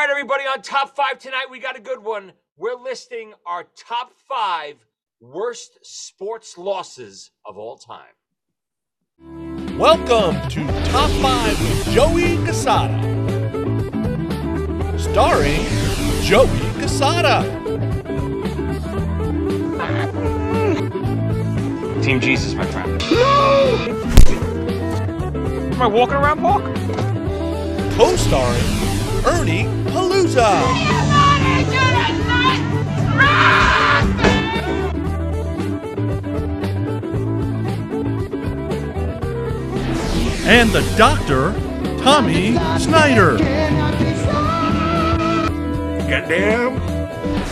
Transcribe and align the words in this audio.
right, 0.00 0.08
everybody, 0.08 0.44
on 0.44 0.62
top 0.62 0.96
five 0.96 1.18
tonight, 1.18 1.44
we 1.50 1.58
got 1.58 1.76
a 1.76 1.80
good 1.80 2.02
one. 2.02 2.32
We're 2.56 2.74
listing 2.74 3.34
our 3.44 3.64
top 3.76 4.14
five 4.26 4.76
worst 5.20 5.78
sports 5.82 6.56
losses 6.56 7.32
of 7.44 7.58
all 7.58 7.76
time. 7.76 8.14
Welcome 9.78 10.40
to 10.48 10.66
Top 10.90 11.10
5 11.10 11.60
with 11.60 11.90
Joey 11.90 12.36
Casada. 12.46 12.88
Starring 14.98 15.66
Joey 16.22 16.48
Casada. 16.80 17.44
Team 22.02 22.20
Jesus, 22.20 22.54
my 22.54 22.64
friend. 22.64 22.98
No! 23.10 23.76
Am 25.74 25.82
I 25.82 25.86
walking 25.86 26.14
around 26.14 26.40
park? 26.40 26.64
Co 27.96 28.16
starring 28.16 28.89
Ernie 29.26 29.64
Palooza. 29.90 30.48
And 40.46 40.70
the 40.70 40.80
doctor, 40.96 41.52
Tommy 42.02 42.54
Snyder. 42.78 43.36
Goddamn. 46.08 46.78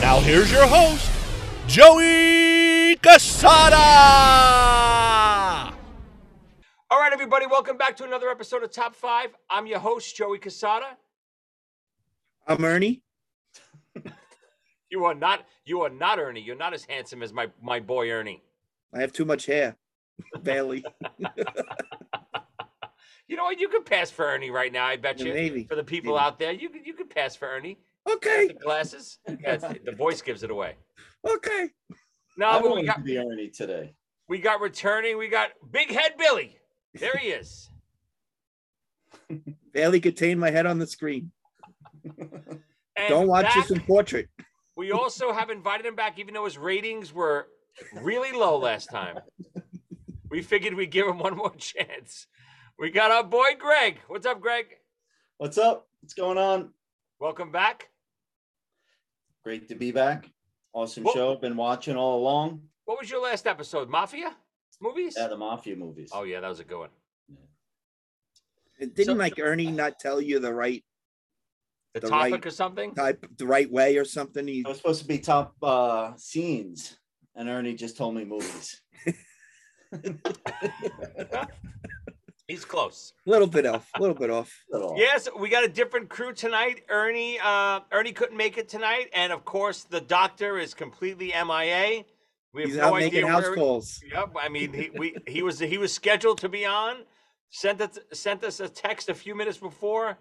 Now 0.01 0.21
here's 0.21 0.51
your 0.51 0.67
host, 0.67 1.11
Joey 1.67 2.97
Casada. 2.97 3.75
All 6.91 6.99
right, 6.99 7.13
everybody, 7.13 7.47
welcome 7.47 7.77
back 7.77 7.97
to 7.99 8.05
another 8.05 8.31
episode 8.31 8.63
of 8.63 8.73
Top 8.73 8.95
Five. 8.95 9.37
I'm 9.51 9.67
your 9.67 9.79
host, 9.79 10.17
Joey 10.17 10.39
Casada. 10.39 10.97
I'm 12.49 12.65
Ernie. 12.65 13.03
You 14.91 15.05
are 15.05 15.15
not, 15.15 15.45
you 15.67 15.83
are 15.83 15.91
not 15.91 16.19
Ernie. 16.19 16.41
You're 16.41 16.57
not 16.57 16.73
as 16.73 16.83
handsome 16.87 17.23
as 17.23 17.31
my 17.31 17.49
my 17.63 17.79
boy 17.79 18.11
Ernie. 18.11 18.43
I 18.95 19.03
have 19.03 19.13
too 19.13 19.27
much 19.27 19.45
hair. 19.45 19.77
Barely. 20.43 20.83
You 23.31 23.37
know 23.37 23.45
what? 23.45 23.61
You 23.61 23.69
could 23.69 23.85
pass 23.85 24.11
for 24.11 24.25
Ernie 24.25 24.49
right 24.51 24.73
now. 24.73 24.87
I 24.87 24.97
bet 24.97 25.19
Yeah, 25.19 25.27
you. 25.27 25.35
maybe. 25.35 25.65
For 25.65 25.75
the 25.75 25.85
people 25.85 26.15
Maybe. 26.15 26.25
out 26.25 26.39
there, 26.39 26.51
you 26.53 26.71
could 26.71 26.87
you 26.87 26.95
could 26.95 27.11
pass 27.11 27.37
for 27.37 27.47
Ernie. 27.47 27.79
Okay. 28.11 28.47
The 28.47 28.55
Okay. 28.55 28.59
glasses. 28.65 29.19
Yeah, 29.43 29.57
the 29.85 29.93
voice 29.93 30.23
gives 30.23 30.43
it 30.43 30.51
away. 30.51 30.77
Okay. 31.29 31.69
No, 32.39 32.49
I 32.49 32.63
but 32.63 32.75
we 32.75 32.85
got 32.85 32.97
to 32.97 33.03
be 33.03 33.19
Ernie 33.19 33.51
today. 33.51 33.93
we 34.29 34.39
got 34.39 34.63
returning. 34.63 35.19
We 35.19 35.29
got 35.29 35.51
Big 35.71 35.91
Head 35.91 36.15
Billy. 36.17 36.57
There 36.95 37.19
he 37.19 37.29
is. 37.29 37.69
Barely 39.75 40.01
contain 40.01 40.39
my 40.39 40.51
head 40.51 40.65
on 40.65 40.79
the 40.79 40.87
screen. 40.87 41.31
And 42.97 43.09
Don't 43.09 43.29
watch 43.29 43.45
back, 43.47 43.55
this 43.55 43.71
in 43.71 43.81
portrait. 43.81 44.29
We 44.77 44.91
also 44.93 45.33
have 45.33 45.51
invited 45.51 45.87
him 45.87 45.95
back, 45.95 46.19
even 46.19 46.35
though 46.35 46.45
his 46.45 46.59
ratings 46.59 47.13
were 47.13 47.49
really 48.03 48.33
low 48.33 48.59
last 48.59 48.91
time. 48.91 49.19
We 50.31 50.43
figured 50.43 50.75
we'd 50.75 50.91
give 50.91 51.07
him 51.07 51.19
one 51.19 51.37
more 51.37 51.55
chance. 51.57 52.27
We 52.79 52.91
got 52.91 53.11
our 53.11 53.25
boy 53.25 53.51
Greg. 53.59 53.99
What's 54.09 54.27
up, 54.27 54.41
Greg? 54.41 54.67
What's 55.39 55.59
up? 55.59 55.89
What's 56.01 56.15
going 56.15 56.39
on? 56.39 56.71
Welcome 57.21 57.51
back. 57.53 57.89
Great 59.45 59.69
to 59.69 59.75
be 59.75 59.91
back. 59.93 60.31
Awesome 60.73 61.05
Well- 61.05 61.15
show. 61.15 61.37
Been 61.37 61.57
watching 61.57 61.97
all 61.97 62.19
along. 62.21 62.63
What 62.85 62.99
was 63.01 63.11
your 63.11 63.23
last 63.23 63.47
episode? 63.47 63.89
Mafia 63.89 64.35
movies? 64.81 65.15
Yeah, 65.17 65.29
the 65.29 65.37
mafia 65.37 65.77
movies. 65.77 66.11
Oh 66.13 66.23
yeah, 66.25 66.41
that 66.41 66.49
was 66.49 66.61
a 66.61 66.65
good 66.65 66.79
one. 66.79 66.91
Didn't 68.79 69.05
So- 69.05 69.13
like 69.15 69.39
Ernie 69.39 69.71
not 69.71 69.99
tell 69.99 70.21
you 70.21 70.39
the 70.39 70.53
right 70.53 70.85
The, 71.95 72.01
The 72.01 72.09
topic 72.09 72.33
right- 72.33 72.47
or 72.47 72.51
something? 72.51 72.95
type, 72.95 73.27
the 73.37 73.47
right 73.47 73.71
way 73.71 73.97
or 73.97 74.05
something? 74.05 74.47
He, 74.47 74.61
It 74.61 74.67
was 74.69 74.77
supposed 74.77 75.01
to 75.03 75.09
be 75.09 75.19
top 75.19 75.55
uh, 75.63 76.13
scenes, 76.17 76.99
and 77.35 77.49
Ernie 77.49 77.75
just 77.75 77.97
told 77.97 78.15
me 78.15 78.25
movies. 78.25 78.81
He's 82.47 82.65
close. 82.65 83.13
a 83.27 83.31
little 83.31 83.47
bit 83.47 83.67
off. 83.67 83.87
A 83.97 84.01
little 84.01 84.15
bit 84.17 84.31
off. 84.31 84.51
Little- 84.71 84.95
Yes, 84.99 85.29
we 85.39 85.51
got 85.51 85.65
a 85.65 85.69
different 85.69 86.09
crew 86.09 86.33
tonight. 86.33 86.83
Ernie, 86.89 87.39
uh, 87.43 87.81
Ernie 87.93 88.13
couldn't 88.13 88.37
make 88.39 88.57
it 88.57 88.69
tonight, 88.71 89.09
and 89.13 89.33
of 89.33 89.45
course, 89.45 89.85
the 89.85 90.01
doctor 90.01 90.59
is 90.59 90.73
completely 90.73 91.29
MIA. 91.29 92.05
We 92.55 92.63
have 92.63 92.71
He's 92.71 92.77
no 92.79 92.85
out 92.85 92.95
idea 92.95 93.11
making 93.23 93.27
house 93.29 93.43
where. 93.43 93.55
calls. 93.55 94.01
Yep. 94.11 94.31
I 94.41 94.49
mean, 94.49 94.73
he 94.73 94.89
we 94.97 95.15
he 95.27 95.43
was 95.43 95.59
he 95.59 95.77
was 95.77 95.93
scheduled 95.93 96.39
to 96.39 96.49
be 96.49 96.65
on. 96.65 97.05
Sent 97.51 97.83
us 97.83 97.99
sent 98.15 98.43
us 98.45 98.61
a 98.61 98.69
text 98.69 99.11
a 99.11 99.15
few 99.15 99.35
minutes 99.35 99.59
before. 99.59 100.17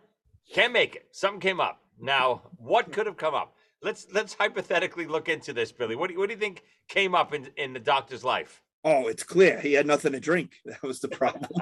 Can't 0.53 0.73
make 0.73 0.95
it. 0.95 1.07
Something 1.11 1.39
came 1.39 1.59
up. 1.59 1.81
Now, 1.99 2.43
what 2.57 2.91
could 2.91 3.05
have 3.05 3.17
come 3.17 3.33
up? 3.33 3.55
Let's 3.81 4.07
let's 4.11 4.33
hypothetically 4.33 5.05
look 5.05 5.29
into 5.29 5.53
this, 5.53 5.71
Billy. 5.71 5.95
What 5.95 6.07
do 6.07 6.13
you, 6.13 6.19
what 6.19 6.29
do 6.29 6.33
you 6.33 6.39
think 6.39 6.63
came 6.87 7.13
up 7.13 7.33
in 7.33 7.49
in 7.57 7.73
the 7.73 7.79
doctor's 7.79 8.23
life? 8.23 8.61
Oh, 8.83 9.07
it's 9.07 9.23
clear. 9.23 9.59
He 9.59 9.73
had 9.73 9.85
nothing 9.85 10.13
to 10.13 10.19
drink. 10.19 10.55
That 10.65 10.81
was 10.83 10.99
the 10.99 11.09
problem. 11.09 11.49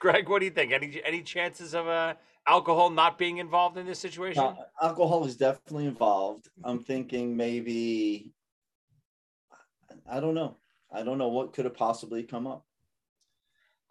Greg, 0.00 0.28
what 0.28 0.40
do 0.40 0.46
you 0.46 0.50
think? 0.50 0.72
Any 0.72 1.00
any 1.04 1.22
chances 1.22 1.74
of 1.74 1.86
uh, 1.86 2.14
alcohol 2.46 2.90
not 2.90 3.18
being 3.18 3.38
involved 3.38 3.78
in 3.78 3.86
this 3.86 4.00
situation? 4.00 4.42
Uh, 4.42 4.54
alcohol 4.80 5.24
is 5.24 5.36
definitely 5.36 5.86
involved. 5.86 6.48
I'm 6.64 6.80
thinking 6.80 7.36
maybe. 7.36 8.32
I 10.10 10.18
don't 10.18 10.34
know. 10.34 10.56
I 10.90 11.02
don't 11.02 11.18
know 11.18 11.28
what 11.28 11.52
could 11.52 11.64
have 11.64 11.74
possibly 11.74 12.24
come 12.24 12.46
up. 12.46 12.64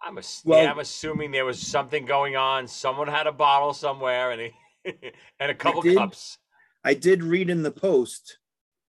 I'm 0.04 0.18
Well- 0.44 0.62
yeah, 0.62 0.70
I'm 0.70 0.78
assuming 0.78 1.30
there 1.30 1.44
was 1.44 1.60
something 1.60 2.04
going 2.04 2.36
on. 2.36 2.66
Someone 2.66 3.08
had 3.08 3.26
a 3.26 3.32
bottle 3.32 3.72
somewhere 3.72 4.30
and 4.32 4.40
he, 4.40 4.52
and 5.40 5.50
a 5.50 5.54
couple 5.54 5.82
did. 5.82 5.96
cups. 5.96 6.38
I 6.84 6.94
did 6.94 7.22
read 7.22 7.48
in 7.50 7.62
the 7.62 7.70
post 7.70 8.38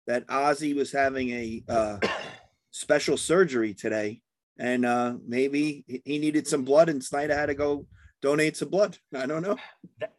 that 0.07 0.27
Ozzy 0.29 0.75
was 0.75 0.93
having 0.93 1.31
a 1.31 1.63
uh, 1.69 1.99
special 2.71 3.17
surgery 3.19 3.75
today, 3.75 4.23
and 4.59 4.87
uh, 4.87 5.15
maybe 5.27 5.85
he- 5.87 6.19
needed 6.19 6.47
some 6.47 6.65
blood, 6.65 6.89
and 6.89 7.05
Snyder 7.05 7.35
had 7.35 7.47
to 7.47 7.55
go 7.55 7.87
donate 8.23 8.57
some 8.57 8.71
blood. 8.71 8.97
I 9.15 9.27
don't 9.27 9.43
know. 9.43 9.57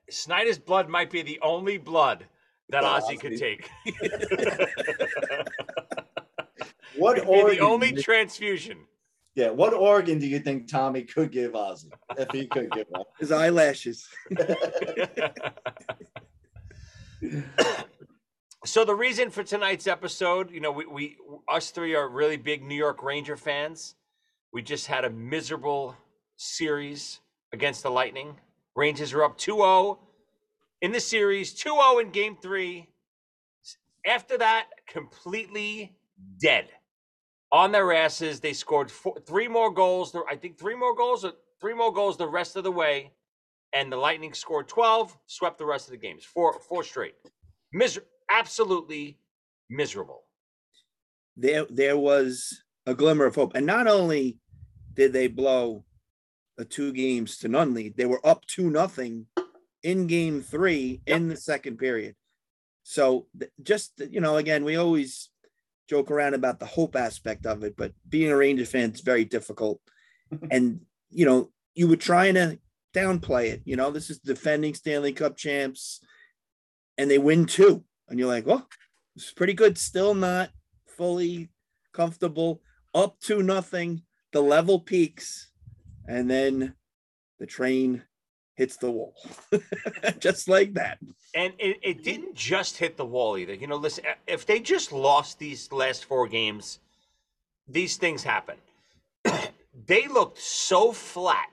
Snyder's 0.09 0.59
blood 0.59 0.87
might 0.89 1.09
be 1.09 1.23
the 1.23 1.39
only 1.41 1.79
blood 1.79 2.25
that 2.69 2.83
Oh, 2.83 2.99
Ozzy 2.99 3.19
could 3.19 3.37
take. 3.37 3.69
What 6.97 7.25
organ? 7.27 7.57
the 7.57 7.61
only 7.61 7.91
transfusion. 7.93 8.77
Yeah, 9.35 9.49
what 9.49 9.73
organ 9.73 10.17
do 10.17 10.27
you 10.27 10.39
think 10.39 10.69
Tommy 10.69 11.03
could 11.03 11.31
give 11.31 11.51
Ozzy 11.51 11.91
if 12.17 12.31
he 12.31 12.47
could 12.47 12.71
give 12.71 12.87
one? 12.89 13.03
His 13.19 13.33
eyelashes. 13.33 14.07
so 18.65 18.85
the 18.85 18.95
reason 18.95 19.29
for 19.29 19.43
tonight's 19.43 19.87
episode, 19.87 20.51
you 20.51 20.61
know, 20.61 20.71
we, 20.71 20.85
we 20.85 21.17
us 21.49 21.71
three 21.71 21.95
are 21.95 22.07
really 22.07 22.37
big 22.37 22.63
New 22.63 22.75
York 22.75 23.03
Ranger 23.03 23.35
fans. 23.35 23.95
We 24.53 24.61
just 24.61 24.87
had 24.87 25.03
a 25.03 25.09
miserable 25.09 25.97
series 26.37 27.19
against 27.51 27.83
the 27.83 27.89
Lightning. 27.91 28.37
Rangers 28.73 29.11
are 29.13 29.23
up 29.23 29.37
2-0 29.37 29.97
in 30.81 30.93
the 30.93 30.99
series, 31.01 31.53
2-0 31.53 32.01
in 32.03 32.11
game 32.11 32.37
3. 32.41 32.87
After 34.05 34.37
that, 34.37 34.67
completely 34.87 35.97
dead. 36.41 36.69
On 37.55 37.71
their 37.71 37.93
asses, 37.93 38.41
they 38.41 38.51
scored 38.51 38.91
four, 38.91 39.15
three 39.25 39.47
more 39.47 39.71
goals. 39.71 40.13
I 40.29 40.35
think 40.35 40.59
three 40.59 40.75
more 40.75 40.93
goals, 40.93 41.23
or 41.23 41.31
three 41.61 41.73
more 41.73 41.93
goals 41.93 42.17
the 42.17 42.27
rest 42.27 42.57
of 42.57 42.65
the 42.65 42.71
way, 42.71 43.13
and 43.71 43.89
the 43.89 43.95
Lightning 43.95 44.33
scored 44.33 44.67
12, 44.67 45.17
swept 45.27 45.57
the 45.57 45.65
rest 45.65 45.87
of 45.87 45.91
the 45.91 45.97
games. 45.97 46.25
Four, 46.25 46.59
four 46.59 46.83
straight. 46.83 47.15
Miser- 47.71 48.03
absolutely 48.29 49.19
miserable. 49.69 50.23
there 51.37 51.65
there 51.69 51.97
was 51.97 52.61
a 52.87 52.93
glimmer 52.93 53.25
of 53.25 53.35
hope. 53.35 53.55
And 53.55 53.65
not 53.65 53.87
only 53.87 54.37
did 54.93 55.13
they 55.13 55.27
blow 55.27 55.85
a 56.57 56.65
two 56.65 56.91
games 56.91 57.37
to 57.37 57.47
none 57.47 57.73
lead, 57.73 57.95
they 57.95 58.05
were 58.05 58.25
up 58.27 58.45
two 58.47 58.69
nothing 58.69 59.27
in 59.81 60.07
game 60.07 60.41
three 60.41 61.01
in 61.07 61.29
the 61.29 61.37
second 61.37 61.77
period. 61.77 62.15
So 62.83 63.27
just 63.63 63.93
you 64.09 64.19
know, 64.19 64.35
again, 64.35 64.65
we 64.65 64.75
always 64.75 65.29
joke 65.87 66.11
around 66.11 66.33
about 66.33 66.59
the 66.59 66.65
hope 66.65 66.95
aspect 66.95 67.45
of 67.45 67.63
it, 67.63 67.75
but 67.77 67.93
being 68.07 68.31
a 68.31 68.37
Ranger 68.37 68.65
fan 68.65 68.91
is 68.91 69.01
very 69.01 69.25
difficult. 69.25 69.79
and 70.51 70.81
you 71.09 71.25
know, 71.25 71.51
you 71.73 71.87
were 71.87 71.95
trying 71.95 72.35
to 72.35 72.59
downplay 72.93 73.51
it. 73.51 73.61
You 73.65 73.75
know, 73.75 73.91
this 73.91 74.09
is 74.09 74.19
defending 74.19 74.73
Stanley 74.73 75.13
Cup 75.13 75.37
champs, 75.37 76.01
and 76.97 77.09
they 77.09 77.17
win 77.17 77.45
two, 77.45 77.83
and 78.07 78.19
you're 78.19 78.27
like, 78.27 78.45
oh, 78.47 78.65
it's 79.15 79.31
pretty 79.31 79.53
good. 79.53 79.77
Still 79.77 80.13
not 80.13 80.49
fully 80.87 81.49
comfortable. 81.93 82.61
Up 82.93 83.19
to 83.21 83.43
nothing. 83.43 84.03
The 84.31 84.41
level 84.41 84.79
peaks, 84.79 85.51
and 86.07 86.29
then 86.29 86.73
the 87.39 87.45
train 87.45 88.03
hits 88.55 88.77
the 88.77 88.89
wall, 88.91 89.15
just 90.19 90.47
like 90.47 90.73
that. 90.73 90.97
And 91.33 91.53
it, 91.59 91.77
it 91.81 92.03
didn't 92.03 92.35
just 92.35 92.77
hit 92.77 92.97
the 92.97 93.05
wall 93.05 93.37
either. 93.37 93.53
You 93.53 93.67
know, 93.67 93.75
listen, 93.75 94.05
if 94.27 94.45
they 94.45 94.59
just 94.59 94.91
lost 94.91 95.39
these 95.39 95.71
last 95.71 96.05
four 96.05 96.27
games, 96.27 96.79
these 97.67 97.97
things 97.97 98.23
happen. 98.23 98.55
they 99.87 100.07
looked 100.07 100.39
so 100.39 100.91
flat 100.91 101.49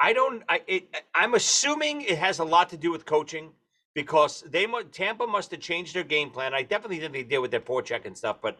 I 0.00 0.12
don't. 0.12 0.42
I 0.48 0.62
it, 0.66 1.04
I'm 1.14 1.34
assuming 1.34 2.02
it 2.02 2.18
has 2.18 2.38
a 2.38 2.44
lot 2.44 2.70
to 2.70 2.76
do 2.76 2.92
with 2.92 3.04
coaching 3.04 3.50
because 3.94 4.42
they 4.42 4.66
Tampa 4.92 5.26
must 5.26 5.50
have 5.50 5.60
changed 5.60 5.94
their 5.94 6.04
game 6.04 6.30
plan. 6.30 6.54
I 6.54 6.62
definitely 6.62 7.00
think 7.00 7.12
they 7.12 7.24
did 7.24 7.38
with 7.38 7.50
their 7.50 7.60
forecheck 7.60 8.04
and 8.04 8.16
stuff, 8.16 8.38
but 8.40 8.58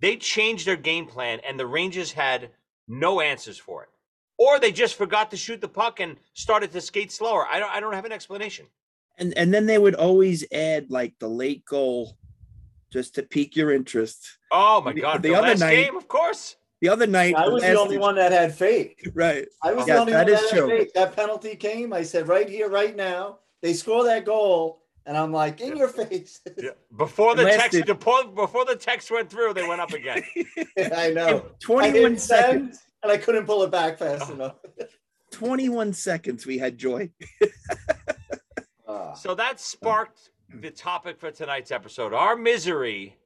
they 0.00 0.16
changed 0.16 0.66
their 0.66 0.76
game 0.76 1.06
plan, 1.06 1.40
and 1.46 1.58
the 1.58 1.66
Rangers 1.66 2.12
had 2.12 2.50
no 2.88 3.20
answers 3.20 3.58
for 3.58 3.84
it, 3.84 3.88
or 4.40 4.58
they 4.58 4.72
just 4.72 4.94
forgot 4.96 5.30
to 5.30 5.36
shoot 5.36 5.60
the 5.60 5.68
puck 5.68 6.00
and 6.00 6.16
started 6.32 6.72
to 6.72 6.80
skate 6.80 7.12
slower. 7.12 7.46
I 7.46 7.58
don't. 7.60 7.70
I 7.70 7.78
don't 7.78 7.92
have 7.92 8.06
an 8.06 8.12
explanation. 8.12 8.66
And 9.18 9.36
and 9.36 9.52
then 9.52 9.66
they 9.66 9.76
would 9.78 9.94
always 9.94 10.44
add 10.50 10.90
like 10.90 11.12
the 11.20 11.28
late 11.28 11.64
goal 11.66 12.16
just 12.90 13.14
to 13.16 13.22
pique 13.22 13.54
your 13.54 13.70
interest. 13.72 14.38
Oh 14.50 14.80
my 14.80 14.92
god! 14.94 15.22
the 15.22 15.28
The, 15.28 15.34
other 15.36 15.48
last 15.48 15.60
night- 15.60 15.76
game, 15.84 15.96
of 15.96 16.08
course. 16.08 16.56
The 16.80 16.88
other 16.88 17.06
night, 17.06 17.34
I 17.36 17.46
was 17.46 17.62
the 17.62 17.68
last- 17.68 17.76
only 17.78 17.98
one 17.98 18.14
that 18.14 18.32
had 18.32 18.54
faith. 18.54 18.94
Right. 19.14 19.46
I 19.62 19.72
was 19.74 19.86
Yes, 19.86 19.96
the 19.96 20.00
only 20.00 20.12
that 20.14 20.24
one 20.26 20.34
is 20.34 20.40
that 20.40 20.50
true. 20.56 20.68
had 20.70 20.78
faith. 20.78 20.92
That 20.94 21.14
penalty 21.14 21.54
came. 21.54 21.92
I 21.92 22.02
said, 22.02 22.26
right 22.26 22.48
here, 22.48 22.70
right 22.70 22.96
now. 22.96 23.40
They 23.60 23.74
score 23.74 24.02
that 24.04 24.24
goal, 24.24 24.80
and 25.04 25.14
I'm 25.18 25.30
like, 25.30 25.60
in 25.60 25.76
your 25.76 25.88
face. 25.88 26.40
Yeah. 26.56 26.70
Before 26.96 27.34
the 27.36 27.44
text, 27.44 27.84
before, 27.84 28.24
before 28.28 28.64
the 28.64 28.76
text 28.76 29.10
went 29.10 29.28
through, 29.28 29.52
they 29.52 29.68
went 29.68 29.82
up 29.82 29.92
again. 29.92 30.22
I 30.96 31.10
know. 31.10 31.44
I 31.44 31.52
21 31.60 31.92
hit 32.12 32.20
send, 32.20 32.20
seconds. 32.20 32.78
And 33.02 33.10
I 33.12 33.16
couldn't 33.16 33.46
pull 33.46 33.62
it 33.62 33.70
back 33.70 33.98
fast 33.98 34.30
Oh. 34.30 34.34
enough. 34.34 34.54
21 35.32 35.92
seconds 35.92 36.44
we 36.46 36.58
had 36.58 36.76
joy. 36.76 37.10
Ah. 38.88 39.14
So 39.14 39.34
that 39.34 39.60
sparked 39.60 40.30
the 40.52 40.70
topic 40.70 41.18
for 41.20 41.30
tonight's 41.30 41.70
episode. 41.70 42.12
Our 42.12 42.34
misery 42.36 43.16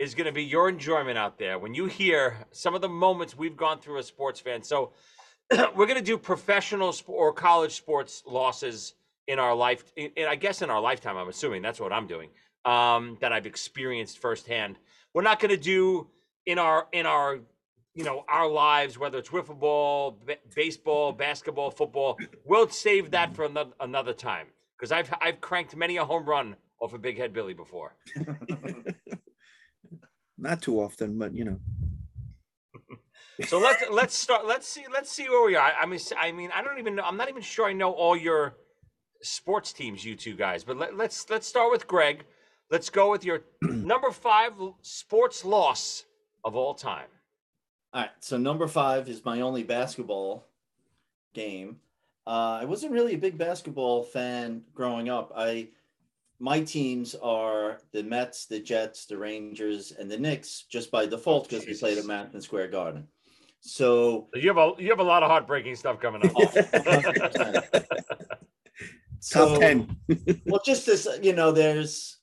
is 0.00 0.14
going 0.14 0.26
to 0.26 0.32
be 0.32 0.42
your 0.42 0.68
enjoyment 0.68 1.16
out 1.18 1.38
there 1.38 1.58
when 1.58 1.74
you 1.74 1.86
hear 1.86 2.38
some 2.50 2.74
of 2.74 2.80
the 2.80 2.88
moments 2.88 3.36
we've 3.36 3.56
gone 3.56 3.78
through 3.80 3.98
as 3.98 4.06
sports 4.06 4.40
fans. 4.40 4.66
So 4.66 4.92
we're 5.50 5.86
going 5.86 5.96
to 5.98 6.02
do 6.02 6.18
professional 6.18 6.92
sp- 6.96 7.10
or 7.10 7.32
college 7.32 7.72
sports 7.76 8.22
losses 8.26 8.94
in 9.28 9.38
our 9.38 9.54
life. 9.54 9.92
In, 9.96 10.10
in- 10.16 10.26
I 10.26 10.34
guess 10.34 10.62
in 10.62 10.70
our 10.70 10.80
lifetime, 10.80 11.16
I'm 11.16 11.28
assuming 11.28 11.62
that's 11.62 11.78
what 11.80 11.92
I'm 11.92 12.06
doing. 12.08 12.30
Um, 12.64 13.16
that 13.20 13.32
I've 13.32 13.46
experienced 13.46 14.18
firsthand. 14.18 14.78
We're 15.14 15.22
not 15.22 15.38
going 15.40 15.50
to 15.50 15.56
do 15.62 16.08
in 16.46 16.58
our 16.58 16.88
in 16.92 17.06
our 17.06 17.38
you 17.94 18.04
know 18.04 18.24
our 18.28 18.48
lives 18.48 18.98
whether 18.98 19.18
it's 19.18 19.30
wiffle 19.30 19.58
ball 19.58 20.18
b- 20.26 20.36
baseball 20.54 21.12
basketball 21.12 21.70
football 21.70 22.18
we'll 22.44 22.68
save 22.68 23.10
that 23.10 23.34
for 23.34 23.44
another, 23.44 23.72
another 23.80 24.12
time. 24.12 24.46
Because 24.76 24.92
i've 24.92 25.12
i've 25.20 25.40
cranked 25.40 25.74
many 25.76 25.96
a 25.96 26.04
home 26.04 26.24
run 26.24 26.56
off 26.80 26.92
of 26.94 27.02
big 27.02 27.18
head 27.18 27.32
billy 27.32 27.54
before. 27.54 27.94
Not 30.38 30.62
too 30.62 30.80
often, 30.80 31.18
but 31.18 31.34
you 31.34 31.44
know. 31.44 31.60
so 33.46 33.58
let's 33.58 33.82
let's 33.90 34.16
start 34.16 34.46
let's 34.46 34.66
see 34.66 34.84
let's 34.92 35.12
see 35.12 35.28
where 35.28 35.44
we 35.44 35.54
are. 35.56 35.66
I, 35.66 35.82
I 35.82 35.86
mean 35.86 36.00
i 36.18 36.32
mean 36.32 36.50
i 36.54 36.62
don't 36.62 36.78
even 36.78 36.94
know 36.94 37.02
i'm 37.02 37.16
not 37.16 37.28
even 37.28 37.42
sure 37.42 37.66
i 37.66 37.72
know 37.72 37.92
all 37.92 38.16
your 38.16 38.54
sports 39.22 39.72
teams 39.72 40.02
you 40.04 40.16
two 40.16 40.34
guys 40.34 40.64
but 40.64 40.78
let, 40.78 40.96
let's 40.96 41.28
let's 41.28 41.46
start 41.46 41.70
with 41.70 41.86
greg. 41.86 42.24
Let's 42.70 42.88
go 42.88 43.10
with 43.10 43.24
your 43.24 43.42
number 43.62 44.12
five 44.12 44.52
sports 44.80 45.44
loss 45.44 46.04
of 46.44 46.54
all 46.54 46.72
time 46.72 47.08
All 47.92 48.02
right. 48.02 48.10
So 48.20 48.36
number 48.36 48.68
five 48.68 49.08
is 49.08 49.24
my 49.24 49.40
only 49.40 49.62
basketball 49.62 50.46
game. 51.34 51.76
Uh, 52.26 52.58
I 52.60 52.64
wasn't 52.64 52.92
really 52.92 53.14
a 53.14 53.18
big 53.18 53.38
basketball 53.38 54.04
fan 54.04 54.62
growing 54.74 55.08
up. 55.08 55.32
I 55.36 55.68
my 56.38 56.60
teams 56.60 57.14
are 57.16 57.80
the 57.92 58.02
Mets, 58.02 58.46
the 58.46 58.60
Jets, 58.60 59.04
the 59.06 59.18
Rangers, 59.18 59.92
and 59.92 60.10
the 60.10 60.18
Knicks 60.18 60.64
just 60.70 60.90
by 60.90 61.06
default 61.06 61.48
because 61.48 61.66
we 61.66 61.74
played 61.74 61.92
at 61.92 61.96
Jesus. 61.96 62.08
Madison 62.08 62.40
Square 62.40 62.68
Garden. 62.68 63.06
So 63.60 64.28
you 64.34 64.48
have 64.48 64.56
a 64.56 64.72
you 64.78 64.88
have 64.88 65.00
a 65.00 65.04
lot 65.04 65.22
of 65.22 65.30
heartbreaking 65.30 65.76
stuff 65.76 66.00
coming 66.00 66.22
up 66.24 66.32
so, 69.20 69.48
Top 69.48 69.60
10. 69.60 69.96
well, 70.46 70.62
just 70.64 70.86
this, 70.86 71.06
you 71.22 71.34
know, 71.34 71.52
there's 71.52 72.18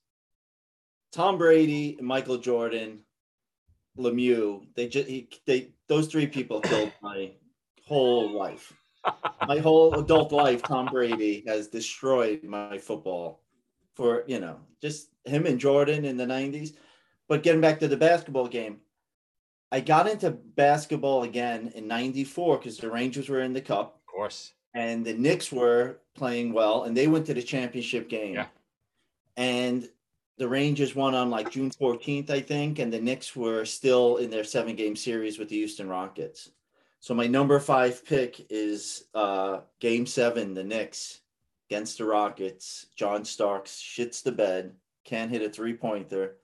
Tom 1.12 1.38
Brady, 1.38 1.98
Michael 2.02 2.38
Jordan, 2.38 3.02
Lemieux. 3.98 4.66
They 4.76 4.88
just 4.88 5.08
he, 5.08 5.30
they 5.46 5.70
those 5.88 6.08
three 6.08 6.28
people 6.28 6.62
killed 6.62 6.92
my 7.02 7.32
whole 7.86 8.32
life. 8.32 8.74
My 9.48 9.60
whole 9.60 9.94
adult 10.00 10.32
life, 10.32 10.62
Tom 10.64 10.88
Brady 10.88 11.44
has 11.48 11.68
destroyed 11.68 12.44
my 12.44 12.78
football 12.78 13.42
for 13.96 14.24
you 14.28 14.40
know 14.40 14.60
just 14.82 15.10
him 15.26 15.46
and 15.46 15.60
Jordan 15.60 16.06
in 16.06 16.18
the 16.18 16.26
'90s. 16.26 16.76
But 17.28 17.44
getting 17.44 17.62
back 17.62 17.80
to 17.80 17.88
the 17.88 17.98
basketball 17.98 18.48
game, 18.48 18.80
I 19.72 19.82
got 19.82 20.08
into 20.08 20.32
basketball 20.32 21.24
again 21.24 21.72
in 21.76 21.88
'94 21.88 22.58
because 22.58 22.78
the 22.78 22.92
Rangers 22.92 23.30
were 23.30 23.42
in 23.42 23.54
the 23.54 23.62
Cup 23.62 23.96
of 23.96 24.06
course 24.06 24.54
and 24.78 25.04
the 25.04 25.14
Knicks 25.14 25.52
were 25.52 26.00
playing 26.16 26.54
well, 26.54 26.84
and 26.84 26.96
they 26.96 27.08
went 27.08 27.26
to 27.26 27.34
the 27.34 27.42
championship 27.42 28.10
game. 28.10 28.36
Yeah. 28.36 28.46
And 29.36 29.90
the 30.38 30.48
Rangers 30.48 30.96
won 30.96 31.16
on 31.16 31.30
like 31.30 31.50
June 31.52 31.72
14th, 31.72 32.30
I 32.30 32.42
think, 32.42 32.80
and 32.80 32.92
the 32.94 33.02
Knicks 33.02 33.36
were 33.36 33.66
still 33.66 34.18
in 34.18 34.30
their 34.30 34.44
seven 34.44 34.76
game 34.76 34.96
series 34.96 35.40
with 35.40 35.50
the 35.50 35.56
Houston 35.58 35.90
Rockets. 35.90 36.52
So 37.00 37.14
my 37.14 37.28
number 37.28 37.60
five 37.60 38.06
pick 38.06 38.46
is 38.50 39.06
uh, 39.16 39.62
game 39.80 40.06
seven, 40.06 40.54
the 40.54 40.64
Knicks 40.64 41.22
against 41.70 41.98
the 41.98 42.06
Rockets. 42.06 42.88
John 42.96 43.24
Starks 43.26 43.82
shits 43.82 44.22
the 44.24 44.32
bed, 44.32 44.74
can't 45.06 45.32
hit 45.32 45.42
a 45.42 45.50
three 45.50 45.74
pointer, 45.74 46.36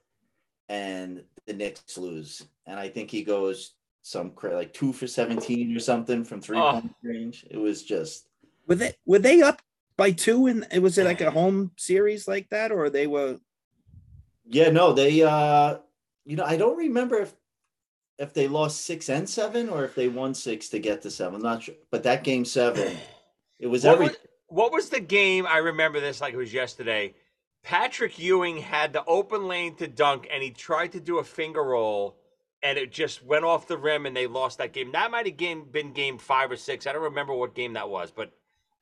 and 0.70 1.24
the 1.46 1.54
Knicks 1.54 1.98
lose. 1.98 2.44
And 2.66 2.80
I 2.80 2.90
think 2.90 3.12
he 3.12 3.24
goes 3.24 3.74
some 4.02 4.32
cra- 4.32 4.56
like 4.56 4.74
two 4.74 4.92
for 4.94 5.08
17 5.08 5.76
or 5.76 5.80
something 5.80 6.24
from 6.24 6.42
three 6.42 6.58
Oh. 6.58 6.74
point 6.74 6.96
range. 7.04 7.46
It 7.50 7.58
was 7.58 7.84
just 7.84 8.28
Were 8.68 8.76
they 8.76 8.94
were 9.06 9.20
they 9.20 9.42
up 9.42 9.62
by 9.98 10.12
two 10.12 10.48
and 10.48 10.66
it 10.72 10.80
was 10.80 10.98
it 10.98 11.06
like 11.06 11.22
a 11.22 11.32
home 11.32 11.72
series 11.78 12.28
like 12.28 12.50
that 12.50 12.72
or 12.72 12.90
they 12.90 13.08
were 13.08 13.38
yeah, 14.46 14.70
no, 14.70 14.94
they 14.94 15.24
uh 15.24 15.78
you 16.26 16.36
know, 16.38 16.46
I 16.46 16.58
don't 16.58 16.78
remember 16.78 17.18
if 17.20 17.34
if 18.20 18.34
they 18.34 18.48
lost 18.48 18.86
six 18.86 19.10
and 19.10 19.28
seven 19.30 19.70
or 19.70 19.84
if 19.86 19.96
they 19.96 20.08
won 20.08 20.34
six 20.34 20.70
to 20.70 20.80
get 20.80 21.02
to 21.02 21.12
seven. 21.12 21.36
I'm 21.36 21.42
not 21.42 21.64
sure. 21.64 21.76
But 21.92 22.04
that 22.04 22.24
game 22.24 22.46
seven, 22.46 22.96
it 23.60 23.68
was 23.68 23.84
What 23.84 23.94
every 23.94 24.06
was, 24.08 24.18
what 24.48 24.72
was 24.72 24.90
the 24.90 25.00
game? 25.00 25.46
I 25.48 25.58
remember 25.58 26.00
this 26.00 26.22
like 26.22 26.34
it 26.34 26.38
was 26.38 26.54
yesterday. 26.54 27.16
Patrick 27.64 28.20
Ewing 28.20 28.58
had 28.58 28.94
the 28.94 29.04
open 29.06 29.48
lane 29.48 29.76
to 29.78 29.88
dunk, 29.88 30.28
and 30.32 30.44
he 30.44 30.52
tried 30.52 30.92
to 30.92 31.00
do 31.00 31.20
a 31.20 31.24
finger 31.24 31.64
roll, 31.64 32.18
and 32.62 32.78
it 32.78 32.92
just 32.92 33.24
went 33.24 33.46
off 33.46 33.68
the 33.68 33.78
rim, 33.78 34.06
and 34.06 34.16
they 34.16 34.28
lost 34.28 34.58
that 34.58 34.74
game. 34.74 34.92
That 34.92 35.12
might 35.12 35.26
have 35.26 35.38
game, 35.38 35.64
been 35.72 35.94
game 35.94 36.18
five 36.18 36.52
or 36.52 36.58
six. 36.58 36.86
I 36.86 36.92
don't 36.94 37.04
remember 37.04 37.34
what 37.34 37.56
game 37.56 37.74
that 37.74 37.90
was, 37.90 38.12
but 38.12 38.34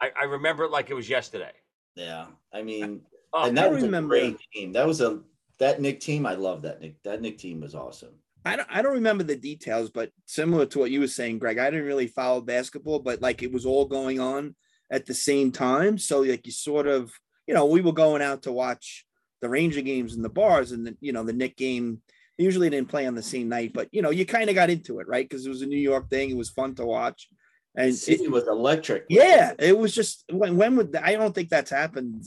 I, 0.02 0.10
I 0.20 0.24
remember 0.26 0.64
it 0.64 0.72
like 0.72 0.90
it 0.90 0.96
was 0.96 1.08
yesterday. 1.08 1.52
yeah. 1.96 2.26
I 2.54 2.64
mean, 2.64 3.02
Oh, 3.34 3.44
and 3.48 3.58
I 3.58 3.62
that 3.64 3.72
was 3.72 3.84
remember- 3.84 4.16
a 4.16 4.20
great 4.20 4.38
team. 4.52 4.74
That 4.74 4.86
was 4.88 5.00
a 5.00 5.22
that 5.62 5.80
Knick 5.80 6.00
team. 6.00 6.26
I 6.26 6.34
love 6.34 6.64
that 6.64 6.82
Knick. 6.82 7.02
That 7.04 7.22
Knick 7.22 7.38
team 7.38 7.62
was 7.62 7.76
awesome. 7.76 8.14
I 8.44 8.56
don't 8.56 8.68
I 8.72 8.82
don't 8.82 8.94
remember 8.94 9.24
the 9.24 9.36
details, 9.36 9.90
but 9.90 10.12
similar 10.26 10.66
to 10.68 10.80
what 10.80 10.92
you 10.92 11.00
were 11.00 11.08
saying, 11.08 11.40
Greg, 11.40 11.60
I 11.60 11.70
didn't 11.70 11.86
really 11.86 12.08
follow 12.08 12.42
basketball, 12.42 13.00
but 13.00 13.22
like 13.22 13.44
it 13.44 13.52
was 13.52 13.66
all 13.66 13.86
going 13.86 14.20
on 14.20 14.56
at 14.92 15.06
the 15.06 15.14
same 15.14 15.52
time. 15.52 15.98
So 15.98 16.22
like 16.22 16.46
you 16.46 16.52
sort 16.52 16.88
of, 16.88 17.12
you 17.48 17.54
know, 17.54 17.68
we 17.68 17.82
were 17.82 17.94
going 17.94 18.22
out 18.22 18.44
to 18.44 18.52
watch 18.52 19.06
the 19.42 19.50
Ranger 19.50 19.82
games 19.82 20.16
in 20.16 20.24
the 20.24 20.30
bars 20.30 20.72
and 20.72 20.86
the, 20.86 20.98
you 21.00 21.14
know, 21.14 21.24
the 21.24 21.34
Knick 21.34 21.56
game 21.56 22.02
usually 22.38 22.70
didn't 22.70 22.90
play 22.90 23.06
on 23.06 23.14
the 23.14 23.22
same 23.22 23.48
night, 23.48 23.72
but 23.74 23.88
you 23.92 24.02
know, 24.02 24.10
you 24.10 24.26
kind 24.26 24.50
of 24.50 24.56
got 24.56 24.72
into 24.72 25.00
it, 25.00 25.08
right? 25.08 25.28
Because 25.28 25.46
it 25.46 25.50
was 25.50 25.62
a 25.62 25.68
New 25.68 25.78
York 25.78 26.10
thing. 26.10 26.32
It 26.32 26.38
was 26.38 26.50
fun 26.50 26.74
to 26.76 26.86
watch. 26.86 27.28
And 27.76 27.94
it, 28.08 28.30
was 28.32 28.48
electric. 28.48 29.06
yeah, 29.08 29.54
it 29.58 29.78
was 29.78 29.96
just 29.96 30.26
when 30.30 30.58
when 30.58 30.76
would 30.76 30.94
I 30.96 31.14
don't 31.14 31.34
think 31.34 31.48
that's 31.48 31.72
happened 31.72 32.26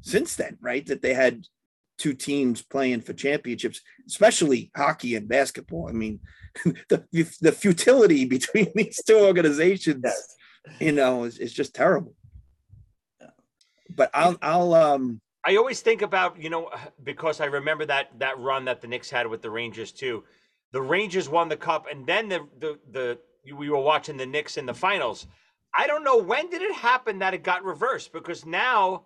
since 0.00 0.36
then, 0.36 0.56
right? 0.62 0.86
That 0.86 1.02
they 1.02 1.12
had 1.12 1.44
two 1.98 2.14
teams 2.14 2.62
playing 2.62 3.00
for 3.02 3.12
championships, 3.12 3.80
especially 4.06 4.70
hockey 4.76 5.16
and 5.16 5.28
basketball. 5.28 5.88
I 5.88 5.92
mean, 5.92 6.20
the 6.88 7.04
the 7.40 7.52
futility 7.52 8.24
between 8.36 8.70
these 8.74 9.00
two 9.06 9.18
organizations, 9.18 10.02
Yes. 10.04 10.36
you 10.80 10.92
know, 10.92 11.24
is, 11.24 11.38
is 11.38 11.52
just 11.52 11.74
terrible. 11.74 12.14
But 13.94 14.10
I'll 14.14 14.36
I'll 14.42 14.74
um 14.74 15.20
I 15.44 15.56
always 15.56 15.80
think 15.80 16.02
about 16.02 16.40
you 16.40 16.50
know 16.50 16.70
because 17.02 17.40
I 17.40 17.46
remember 17.46 17.84
that 17.86 18.18
that 18.18 18.38
run 18.38 18.64
that 18.66 18.80
the 18.80 18.88
Knicks 18.88 19.10
had 19.10 19.26
with 19.26 19.42
the 19.42 19.50
Rangers 19.50 19.92
too. 19.92 20.24
The 20.72 20.82
Rangers 20.82 21.28
won 21.28 21.48
the 21.48 21.56
cup, 21.56 21.86
and 21.90 22.06
then 22.06 22.28
the 22.28 22.46
the 22.58 22.78
the 22.90 23.18
we 23.54 23.70
were 23.70 23.80
watching 23.80 24.16
the 24.16 24.26
Knicks 24.26 24.56
in 24.58 24.66
the 24.66 24.74
finals. 24.74 25.26
I 25.74 25.86
don't 25.86 26.04
know 26.04 26.16
when 26.18 26.50
did 26.50 26.62
it 26.62 26.74
happen 26.74 27.18
that 27.20 27.34
it 27.34 27.42
got 27.42 27.64
reversed 27.64 28.12
because 28.12 28.44
now 28.44 29.04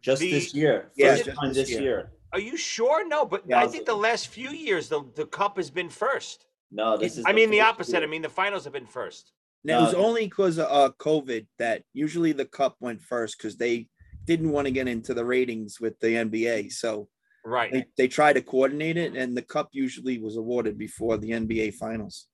Just 0.00 0.20
The- 0.20 0.30
this 0.32 0.54
year. 0.54 0.90
Yeah, 0.96 1.16
just 1.16 1.24
this 1.42 1.54
this 1.56 1.70
year. 1.70 1.80
year. 1.82 2.12
Are 2.32 2.40
you 2.40 2.56
sure? 2.56 3.06
No, 3.06 3.24
but 3.26 3.42
Yeah, 3.46 3.58
I 3.58 3.64
I 3.64 3.66
think 3.66 3.86
the 3.86 3.94
last 3.94 4.28
few 4.28 4.50
years 4.50 4.88
the 4.88 5.02
the 5.14 5.26
cup 5.26 5.56
has 5.56 5.70
been 5.70 5.90
first. 5.90 6.46
No, 6.70 6.96
this 6.96 7.18
is 7.18 7.24
I 7.26 7.32
mean 7.32 7.50
the 7.50 7.60
opposite. 7.60 7.98
year. 7.98 8.02
I 8.02 8.06
mean 8.06 8.22
the 8.22 8.28
finals 8.30 8.64
have 8.64 8.72
been 8.72 8.86
first. 8.86 9.32
Now, 9.64 9.78
it 9.78 9.82
was 9.82 9.94
only 9.94 10.24
because 10.26 10.58
of 10.58 10.66
uh, 10.68 10.90
COVID 10.98 11.46
that 11.58 11.84
usually 11.92 12.32
the 12.32 12.44
Cup 12.46 12.74
went 12.80 13.00
first 13.00 13.38
because 13.38 13.56
they 13.56 13.88
didn't 14.24 14.50
want 14.50 14.66
to 14.66 14.72
get 14.72 14.88
into 14.88 15.14
the 15.14 15.24
ratings 15.24 15.80
with 15.80 15.98
the 16.00 16.08
NBA. 16.08 16.72
So 16.72 17.08
Right. 17.44 17.72
they, 17.72 17.84
they 17.96 18.08
tried 18.08 18.34
to 18.34 18.42
coordinate 18.42 18.96
it, 18.96 19.14
and 19.16 19.36
the 19.36 19.42
Cup 19.42 19.68
usually 19.72 20.18
was 20.18 20.36
awarded 20.36 20.78
before 20.78 21.16
the 21.16 21.30
NBA 21.30 21.74
Finals, 21.74 22.28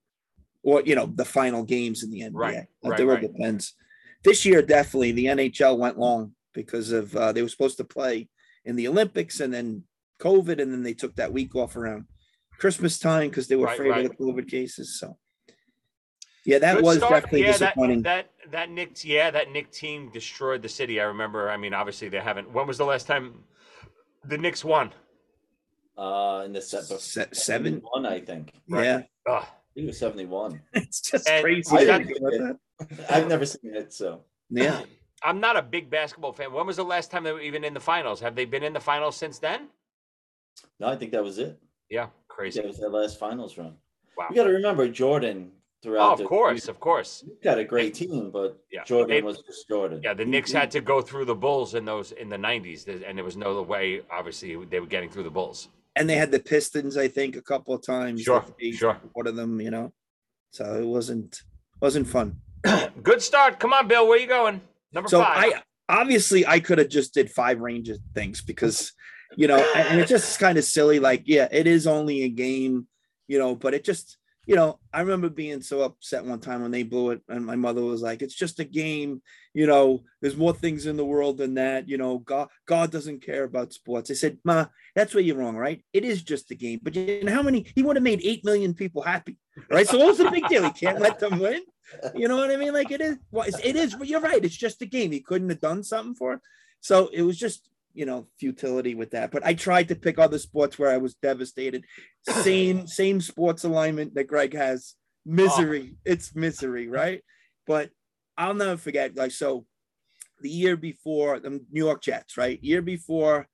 or 0.62 0.82
you 0.82 0.94
know 0.94 1.06
the 1.06 1.24
final 1.24 1.64
games 1.64 2.02
in 2.02 2.10
the 2.10 2.20
NBA. 2.20 2.32
Right, 2.34 2.56
It 2.56 2.68
right, 2.82 3.00
all 3.00 3.06
right. 3.06 3.20
depends. 3.20 3.74
this 4.24 4.44
year 4.44 4.60
definitely 4.62 5.12
the 5.12 5.26
NHL 5.26 5.78
went 5.78 5.98
long 5.98 6.34
because 6.54 6.92
of 6.92 7.14
uh, 7.16 7.32
they 7.32 7.42
were 7.42 7.48
supposed 7.48 7.76
to 7.78 7.84
play 7.84 8.28
in 8.64 8.76
the 8.76 8.88
Olympics 8.88 9.40
and 9.40 9.52
then 9.52 9.84
COVID, 10.18 10.60
and 10.60 10.72
then 10.72 10.82
they 10.82 10.94
took 10.94 11.14
that 11.16 11.32
week 11.32 11.54
off 11.54 11.76
around 11.76 12.06
Christmas 12.58 12.98
time 12.98 13.28
because 13.30 13.48
they 13.48 13.56
were 13.56 13.66
Right, 13.66 13.74
afraid 13.74 13.90
right. 13.90 14.04
of 14.06 14.10
the 14.16 14.16
COVID 14.24 14.48
cases. 14.50 14.98
So, 14.98 15.16
yeah, 16.44 16.58
that 16.58 16.76
Good 16.76 16.84
was 16.84 16.96
start. 16.98 17.12
definitely 17.12 17.42
yeah, 17.42 17.52
disappointing. 17.52 18.02
That, 18.02 18.30
that 18.44 18.52
that 18.52 18.70
Knick 18.70 19.04
yeah 19.04 19.30
that 19.30 19.50
Knick 19.52 19.70
team 19.70 20.10
destroyed 20.12 20.62
the 20.62 20.68
city. 20.68 21.00
I 21.00 21.04
remember. 21.04 21.50
I 21.50 21.56
mean, 21.56 21.74
obviously 21.74 22.08
they 22.08 22.20
haven't. 22.20 22.50
When 22.52 22.66
was 22.66 22.78
the 22.78 22.84
last 22.86 23.06
time 23.06 23.44
the 24.24 24.38
Knicks 24.38 24.64
won? 24.64 24.90
Uh, 25.96 26.42
in 26.46 26.52
the 26.52 26.62
se- 26.62 26.82
Se- 26.98 27.26
seven? 27.32 27.80
one, 27.90 28.06
I 28.06 28.20
think. 28.20 28.52
Right. 28.68 28.84
Yeah, 28.84 28.96
Ugh. 29.28 29.42
I 29.42 29.46
think 29.74 29.84
it 29.84 29.86
was 29.86 29.98
seventy-one. 29.98 30.60
it's 30.74 31.00
just 31.00 31.28
And 31.28 31.42
crazy. 31.42 31.76
I 31.76 31.80
to 31.80 31.86
got- 31.86 32.02
think 32.04 32.18
about 32.18 32.32
that. 32.32 32.58
I've 33.12 33.26
never 33.28 33.44
seen 33.44 33.74
it, 33.74 33.92
so 33.92 34.22
Yeah, 34.48 34.82
I'm 35.24 35.40
not 35.40 35.56
a 35.56 35.62
big 35.62 35.90
basketball 35.90 36.32
fan. 36.32 36.52
When 36.52 36.64
was 36.66 36.76
the 36.76 36.84
last 36.84 37.10
time 37.10 37.24
they 37.24 37.32
were 37.32 37.40
even 37.40 37.64
in 37.64 37.74
the 37.74 37.80
finals? 37.80 38.20
Have 38.20 38.36
they 38.36 38.44
been 38.44 38.62
in 38.62 38.72
the 38.72 38.80
finals 38.80 39.16
since 39.16 39.38
then? 39.40 39.68
No, 40.80 40.88
I 40.88 40.96
think 40.96 41.12
that 41.12 41.22
was 41.24 41.38
it. 41.38 41.58
Yeah, 41.90 42.08
crazy. 42.28 42.60
That 42.60 42.68
was 42.68 42.78
their 42.78 42.90
last 42.90 43.18
finals 43.18 43.56
run. 43.58 43.74
Wow. 44.16 44.26
You 44.30 44.36
got 44.36 44.44
to 44.44 44.50
remember 44.50 44.88
Jordan 44.88 45.52
throughout. 45.82 46.08
Oh, 46.08 46.12
of 46.12 46.18
the- 46.18 46.24
course, 46.24 46.68
of 46.68 46.80
course. 46.80 47.22
He's 47.26 47.38
got 47.42 47.58
a 47.58 47.64
great 47.64 47.94
team, 47.94 48.30
but 48.30 48.58
Yeah, 48.70 48.84
Jordan 48.84 49.08
they- 49.16 49.22
was 49.22 49.38
just 49.46 49.68
Jordan. 49.68 50.00
Yeah, 50.02 50.14
the 50.14 50.24
Knicks 50.24 50.52
had 50.52 50.70
to 50.72 50.80
go 50.80 51.00
through 51.00 51.24
the 51.26 51.34
Bulls 51.34 51.74
in 51.74 51.84
those 51.84 52.12
in 52.12 52.28
the 52.28 52.36
'90s, 52.36 52.86
and 52.88 53.16
there 53.16 53.24
was 53.24 53.36
no 53.36 53.62
way. 53.62 54.02
Obviously, 54.10 54.56
they 54.66 54.80
were 54.80 54.86
getting 54.86 55.08
through 55.10 55.24
the 55.24 55.30
Bulls. 55.30 55.68
and 55.96 56.08
they 56.08 56.14
had 56.14 56.30
the 56.30 56.38
Pistons, 56.38 56.96
I 56.96 57.08
think, 57.08 57.34
a 57.34 57.42
couple 57.42 57.74
of 57.74 57.82
times. 57.84 58.22
Sure, 58.22 58.44
they 58.60 58.70
sure. 58.70 59.00
One 59.14 59.26
of 59.26 59.34
them, 59.34 59.60
you 59.60 59.70
know. 59.72 59.92
So 60.52 60.64
it 60.80 60.86
wasn't 60.86 61.42
wasn't 61.80 62.06
fun. 62.06 62.40
Good 63.02 63.20
start. 63.22 63.58
Come 63.58 63.72
on, 63.72 63.88
Bill. 63.88 64.06
Where 64.08 64.18
you 64.18 64.26
going? 64.28 64.60
Number 64.92 65.08
So 65.08 65.20
five. 65.22 65.52
I 65.54 65.62
obviously 66.00 66.46
I 66.46 66.60
could 66.60 66.78
have 66.78 66.88
just 66.88 67.14
did 67.14 67.30
five 67.30 67.60
Ranger 67.60 67.96
things 68.14 68.40
because 68.42 68.92
you 69.36 69.46
know, 69.46 69.58
and 69.74 70.00
it's 70.00 70.10
just 70.10 70.38
kind 70.38 70.58
of 70.58 70.64
silly. 70.64 70.98
Like, 70.98 71.22
yeah, 71.26 71.48
it 71.50 71.66
is 71.66 71.86
only 71.86 72.22
a 72.22 72.28
game, 72.28 72.86
you 73.26 73.38
know, 73.38 73.54
but 73.54 73.74
it 73.74 73.84
just 73.84 74.18
you 74.48 74.56
know, 74.56 74.78
I 74.94 75.02
remember 75.02 75.28
being 75.28 75.60
so 75.60 75.82
upset 75.82 76.24
one 76.24 76.40
time 76.40 76.62
when 76.62 76.70
they 76.70 76.82
blew 76.82 77.10
it, 77.10 77.20
and 77.28 77.44
my 77.44 77.54
mother 77.54 77.82
was 77.82 78.00
like, 78.00 78.22
"It's 78.22 78.34
just 78.34 78.60
a 78.60 78.64
game, 78.64 79.20
you 79.52 79.66
know. 79.66 80.04
There's 80.22 80.38
more 80.38 80.54
things 80.54 80.86
in 80.86 80.96
the 80.96 81.04
world 81.04 81.36
than 81.36 81.54
that, 81.54 81.86
you 81.86 81.98
know. 81.98 82.16
God, 82.20 82.48
God 82.64 82.90
doesn't 82.90 83.20
care 83.20 83.44
about 83.44 83.74
sports." 83.74 84.10
I 84.10 84.14
said, 84.14 84.38
"Ma, 84.44 84.64
that's 84.94 85.14
where 85.14 85.22
you're 85.22 85.36
wrong, 85.36 85.54
right? 85.54 85.84
It 85.92 86.02
is 86.02 86.22
just 86.22 86.50
a 86.50 86.54
game, 86.54 86.80
but 86.82 86.96
you 86.96 87.22
know 87.24 87.34
how 87.34 87.42
many? 87.42 87.70
He 87.74 87.82
would 87.82 87.96
have 87.96 88.02
made 88.02 88.22
eight 88.24 88.42
million 88.42 88.72
people 88.72 89.02
happy, 89.02 89.36
right? 89.70 89.86
So 89.86 89.98
what's 89.98 90.16
the 90.16 90.30
big 90.30 90.48
deal? 90.48 90.64
He 90.64 90.70
can't 90.70 90.98
let 90.98 91.18
them 91.18 91.38
win." 91.38 91.60
You 92.14 92.28
know 92.28 92.36
what 92.38 92.50
I 92.50 92.56
mean? 92.56 92.72
Like 92.72 92.90
it 92.90 93.02
is. 93.02 93.18
Well, 93.30 93.46
it 93.62 93.76
is. 93.76 93.96
You're 94.02 94.20
right. 94.20 94.42
It's 94.42 94.56
just 94.56 94.80
a 94.80 94.86
game. 94.86 95.12
He 95.12 95.20
couldn't 95.20 95.50
have 95.50 95.60
done 95.60 95.84
something 95.84 96.14
for 96.14 96.32
it. 96.32 96.40
So 96.80 97.08
it 97.12 97.20
was 97.22 97.36
just 97.36 97.68
you 97.94 98.06
know 98.06 98.26
futility 98.38 98.94
with 98.94 99.10
that. 99.12 99.30
But 99.30 99.44
I 99.44 99.54
tried 99.54 99.88
to 99.88 99.96
pick 99.96 100.18
other 100.18 100.38
sports 100.38 100.78
where 100.78 100.90
I 100.90 100.98
was 100.98 101.14
devastated. 101.14 101.84
Same 102.28 102.86
same 102.86 103.20
sports 103.20 103.64
alignment 103.64 104.14
that 104.14 104.24
Greg 104.24 104.54
has. 104.54 104.94
Misery. 105.24 105.96
It's 106.04 106.34
misery, 106.34 106.88
right? 106.88 107.22
But 107.66 107.90
I'll 108.36 108.54
never 108.54 108.76
forget. 108.76 109.16
Like 109.16 109.32
so, 109.32 109.66
the 110.40 110.48
year 110.48 110.76
before 110.76 111.38
the 111.40 111.50
New 111.50 111.84
York 111.84 112.02
Jets, 112.02 112.36
right? 112.36 112.62
Year 112.62 112.80
before 112.82 113.46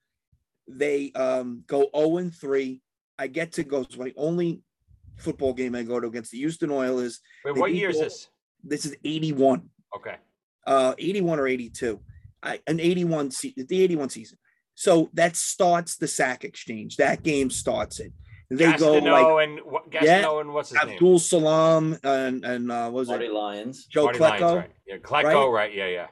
they 0.68 1.10
um 1.12 1.64
go 1.66 1.88
0 1.96 2.18
and 2.18 2.34
3. 2.34 2.80
I 3.18 3.26
get 3.28 3.52
to 3.52 3.64
go. 3.64 3.80
It's 3.82 3.96
my 3.96 4.12
only 4.16 4.62
football 5.16 5.52
game 5.52 5.74
I 5.74 5.82
go 5.82 6.00
to 6.00 6.06
against 6.06 6.32
the 6.32 6.38
Houston 6.38 6.70
Oilers 6.70 7.20
Wait, 7.44 7.56
what 7.56 7.72
year 7.74 7.90
is 7.90 7.98
this? 8.00 8.28
this 8.64 8.84
is 8.84 8.96
81 9.04 9.68
Okay. 9.96 10.16
uh 10.66 10.94
81 10.98 11.38
or 11.38 11.46
82 11.46 12.00
I, 12.00 12.13
an 12.66 12.80
81 12.80 13.30
se- 13.30 13.54
the 13.56 13.82
81 13.82 14.10
season 14.10 14.38
so 14.74 15.10
that 15.14 15.36
starts 15.36 15.96
the 15.96 16.08
sack 16.08 16.44
exchange 16.44 16.96
that 16.96 17.22
game 17.22 17.50
starts 17.50 18.00
it 18.00 18.12
they 18.50 18.72
go 18.76 18.92
like 18.98 19.48
and 19.48 19.60
what? 19.64 19.90
Gastineau 19.90 20.02
Yeah, 20.04 20.40
and 20.40 20.52
what's 20.54 20.70
his 20.70 20.78
name? 20.84 20.94
abdul 20.94 21.18
salaam 21.18 21.98
and 22.04 22.44
and 22.44 22.70
uh 22.70 22.84
what 22.90 23.00
was 23.00 23.08
Marty 23.08 23.26
it 23.26 23.32
Lyons. 23.32 23.86
joe 23.86 24.04
Marty 24.04 24.18
Lyons, 24.18 24.42
Klecko, 24.42 24.56
right? 24.56 24.70
Yeah, 24.86 24.96
Klecko, 24.98 25.52
right? 25.52 25.74
Yeah, 25.74 25.88
yeah. 25.88 26.06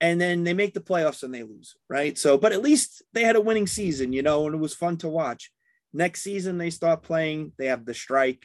and 0.00 0.20
then 0.20 0.44
they 0.44 0.54
make 0.54 0.74
the 0.74 0.80
playoffs 0.80 1.22
and 1.22 1.32
they 1.34 1.42
lose 1.42 1.76
right 1.88 2.16
so 2.18 2.36
but 2.38 2.52
at 2.52 2.62
least 2.62 3.02
they 3.14 3.24
had 3.24 3.36
a 3.36 3.40
winning 3.40 3.66
season 3.66 4.12
you 4.12 4.22
know 4.22 4.46
and 4.46 4.54
it 4.54 4.58
was 4.58 4.74
fun 4.74 4.96
to 4.98 5.08
watch 5.08 5.50
next 5.92 6.20
season 6.22 6.58
they 6.58 6.70
start 6.70 7.02
playing 7.02 7.52
they 7.58 7.66
have 7.66 7.84
the 7.86 7.94
strike 7.94 8.44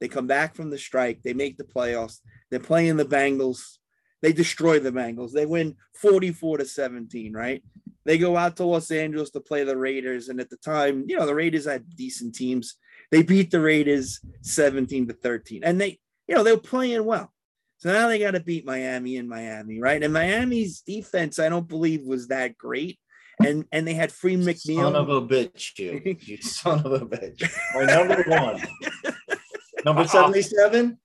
they 0.00 0.08
come 0.08 0.26
back 0.26 0.54
from 0.56 0.68
the 0.70 0.78
strike 0.78 1.22
they 1.22 1.32
make 1.34 1.56
the 1.56 1.64
playoffs 1.76 2.18
they're 2.50 2.58
playing 2.60 2.96
the 2.96 3.04
bengals 3.04 3.78
they 4.22 4.32
destroy 4.32 4.78
the 4.78 4.92
bengals 4.92 5.32
they 5.32 5.46
win 5.46 5.76
44 5.94 6.58
to 6.58 6.64
17 6.64 7.32
right 7.32 7.62
they 8.04 8.18
go 8.18 8.36
out 8.36 8.56
to 8.56 8.64
los 8.64 8.90
angeles 8.90 9.30
to 9.30 9.40
play 9.40 9.64
the 9.64 9.76
raiders 9.76 10.28
and 10.28 10.40
at 10.40 10.50
the 10.50 10.56
time 10.56 11.04
you 11.06 11.16
know 11.16 11.26
the 11.26 11.34
raiders 11.34 11.66
had 11.66 11.88
decent 11.96 12.34
teams 12.34 12.76
they 13.10 13.22
beat 13.22 13.50
the 13.50 13.60
raiders 13.60 14.20
17 14.42 15.08
to 15.08 15.14
13 15.14 15.64
and 15.64 15.80
they 15.80 15.98
you 16.28 16.34
know 16.34 16.42
they 16.42 16.52
were 16.52 16.58
playing 16.58 17.04
well 17.04 17.32
so 17.80 17.90
now 17.90 18.08
they 18.08 18.18
got 18.18 18.32
to 18.32 18.40
beat 18.40 18.66
Miami 18.66 19.16
in 19.16 19.26
Miami, 19.26 19.80
right? 19.80 20.02
And 20.02 20.12
Miami's 20.12 20.82
defense, 20.82 21.38
I 21.38 21.48
don't 21.48 21.66
believe, 21.66 22.04
was 22.04 22.28
that 22.28 22.58
great. 22.58 22.98
And 23.42 23.64
and 23.72 23.88
they 23.88 23.94
had 23.94 24.12
free 24.12 24.36
McNeil. 24.36 24.82
Son 24.82 24.96
of 24.96 25.08
a 25.08 25.22
bitch, 25.22 25.78
you. 25.78 26.16
You 26.20 26.36
son 26.42 26.84
of 26.84 26.92
a 26.92 27.06
bitch. 27.06 27.50
My 27.74 27.84
number 27.84 28.22
one. 28.28 28.62
Number 29.86 30.02
uh-huh. 30.02 30.24
77? 30.24 30.98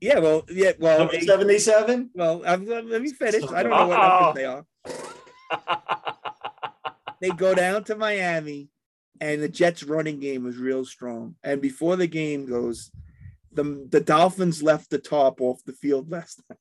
Yeah, 0.00 0.18
well, 0.18 0.44
yeah, 0.50 0.72
well, 0.78 0.98
Number 1.00 1.20
77? 1.20 2.10
well. 2.14 2.42
I'm, 2.46 2.66
let 2.66 3.02
me 3.02 3.10
finish. 3.10 3.44
I 3.50 3.62
don't 3.62 3.72
know 3.72 3.88
what 3.88 4.34
numbers 4.34 4.34
they 4.34 4.44
are. 4.44 4.64
They 7.20 7.30
go 7.30 7.54
down 7.54 7.84
to 7.84 7.96
Miami, 7.96 8.68
and 9.20 9.42
the 9.42 9.48
Jets' 9.48 9.82
running 9.82 10.20
game 10.20 10.44
was 10.44 10.56
real 10.56 10.84
strong. 10.84 11.34
And 11.42 11.60
before 11.60 11.96
the 11.96 12.06
game 12.06 12.46
goes, 12.46 12.90
the 13.52 13.86
the 13.90 14.00
Dolphins 14.00 14.62
left 14.62 14.90
the 14.90 14.98
top 14.98 15.40
off 15.40 15.64
the 15.64 15.72
field 15.72 16.10
last 16.10 16.42
night. 16.48 16.58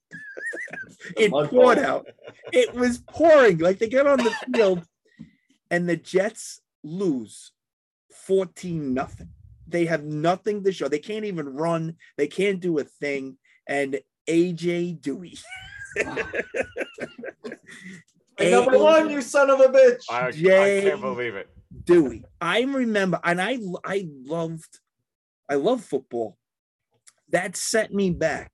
it 1.18 1.32
poured 1.32 1.78
out. 1.78 2.08
It 2.52 2.74
was 2.74 3.00
pouring. 3.00 3.60
Like 3.60 3.78
they 3.80 3.88
get 3.88 4.08
on 4.08 4.18
the 4.18 4.34
field, 4.54 4.84
and 5.70 5.88
the 5.88 5.98
Jets 5.98 6.62
lose 6.84 7.52
14 8.12 8.94
nothing. 8.94 9.30
They 9.68 9.86
have 9.86 10.04
nothing 10.04 10.64
to 10.64 10.72
show. 10.72 10.88
They 10.88 11.00
can't 11.00 11.26
even 11.26 11.50
run. 11.50 11.96
They 12.18 12.28
can't 12.28 12.60
do 12.60 12.80
a 12.80 12.84
thing. 12.84 13.38
And 13.68 14.00
AJ 14.28 15.02
Duhe. 15.02 15.40
My 18.40 18.50
number 18.50 18.78
one, 18.78 19.10
you 19.10 19.22
son 19.22 19.50
of 19.50 19.60
a 19.60 19.68
bitch. 19.68 20.04
I, 20.10 20.28
I 20.28 20.32
can't 20.32 21.02
believe 21.02 21.36
it. 21.36 21.50
Duhe. 21.84 22.24
I 22.40 22.62
remember, 22.62 23.20
and 23.24 23.42
I 23.42 23.58
I 23.84 24.08
loved, 24.08 24.80
I 25.50 25.56
love 25.56 25.84
football. 25.84 26.38
That 27.30 27.58
set 27.58 27.94
me 27.94 28.12
back. 28.12 28.52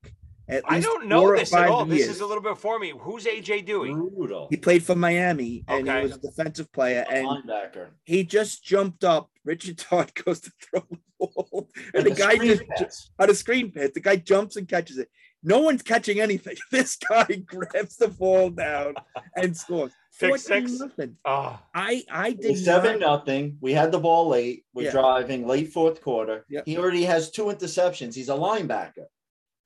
At 0.54 0.64
I 0.68 0.80
don't 0.80 1.08
know 1.08 1.32
this 1.36 1.54
at 1.54 1.60
five 1.62 1.72
all. 1.72 1.86
This 1.86 2.08
is 2.08 2.20
a 2.22 2.26
little 2.26 2.44
bit 2.44 2.58
for 2.58 2.78
me. 2.80 2.94
Who's 3.00 3.26
AJ 3.26 3.68
Duhe? 3.68 3.94
Brutal. 4.16 4.48
He 4.50 4.58
played 4.58 4.84
for 4.84 4.96
Miami, 4.96 5.64
and 5.68 5.88
Okay. 5.90 6.00
he 6.00 6.04
was 6.08 6.16
a 6.18 6.20
defensive 6.20 6.72
player, 6.72 7.06
and 7.10 7.28
linebacker. 7.28 7.88
he 8.04 8.24
just 8.24 8.64
jumped 8.64 9.04
up. 9.04 9.30
Richard 9.46 9.78
Todd 9.78 10.14
goes 10.16 10.40
to 10.42 10.52
throw 10.62 10.84
the 10.90 10.98
ball, 11.20 11.70
and 11.94 12.06
the 12.06 12.10
Like 12.12 12.20
a 12.20 12.22
guy 12.22 12.36
screen 12.36 12.50
just 12.58 12.70
pass. 12.70 13.10
on 13.20 13.30
a 13.30 13.36
screen 13.36 13.72
pass. 13.72 13.90
The 13.94 14.00
guy 14.00 14.16
jumps 14.18 14.56
and 14.56 14.68
catches 14.68 14.98
it. 14.98 15.10
No 15.46 15.60
one's 15.60 15.82
catching 15.82 16.22
anything. 16.22 16.56
This 16.72 16.96
guy 16.96 17.26
grabs 17.46 17.98
the 17.98 18.08
ball 18.08 18.50
down 18.50 18.94
and 19.36 19.56
scores. 19.58 19.92
Pick 20.20 20.38
six? 20.38 20.72
nothing. 20.80 21.18
Oh, 21.26 21.60
I 21.74 22.04
I 22.10 22.32
did 22.34 22.58
seven 22.60 23.00
not- 23.00 23.26
nothing. 23.26 23.58
We 23.60 23.74
had 23.74 23.92
the 23.92 24.00
ball 24.00 24.30
late. 24.30 24.64
We're 24.74 24.84
Yeah. 24.86 24.92
driving 24.92 25.46
late 25.48 25.74
fourth 25.74 26.02
quarter. 26.02 26.46
Yep. 26.50 26.64
He 26.68 26.78
already 26.78 27.04
has 27.04 27.32
two 27.32 27.46
interceptions. 27.46 28.14
He's 28.14 28.30
a 28.30 28.34
linebacker. 28.36 29.08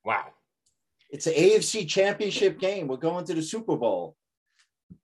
wow. 0.06 0.28
It's 1.10 1.28
an 1.28 1.34
AFC 1.34 1.88
championship 1.88 2.60
game. 2.60 2.88
We're 2.88 2.98
going 2.98 3.26
to 3.26 3.34
the 3.34 3.42
Super 3.42 3.76
Bowl. 3.78 4.16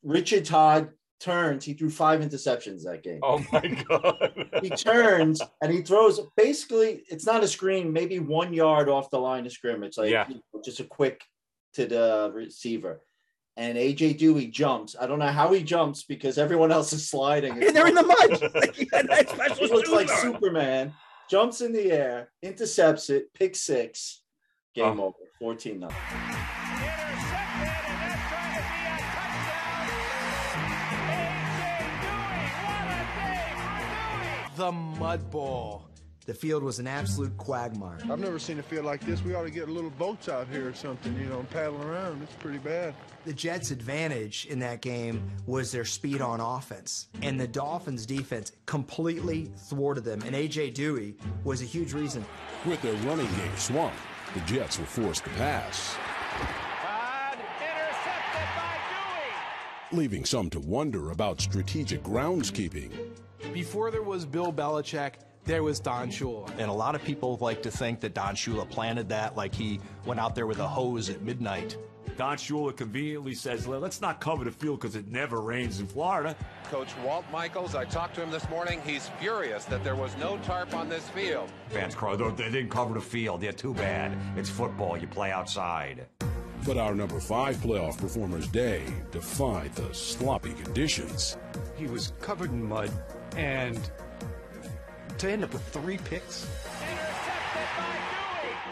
Richard 0.04 0.46
Todd 0.46 0.90
turns. 1.20 1.64
He 1.64 1.74
threw 1.74 1.90
five 1.90 2.20
interceptions 2.22 2.84
that 2.84 3.04
game. 3.04 3.20
Oh 3.24 3.44
my 3.52 3.62
god. 3.90 4.50
He 4.62 4.70
turns 4.70 5.42
and 5.62 5.72
he 5.72 5.82
throws 5.82 6.20
basically, 6.36 7.04
it's 7.08 7.26
not 7.26 7.44
a 7.44 7.48
screen, 7.48 7.94
maybe 7.94 8.20
one 8.20 8.54
yard 8.54 8.90
off 8.90 9.10
the 9.10 9.20
line 9.20 9.46
of 9.46 9.52
scrimmage, 9.54 9.98
like 9.98 10.12
Yeah. 10.12 10.28
you 10.28 10.36
know, 10.54 10.62
just 10.64 10.80
a 10.82 10.84
quick 10.84 11.22
to 11.76 11.86
the 11.86 12.32
receiver. 12.34 13.02
And 13.56 13.78
AJ 13.78 14.20
Duhe 14.20 14.52
jumps. 14.52 14.96
I 15.00 15.06
don't 15.06 15.20
know 15.20 15.28
how 15.28 15.54
he 15.54 15.62
jumps 15.64 16.04
because 16.04 16.38
everyone 16.40 16.72
else 16.72 16.92
is 16.92 17.08
sliding. 17.08 17.64
And 17.64 17.64
they're 17.76 17.88
in 17.88 17.94
the 17.96 18.04
mud. 18.04 18.52
Like, 18.56 18.76
he 18.76 18.90
had 18.92 19.08
that 19.10 19.30
special 19.30 19.68
He 19.68 19.74
looks 19.74 19.90
like 19.92 20.10
on. 20.10 20.18
Superman, 20.18 20.94
jumps 21.30 21.62
in 21.62 21.72
the 21.72 21.92
air, 21.92 22.32
intercepts 22.42 23.10
it, 23.12 23.32
pick 23.36 23.56
six, 23.56 24.23
game 24.74 25.00
Oh. 25.00 25.06
over, 25.06 25.18
14 25.40 25.80
nothing. 25.80 25.98
The 34.56 34.72
Mud 34.72 35.32
Ball. 35.32 35.84
The 36.26 36.34
field 36.34 36.64
was 36.64 36.80
an 36.80 36.88
absolute 36.88 37.36
quagmire. 37.38 37.98
I've 38.10 38.20
never 38.20 38.40
seen 38.40 38.58
a 38.60 38.64
field 38.64 38.86
like 38.86 39.02
this. 39.02 39.22
We 39.24 39.34
ought 39.34 39.44
to 39.44 39.50
get 39.50 39.68
little 39.68 39.90
boats 39.90 40.30
out 40.30 40.48
here 40.48 40.70
or 40.70 40.74
something, 40.74 41.14
you 41.20 41.26
know, 41.26 41.40
and 41.40 41.50
paddle 41.50 41.82
around. 41.82 42.22
It's 42.24 42.32
pretty 42.36 42.60
bad. 42.60 42.94
The 43.26 43.34
Jets' 43.34 43.72
advantage 43.72 44.46
in 44.46 44.60
that 44.60 44.80
game 44.82 45.30
was 45.48 45.72
their 45.72 45.84
speed 45.84 46.22
on 46.22 46.40
offense, 46.40 47.08
and 47.24 47.38
the 47.38 47.48
Dolphins' 47.48 48.06
defense 48.06 48.54
completely 48.68 49.52
thwarted 49.68 50.06
them. 50.06 50.22
And 50.22 50.34
AJ 50.34 50.74
Duhe 50.76 51.16
was 51.44 51.62
a 51.62 51.66
huge 51.66 51.92
reason. 51.92 52.24
With 52.66 52.82
their 52.82 52.94
running 53.08 53.28
game 53.28 53.58
swamped, 53.58 53.98
the 54.34 54.40
Jets 54.42 54.80
were 54.80 54.86
forced 54.86 55.24
to 55.26 55.30
pass. 55.32 55.96
Leaving 59.92 60.26
some 60.26 60.50
to 60.50 60.60
wonder 60.60 61.12
about 61.12 61.40
strategic 61.40 62.02
groundskeeping. 62.02 62.92
Before 63.54 63.92
there 63.92 64.02
was 64.02 64.26
Bill 64.26 64.52
Belichick, 64.52 65.14
there 65.46 65.64
was 65.64 65.80
Don 65.80 66.10
Shula. 66.10 66.50
And 66.58 66.70
a 66.70 66.74
lot 66.74 66.96
of 66.96 67.04
people 67.04 67.38
like 67.42 67.62
to 67.64 67.72
think 67.72 68.00
that 68.02 68.14
Don 68.14 68.36
Shula 68.36 68.70
planted 68.70 69.10
that, 69.10 69.36
like 69.36 69.54
he 69.54 69.80
went 70.06 70.20
out 70.20 70.36
there 70.36 70.48
with 70.48 70.60
a 70.60 70.68
hose 70.68 71.10
at 71.10 71.22
midnight. 71.22 71.78
Don 72.18 72.38
Shula 72.38 72.76
conveniently 72.76 73.34
says, 73.34 73.68
let's 73.68 74.00
not 74.00 74.22
cover 74.22 74.44
the 74.44 74.52
field 74.52 74.80
because 74.80 74.96
it 74.96 75.08
never 75.08 75.42
rains 75.42 75.80
in 75.80 75.88
Florida. 75.88 76.36
Coach 76.66 76.90
Walt 77.04 77.26
Michaels, 77.32 77.74
I 77.76 77.86
talked 77.86 78.16
to 78.16 78.22
him 78.22 78.30
this 78.30 78.48
morning. 78.50 78.82
He's 78.86 79.10
furious 79.20 79.66
that 79.66 79.84
there 79.84 79.96
was 79.96 80.16
no 80.18 80.38
tarp 80.40 80.76
on 80.76 80.90
this 80.90 81.10
field. 81.10 81.50
Fans 81.70 81.96
cry, 81.96 82.16
they 82.16 82.52
didn't 82.52 82.70
cover 82.70 82.94
the 82.94 83.02
field. 83.02 83.42
They're 83.42 83.52
too 83.52 83.74
bad. 83.74 84.16
It's 84.38 84.50
football. 84.50 84.98
You 84.98 85.08
play 85.08 85.32
outside. 85.32 86.06
But 86.66 86.78
our 86.78 86.94
number 86.94 87.20
five 87.20 87.58
playoff 87.58 87.98
performer's 87.98 88.48
day 88.48 88.84
defied 89.12 89.74
the 89.74 89.94
sloppy 89.94 90.54
conditions. 90.54 91.38
He 91.76 91.88
was 91.88 92.14
covered 92.22 92.52
in 92.52 92.64
mud, 92.64 92.92
and 93.36 93.92
to 95.20 95.30
end 95.32 95.44
up 95.44 95.54
with 95.54 95.64
three 95.70 95.98
picks, 95.98 96.48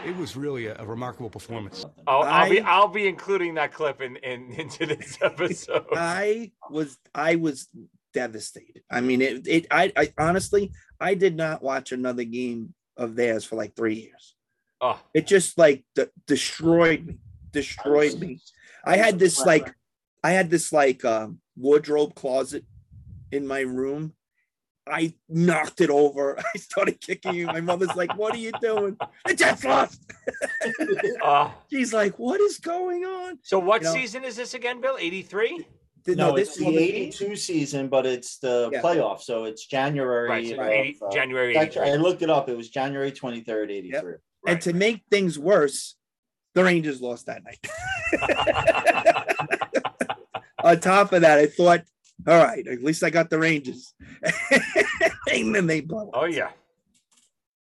it 0.04 0.16
was 0.16 0.36
really 0.36 0.66
a, 0.66 0.76
a 0.80 0.84
remarkable 0.84 1.30
performance. 1.30 1.84
Oh, 2.06 2.20
I'll 2.20 2.22
I- 2.22 2.48
be 2.50 2.60
I'll 2.60 2.88
be 2.88 3.06
including 3.06 3.54
that 3.54 3.72
clip 3.72 4.00
in, 4.00 4.16
in 4.16 4.52
into 4.58 4.86
this 4.86 5.18
episode. 5.22 5.86
I 5.92 6.52
was 6.70 6.98
I 7.14 7.36
was 7.36 7.68
devastated. 8.12 8.82
I 8.90 9.00
mean, 9.00 9.22
it, 9.22 9.46
it 9.46 9.66
I, 9.70 9.92
I 9.96 10.12
honestly 10.18 10.72
I 11.00 11.14
did 11.14 11.36
not 11.36 11.62
watch 11.62 11.92
another 11.92 12.24
game 12.24 12.74
of 12.96 13.14
theirs 13.16 13.44
for 13.44 13.56
like 13.56 13.74
three 13.74 13.94
years. 13.94 14.34
Oh, 14.80 15.00
It 15.14 15.26
just 15.26 15.56
like 15.58 15.84
de- 15.94 16.10
destroyed 16.26 17.06
me, 17.06 17.18
destroyed 17.52 18.18
me. 18.18 18.40
I 18.84 18.96
had 18.96 19.18
this 19.18 19.38
like 19.46 19.72
I 20.24 20.32
had 20.32 20.50
this 20.50 20.72
like 20.72 21.04
um, 21.04 21.38
wardrobe 21.56 22.14
closet 22.16 22.64
in 23.30 23.46
my 23.46 23.60
room. 23.60 24.14
I 24.88 25.14
knocked 25.28 25.80
it 25.80 25.90
over. 25.90 26.38
I 26.54 26.58
started 26.58 27.00
kicking 27.00 27.34
you. 27.34 27.46
My 27.46 27.60
mother's 27.60 27.94
like, 27.94 28.16
"What 28.16 28.34
are 28.34 28.38
you 28.38 28.52
doing?" 28.60 28.96
The 29.26 29.34
Jets 29.34 29.64
lost. 29.64 30.00
uh, 31.24 31.50
She's 31.70 31.92
like, 31.92 32.18
"What 32.18 32.40
is 32.40 32.58
going 32.58 33.04
on?" 33.04 33.38
so 33.42 33.58
what 33.58 33.82
You 33.82 33.88
know- 33.88 33.94
season 33.94 34.24
is 34.24 34.36
this 34.36 34.54
again, 34.54 34.80
Bill? 34.80 34.96
83? 34.98 35.66
Th- 36.04 36.18
No, 36.18 36.34
this 36.34 36.48
it's 36.48 36.58
is 36.58 36.64
the 36.64 36.70
the- 36.76 36.78
82 36.78 37.36
season, 37.36 37.88
but 37.88 38.06
it's 38.06 38.38
the 38.38 38.70
Yeah. 38.72 38.82
playoff, 38.82 39.20
so 39.20 39.44
it's 39.44 39.66
January. 39.66 40.28
Right, 40.28 40.48
so 40.48 40.60
of, 40.60 40.66
80 40.68 40.98
uh, 41.00 41.10
January 41.12 41.56
actually, 41.56 41.82
83. 41.86 41.90
I 41.92 41.96
looked 42.02 42.22
it 42.22 42.30
up. 42.30 42.48
It 42.48 42.56
was 42.56 42.68
January 42.70 43.12
23rd, 43.12 43.70
83. 43.70 44.14
And 44.48 44.60
to 44.62 44.72
make 44.72 45.02
things 45.12 45.38
worse, 45.38 45.94
the 46.54 46.64
Rangers 46.64 47.00
lost 47.00 47.26
that 47.26 47.42
night. 47.44 47.64
On 50.64 50.78
top 50.80 51.12
of 51.12 51.22
that, 51.22 51.38
I 51.38 51.46
thought, 51.46 51.82
all 52.26 52.44
right, 52.44 52.66
at 52.66 52.82
least 52.82 53.02
I 53.02 53.10
got 53.10 53.30
the 53.30 53.38
Rangers. 53.38 53.94
and 55.32 55.54
then 55.54 55.66
they 55.66 55.80
blow. 55.80 56.10
Oh 56.14 56.24
yeah. 56.24 56.50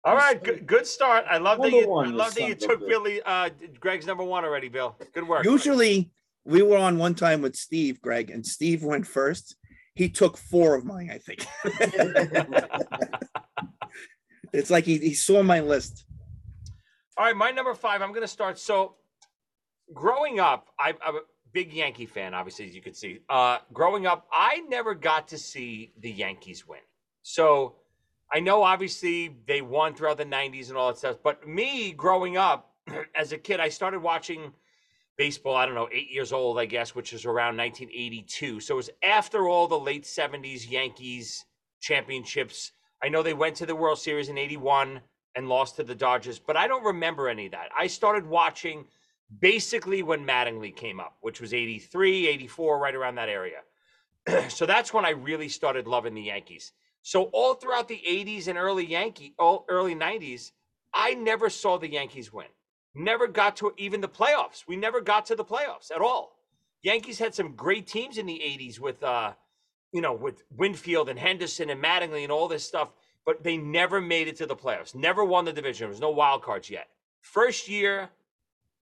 All 0.05 0.15
right, 0.15 0.43
good, 0.43 0.67
good 0.67 0.87
start. 0.87 1.25
I 1.29 1.39
love 1.39 1.59
that 1.59 1.73
Number 1.73 1.79
you. 1.79 1.93
I 1.93 2.07
love 2.07 2.35
that 2.37 2.47
you 2.47 2.55
took 2.55 2.79
good. 2.79 2.89
Billy, 2.89 3.21
uh, 3.27 3.51
Greg's 3.81 4.07
number 4.07 4.23
one 4.23 4.45
already, 4.45 4.69
Bill. 4.69 4.97
Good 5.13 5.27
work. 5.27 5.45
Usually, 5.45 6.13
we 6.45 6.63
were 6.63 6.79
on 6.79 6.97
one 6.97 7.17
time 7.17 7.43
with 7.43 7.57
Steve, 7.57 8.01
Greg, 8.01 8.31
and 8.31 8.47
Steve 8.47 8.85
went 8.85 9.05
first. 9.05 9.57
He 9.97 10.09
took 10.09 10.37
four 10.37 10.77
of 10.77 10.85
mine, 10.85 11.11
I 11.11 11.19
think. 11.19 11.45
it's 14.53 14.71
like 14.71 14.85
he, 14.85 14.99
he 14.99 15.15
saw 15.15 15.43
my 15.43 15.59
list. 15.59 16.05
All 17.17 17.25
right, 17.25 17.35
my 17.35 17.51
number 17.51 17.75
five. 17.75 18.01
I'm 18.01 18.11
going 18.11 18.23
to 18.23 18.29
start. 18.29 18.61
So, 18.61 18.95
growing 19.93 20.39
up, 20.39 20.69
I, 20.79 20.95
I'm 21.05 21.17
a 21.17 21.21
big 21.57 21.73
Yankee 21.73 22.05
fan, 22.05 22.35
obviously, 22.35 22.67
as 22.67 22.75
you 22.75 22.83
can 22.83 22.93
see. 22.93 23.19
Uh, 23.31 23.57
growing 23.73 24.05
up, 24.05 24.27
I 24.31 24.61
never 24.69 24.95
got 24.95 25.27
to 25.29 25.39
see 25.39 25.91
the 26.01 26.11
Yankees 26.11 26.69
win. 26.69 26.81
So, 27.23 27.77
I 28.31 28.41
know 28.41 28.63
obviously 28.63 29.35
they 29.47 29.63
won 29.63 29.95
throughout 29.95 30.19
the 30.19 30.27
90s 30.27 30.69
and 30.69 30.77
all 30.77 30.89
that 30.89 30.99
stuff. 30.99 31.17
But 31.23 31.49
me, 31.49 31.93
growing 31.93 32.37
up 32.37 32.75
as 33.19 33.33
a 33.33 33.39
kid, 33.39 33.59
I 33.59 33.71
started 33.71 34.01
watching 34.01 34.53
baseball, 35.17 35.57
I 35.57 35.65
don't 35.65 35.75
know, 35.75 35.89
eight 35.91 36.11
years 36.11 36.31
old, 36.31 36.59
I 36.59 36.67
guess, 36.67 36.95
which 36.95 37.15
is 37.15 37.25
around 37.25 37.57
1982. 37.57 38.61
So, 38.61 38.75
it 38.75 38.77
was 38.77 38.91
after 39.03 39.49
all 39.49 39.67
the 39.67 39.79
late 39.79 40.05
70s 40.05 40.71
Yankees 40.71 41.47
championships. 41.81 42.73
I 43.03 43.09
know 43.09 43.23
they 43.23 43.33
went 43.33 43.57
to 43.57 43.67
the 43.67 43.75
World 43.75 43.99
Series 43.99 44.29
in 44.29 44.37
81 44.37 45.01
and 45.35 45.49
lost 45.49 45.77
to 45.77 45.85
the 45.85 45.95
Dodgers, 45.95 46.39
but 46.39 46.59
I 46.59 46.69
don't 46.69 46.85
remember 46.85 47.31
any 47.31 47.47
of 47.47 47.53
that. 47.53 47.71
I 47.79 47.87
started 47.87 48.27
watching 48.27 48.85
basically 49.41 50.03
when 50.03 50.27
Mattingly 50.27 50.75
came 50.75 51.01
up, 51.01 51.17
which 51.21 51.41
was 51.41 51.53
83, 51.53 52.29
84, 52.29 52.79
right 52.79 52.95
around 52.95 53.17
that 53.17 53.29
area. 53.29 53.61
so 54.49 54.67
that's 54.67 54.93
when 54.93 55.05
I 55.05 55.11
really 55.11 55.49
started 55.49 55.87
loving 55.87 56.15
the 56.15 56.23
Yankees. 56.23 56.73
So 57.03 57.25
all 57.33 57.55
throughout 57.55 57.89
the 57.89 58.01
80s 58.09 58.49
and 58.49 58.59
early 58.59 58.85
Yankee, 58.85 59.35
all 59.39 59.65
early 59.69 59.95
90s, 59.95 60.53
I 60.93 61.15
never 61.15 61.51
saw 61.51 61.79
the 61.79 61.91
Yankees 61.91 62.33
win. 62.33 62.47
Never 62.95 63.27
got 63.27 63.57
to 63.57 63.73
even 63.77 64.01
the 64.01 64.09
playoffs. 64.09 64.65
We 64.67 64.77
never 64.77 65.01
got 65.01 65.27
to 65.27 65.37
the 65.37 65.45
playoffs 65.45 65.91
at 65.95 66.01
all. 66.01 66.37
Yankees 66.83 67.19
had 67.19 67.35
some 67.35 67.55
great 67.55 67.87
teams 67.87 68.19
in 68.19 68.27
the 68.27 68.41
80s 68.45 68.81
with 68.81 69.03
uh, 69.03 69.33
you 69.93 70.01
know, 70.01 70.13
with 70.13 70.43
Winfield 70.51 71.09
and 71.09 71.19
Henderson 71.19 71.71
and 71.71 71.83
Mattingly 71.83 72.23
and 72.23 72.33
all 72.33 72.49
this 72.49 72.65
stuff, 72.65 72.93
but 73.25 73.43
they 73.43 73.57
never 73.57 74.01
made 74.01 74.29
it 74.29 74.37
to 74.37 74.47
the 74.47 74.57
playoffs. 74.57 74.95
Never 74.95 75.25
won 75.25 75.45
the 75.45 75.53
division. 75.53 75.85
There 75.85 75.89
was 75.89 76.01
no 76.01 76.11
wild 76.11 76.43
cards 76.43 76.69
yet. 76.69 76.89
First 77.21 77.69
year 77.69 78.11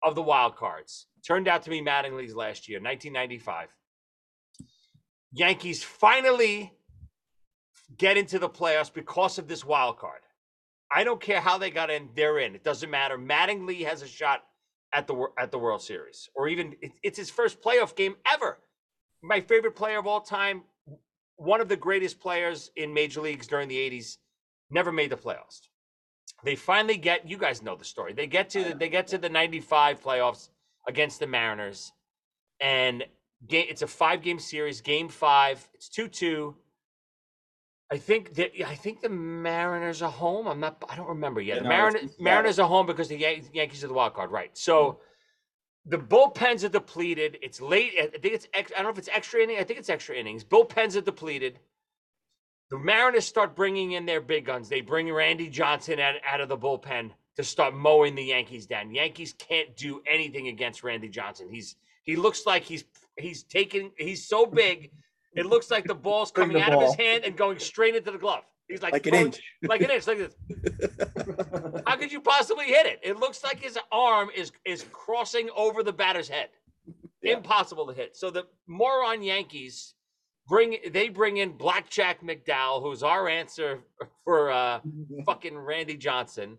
of 0.05 0.15
the 0.15 0.23
wild 0.23 0.57
cards 0.57 1.07
turned 1.27 1.49
out 1.49 1.63
to 1.63 1.71
be 1.71 1.81
Mattingly's 1.81 2.35
last 2.35 2.69
year, 2.69 2.79
1995. 2.79 3.69
Yankees 5.33 5.83
finally 5.83 6.73
get 7.97 8.17
into 8.17 8.39
the 8.39 8.49
playoffs 8.49 8.93
because 8.93 9.39
of 9.39 9.49
this 9.49 9.65
wild 9.65 9.99
card. 9.99 10.21
I 10.95 11.03
don't 11.03 11.21
care 11.21 11.41
how 11.41 11.59
they 11.59 11.71
got 11.71 11.91
in; 11.91 12.11
they're 12.15 12.39
in. 12.39 12.55
It 12.55 12.63
doesn't 12.63 12.91
matter. 12.91 13.19
Mattingly 13.19 13.85
has 13.87 14.03
a 14.03 14.07
shot 14.07 14.45
at 14.93 15.07
the 15.07 15.27
at 15.39 15.51
the 15.51 15.59
World 15.59 15.83
Series, 15.83 16.29
or 16.37 16.47
even 16.47 16.77
it's 17.03 17.19
his 17.19 17.31
first 17.31 17.61
playoff 17.63 17.97
game 17.97 18.15
ever. 18.33 18.59
My 19.23 19.41
favorite 19.41 19.75
player 19.75 19.99
of 19.99 20.07
all 20.07 20.21
time, 20.21 20.63
one 21.37 21.61
of 21.61 21.69
the 21.69 21.77
greatest 21.77 22.21
players 22.21 22.71
in 22.77 22.93
major 22.95 23.23
leagues 23.23 23.47
during 23.47 23.69
the 23.69 23.79
80s, 23.79 24.19
never 24.71 24.93
made 24.93 25.11
the 25.11 25.17
playoffs. 25.17 25.63
They 26.45 26.57
finally 26.57 26.97
get 26.97 27.29
you 27.29 27.39
guys 27.39 27.63
know 27.63 27.75
the 27.75 27.85
story. 27.85 28.13
They 28.13 28.27
get 28.27 28.51
to 28.51 28.65
the, 28.65 28.75
they 28.75 28.89
get 28.89 29.07
to 29.09 29.19
the 29.19 29.29
95 29.29 30.03
playoffs 30.03 30.51
against 30.87 31.21
the 31.21 31.27
Mariners 31.27 31.93
and 32.61 33.05
game 33.49 33.67
it's 33.69 33.83
a 33.83 33.87
five 33.87 34.23
game 34.23 34.39
series, 34.39 34.81
game 34.81 35.09
5, 35.09 35.69
it's 35.75 35.89
2-2. 35.89 36.55
I 37.91 37.99
think 37.99 38.35
that 38.35 38.51
I 38.67 38.75
think 38.75 39.03
the 39.03 39.09
Mariners 39.09 40.03
are 40.03 40.11
home. 40.11 40.47
I'm 40.49 40.59
not 40.61 40.83
I 40.89 40.97
don't 40.97 41.09
remember 41.09 41.41
yet. 41.41 41.57
Yeah, 41.57 41.63
the 41.63 41.69
no, 41.69 41.69
Mariners. 41.69 42.11
Mariners 42.19 42.59
are 42.59 42.69
home 42.69 42.87
because 42.87 43.09
the 43.09 43.17
Yan- 43.17 43.45
Yankees 43.53 43.85
are 43.85 43.89
the 43.89 43.95
wild 43.95 44.15
card, 44.15 44.31
right? 44.31 44.51
So 44.57 45.01
the 45.87 45.99
bullpens 45.99 46.65
are 46.65 46.71
depleted. 46.71 47.39
It's 47.43 47.61
late. 47.61 47.93
I 47.99 48.07
think 48.07 48.35
it's. 48.35 48.49
ex- 48.55 48.73
I 48.73 48.77
don't 48.77 48.85
know 48.85 48.91
if 48.91 48.99
it's 48.99 49.11
extra 49.13 49.43
inning. 49.43 49.59
I 49.59 49.65
think 49.65 49.79
it's 49.79 49.91
extra 49.91 50.17
innings. 50.17 50.43
Bullpens 50.43 50.97
are 50.97 51.03
depleted. 51.03 51.59
The 52.71 52.79
Mariners 52.79 53.27
start 53.27 53.55
bringing 53.55 53.93
in 53.93 54.07
their 54.07 54.21
big 54.21 54.47
guns. 54.47 54.69
They 54.69 54.81
bring 54.81 55.13
Randy 55.13 55.49
Johnson 55.49 56.01
out, 56.01 56.15
out 56.27 56.41
of 56.41 56.49
the 56.49 56.57
bullpen 56.57 57.11
to 57.37 57.45
start 57.45 57.75
mowing 57.75 58.15
the 58.15 58.25
Yankees 58.25 58.67
down. 58.67 58.95
Yankees 58.95 59.35
can't 59.39 59.77
do 59.77 60.01
anything 60.07 60.49
against 60.49 60.83
Randy 60.83 61.09
Johnson. 61.09 61.49
He's 61.51 61.77
he 62.05 62.17
looks 62.17 62.47
like 62.47 62.63
he's 62.63 62.85
he's 63.19 63.43
taking. 63.45 63.91
He's 63.99 64.27
so 64.27 64.47
big. 64.47 64.91
It 65.37 65.47
looks 65.47 65.71
like 65.71 65.85
the 65.85 65.95
ball's 65.95 66.31
coming 66.31 66.57
the 66.57 66.63
out 66.63 66.73
of 66.75 66.83
his 66.83 66.95
hand 66.95 67.25
and 67.25 67.37
going 67.37 67.59
straight 67.59 67.97
into 67.97 68.11
the 68.11 68.19
glove. 68.19 68.45
He's 68.69 68.83
like 68.83 68.93
Like 68.93 69.07
an 69.07 69.15
inch. 69.15 69.41
like 69.63 69.81
an 69.83 69.91
inch, 69.91 70.07
like 70.07 70.19
this. 70.19 70.35
How 71.87 71.97
could 71.97 72.13
you 72.13 72.21
possibly 72.21 72.67
hit 72.67 72.87
it? 72.87 73.01
It 73.03 73.19
looks 73.19 73.43
like 73.45 73.61
his 73.61 73.79
arm 73.93 74.31
is 74.35 74.53
is 74.65 74.85
crossing 74.93 75.51
over 75.57 75.83
the 75.83 75.93
batter's 75.93 76.29
head. 76.29 76.49
Impossible 77.23 77.87
to 77.87 77.93
hit. 77.95 78.17
So 78.17 78.31
the 78.31 78.45
moron 78.67 79.23
Yankees 79.23 79.95
bring 80.49 80.77
they 80.93 81.09
bring 81.09 81.39
in 81.39 81.53
Blackjack 81.57 82.23
McDowell, 82.23 82.83
who's 82.83 83.03
our 83.03 83.29
answer 83.29 83.81
for 84.25 84.51
uh 84.51 84.81
fucking 85.27 85.59
Randy 85.59 85.97
Johnson. 85.97 86.59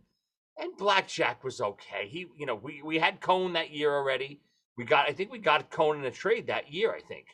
And 0.58 0.78
Blackjack 0.78 1.44
was 1.44 1.62
okay. 1.62 2.08
He, 2.08 2.28
you 2.38 2.46
know, 2.46 2.56
we 2.56 2.82
we 2.84 2.98
had 3.00 3.22
Cone 3.22 3.54
that 3.54 3.72
year 3.72 3.94
already. 3.94 4.42
We 4.78 4.86
got, 4.86 5.08
I 5.10 5.14
think 5.14 5.32
we 5.32 5.40
got 5.40 5.70
Cone 5.70 6.00
in 6.00 6.06
a 6.06 6.12
trade 6.12 6.48
that 6.48 6.72
year. 6.72 6.94
I 6.96 7.02
think. 7.02 7.28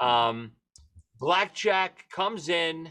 Um, 0.00 0.52
Blackjack 1.20 2.06
comes 2.10 2.48
in. 2.48 2.90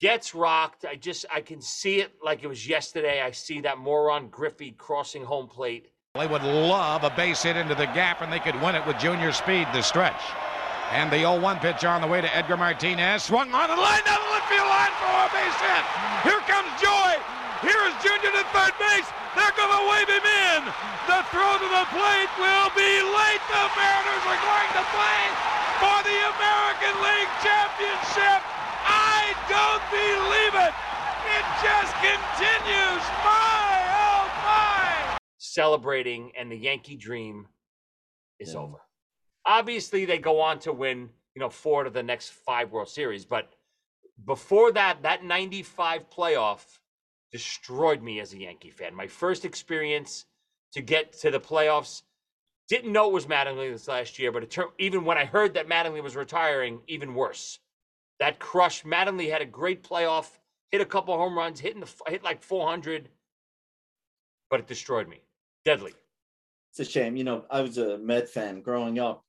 gets 0.00 0.34
rocked. 0.34 0.84
I 0.84 0.96
just 0.96 1.26
I 1.34 1.40
can 1.40 1.60
see 1.60 2.00
it 2.00 2.12
like 2.22 2.42
it 2.42 2.48
was 2.48 2.68
yesterday. 2.68 3.22
I 3.22 3.30
see 3.32 3.60
that 3.62 3.78
moron 3.78 4.28
Griffey 4.28 4.72
crossing 4.72 5.24
home 5.24 5.48
plate. 5.48 5.88
They 6.14 6.26
would 6.26 6.42
love 6.42 7.04
a 7.04 7.10
base 7.10 7.42
hit 7.42 7.56
into 7.56 7.74
the 7.74 7.86
gap, 7.86 8.20
and 8.22 8.32
they 8.32 8.40
could 8.40 8.60
win 8.62 8.74
it 8.74 8.86
with 8.86 8.98
junior 8.98 9.32
speed 9.32 9.68
the 9.72 9.82
stretch. 9.82 10.20
And 10.90 11.06
the 11.06 11.22
0-1 11.22 11.62
pitch 11.62 11.86
on 11.86 12.02
the 12.02 12.10
way 12.10 12.20
to 12.20 12.30
Edgar 12.34 12.58
Martinez. 12.58 13.22
Swung 13.22 13.46
on 13.54 13.68
the 13.70 13.78
line 13.78 14.02
down 14.02 14.18
the 14.18 14.30
left 14.34 14.50
field 14.50 14.66
line 14.66 14.90
for 14.98 15.06
a 15.06 15.30
base 15.30 15.58
hit. 15.62 15.84
Here 16.26 16.42
comes 16.50 16.66
Joey. 16.82 17.14
Here 17.62 17.78
is 17.86 17.94
Junior 18.02 18.34
to 18.34 18.44
third 18.50 18.74
base. 18.74 19.06
They're 19.38 19.54
going 19.54 19.70
to 19.70 19.84
wave 19.86 20.10
him 20.10 20.26
in. 20.26 20.60
The 21.06 21.22
throw 21.30 21.62
to 21.62 21.68
the 21.70 21.86
plate 21.94 22.32
will 22.42 22.70
be 22.74 22.92
late. 23.06 23.42
The 23.46 23.64
Mariners 23.78 24.24
are 24.34 24.42
going 24.42 24.70
to 24.74 24.84
play 24.90 25.22
for 25.78 25.98
the 26.02 26.18
American 26.34 26.94
League 27.06 27.32
Championship. 27.38 28.42
I 28.82 29.30
don't 29.46 29.84
believe 29.94 30.54
it. 30.58 30.74
It 31.38 31.46
just 31.62 31.94
continues. 32.02 33.04
My, 33.22 33.78
oh 33.94 34.26
my. 34.42 35.18
celebrating 35.38 36.32
and 36.36 36.50
the 36.50 36.56
Yankee 36.56 36.96
dream 36.96 37.46
is 38.40 38.56
over. 38.56 38.82
Obviously, 39.46 40.04
they 40.04 40.18
go 40.18 40.40
on 40.40 40.58
to 40.60 40.72
win, 40.72 41.08
you 41.34 41.40
know, 41.40 41.50
four 41.50 41.84
to 41.84 41.90
the 41.90 42.02
next 42.02 42.30
five 42.30 42.70
World 42.72 42.88
Series, 42.88 43.24
but 43.24 43.52
before 44.24 44.72
that, 44.72 45.02
that 45.02 45.24
95 45.24 46.10
playoff 46.10 46.60
destroyed 47.32 48.02
me 48.02 48.20
as 48.20 48.32
a 48.32 48.38
Yankee 48.38 48.70
fan. 48.70 48.94
My 48.94 49.06
first 49.06 49.44
experience 49.44 50.26
to 50.72 50.82
get 50.82 51.12
to 51.20 51.30
the 51.30 51.40
playoffs, 51.40 52.02
didn't 52.68 52.92
know 52.92 53.08
it 53.08 53.12
was 53.12 53.26
Mattingly 53.26 53.72
this 53.72 53.88
last 53.88 54.18
year, 54.18 54.30
but 54.30 54.48
turned, 54.48 54.70
even 54.78 55.04
when 55.04 55.18
I 55.18 55.24
heard 55.24 55.54
that 55.54 55.68
Mattingly 55.68 56.02
was 56.02 56.14
retiring, 56.14 56.80
even 56.86 57.14
worse. 57.14 57.58
That 58.20 58.38
crush, 58.38 58.84
Mattingly 58.84 59.30
had 59.30 59.42
a 59.42 59.46
great 59.46 59.82
playoff, 59.82 60.28
hit 60.70 60.80
a 60.80 60.84
couple 60.84 61.16
home 61.16 61.36
runs, 61.36 61.58
hitting 61.58 61.80
the 61.80 61.90
hit 62.06 62.22
like 62.22 62.42
400, 62.42 63.08
but 64.50 64.60
it 64.60 64.68
destroyed 64.68 65.08
me. 65.08 65.20
Deadly. 65.64 65.92
It's 66.70 66.80
a 66.80 66.84
shame. 66.84 67.16
You 67.16 67.24
know, 67.24 67.44
I 67.50 67.60
was 67.60 67.76
a 67.78 67.98
Met 67.98 68.28
fan 68.28 68.60
growing 68.60 69.00
up. 69.00 69.24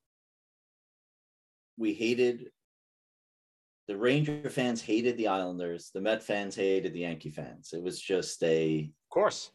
We 1.82 1.94
hated 1.96 2.52
the 3.88 3.98
Ranger 3.98 4.50
fans 4.52 4.82
hated 4.84 5.17
the 5.17 5.28
Islanders. 5.28 5.89
The 5.91 6.00
Met 6.00 6.22
fans 6.22 6.56
hated 6.56 6.94
the 6.94 7.00
Yankee 7.00 7.32
fans. 7.32 7.74
It 7.74 7.82
was 7.82 8.00
just 8.00 8.41
a 8.44 8.84
Of 8.84 9.10
course. 9.10 9.52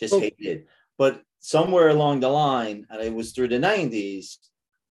just 0.00 0.14
hated. 0.14 0.66
But 0.96 1.22
somewhere 1.40 1.88
along 1.90 2.20
the 2.20 2.30
line, 2.30 2.86
and 2.88 3.02
it 3.02 3.12
was 3.12 3.32
through 3.32 3.48
the 3.48 3.58
90s, 3.58 4.38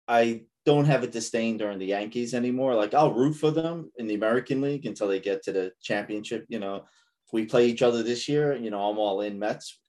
I 0.06 0.42
don't 0.66 0.84
have 0.84 1.02
a 1.02 1.06
disdain 1.06 1.56
during 1.56 1.78
the 1.78 1.86
Yankees 1.86 2.34
anymore. 2.34 2.74
Like 2.74 2.92
I'll 2.92 3.14
root 3.14 3.34
for 3.34 3.50
them 3.50 3.90
in 3.96 4.06
the 4.06 4.14
American 4.14 4.60
League 4.60 4.84
until 4.84 5.08
they 5.08 5.20
get 5.20 5.42
to 5.44 5.52
the 5.52 5.72
championship. 5.80 6.44
You 6.48 6.58
know, 6.58 6.76
if 7.26 7.32
we 7.32 7.46
play 7.46 7.66
each 7.66 7.80
other 7.82 8.02
this 8.02 8.28
year, 8.28 8.54
you 8.54 8.70
know, 8.70 8.90
I'm 8.90 8.98
all 8.98 9.22
in 9.22 9.38
Mets. 9.38 9.80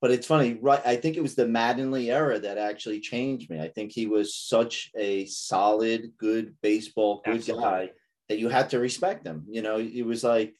But 0.00 0.10
it's 0.10 0.26
funny, 0.26 0.58
right? 0.60 0.82
I 0.84 0.96
think 0.96 1.16
it 1.16 1.22
was 1.22 1.34
the 1.34 1.46
Mattingly 1.46 2.12
era 2.12 2.38
that 2.38 2.58
actually 2.58 3.00
changed 3.00 3.48
me. 3.48 3.60
I 3.60 3.68
think 3.68 3.92
he 3.92 4.06
was 4.06 4.34
such 4.34 4.90
a 4.96 5.24
solid, 5.26 6.12
good 6.18 6.54
baseball, 6.62 7.22
good 7.24 7.36
Absolutely. 7.36 7.64
guy 7.64 7.90
that 8.28 8.38
you 8.38 8.48
had 8.48 8.70
to 8.70 8.78
respect 8.78 9.26
him. 9.26 9.44
You 9.48 9.62
know, 9.62 9.78
it 9.78 10.04
was 10.04 10.22
like 10.22 10.54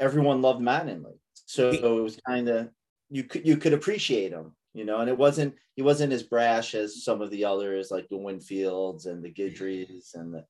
everyone 0.00 0.42
loved 0.42 0.60
Mattingly. 0.60 1.18
So 1.46 1.70
it 1.70 2.02
was 2.02 2.18
kind 2.26 2.48
of 2.48 2.70
you 3.10 3.24
could 3.24 3.46
you 3.46 3.56
could 3.56 3.74
appreciate 3.74 4.32
him, 4.32 4.56
you 4.72 4.84
know, 4.84 4.98
and 4.98 5.08
it 5.08 5.16
wasn't 5.16 5.54
he 5.76 5.82
wasn't 5.82 6.12
as 6.12 6.22
brash 6.22 6.74
as 6.74 7.04
some 7.04 7.22
of 7.22 7.30
the 7.30 7.44
others 7.44 7.90
like 7.90 8.08
the 8.08 8.16
Winfields 8.16 9.06
and 9.06 9.22
the 9.22 9.30
Guidrys 9.30 10.12
and 10.14 10.34
the 10.34 10.44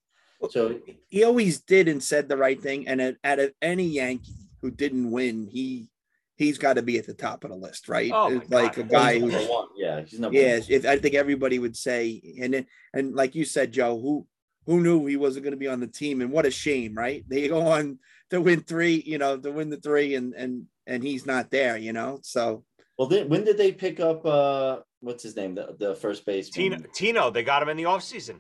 so 0.50 0.78
he 1.08 1.24
always 1.24 1.60
did 1.60 1.88
and 1.88 2.02
said 2.02 2.28
the 2.28 2.36
right 2.36 2.60
thing. 2.60 2.88
And 2.88 3.00
at, 3.00 3.16
out 3.24 3.38
of 3.38 3.52
any 3.62 3.84
Yankee 3.84 4.48
who 4.60 4.70
didn't 4.70 5.10
win, 5.10 5.48
he 5.50 5.88
he's 6.36 6.58
got 6.58 6.74
to 6.74 6.82
be 6.82 6.98
at 6.98 7.06
the 7.06 7.14
top 7.14 7.44
of 7.44 7.50
the 7.50 7.56
list, 7.56 7.88
right? 7.88 8.10
Oh, 8.12 8.36
It's 8.36 8.50
like 8.50 8.76
God. 8.76 8.84
a 8.84 8.88
guy 8.88 9.12
he's 9.14 9.22
who's 9.22 9.32
number 9.32 9.52
one. 9.52 9.68
Yeah, 9.76 10.00
he's 10.02 10.20
number 10.20 10.38
yeah. 10.38 10.58
one. 10.58 10.66
If, 10.68 10.86
I 10.86 10.98
think 10.98 11.14
everybody 11.14 11.58
would 11.58 11.76
say, 11.76 12.20
and 12.40 12.54
then, 12.54 12.66
and 12.92 13.14
like 13.14 13.34
you 13.34 13.44
said, 13.44 13.72
Joe, 13.72 14.00
who 14.00 14.26
who 14.66 14.80
knew 14.80 15.04
he 15.06 15.16
wasn't 15.16 15.44
going 15.44 15.52
to 15.52 15.58
be 15.58 15.68
on 15.68 15.80
the 15.80 15.86
team, 15.86 16.20
and 16.20 16.32
what 16.32 16.46
a 16.46 16.50
shame, 16.50 16.94
right? 16.94 17.22
They 17.28 17.48
go 17.48 17.66
on 17.68 17.98
to 18.30 18.40
win 18.40 18.62
three, 18.62 19.02
you 19.04 19.18
know, 19.18 19.36
to 19.36 19.52
win 19.52 19.70
the 19.70 19.76
three, 19.76 20.14
and 20.14 20.34
and 20.34 20.66
and 20.86 21.02
he's 21.02 21.26
not 21.26 21.50
there, 21.50 21.76
you 21.76 21.92
know. 21.92 22.20
So 22.22 22.64
Well, 22.98 23.08
then, 23.08 23.28
when 23.28 23.44
did 23.44 23.58
they 23.58 23.72
pick 23.72 24.00
up 24.00 24.24
uh 24.24 24.78
what's 25.00 25.22
his 25.22 25.36
name, 25.36 25.54
the, 25.54 25.76
the 25.78 25.94
first 25.94 26.24
base 26.24 26.48
Tino, 26.50 26.78
Tino, 26.94 27.30
they 27.30 27.42
got 27.42 27.62
him 27.62 27.68
in 27.68 27.76
the 27.76 27.84
offseason. 27.84 28.38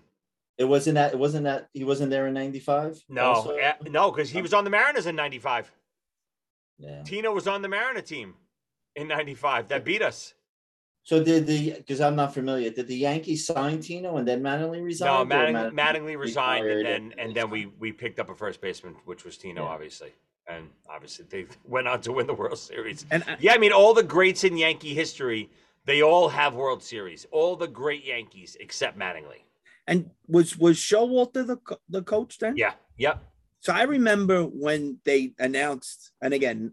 It 0.56 0.64
wasn't 0.64 0.94
that 0.94 1.12
it 1.12 1.18
wasn't 1.18 1.44
that 1.44 1.68
he 1.72 1.84
wasn't 1.84 2.10
there 2.10 2.26
in 2.26 2.34
95? 2.34 3.02
No, 3.08 3.56
eh, 3.60 3.72
no, 3.90 4.10
because 4.10 4.30
he 4.30 4.40
was 4.40 4.54
on 4.54 4.64
the 4.64 4.70
Mariners 4.70 5.06
in 5.06 5.16
'95. 5.16 5.70
Yeah. 6.78 7.02
Tino 7.04 7.32
was 7.32 7.46
on 7.46 7.62
the 7.62 7.68
Mariner 7.68 8.00
team 8.02 8.34
in 8.96 9.08
'95 9.08 9.68
that 9.68 9.84
beat 9.84 10.02
us. 10.02 10.34
So 11.02 11.22
did 11.22 11.46
the 11.46 11.72
because 11.72 12.00
I'm 12.00 12.16
not 12.16 12.32
familiar, 12.34 12.70
did 12.70 12.88
the 12.88 12.96
Yankees 12.96 13.46
sign 13.46 13.80
Tino 13.80 14.16
and 14.16 14.26
then 14.26 14.42
Mattingly 14.42 14.78
No, 14.78 14.84
resigned? 14.84 15.22
or 15.22 15.24
Matting, 15.26 15.54
Mattingly 15.54 15.72
Mattingly 15.74 16.18
resigned, 16.18 16.66
and 16.66 16.86
then 16.86 17.14
and 17.18 17.34
then 17.34 17.50
we 17.50 17.66
we 17.78 17.92
picked 17.92 18.18
up 18.18 18.30
a 18.30 18.34
first 18.34 18.60
baseman, 18.60 18.96
which 19.04 19.24
was 19.24 19.36
Tino, 19.36 19.62
Yeah. 19.64 19.68
obviously, 19.68 20.12
and 20.48 20.68
obviously 20.88 21.26
they 21.28 21.46
went 21.64 21.86
on 21.88 22.00
to 22.02 22.12
win 22.12 22.26
the 22.26 22.34
World 22.34 22.58
Series. 22.58 23.04
and 23.10 23.22
I- 23.28 23.36
Yeah, 23.38 23.52
I 23.52 23.58
mean, 23.58 23.72
all 23.72 23.92
the 23.94 24.02
greats 24.02 24.44
in 24.44 24.56
Yankee 24.56 24.94
history, 24.94 25.50
they 25.84 26.00
all 26.02 26.28
have 26.30 26.54
World 26.54 26.82
Series. 26.82 27.26
All 27.30 27.54
the 27.56 27.68
great 27.68 28.04
Yankees 28.04 28.56
except 28.58 28.98
Mattingly. 28.98 29.42
and 29.86 30.10
was 30.26 30.56
was 30.56 30.78
Showalter 30.78 31.46
the 31.46 31.58
the 31.90 32.02
coach 32.02 32.38
then? 32.38 32.56
Yeah, 32.56 32.72
yep. 32.96 33.22
So 33.64 33.72
I 33.72 33.84
remember 33.84 34.42
when 34.42 34.98
they 35.06 35.32
announced, 35.38 36.12
and 36.20 36.34
again, 36.34 36.72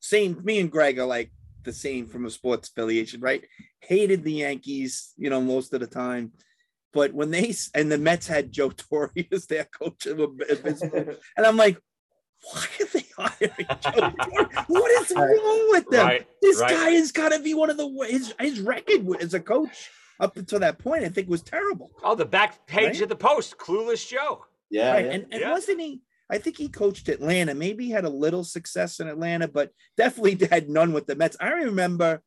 same. 0.00 0.40
Me 0.42 0.58
and 0.60 0.70
Greg 0.72 0.98
are 0.98 1.04
like 1.04 1.30
the 1.62 1.74
same 1.74 2.06
from 2.06 2.24
a 2.24 2.30
sports 2.30 2.70
affiliation, 2.70 3.20
right? 3.20 3.44
Hated 3.80 4.24
the 4.24 4.32
Yankees, 4.32 5.12
you 5.18 5.28
know, 5.28 5.42
most 5.42 5.74
of 5.74 5.80
the 5.80 5.86
time. 5.86 6.32
But 6.94 7.12
when 7.12 7.30
they 7.30 7.54
and 7.74 7.92
the 7.92 7.98
Mets 7.98 8.26
had 8.26 8.50
Joe 8.50 8.70
Torre 8.76 9.12
as 9.30 9.44
their 9.44 9.64
coach 9.64 10.06
of 10.06 10.18
a 10.18 10.26
business, 10.28 10.80
and 11.36 11.44
I'm 11.46 11.58
like, 11.58 11.78
why 12.50 12.64
are 12.80 12.86
they 12.94 13.04
hiring 13.18 13.66
Joe 13.82 14.10
Torre? 14.10 14.64
What 14.68 14.90
is 15.02 15.14
wrong 15.14 15.66
with 15.70 15.90
them? 15.90 16.06
Right, 16.06 16.26
this 16.40 16.60
right. 16.62 16.70
guy 16.70 16.90
has 16.92 17.12
got 17.12 17.32
to 17.32 17.40
be 17.40 17.52
one 17.52 17.68
of 17.68 17.76
the 17.76 17.86
wo- 17.86 18.04
his 18.06 18.32
his 18.40 18.60
record 18.60 19.06
as 19.20 19.34
a 19.34 19.40
coach 19.40 19.90
up 20.18 20.38
until 20.38 20.60
that 20.60 20.78
point. 20.78 21.04
I 21.04 21.10
think 21.10 21.28
was 21.28 21.42
terrible. 21.42 21.90
Oh, 22.02 22.14
the 22.14 22.24
back 22.24 22.66
page 22.66 22.84
Right? 22.86 23.00
of 23.02 23.10
the 23.10 23.16
Post, 23.16 23.58
clueless 23.58 24.08
Joe. 24.08 24.46
Yeah, 24.70 24.92
right. 24.94 25.04
yeah. 25.04 25.10
And, 25.12 25.26
and 25.30 25.40
Yeah. 25.42 25.52
wasn't 25.52 25.80
he? 25.80 26.00
I 26.30 26.38
think 26.38 26.56
he 26.58 26.68
coached 26.68 27.08
Atlanta. 27.08 27.54
Maybe 27.54 27.84
he 27.86 27.90
had 27.90 28.04
a 28.04 28.10
little 28.10 28.44
success 28.44 28.98
in 29.00 29.06
Atlanta, 29.08 29.46
but 29.48 29.70
definitely 29.96 30.46
had 30.50 30.68
none 30.68 30.92
with 30.92 31.06
the 31.06 31.14
Mets. 31.16 31.36
I 31.40 31.48
remember 31.50 32.22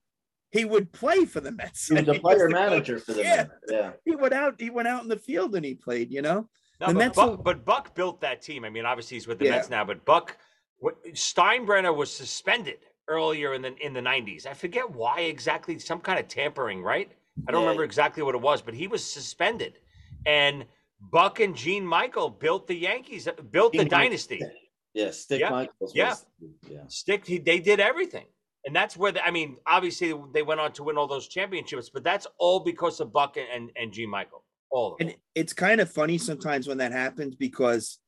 he 0.52 0.66
would 0.66 0.92
play 0.92 1.26
for 1.26 1.42
the 1.42 1.52
Mets. 1.52 1.88
he 1.88 1.96
was 1.96 2.08
a 2.08 2.14
player 2.20 2.48
the 2.48 2.54
manager 2.56 2.96
coach. 2.96 3.04
for 3.06 3.14
the 3.14 3.22
yeah. 3.24 3.36
Mets. 3.36 3.50
Yeah. 3.70 3.92
He 4.06 4.16
went 4.16 4.34
out. 4.34 4.56
He 4.60 4.70
went 4.70 4.88
out 4.88 5.04
in 5.04 5.10
the 5.10 5.18
field 5.20 5.56
and 5.56 5.66
he 5.66 5.76
played. 5.76 6.12
You 6.12 6.22
know. 6.22 6.48
No, 6.82 6.88
The 6.88 6.94
but, 6.94 6.96
Mets 6.96 7.16
Buck, 7.18 7.30
will- 7.30 7.38
but 7.38 7.66
Buck 7.66 7.94
built 7.94 8.22
that 8.22 8.42
team. 8.42 8.64
I 8.64 8.70
mean, 8.70 8.86
obviously 8.86 9.16
he's 9.18 9.28
with 9.28 9.40
the 9.40 9.46
Yeah. 9.46 9.52
Mets 9.52 9.70
now, 9.70 9.84
but 9.84 10.06
Buck 10.06 10.38
Steinbrenner 11.12 11.96
was 11.96 12.12
suspended 12.12 12.78
earlier 13.08 13.54
in 13.54 13.62
the 13.62 13.76
in 13.86 13.94
the 13.94 14.00
90s. 14.02 14.46
I 14.46 14.54
forget 14.54 14.90
why 14.90 15.22
exactly, 15.22 15.78
some 15.80 16.00
kind 16.00 16.20
of 16.20 16.28
tampering, 16.28 16.82
right? 16.82 17.12
I 17.48 17.52
don't 17.52 17.62
Yeah. 17.62 17.68
remember 17.68 17.84
exactly 17.84 18.24
what 18.24 18.36
it 18.36 18.42
was, 18.42 18.62
but 18.62 18.74
he 18.74 18.88
was 18.88 19.04
suspended. 19.04 19.80
And 20.26 20.66
Buck 21.00 21.40
and 21.40 21.56
Gene 21.56 21.86
Michael 21.86 22.30
built 22.30 22.68
the 22.68 22.76
Yankees, 22.76 23.28
built 23.52 23.72
the 23.74 23.80
Gene 23.80 23.86
Michael- 23.88 23.98
dynasty. 24.00 24.42
Yeah, 24.94 25.12
Stick 25.12 25.40
Yeah, 25.40 25.50
Michaels. 25.52 25.94
yeah. 25.96 26.16
Yeah. 26.70 26.80
Stick, 26.88 27.26
he, 27.26 27.38
they 27.38 27.60
did 27.60 27.80
everything. 27.80 28.26
And 28.66 28.76
that's 28.76 28.98
where, 28.98 29.12
the, 29.12 29.24
I 29.26 29.32
mean, 29.32 29.58
obviously 29.66 30.14
they 30.34 30.42
went 30.42 30.60
on 30.60 30.74
to 30.74 30.84
win 30.84 30.98
all 30.98 31.08
those 31.08 31.28
championships, 31.28 31.90
but 31.90 32.04
that's 32.04 32.28
all 32.38 32.60
because 32.60 33.00
of 33.00 33.14
Buck 33.14 33.38
and, 33.38 33.48
and, 33.54 33.72
and 33.76 33.94
Gene 33.94 34.10
Michael. 34.10 34.44
All 34.72 34.94
of 34.94 34.98
them. 34.98 35.08
And 35.10 35.18
it's 35.36 35.54
kind 35.54 35.80
of 35.80 35.90
funny 35.90 36.18
sometimes 36.18 36.68
when 36.68 36.80
that 36.80 36.92
happens 36.92 37.36
because 37.36 38.00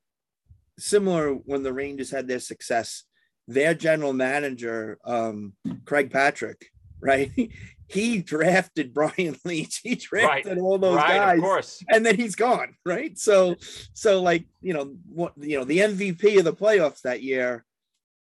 similar 0.78 1.32
when 1.34 1.62
the 1.62 1.72
Rangers 1.72 2.10
had 2.10 2.28
their 2.28 2.40
success, 2.40 3.04
their 3.48 3.74
general 3.74 4.12
manager, 4.12 4.98
um, 5.04 5.54
Craig 5.84 6.10
Patrick, 6.10 6.66
right? 7.02 7.30
He 7.88 8.22
drafted 8.22 8.94
Brian 8.94 9.34
Leetch. 9.44 9.80
He 9.82 9.96
drafted 9.96 10.56
all 10.56 10.78
those 10.78 10.96
right, 10.96 11.08
guys. 11.18 11.36
of 11.36 11.44
course. 11.44 11.84
and 11.90 12.06
then 12.06 12.16
he's 12.16 12.34
gone, 12.36 12.74
right? 12.86 13.18
So, 13.18 13.56
so 13.92 14.22
like 14.22 14.46
you 14.62 14.72
know 14.72 14.94
what 15.12 15.34
you 15.36 15.58
know 15.58 15.64
the 15.64 15.80
MVP 15.80 16.38
of 16.38 16.44
the 16.46 16.54
playoffs 16.54 17.02
that 17.02 17.22
year 17.22 17.66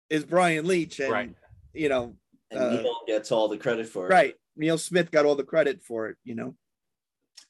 is 0.10 0.24
Brian 0.26 0.66
Leetch, 0.66 1.00
and 1.00 1.12
Right. 1.12 1.36
you 1.76 1.90
know, 1.90 2.16
And 2.50 2.60
Uh, 2.60 2.82
Neil 2.82 2.96
gets 3.06 3.32
all 3.32 3.48
the 3.50 3.58
credit 3.60 3.88
for 3.88 4.08
it. 4.08 4.10
right? 4.10 4.34
Neil 4.56 4.80
Smith 4.80 5.12
got 5.12 5.28
all 5.28 5.36
the 5.36 5.44
credit 5.44 5.84
for 5.84 6.08
it, 6.10 6.18
you 6.24 6.34
know. 6.34 6.56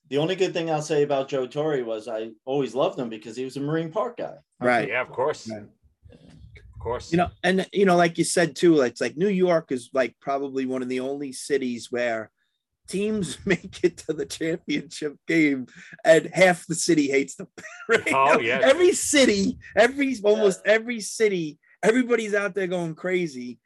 The 0.09 0.17
only 0.17 0.35
good 0.35 0.51
thing 0.53 0.69
I'll 0.69 0.81
say 0.81 1.03
about 1.03 1.29
Joe 1.29 1.47
Torre 1.47 1.81
was 1.85 2.09
I 2.09 2.31
always 2.43 2.75
loved 2.75 2.99
him 2.99 3.07
because 3.07 3.37
he 3.37 3.45
was 3.45 3.55
a 3.55 3.61
Marine 3.61 3.89
Park 3.89 4.17
guy. 4.17 4.35
Right. 4.59 4.89
Yeah, 4.89 5.01
of 5.01 5.11
course. 5.11 5.49
Right. 5.49 5.63
Of 6.81 6.85
course. 6.85 7.11
You 7.11 7.19
know, 7.19 7.29
and 7.43 7.67
you 7.71 7.85
know, 7.85 7.95
like 7.95 8.17
you 8.17 8.23
said 8.23 8.55
too, 8.55 8.81
it's 8.81 8.99
like 8.99 9.15
New 9.15 9.27
York 9.27 9.71
is 9.71 9.91
like 9.93 10.15
probably 10.19 10.65
one 10.65 10.81
of 10.81 10.89
the 10.89 11.01
only 11.01 11.31
cities 11.31 11.91
where 11.91 12.31
teams 12.87 13.37
make 13.45 13.83
it 13.83 13.97
to 13.97 14.13
the 14.13 14.25
championship 14.25 15.15
game 15.27 15.67
and 16.03 16.31
half 16.33 16.65
the 16.65 16.73
city 16.73 17.07
hates 17.07 17.35
them. 17.35 17.49
right? 17.87 18.11
Oh, 18.11 18.39
yes. 18.39 18.63
Every 18.65 18.93
city, 18.93 19.59
every 19.77 20.17
almost 20.23 20.61
every 20.65 21.01
city, 21.01 21.59
everybody's 21.83 22.33
out 22.33 22.55
there 22.55 22.65
going 22.65 22.95
crazy, 22.95 23.59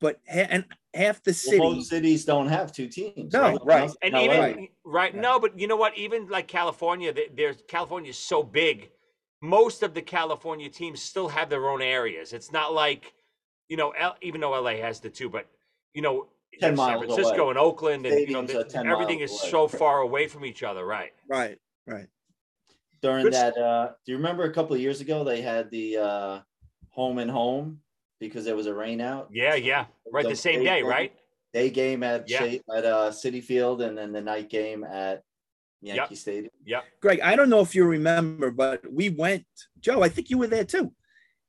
but 0.00 0.18
ha- 0.28 0.48
and 0.50 0.64
half 0.92 1.22
the 1.22 1.34
city. 1.34 1.60
Well, 1.60 1.74
most 1.74 1.90
cities 1.90 2.24
don't 2.24 2.48
have 2.48 2.72
two 2.72 2.88
teams. 2.88 3.32
No, 3.32 3.60
right. 3.62 3.92
And 4.02 4.12
LA. 4.12 4.22
even 4.22 4.68
right, 4.84 5.14
no, 5.14 5.38
but 5.38 5.56
you 5.56 5.68
know 5.68 5.76
what? 5.76 5.96
Even 5.96 6.26
like 6.26 6.48
California, 6.48 7.14
there's 7.32 7.58
California 7.68 8.10
is 8.10 8.18
so 8.18 8.42
big. 8.42 8.90
Most 9.42 9.82
of 9.82 9.94
the 9.94 10.02
California 10.02 10.68
teams 10.68 11.02
still 11.02 11.28
have 11.28 11.50
their 11.50 11.68
own 11.68 11.82
areas. 11.82 12.32
It's 12.32 12.52
not 12.52 12.72
like, 12.72 13.12
you 13.68 13.76
know, 13.76 13.90
L, 13.90 14.16
even 14.22 14.40
though 14.40 14.52
LA 14.60 14.76
has 14.76 15.00
the 15.00 15.10
two, 15.10 15.28
but 15.28 15.46
you 15.94 16.02
know, 16.02 16.26
10 16.60 16.76
San 16.76 16.98
Francisco 16.98 17.42
away. 17.42 17.50
and 17.50 17.58
Oakland, 17.58 18.06
and 18.06 18.18
you 18.26 18.32
know, 18.32 18.42
the- 18.42 18.82
everything 18.86 19.20
is 19.20 19.30
away. 19.30 19.50
so 19.50 19.68
far 19.68 20.00
away 20.00 20.26
from 20.26 20.44
each 20.44 20.62
other. 20.62 20.86
Right. 20.86 21.12
Right, 21.28 21.58
right. 21.86 22.06
during 23.02 23.24
Good 23.24 23.34
that 23.34 23.58
uh 23.58 23.92
do 24.06 24.12
you 24.12 24.16
remember 24.16 24.44
a 24.44 24.52
couple 24.54 24.74
of 24.74 24.80
years 24.80 25.00
ago 25.02 25.22
they 25.22 25.42
had 25.42 25.70
the 25.70 25.98
uh 25.98 26.40
home 26.90 27.18
and 27.18 27.30
home 27.30 27.80
because 28.20 28.46
there 28.46 28.56
was 28.56 28.66
a 28.66 28.74
rain 28.74 29.02
out 29.02 29.28
Yeah, 29.30 29.54
yeah. 29.54 29.84
Right, 30.10 30.22
the 30.24 30.30
The 30.30 30.36
same 30.36 30.60
day 30.64 30.80
game. 30.80 30.86
right? 30.86 31.12
day 31.52 31.68
game 31.68 32.02
at 32.02 32.28
Yeah. 32.28 32.44
At 32.74 32.84
uh 32.86 33.10
Citi 33.10 33.42
Field 33.44 33.82
and 33.82 33.96
then 33.98 34.12
the 34.12 34.22
night 34.22 34.48
game 34.48 34.82
at 34.82 35.22
yankee 35.82 36.14
stadium 36.14 36.50
Yep. 36.64 36.84
Greg, 37.00 37.20
I 37.20 37.36
don't 37.36 37.50
know 37.50 37.60
if 37.60 37.74
you 37.74 37.84
remember, 37.84 38.50
but 38.50 38.80
we 38.90 39.08
went, 39.08 39.44
Joe, 39.80 40.02
I 40.02 40.08
think 40.08 40.30
you 40.30 40.38
were 40.38 40.48
there 40.48 40.64
too. 40.64 40.92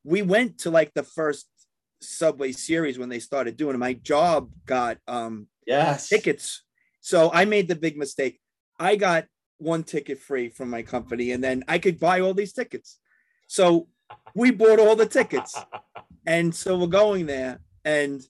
We 0.03 0.21
went 0.21 0.59
to 0.59 0.69
like 0.69 0.93
the 0.93 1.03
first 1.03 1.47
Subway 2.01 2.51
series 2.51 2.99
when 2.99 3.09
they 3.09 3.19
started 3.19 3.57
doing 3.57 3.73
it. 3.73 3.79
My 3.79 3.93
job 3.93 4.51
got 4.65 4.97
um 5.07 5.47
yes 5.65 6.09
tickets. 6.09 6.63
So 7.01 7.31
I 7.33 7.45
made 7.45 7.67
the 7.67 7.75
big 7.75 7.97
mistake. 7.97 8.39
I 8.79 8.95
got 8.97 9.25
one 9.57 9.83
ticket 9.83 10.19
free 10.19 10.49
from 10.49 10.69
my 10.69 10.83
company, 10.83 11.31
and 11.31 11.43
then 11.43 11.63
I 11.67 11.79
could 11.79 11.99
buy 11.99 12.19
all 12.19 12.35
these 12.35 12.53
tickets. 12.53 12.99
So 13.47 13.87
we 14.35 14.51
bought 14.51 14.79
all 14.79 14.95
the 14.95 15.07
tickets. 15.07 15.55
And 16.27 16.53
so 16.53 16.77
we're 16.77 16.87
going 16.87 17.25
there 17.25 17.61
and 17.85 18.21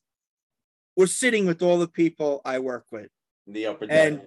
we're 0.96 1.08
sitting 1.08 1.48
with 1.48 1.64
all 1.64 1.80
the 1.80 1.88
people 1.88 2.42
I 2.46 2.60
work 2.60 2.86
with. 2.92 3.10
the 3.48 3.66
upper 3.66 3.88
deck 3.88 4.14
and 4.14 4.22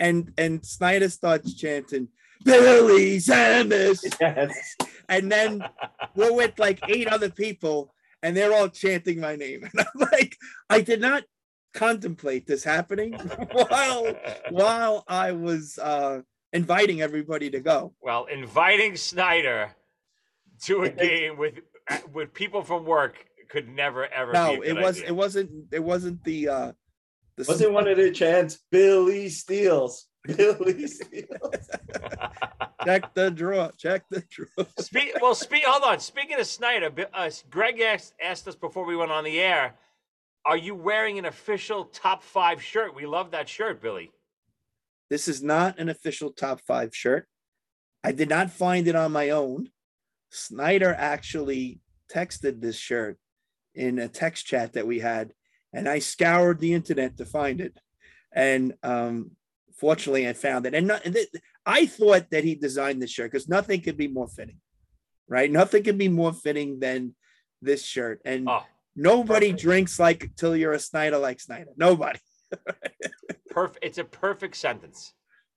and 0.00 0.32
and 0.38 0.64
Snyder 0.64 1.08
starts 1.08 1.54
chanting 1.54 2.08
Billy 2.44 3.18
Sanders. 3.20 4.04
yes 4.20 4.76
And 5.08 5.30
then 5.30 5.62
we're 6.14 6.32
with 6.34 6.58
like 6.58 6.80
eight 6.88 7.08
other 7.08 7.30
people 7.30 7.94
and 8.22 8.36
they're 8.36 8.52
all 8.54 8.68
chanting 8.68 9.20
my 9.20 9.36
name. 9.36 9.62
And 9.72 9.80
I'm 9.86 10.08
like, 10.12 10.36
I 10.70 10.80
did 10.80 11.00
not 11.00 11.24
contemplate 11.74 12.46
this 12.46 12.62
happening 12.64 13.12
while 13.52 14.14
while 14.50 15.04
I 15.08 15.32
was 15.32 15.78
uh 15.78 16.20
inviting 16.52 17.02
everybody 17.02 17.50
to 17.50 17.60
go. 17.60 17.94
Well, 18.00 18.26
inviting 18.26 18.96
Snyder 18.96 19.72
to 20.64 20.82
a 20.82 20.88
game 20.90 21.36
with 21.36 21.54
with 22.12 22.32
people 22.32 22.62
from 22.62 22.84
work 22.84 23.16
could 23.48 23.68
never 23.68 24.06
ever 24.06 24.32
be 24.32 24.38
a 24.38 24.40
No, 24.42 24.56
good 24.56 24.66
it 24.68 24.76
was 24.76 24.96
idea. 24.98 25.08
it 25.08 25.16
wasn't 25.16 25.50
it 25.72 25.84
wasn't 25.84 26.24
the 26.24 26.48
uh 26.48 26.72
the 27.36 27.44
wasn't 27.46 27.72
one 27.72 27.88
of 27.88 27.96
the 27.96 28.10
chants 28.10 28.58
billy 28.70 29.28
steals 29.28 30.06
billy 30.24 30.86
steals 30.86 31.68
check 32.84 33.14
the 33.14 33.30
draw, 33.30 33.70
check 33.78 34.04
the 34.10 34.22
draw. 34.30 34.64
Speak, 34.78 35.16
well, 35.20 35.34
speak. 35.34 35.64
Hold 35.64 35.84
on. 35.84 36.00
Speaking 36.00 36.38
of 36.38 36.46
Snyder, 36.46 36.90
uh, 37.12 37.30
Greg 37.50 37.80
asked, 37.80 38.14
asked 38.22 38.46
us 38.48 38.54
before 38.54 38.84
we 38.84 38.96
went 38.96 39.10
on 39.10 39.24
the 39.24 39.40
air. 39.40 39.74
Are 40.46 40.56
you 40.56 40.74
wearing 40.74 41.18
an 41.18 41.24
official 41.24 41.86
top 41.86 42.22
five 42.22 42.62
shirt? 42.62 42.94
We 42.94 43.06
love 43.06 43.30
that 43.30 43.48
shirt, 43.48 43.80
Billy. 43.80 44.10
This 45.08 45.28
is 45.28 45.42
not 45.42 45.78
an 45.78 45.88
official 45.88 46.30
top 46.30 46.60
five 46.60 46.94
shirt. 46.94 47.26
I 48.02 48.12
did 48.12 48.28
not 48.28 48.50
find 48.50 48.86
it 48.86 48.94
on 48.94 49.12
my 49.12 49.30
own. 49.30 49.70
Snyder 50.30 50.94
actually 50.96 51.80
texted 52.12 52.60
this 52.60 52.76
shirt 52.76 53.18
in 53.74 53.98
a 53.98 54.08
text 54.08 54.46
chat 54.46 54.74
that 54.74 54.86
we 54.86 54.98
had, 54.98 55.32
and 55.74 55.88
I 55.88 55.98
scoured 55.98 56.60
the 56.60 56.72
internet 56.72 57.16
to 57.18 57.26
find 57.26 57.60
it. 57.60 57.76
And 58.32 58.74
um, 58.82 59.32
fortunately, 59.78 60.28
I 60.28 60.32
found 60.32 60.66
it. 60.66 60.74
And, 60.74 60.86
not, 60.86 61.04
and 61.04 61.14
th- 61.14 61.28
I 61.66 61.86
thought 61.86 62.30
that 62.30 62.44
he 62.44 62.54
designed 62.54 63.02
this 63.02 63.10
shirt 63.10 63.30
because 63.32 63.48
nothing 63.48 63.80
could 63.80 63.96
be 63.96 64.08
more 64.08 64.28
fitting, 64.28 64.58
right? 65.28 65.50
Nothing 65.50 65.82
could 65.82 65.98
be 65.98 66.08
more 66.08 66.32
fitting 66.32 66.80
than 66.80 67.14
this 67.60 67.84
shirt. 67.84 68.20
And 68.24 68.48
Oh, 68.48 68.62
nobody 68.94 69.52
drinks 69.52 69.98
like 69.98 70.30
till 70.36 70.56
you're 70.56 70.72
a 70.72 70.78
Snyder 70.78 71.18
like 71.18 71.40
Snyder. 71.40 71.70
Nobody, 71.76 72.18
perfect. 73.50 73.84
It's 73.84 73.98
a 73.98 74.04
perfect 74.04 74.56
sentence. 74.56 75.12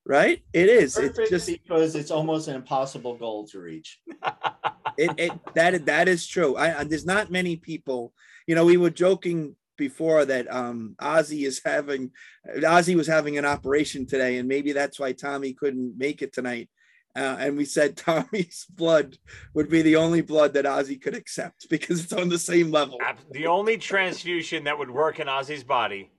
right? 0.05 0.41
It 0.53 0.69
is. 0.69 0.95
Perfect 0.95 1.19
It's 1.19 1.29
just 1.29 1.47
because 1.47 1.95
it's 1.95 2.11
almost 2.11 2.47
an 2.47 2.55
impossible 2.55 3.17
goal 3.17 3.47
to 3.47 3.59
reach 3.59 3.99
it, 4.97 5.11
it 5.17 5.31
that 5.55 5.85
that 5.85 6.07
is 6.07 6.25
true. 6.25 6.55
I, 6.55 6.79
I 6.79 6.83
there's 6.83 7.05
not 7.05 7.31
many 7.31 7.55
people. 7.55 8.13
You 8.47 8.55
know, 8.55 8.65
we 8.65 8.77
were 8.77 8.89
joking 8.89 9.55
before 9.77 10.25
that 10.25 10.53
um 10.53 10.95
Ozzy 11.01 11.45
is 11.45 11.61
having 11.63 12.11
Ozzy 12.57 12.95
was 12.95 13.07
having 13.07 13.37
an 13.37 13.45
operation 13.45 14.05
today, 14.05 14.37
and 14.37 14.47
maybe 14.47 14.73
that's 14.73 14.99
why 14.99 15.13
Tommy 15.13 15.53
couldn't 15.53 15.97
make 15.97 16.21
it 16.21 16.33
tonight. 16.33 16.69
Uh, 17.15 17.35
and 17.39 17.57
we 17.57 17.65
said 17.65 17.97
Tommy's 17.97 18.65
blood 18.69 19.17
would 19.53 19.69
be 19.69 19.81
the 19.81 19.95
only 19.95 20.21
blood 20.21 20.53
that 20.53 20.65
Ozzy 20.65 21.01
could 21.01 21.15
accept 21.15 21.67
because 21.69 22.03
it's 22.03 22.13
on 22.13 22.29
the 22.29 22.39
same 22.39 22.71
level. 22.71 22.99
The 23.31 23.47
only 23.47 23.77
transfusion 23.77 24.63
that 24.65 24.77
would 24.77 24.91
work 24.91 25.19
in 25.19 25.27
Ozzy's 25.27 25.63
body 25.63 26.11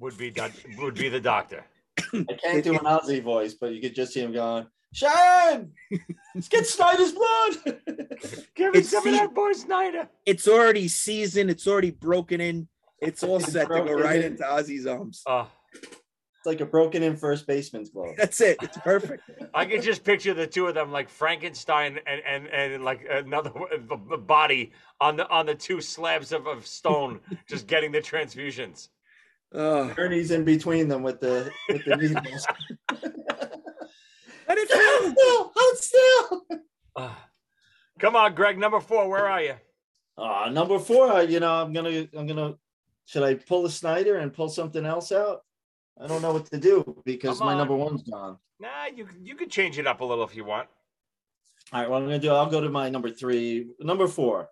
would 0.00 0.16
be 0.16 0.32
would 0.78 0.94
be 0.94 1.08
the 1.08 1.20
doctor. 1.20 1.64
i 2.12 2.36
can't 2.42 2.62
do 2.62 2.74
an 2.74 2.84
ozzy 2.84 3.22
voice 3.22 3.54
but 3.54 3.72
you 3.72 3.80
could 3.80 3.94
just 3.94 4.12
see 4.12 4.20
him 4.20 4.32
going 4.32 4.66
sharon 4.96 5.72
let's 6.34 6.48
get 6.48 6.66
snyder's 6.66 7.12
blood 7.12 7.80
Give 8.54 8.72
me 8.72 8.80
It's 8.80 8.90
some 8.90 9.06
of 9.06 9.12
that 9.12 9.34
boy 9.34 9.52
Snyder. 9.52 10.08
It's 10.24 10.48
already 10.48 10.88
seasoned. 10.88 11.50
It's 11.50 11.66
already 11.66 11.90
broken 11.90 12.40
in. 12.40 12.68
It's 13.00 13.22
all 13.22 13.36
It's 13.36 13.52
set 13.52 13.68
to 13.68 13.84
go 13.84 13.92
right 13.92 14.20
in. 14.20 14.32
into 14.32 14.42
Ozzy's 14.44 14.86
arms. 14.86 15.22
Oh, 15.26 15.48
it's 15.74 16.46
like 16.46 16.60
a 16.62 16.66
broken 16.66 17.02
in 17.02 17.16
first 17.16 17.46
baseman's 17.46 17.90
glove 17.90 18.14
That's 18.18 18.40
it. 18.40 18.56
It's 18.62 18.78
perfect. 18.78 19.22
I 19.54 19.66
can 19.66 19.82
just 19.82 20.02
picture 20.02 20.32
the 20.32 20.46
two 20.46 20.66
of 20.66 20.74
them 20.74 20.90
like 20.90 21.08
Frankenstein 21.10 21.98
and 22.06 22.22
and, 22.26 22.46
and 22.48 22.82
like 22.84 23.06
another 23.10 23.50
the, 23.88 24.00
the 24.10 24.18
body 24.18 24.72
on 25.00 25.16
the 25.16 25.28
on 25.28 25.44
the 25.46 25.54
two 25.54 25.80
slabs 25.82 26.32
of, 26.32 26.46
of 26.46 26.66
stone, 26.66 27.20
just 27.46 27.66
getting 27.66 27.92
the 27.92 28.00
transfusions. 28.00 28.88
Ah. 29.54 29.58
Oh, 29.58 29.94
Ernie's 29.98 30.30
in 30.30 30.44
between 30.44 30.88
them 30.88 31.02
with 31.02 31.20
the 31.20 31.50
with 31.68 31.84
the 31.84 31.96
needles. 31.96 32.46
And 34.48 34.58
it 34.58 34.68
Hold 34.72 35.12
still, 35.16 35.52
hold 35.54 35.78
still. 35.78 36.60
Ah. 36.96 37.28
Come 37.98 38.16
on, 38.16 38.34
Greg, 38.34 38.58
number 38.58 38.80
four. 38.80 39.08
Where 39.08 39.26
are 39.26 39.42
you? 39.42 39.54
Uh, 40.18 40.48
number 40.50 40.78
four, 40.78 41.12
uh, 41.12 41.20
you 41.20 41.40
know, 41.40 41.62
I'm 41.62 41.72
gonna, 41.72 42.08
I'm 42.16 42.26
gonna. 42.26 42.54
Should 43.06 43.22
I 43.22 43.34
pull 43.34 43.64
a 43.66 43.70
Snyder 43.70 44.16
and 44.16 44.32
pull 44.32 44.48
something 44.48 44.84
else 44.84 45.12
out? 45.12 45.42
I 46.00 46.06
don't 46.06 46.22
know 46.22 46.32
what 46.32 46.46
to 46.46 46.58
do 46.58 47.02
because 47.04 47.40
my 47.40 47.56
number 47.56 47.74
one's 47.74 48.02
gone. 48.02 48.38
Nah, 48.60 48.86
you 48.94 49.08
you 49.22 49.34
could 49.34 49.50
change 49.50 49.78
it 49.78 49.86
up 49.86 50.00
a 50.00 50.04
little 50.04 50.24
if 50.24 50.34
you 50.34 50.44
want. 50.44 50.68
All 51.72 51.80
right, 51.80 51.90
what 51.90 51.98
I'm 51.98 52.04
gonna 52.04 52.18
do, 52.18 52.30
I'll 52.30 52.50
go 52.50 52.60
to 52.60 52.68
my 52.68 52.88
number 52.88 53.10
three, 53.10 53.66
number 53.80 54.06
four. 54.06 54.48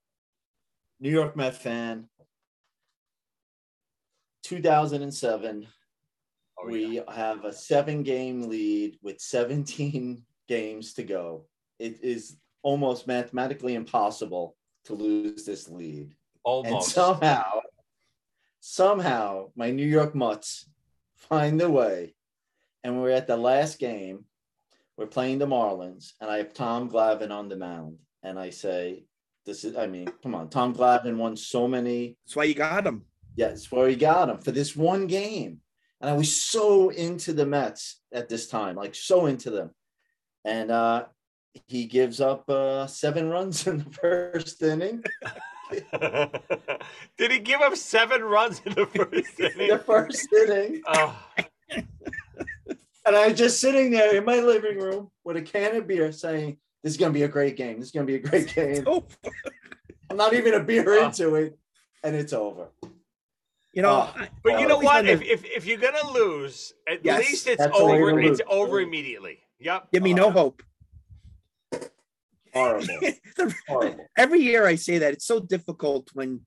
New 1.00 1.10
York 1.10 1.36
Met 1.36 1.54
fan. 1.54 2.08
2007. 4.44 5.66
Oh, 6.64 6.70
we 6.70 7.00
have 7.12 7.44
a 7.44 7.52
seven 7.52 8.02
game 8.02 8.48
lead 8.48 8.98
with 9.02 9.20
17 9.20 10.22
games 10.48 10.94
to 10.94 11.02
go. 11.02 11.46
It 11.78 12.02
is 12.02 12.36
almost 12.62 13.06
mathematically 13.06 13.74
impossible 13.74 14.56
to 14.84 14.94
lose 14.94 15.44
this 15.44 15.68
lead. 15.68 16.14
Almost. 16.44 16.74
And 16.74 16.84
somehow, 16.84 17.60
somehow, 18.60 19.50
my 19.56 19.70
New 19.70 19.86
York 19.86 20.14
Mutts 20.14 20.68
find 21.16 21.60
a 21.60 21.70
way. 21.70 22.14
And 22.82 23.00
we're 23.00 23.10
at 23.10 23.26
the 23.26 23.36
last 23.36 23.78
game. 23.78 24.24
We're 24.96 25.06
playing 25.06 25.38
the 25.38 25.46
Marlins, 25.46 26.12
and 26.20 26.30
I 26.30 26.36
have 26.36 26.52
Tom 26.52 26.88
Glavine 26.88 27.32
on 27.32 27.48
the 27.48 27.56
mound. 27.56 27.98
And 28.22 28.38
I 28.38 28.50
say, 28.50 29.04
This 29.44 29.64
is, 29.64 29.76
I 29.76 29.86
mean, 29.86 30.06
come 30.22 30.34
on. 30.34 30.50
Tom 30.50 30.74
Glavine 30.74 31.16
won 31.16 31.36
so 31.36 31.66
many. 31.66 32.16
That's 32.24 32.36
why 32.36 32.44
you 32.44 32.54
got 32.54 32.86
him. 32.86 33.04
Yes, 33.34 33.70
where 33.72 33.88
he 33.88 33.96
got 33.96 34.28
him 34.28 34.38
for 34.38 34.52
this 34.52 34.76
one 34.76 35.06
game. 35.06 35.60
And 36.04 36.10
I 36.12 36.16
was 36.18 36.36
so 36.36 36.90
into 36.90 37.32
the 37.32 37.46
Mets 37.46 38.02
at 38.12 38.28
this 38.28 38.46
time, 38.46 38.76
like 38.76 38.94
so 38.94 39.24
into 39.24 39.48
them. 39.50 39.70
And 40.44 40.70
uh, 40.70 41.06
he 41.66 41.86
gives 41.86 42.20
up 42.20 42.46
uh, 42.50 42.86
seven 42.86 43.30
runs 43.30 43.66
in 43.66 43.78
the 43.78 43.84
first 43.90 44.60
inning. 44.62 45.02
Did 47.16 47.30
he 47.30 47.38
give 47.38 47.62
up 47.62 47.74
seven 47.76 48.22
runs 48.22 48.60
in 48.66 48.74
the 48.74 48.84
first 48.84 49.40
inning? 49.56 49.70
the 49.70 49.78
first 49.78 50.28
inning. 50.30 50.82
Oh, 50.86 51.18
And 53.06 53.16
I'm 53.16 53.34
just 53.34 53.58
sitting 53.58 53.90
there 53.90 54.14
in 54.14 54.26
my 54.26 54.40
living 54.40 54.78
room 54.78 55.10
with 55.24 55.38
a 55.38 55.42
can 55.42 55.74
of 55.74 55.86
beer 55.86 56.12
saying, 56.12 56.58
This 56.82 56.92
is 56.92 56.98
going 56.98 57.14
to 57.14 57.18
be 57.18 57.22
a 57.22 57.28
great 57.28 57.56
game. 57.56 57.78
This 57.78 57.86
is 57.86 57.92
going 57.92 58.06
to 58.06 58.12
be 58.12 58.16
a 58.16 58.28
great 58.28 58.54
game. 58.54 58.84
Oh, 58.86 59.04
I'm 60.10 60.18
not 60.18 60.34
even 60.34 60.52
a 60.52 60.60
beer 60.60 60.84
Oh. 60.86 61.06
into 61.06 61.34
it. 61.36 61.58
And 62.02 62.14
it's 62.14 62.34
over. 62.34 62.68
You 63.74 63.82
know, 63.82 64.08
Oh, 64.16 64.26
But 64.44 64.60
you 64.60 64.68
know 64.68 64.78
what? 64.78 65.06
If, 65.06 65.20
if 65.22 65.44
if 65.44 65.66
you're 65.66 65.78
gonna 65.78 66.12
lose, 66.12 66.72
at 66.88 67.04
Yes, 67.04 67.18
least 67.20 67.46
it's 67.48 67.58
that's 67.62 67.76
the 67.76 67.84
way 67.84 67.98
to 67.98 68.04
over. 68.04 68.20
It's 68.20 68.40
over 68.48 68.80
immediately. 68.80 69.40
Yep. 69.60 69.88
give 69.92 70.02
me 70.02 70.14
no 70.14 70.28
ah. 70.28 70.30
hope. 70.30 70.62
Horrible. 72.52 72.86
The- 72.86 73.54
Horrible. 73.68 74.06
Every 74.16 74.40
year 74.40 74.66
I 74.66 74.76
say 74.76 74.98
that 74.98 75.12
it's 75.12 75.26
so 75.26 75.40
difficult 75.40 76.08
when 76.14 76.40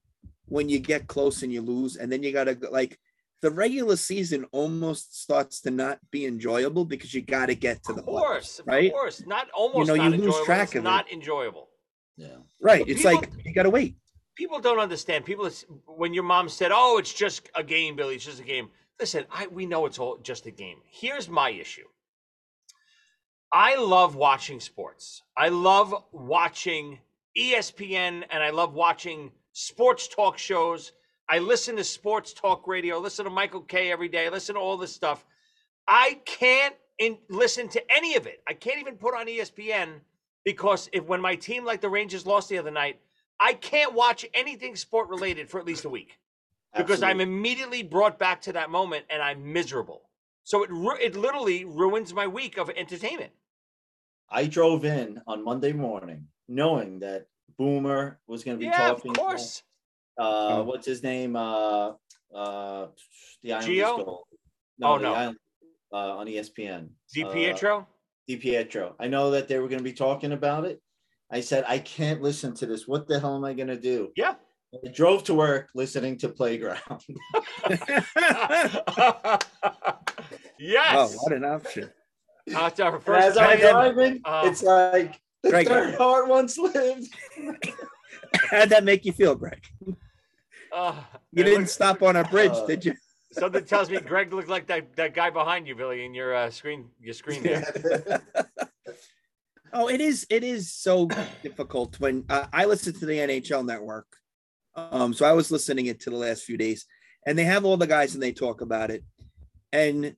when 0.45 0.69
you 0.69 0.79
get 0.79 1.07
close 1.07 1.43
and 1.43 1.51
you 1.51 1.61
lose, 1.61 1.97
and 1.97 2.09
then 2.09 2.23
you 2.23 2.31
gotta 2.31 2.57
like 2.71 2.97
the 3.41 3.51
regular 3.51 3.97
season 3.97 4.45
almost 4.53 5.21
starts 5.21 5.59
to 5.61 5.69
not 5.71 5.99
be 6.11 6.25
enjoyable 6.25 6.85
because 6.85 7.13
you 7.13 7.21
got 7.21 7.47
to 7.47 7.55
get 7.55 7.83
to 7.83 7.93
the 7.93 7.99
Of 7.99 8.05
course, 8.05 8.61
playoffs, 8.63 8.67
right? 8.67 8.85
of 8.87 8.93
course. 8.93 9.23
Not 9.27 9.47
almost 9.53 9.89
You 9.89 9.95
know, 9.97 10.03
not 10.03 10.11
you 10.11 10.17
lose 10.17 10.25
enjoyable. 10.27 10.45
track 10.45 10.61
it's 10.69 10.75
of 10.75 10.81
it. 10.81 10.83
not 10.83 11.11
enjoyable. 11.11 11.69
Yeah. 12.15 12.27
Right. 12.61 12.79
But 12.81 12.89
It's 12.89 13.03
people- 13.03 13.19
like 13.21 13.29
you 13.45 13.53
got 13.53 13.63
to 13.63 13.69
wait. 13.69 13.95
People 14.37 14.59
don't 14.59 14.79
understand. 14.79 15.25
People, 15.25 15.49
when 15.87 16.13
your 16.13 16.23
mom 16.23 16.47
said, 16.47 16.71
"Oh, 16.73 16.97
it's 16.99 17.13
just 17.13 17.49
a 17.55 17.63
game, 17.63 17.95
Billy. 17.95 18.15
It's 18.15 18.25
just 18.25 18.39
a 18.39 18.43
game." 18.43 18.69
Listen, 18.99 19.25
I 19.31 19.47
we 19.47 19.65
know 19.65 19.85
it's 19.85 19.99
all 19.99 20.17
just 20.17 20.45
a 20.45 20.51
game. 20.51 20.77
Here's 20.85 21.27
my 21.27 21.49
issue. 21.49 21.87
I 23.51 23.75
love 23.77 24.15
watching 24.15 24.59
sports. 24.59 25.23
I 25.35 25.49
love 25.49 26.03
watching 26.11 26.99
ESPN 27.37 28.23
and 28.29 28.43
I 28.43 28.49
love 28.49 28.73
watching 28.73 29.31
sports 29.53 30.07
talk 30.07 30.37
shows. 30.37 30.91
I 31.29 31.39
listen 31.39 31.75
to 31.77 31.83
sports 31.83 32.33
talk 32.33 32.67
radio, 32.67 32.99
listen 32.99 33.25
to 33.25 33.31
Michael 33.31 33.61
Kay 33.61 33.91
every 33.91 34.07
day, 34.07 34.29
listen 34.29 34.55
to 34.55 34.61
all 34.61 34.77
this 34.77 34.93
stuff. 34.93 35.25
I 35.87 36.19
can't 36.25 36.75
in, 36.99 37.17
listen 37.29 37.69
to 37.69 37.91
any 37.91 38.15
of 38.15 38.27
it. 38.27 38.41
I 38.47 38.53
can't 38.53 38.79
even 38.79 38.95
put 38.95 39.15
on 39.15 39.27
ESPN 39.27 40.01
because 40.43 40.89
if 40.91 41.05
when 41.05 41.21
my 41.21 41.35
team 41.35 41.65
like 41.65 41.81
the 41.81 41.89
Rangers 41.89 42.25
lost 42.25 42.49
the 42.49 42.57
other 42.57 42.71
night, 42.71 42.99
I 43.39 43.53
can't 43.53 43.93
watch 43.93 44.25
anything 44.33 44.75
sport 44.75 45.09
related 45.09 45.49
for 45.49 45.59
at 45.59 45.65
least 45.65 45.85
a 45.85 45.89
week 45.89 46.17
because 46.75 47.03
I'm 47.03 47.21
immediately 47.21 47.83
brought 47.83 48.17
back 48.19 48.41
to 48.43 48.53
that 48.53 48.69
moment 48.69 49.05
and 49.09 49.21
I'm 49.21 49.51
miserable. 49.53 50.01
So 50.43 50.63
it 50.63 50.69
ru- 50.71 50.97
it 50.99 51.15
literally 51.15 51.65
ruins 51.65 52.13
my 52.13 52.25
week 52.27 52.57
of 52.57 52.69
entertainment. 52.69 53.31
I 54.29 54.45
drove 54.47 54.85
in 54.85 55.21
on 55.27 55.43
Monday 55.43 55.73
morning 55.73 56.27
knowing 56.47 56.99
that 56.99 57.27
Boomer 57.57 58.19
was 58.27 58.43
going 58.43 58.57
to 58.57 58.59
be 58.59 58.65
Yeah, 58.65 58.91
of 58.91 58.97
talking. 58.97 59.13
course. 59.13 59.63
Uh, 60.17 60.63
what's 60.63 60.85
his 60.85 61.03
name? 61.03 61.35
Uh, 61.35 61.93
uh, 62.33 62.87
the 63.43 63.53
Islanders 63.53 63.67
Gio? 63.85 64.05
goal. 64.05 64.27
Oh, 64.81 64.97
the 64.97 65.03
no. 65.03 65.13
Island- 65.13 65.37
uh, 65.93 66.17
on 66.17 66.27
ESPN. 66.27 66.89
Di 67.13 67.23
Uh, 67.23 67.31
Pietro? 67.31 67.87
Di 68.27 68.35
Pietro. 68.35 68.95
I 68.99 69.07
know 69.07 69.31
that 69.31 69.47
they 69.47 69.57
were 69.59 69.67
going 69.69 69.79
to 69.79 69.83
be 69.83 69.93
talking 69.93 70.33
about 70.33 70.65
it. 70.65 70.81
I 71.31 71.41
said, 71.41 71.65
I 71.67 71.79
can't 71.79 72.21
listen 72.21 72.53
to 72.55 72.65
this. 72.65 72.87
What 72.87 73.07
the 73.07 73.19
hell 73.19 73.35
am 73.35 73.43
I 73.43 73.53
going 73.53 73.67
to 73.67 73.79
do? 73.79 74.11
Yeah. 74.15 74.35
I 74.73 74.89
drove 74.89 75.23
to 75.25 75.33
work 75.33 75.69
listening 75.75 76.17
to 76.19 76.29
Playground. 76.29 76.79
yes. 80.59 81.15
Oh, 81.15 81.17
what 81.21 81.33
an 81.33 81.45
option. 81.45 81.89
Uh, 82.53 82.65
it's 82.71 82.79
our 82.79 82.95
And 82.95 83.03
first 83.03 83.27
as 83.27 83.37
I'm 83.37 83.59
driving, 83.59 84.21
uh, 84.25 84.43
it's 84.45 84.63
like 84.63 85.19
the 85.43 85.49
Greg. 85.49 85.67
third 85.67 85.95
heart 85.95 86.27
once 86.27 86.57
lived. 86.57 87.07
How'd 88.49 88.69
that 88.69 88.83
make 88.83 89.05
you 89.05 89.11
feel, 89.13 89.35
Greg? 89.35 89.63
uh, 90.73 90.95
You 91.31 91.43
didn't 91.43 91.59
looks- 91.61 91.73
stop 91.73 92.01
on 92.03 92.15
a 92.15 92.23
bridge, 92.25 92.51
Uh, 92.53 92.65
did 92.65 92.85
you? 92.85 92.93
Something 93.33 93.65
tells 93.65 93.89
me 93.89 93.99
Greg 93.99 94.33
looked 94.33 94.47
like 94.49 94.65
that, 94.67 94.95
that 94.95 95.13
guy 95.13 95.29
behind 95.29 95.67
you, 95.67 95.75
Billy, 95.75 96.05
in 96.05 96.13
your 96.13 96.33
uh, 96.33 96.49
screen 96.49 96.89
your 97.01 97.13
screen 97.13 97.43
there. 97.43 97.63
Oh, 99.79 99.87
it 99.89 100.01
is. 100.01 100.25
It 100.31 100.43
is 100.43 100.73
so 100.73 101.07
difficult 101.43 101.99
when 101.99 102.25
uh, 102.29 102.47
I 102.51 102.65
listen 102.65 102.93
to 102.93 103.05
the 103.05 103.13
NHL 103.19 103.63
Network. 103.63 104.07
Um, 104.75 105.13
so 105.13 105.23
I 105.25 105.33
was 105.33 105.51
listening 105.51 105.85
it 105.85 105.99
to 106.01 106.09
the 106.09 106.15
last 106.15 106.43
few 106.43 106.57
days, 106.57 106.85
and 107.27 107.37
they 107.37 107.43
have 107.43 107.63
all 107.63 107.77
the 107.77 107.85
guys 107.85 108.15
and 108.15 108.23
they 108.23 108.31
talk 108.31 108.61
about 108.61 108.89
it, 108.89 109.03
and 109.71 110.15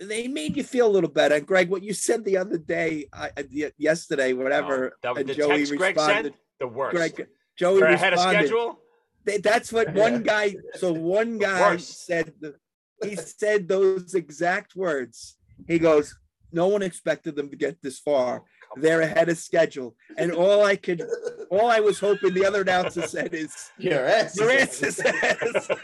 they 0.00 0.26
made 0.26 0.56
you 0.56 0.64
feel 0.64 0.88
a 0.88 0.94
little 0.96 1.08
better. 1.10 1.38
Greg, 1.38 1.68
what 1.70 1.84
you 1.84 1.92
said 1.94 2.24
the 2.24 2.36
other 2.36 2.58
day, 2.58 3.06
I, 3.12 3.26
I- 3.36 3.44
y- 3.52 3.72
yesterday, 3.78 4.32
whatever, 4.32 4.92
Oh, 5.04 5.14
that, 5.14 5.20
and 5.20 5.28
the 5.28 5.34
Joey 5.34 5.58
text 5.58 5.76
Greg 5.76 5.96
responded. 5.96 6.22
sent 6.24 6.34
the 6.58 6.68
worst. 6.68 6.96
Greg, 6.96 7.26
Joey 7.56 7.80
ahead 7.82 8.12
of 8.12 8.18
responded. 8.18 8.46
schedule. 8.48 8.78
They- 9.24 9.38
That's 9.38 9.72
what 9.72 9.94
one 9.94 10.22
guy. 10.24 10.56
So 10.74 10.92
one 10.92 11.38
guy 11.38 11.76
said. 11.76 12.32
the- 12.40 12.56
He 13.04 13.14
said 13.16 13.68
those 13.68 14.14
exact 14.14 14.74
words. 14.74 15.36
He 15.68 15.78
goes, 15.78 16.14
"No 16.52 16.68
one 16.68 16.82
expected 16.82 17.36
them 17.36 17.48
to 17.50 17.56
get 17.56 17.80
this 17.82 17.98
far. 17.98 18.42
They're 18.76 19.00
ahead 19.02 19.28
of 19.28 19.38
schedule." 19.38 19.96
And 20.16 20.32
all 20.32 20.64
I 20.64 20.76
could, 20.76 21.02
all 21.50 21.66
I 21.70 21.80
was 21.80 21.98
hoping 22.00 22.34
the 22.34 22.44
other 22.46 22.62
announcer 22.62 23.02
said 23.02 23.34
is, 23.34 23.54
Your 23.78 24.04
ass. 24.04 24.36
"Your 24.38 24.50
is- 24.50 24.82
answer 24.82 24.90
says." 24.90 25.68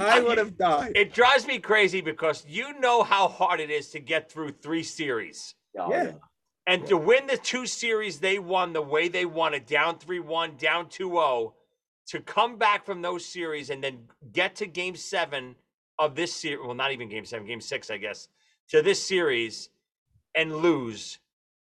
I 0.00 0.20
would 0.20 0.38
have 0.38 0.56
died. 0.56 0.92
It 0.94 1.12
drives 1.12 1.46
me 1.46 1.58
crazy 1.58 2.00
because 2.00 2.44
you 2.48 2.78
know 2.80 3.02
how 3.02 3.28
hard 3.28 3.60
it 3.60 3.70
is 3.70 3.90
to 3.90 4.00
get 4.00 4.30
through 4.30 4.52
three 4.62 4.82
series. 4.82 5.54
Oh, 5.78 5.90
Yeah. 5.90 6.12
And 6.66 6.86
to 6.86 6.96
win 6.96 7.26
the 7.26 7.36
two 7.36 7.66
series 7.66 8.20
they 8.20 8.38
won 8.38 8.72
the 8.72 8.80
way 8.80 9.08
they 9.08 9.26
won 9.26 9.52
it, 9.52 9.66
down 9.66 9.98
3 9.98 10.20
1, 10.20 10.56
down 10.56 10.88
2 10.88 11.10
0, 11.10 11.54
to 12.06 12.20
come 12.20 12.56
back 12.56 12.86
from 12.86 13.02
those 13.02 13.26
series 13.26 13.68
and 13.68 13.84
then 13.84 14.08
get 14.32 14.56
to 14.56 14.66
game 14.66 14.96
seven 14.96 15.56
of 15.98 16.14
this 16.14 16.32
series, 16.34 16.64
well, 16.64 16.74
not 16.74 16.90
even 16.90 17.10
game 17.10 17.26
seven, 17.26 17.46
game 17.46 17.60
six, 17.60 17.90
I 17.90 17.98
guess, 17.98 18.28
to 18.70 18.82
this 18.82 19.04
series 19.04 19.68
and 20.34 20.56
lose, 20.56 21.18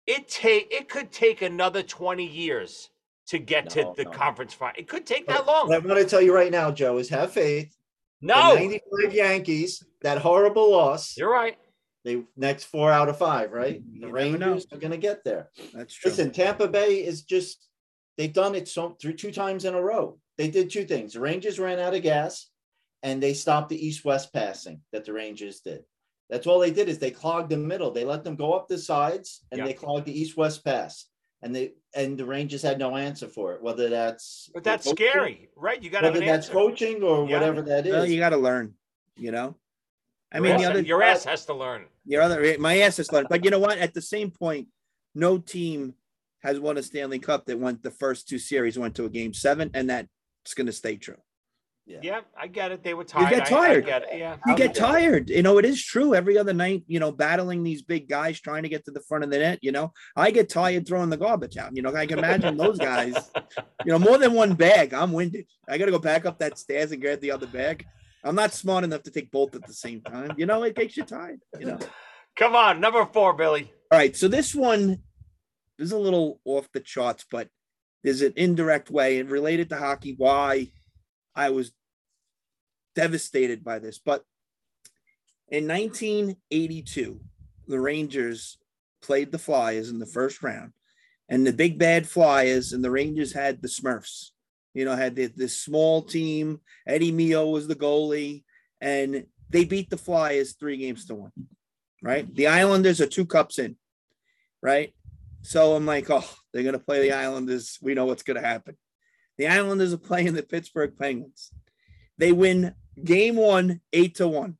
it 0.06 0.28
take 0.28 0.68
it 0.72 0.90
could 0.90 1.12
take 1.12 1.42
another 1.42 1.84
20 1.84 2.26
years 2.26 2.90
to 3.28 3.40
get 3.40 3.66
No, 3.76 3.94
to 3.94 4.04
the 4.04 4.10
no. 4.10 4.12
conference 4.12 4.54
final. 4.54 4.76
It 4.78 4.88
could 4.88 5.06
take 5.06 5.28
that 5.28 5.46
long. 5.46 5.68
What 5.68 5.76
I 5.76 5.80
long. 5.80 5.88
want 5.90 6.00
to 6.02 6.10
tell 6.10 6.22
you 6.22 6.34
right 6.34 6.52
now, 6.52 6.72
Joe, 6.72 6.98
is 6.98 7.10
have 7.10 7.32
faith. 7.34 7.76
The 8.22 8.28
No, 8.28 8.56
95 8.56 9.14
Yankees, 9.14 9.84
that 10.02 10.18
horrible 10.20 10.72
loss. 10.72 11.18
you're 11.18 11.32
right. 11.32 11.58
They 12.06 12.24
next 12.38 12.66
four 12.66 12.90
out 12.90 13.10
of 13.10 13.18
five, 13.18 13.52
right? 13.52 13.76
You 13.86 14.00
The 14.02 14.08
never 14.08 14.38
know. 14.38 14.48
Rangers 14.48 14.68
are 14.72 14.78
going 14.78 14.92
to 14.92 14.98
get 14.98 15.26
there. 15.26 15.50
That's 15.74 15.94
true. 15.94 16.10
Listen, 16.10 16.32
Tampa 16.32 16.68
Bay 16.70 17.04
is 17.06 17.24
just 17.24 17.68
they've 18.18 18.32
done 18.32 18.56
it 18.56 18.68
so 18.70 18.96
through 19.02 19.14
two 19.14 19.32
times 19.32 19.66
in 19.66 19.74
a 19.76 19.82
row. 19.82 20.18
They 20.38 20.50
did 20.50 20.70
two 20.70 20.86
things. 20.86 21.14
The 21.14 21.20
Rangers 21.20 21.60
ran 21.60 21.80
out 21.80 21.94
of 21.96 22.02
gas 22.04 22.48
and 23.04 23.22
they 23.22 23.34
stopped 23.34 23.70
the 23.70 23.86
east-west 23.86 24.32
passing 24.32 24.82
that 24.94 25.04
the 25.04 25.12
Rangers 25.14 25.60
did. 25.60 25.84
That's 26.30 26.46
all 26.48 26.60
they 26.60 26.72
did 26.72 26.90
is 26.90 27.00
they 27.00 27.12
clogged 27.12 27.50
the 27.50 27.58
middle. 27.58 27.92
They 27.92 28.04
let 28.04 28.24
them 28.24 28.36
go 28.36 28.54
up 28.54 28.68
the 28.68 28.78
sides 28.78 29.46
and 29.52 29.60
Yeah. 29.60 29.66
they 29.66 29.74
clogged 29.74 30.06
the 30.06 30.20
east-west 30.20 30.64
pass. 30.66 31.06
And 31.42 31.56
they 31.56 31.74
and 31.96 32.18
the 32.18 32.26
Rangers 32.26 32.62
had 32.64 32.80
no 32.80 32.96
answer 32.98 33.28
for 33.28 33.54
it, 33.54 33.62
whether 33.62 33.90
that's 33.90 34.50
But 34.54 34.64
that's 34.64 34.86
coaching, 34.88 35.08
scary, 35.10 35.50
right? 35.56 35.82
You 35.82 35.90
got 35.92 36.00
to 36.02 36.08
have 36.08 36.16
Whether 36.16 36.26
an 36.26 36.32
that's 36.32 36.48
answer. 36.48 36.60
coaching 36.60 37.04
or 37.04 37.28
Yeah. 37.30 37.40
whatever 37.40 37.62
that 37.62 37.86
is. 37.86 37.94
Well, 37.94 38.06
you 38.06 38.18
got 38.18 38.30
to 38.30 38.38
learn. 38.38 38.74
You 39.16 39.32
know. 39.32 39.56
I 40.32 40.38
Your 40.38 40.44
mean, 40.44 40.52
ass- 40.54 40.62
the 40.62 40.66
other 40.70 40.82
your 40.82 41.04
ass 41.04 41.24
has 41.26 41.46
to 41.46 41.54
learn. 41.54 41.86
Your 42.06 42.22
other, 42.24 42.58
my 42.60 42.80
ass 42.80 43.00
is 43.00 43.12
learned. 43.12 43.28
But 43.30 43.46
you 43.46 43.52
know 43.52 43.60
what? 43.60 43.78
At 43.78 43.94
the 43.94 44.02
same 44.02 44.32
point, 44.32 44.68
no 45.16 45.38
team 45.38 45.94
has 46.40 46.60
won 46.60 46.78
a 46.78 46.84
Stanley 46.84 47.20
Cup 47.20 47.46
that 47.46 47.58
went 47.60 47.84
the 47.84 47.92
first 47.92 48.28
two 48.28 48.40
series 48.40 48.78
went 48.78 48.96
to 48.96 49.06
a 49.06 49.10
game 49.10 49.34
seven, 49.34 49.70
and 49.74 49.90
that's 49.90 50.54
going 50.56 50.68
to 50.68 50.74
stay 50.74 50.98
true. 50.98 51.18
Yeah, 51.88 52.22
I 52.38 52.48
get 52.48 52.72
it. 52.74 52.84
They 52.84 52.94
were 52.94 53.06
tired. 53.06 53.30
You 53.32 53.38
get 53.38 53.52
I- 53.52 53.56
I 53.56 53.68
tired. 53.68 53.86
get 53.86 54.04
it, 54.04 54.10
Yeah. 54.20 54.36
You 54.46 54.56
get 54.56 54.76
tired. 54.76 55.30
You 55.30 55.42
know, 55.42 55.58
it 55.58 55.64
is 55.66 55.82
true. 55.84 56.14
Every 56.14 56.38
other 56.38 56.54
night, 56.54 56.84
you 56.88 57.00
know, 57.00 57.12
battling 57.12 57.64
these 57.64 57.82
big 57.82 58.10
guys 58.10 58.40
trying 58.42 58.64
to 58.64 58.70
get 58.70 58.84
to 58.86 58.92
the 58.92 59.00
front 59.02 59.24
of 59.24 59.30
the 59.32 59.40
net. 59.40 59.60
You 59.62 59.72
know, 59.72 59.94
I 60.16 60.32
get 60.32 60.50
tired 60.50 60.86
throwing 60.88 61.10
the 61.10 61.18
garbage 61.18 61.56
out. 61.58 61.76
You 61.76 61.82
know, 61.82 61.96
I 61.96 62.06
can 62.06 62.20
imagine 62.20 62.58
those 62.58 62.78
guys. 62.78 63.16
You 63.86 63.94
know, 63.94 64.00
more 64.00 64.18
than 64.18 64.34
one 64.34 64.54
bag. 64.54 64.94
I'm 64.94 65.14
winded. 65.14 65.46
I 65.70 65.78
got 65.78 65.86
to 65.86 65.92
go 65.92 66.00
back 66.00 66.26
up 66.26 66.40
that 66.40 66.58
stairs 66.58 66.92
and 66.92 67.02
grab 67.02 67.22
the 67.22 67.32
other 67.32 67.48
bag. 67.48 67.86
I'm 68.24 68.36
not 68.36 68.54
smart 68.54 68.84
enough 68.84 69.04
to 69.04 69.12
take 69.12 69.32
both 69.32 69.56
at 69.56 69.66
the 69.66 69.74
same 69.74 70.02
time. 70.02 70.32
You 70.36 70.46
know, 70.46 70.64
it 70.64 70.76
makes 70.76 70.98
you 70.98 71.04
tired. 71.04 71.40
You 71.58 71.68
know. 71.68 71.80
Come 72.36 72.54
on, 72.56 72.82
number 72.82 73.06
four, 73.06 73.34
Billy. 73.34 73.72
All 73.92 73.98
right, 73.98 74.14
so 74.16 74.28
this 74.28 74.54
one 74.54 75.00
is 75.80 75.94
a 75.94 75.98
little 75.98 76.42
off 76.44 76.68
the 76.74 76.82
charts, 76.82 77.26
but 77.32 77.48
there's 78.04 78.22
an 78.22 78.34
indirect 78.36 78.90
way 78.90 79.20
and 79.20 79.30
related 79.30 79.70
to 79.70 79.78
hockey 79.78 80.16
why 80.18 80.72
I 81.38 81.52
was 81.52 81.72
devastated 82.96 83.64
by 83.64 83.80
this. 83.80 84.00
But 84.00 84.24
in 85.48 85.68
1982, 85.68 87.22
the 87.68 87.80
Rangers 87.80 88.58
played 89.02 89.32
the 89.32 89.40
Flyers 89.40 89.90
in 89.90 90.00
the 90.00 90.06
first 90.06 90.44
round, 90.44 90.74
and 91.30 91.48
the 91.48 91.54
big 91.54 91.78
bad 91.78 92.08
Flyers 92.08 92.74
and 92.74 92.84
the 92.84 92.92
Rangers 92.92 93.32
had 93.32 93.62
the 93.62 93.70
Smurfs. 93.70 94.32
You 94.74 94.84
know, 94.86 94.96
had 94.96 95.16
the- 95.16 95.28
this 95.28 95.60
small 95.60 96.02
team. 96.02 96.60
Eddie 96.86 97.12
Mio 97.12 97.48
was 97.48 97.68
the 97.68 97.76
goalie, 97.76 98.44
and 98.82 99.28
they 99.50 99.64
beat 99.64 99.90
the 99.90 99.98
Flyers 99.98 100.54
three 100.54 100.78
games 100.78 101.06
to 101.06 101.16
one 101.16 101.32
right? 102.02 102.34
The 102.36 102.48
Islanders 102.48 103.02
are 103.02 103.08
two 103.08 103.26
cups 103.26 103.60
in, 103.60 103.76
right? 104.62 104.94
So 105.42 105.76
I'm 105.76 105.86
like, 105.86 106.10
oh, 106.10 106.28
they're 106.52 106.64
gonna 106.64 106.80
play 106.80 107.02
the 107.02 107.14
Islanders. 107.14 107.78
We 107.82 107.94
know 107.94 108.06
what's 108.06 108.24
gonna 108.24 108.42
happen. 108.42 108.78
The 109.38 109.48
Islanders 109.48 109.94
are 109.94 109.98
playing 109.98 110.34
the 110.34 110.44
Pittsburgh 110.44 110.98
Penguins. 110.98 111.52
They 112.18 112.32
win 112.32 112.74
game 113.04 113.36
one, 113.36 113.82
eight 113.94 114.16
to 114.16 114.28
one. 114.28 114.58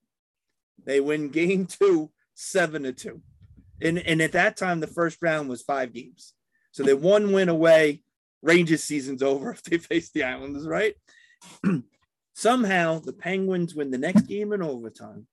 They 0.86 1.00
win 1.00 1.30
game 1.30 1.66
two, 1.66 2.12
seven 2.36 2.84
to 2.84 2.94
two. 2.94 3.22
And, 3.82 3.98
and 4.00 4.22
at 4.22 4.32
that 4.34 4.58
time, 4.58 4.80
the 4.80 4.88
first 4.88 5.18
round 5.22 5.50
was 5.50 5.62
five 5.62 5.94
games. 5.94 6.34
So 6.72 6.84
they're 6.84 6.96
one 6.96 7.32
win 7.32 7.50
away. 7.50 8.04
Rangers 8.42 8.84
season's 8.84 9.24
over 9.24 9.52
if 9.52 9.64
they 9.64 9.78
face 9.80 10.12
the 10.12 10.24
Islanders, 10.24 10.68
right? 10.68 10.96
Somehow 12.36 13.00
the 13.00 13.14
Penguins 13.14 13.74
win 13.74 13.90
the 13.90 13.98
next 13.98 14.22
game 14.22 14.54
in 14.54 14.62
overtime. 14.62 15.28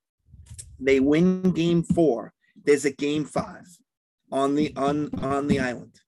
They 0.80 1.00
win 1.00 1.52
game 1.52 1.82
four. 1.82 2.32
There's 2.64 2.84
a 2.84 2.90
game 2.90 3.24
five 3.24 3.66
on 4.32 4.54
the 4.54 4.72
on 4.76 5.10
on 5.22 5.48
the 5.48 5.60
island. 5.60 6.00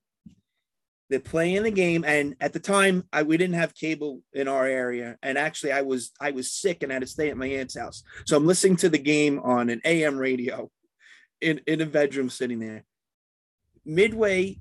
They're 1.09 1.21
playing 1.21 1.63
the 1.63 1.71
game, 1.71 2.05
and 2.05 2.35
at 2.41 2.53
the 2.53 2.59
time, 2.59 3.05
I 3.13 3.23
we 3.23 3.37
didn't 3.37 3.55
have 3.55 3.75
cable 3.75 4.23
in 4.33 4.49
our 4.49 4.67
area, 4.67 5.17
and 5.23 5.39
actually, 5.39 5.73
I 5.73 5.83
was 5.83 6.11
I 6.21 6.33
was 6.33 6.53
sick 6.53 6.83
and 6.83 6.91
had 6.91 7.03
to 7.03 7.07
stay 7.07 7.31
at 7.31 7.37
my 7.37 7.47
aunt's 7.47 7.79
house. 7.79 8.03
So 8.27 8.37
I'm 8.37 8.47
listening 8.47 8.77
to 8.79 8.89
the 8.89 8.99
game 8.99 9.39
on 9.39 9.71
an 9.71 9.81
AM 9.85 10.19
radio, 10.19 10.69
in 11.41 11.61
in 11.67 11.81
a 11.81 11.87
bedroom 11.87 12.29
sitting 12.29 12.59
there. 12.59 12.85
Midway 13.85 14.61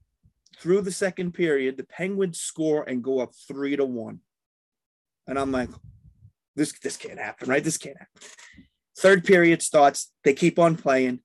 through 0.60 0.82
the 0.82 0.91
second 0.91 1.34
period, 1.34 1.78
the 1.78 1.84
Penguins 1.84 2.39
score 2.39 2.84
and 2.88 3.04
go 3.04 3.20
up 3.20 3.32
three 3.48 3.76
to 3.76 3.86
one, 3.86 4.20
and 5.28 5.39
I'm 5.39 5.52
like, 5.52 5.70
this 6.56 6.78
this 6.80 6.98
can't 6.98 7.20
happen, 7.20 7.50
right? 7.50 7.64
This 7.64 7.78
can't 7.78 7.98
happen. 7.98 8.22
Third 8.98 9.26
period 9.26 9.62
starts. 9.62 10.12
They 10.24 10.34
keep 10.34 10.58
on 10.58 10.78
playing. 10.78 11.20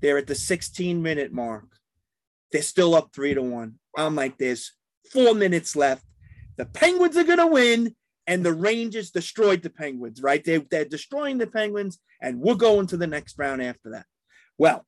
They're 0.00 0.18
at 0.18 0.26
the 0.26 0.34
16 0.34 1.02
minute 1.02 1.32
mark. 1.32 1.64
They're 2.52 2.62
still 2.62 2.94
up 2.94 3.10
three 3.14 3.34
to 3.34 3.42
one. 3.42 3.78
I'm 3.96 4.14
like, 4.14 4.38
there's 4.38 4.72
four 5.12 5.34
minutes 5.34 5.76
left. 5.76 6.04
The 6.56 6.66
Penguins 6.66 7.16
are 7.16 7.24
gonna 7.24 7.46
win, 7.46 7.94
and 8.26 8.44
the 8.44 8.52
Rangers 8.52 9.10
destroyed 9.10 9.62
the 9.62 9.70
Penguins. 9.70 10.22
Right? 10.22 10.44
They, 10.44 10.58
they're 10.58 10.84
destroying 10.84 11.38
the 11.38 11.46
Penguins, 11.46 11.98
and 12.20 12.40
we're 12.40 12.54
going 12.54 12.86
to 12.88 12.96
the 12.96 13.06
next 13.06 13.38
round 13.38 13.62
after 13.62 13.90
that. 13.90 14.06
Well, 14.58 14.86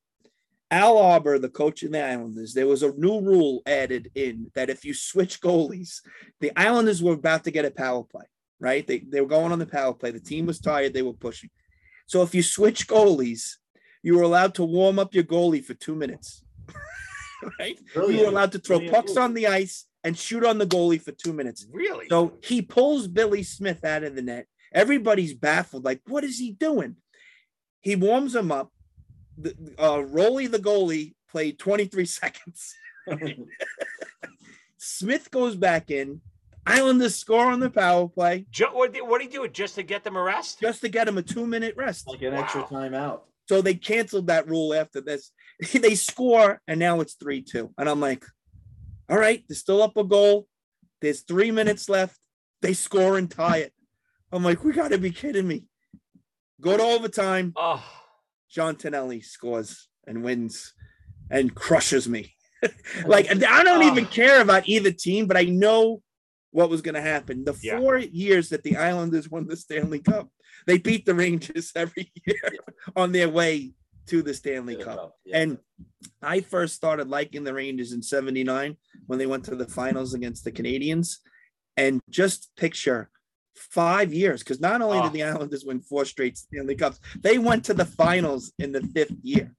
Al 0.71 0.97
Arbour, 0.97 1.39
the 1.39 1.49
coach 1.49 1.81
of 1.83 1.91
the 1.91 2.03
Islanders, 2.03 2.53
there 2.53 2.67
was 2.67 2.83
a 2.83 2.93
new 2.93 3.21
rule 3.21 3.61
added 3.65 4.11
in 4.13 4.51
that 4.53 4.69
if 4.69 4.85
you 4.85 4.93
switch 4.93 5.41
goalies, 5.41 6.01
the 6.41 6.51
Islanders 6.55 7.01
were 7.01 7.13
about 7.13 7.43
to 7.45 7.51
get 7.51 7.65
a 7.65 7.71
power 7.71 8.03
play. 8.03 8.25
Right? 8.59 8.85
They 8.85 8.99
they 8.99 9.21
were 9.21 9.27
going 9.27 9.51
on 9.51 9.59
the 9.59 9.65
power 9.65 9.93
play. 9.93 10.11
The 10.11 10.19
team 10.19 10.45
was 10.45 10.59
tired. 10.59 10.93
They 10.93 11.01
were 11.01 11.13
pushing. 11.13 11.49
So 12.07 12.23
if 12.23 12.35
you 12.35 12.43
switch 12.43 12.87
goalies, 12.87 13.55
you 14.03 14.15
were 14.17 14.23
allowed 14.23 14.55
to 14.55 14.63
warm 14.63 14.99
up 14.99 15.13
your 15.13 15.23
goalie 15.23 15.63
for 15.63 15.75
two 15.75 15.95
minutes. 15.95 16.43
right? 17.59 17.79
You 17.95 18.19
were 18.19 18.25
allowed 18.25 18.51
to 18.53 18.59
throw 18.59 18.77
Brilliant 18.77 18.95
pucks 18.95 19.17
on 19.17 19.33
the 19.33 19.47
ice 19.47 19.85
and 20.03 20.17
shoot 20.17 20.43
on 20.45 20.57
the 20.57 20.65
goalie 20.65 21.01
for 21.01 21.11
two 21.11 21.33
minutes. 21.33 21.65
Really? 21.71 22.07
So 22.09 22.33
he 22.43 22.61
pulls 22.61 23.07
Billy 23.07 23.43
Smith 23.43 23.83
out 23.83 24.03
of 24.03 24.15
the 24.15 24.21
net. 24.21 24.47
Everybody's 24.73 25.33
baffled, 25.33 25.83
like, 25.83 26.01
what 26.07 26.23
is 26.23 26.37
he 26.39 26.51
doing? 26.51 26.95
He 27.81 27.95
warms 27.95 28.35
him 28.35 28.51
up. 28.51 28.71
The, 29.37 29.51
uh, 29.77 29.97
Rollie, 29.97 30.51
the 30.51 30.59
goalie, 30.59 31.15
played 31.29 31.57
23 31.59 32.05
seconds. 32.21 32.75
Smith 34.77 35.31
goes 35.31 35.55
back 35.55 35.91
in. 35.91 36.21
Islanders 36.65 37.15
score 37.15 37.45
on 37.45 37.59
the 37.59 37.69
power 37.69 38.07
play 38.07 38.45
Jo- 38.51 38.71
what 38.73 38.93
did 38.93 39.01
what 39.01 39.19
did 39.21 39.31
he 39.31 39.37
do? 39.37 39.47
Just 39.47 39.75
to 39.75 39.83
get 39.83 40.03
them 40.03 40.15
a 40.15 40.21
rest? 40.21 40.59
just 40.59 40.81
to 40.81 40.89
get 40.89 41.05
them 41.05 41.17
a 41.17 41.21
two 41.23 41.47
minute 41.47 41.73
rest. 41.75 42.07
like 42.07 42.21
an 42.21 42.33
extra 42.35 42.61
Wow. 42.61 42.67
timeout. 42.69 43.19
So 43.47 43.61
they 43.63 43.73
canceled 43.73 44.27
that 44.27 44.47
rule 44.47 44.73
after 44.75 45.01
this. 45.01 45.31
they 45.73 45.95
score, 45.95 46.61
and 46.67 46.79
now 46.79 47.01
it's 47.01 47.13
3 47.15 47.41
2. 47.41 47.73
And 47.77 47.89
I'm 47.89 47.99
like, 47.99 48.25
all 49.09 49.17
right, 49.17 49.43
they're 49.47 49.55
still 49.55 49.81
up 49.81 49.97
a 49.97 50.03
goal. 50.03 50.47
There's 51.01 51.21
three 51.21 51.51
minutes 51.51 51.89
left. 51.89 52.17
They 52.61 52.73
score 52.73 53.17
and 53.17 53.29
tie 53.29 53.57
it. 53.57 53.73
I'm 54.31 54.43
like, 54.43 54.63
we 54.63 54.73
got 54.73 54.91
to 54.91 54.97
be 54.97 55.11
kidding 55.11 55.47
me. 55.47 55.65
Go 56.61 56.77
to 56.77 56.83
overtime. 56.83 57.53
Oh, 57.55 57.83
John 58.49 58.75
Tonelli 58.75 59.21
scores 59.21 59.87
and 60.05 60.23
wins 60.23 60.73
and 61.31 61.55
crushes 61.55 62.07
me. 62.07 62.35
like, 63.05 63.29
I 63.31 63.63
don't 63.63 63.81
ah. 63.81 63.91
even 63.91 64.05
Oh. 64.05 64.09
care 64.09 64.41
about 64.41 64.67
either 64.67 64.91
team, 64.91 65.25
but 65.25 65.37
I 65.37 65.43
know 65.43 66.01
what 66.51 66.69
was 66.69 66.81
going 66.81 66.95
to 66.95 67.01
happen. 67.01 67.45
The 67.45 67.55
Yeah. 67.61 67.79
four 67.79 67.97
years 67.97 68.49
that 68.49 68.63
the 68.63 68.75
Islanders 68.77 69.29
won 69.29 69.47
the 69.47 69.55
Stanley 69.55 69.99
Cup, 69.99 70.29
they 70.67 70.77
beat 70.77 71.05
the 71.05 71.15
Rangers 71.15 71.71
every 71.75 72.11
year 72.25 72.51
on 72.95 73.11
their 73.13 73.29
way 73.29 73.73
to 74.09 74.21
the 74.21 74.33
Stanley 74.33 74.75
Cup. 74.75 75.15
Yeah. 75.25 75.39
And 75.41 75.57
I 76.21 76.41
first 76.41 76.75
started 76.75 77.07
liking 77.07 77.43
the 77.43 77.53
Rangers 77.53 77.93
in 77.93 78.01
79 78.01 78.77
when 79.07 79.19
they 79.19 79.25
went 79.25 79.45
to 79.45 79.55
the 79.55 79.67
finals 79.67 80.13
against 80.13 80.43
the 80.43 80.51
Canadiens. 80.51 81.17
And 81.77 82.01
just 82.09 82.49
picture 82.57 83.09
five 83.55 84.13
years, 84.13 84.39
because 84.43 84.59
not 84.59 84.81
only 84.81 84.97
Oh. 84.97 85.03
did 85.03 85.07
ah. 85.09 85.13
the 85.13 85.23
Islanders 85.23 85.65
win 85.65 85.79
four 85.81 86.05
straight 86.05 86.37
Stanley 86.37 86.75
Cups, 86.75 86.99
they 87.19 87.37
went 87.37 87.65
to 87.65 87.73
the 87.73 87.85
finals 87.85 88.51
in 88.59 88.71
the 88.71 88.81
fifth 88.81 89.15
year, 89.21 89.55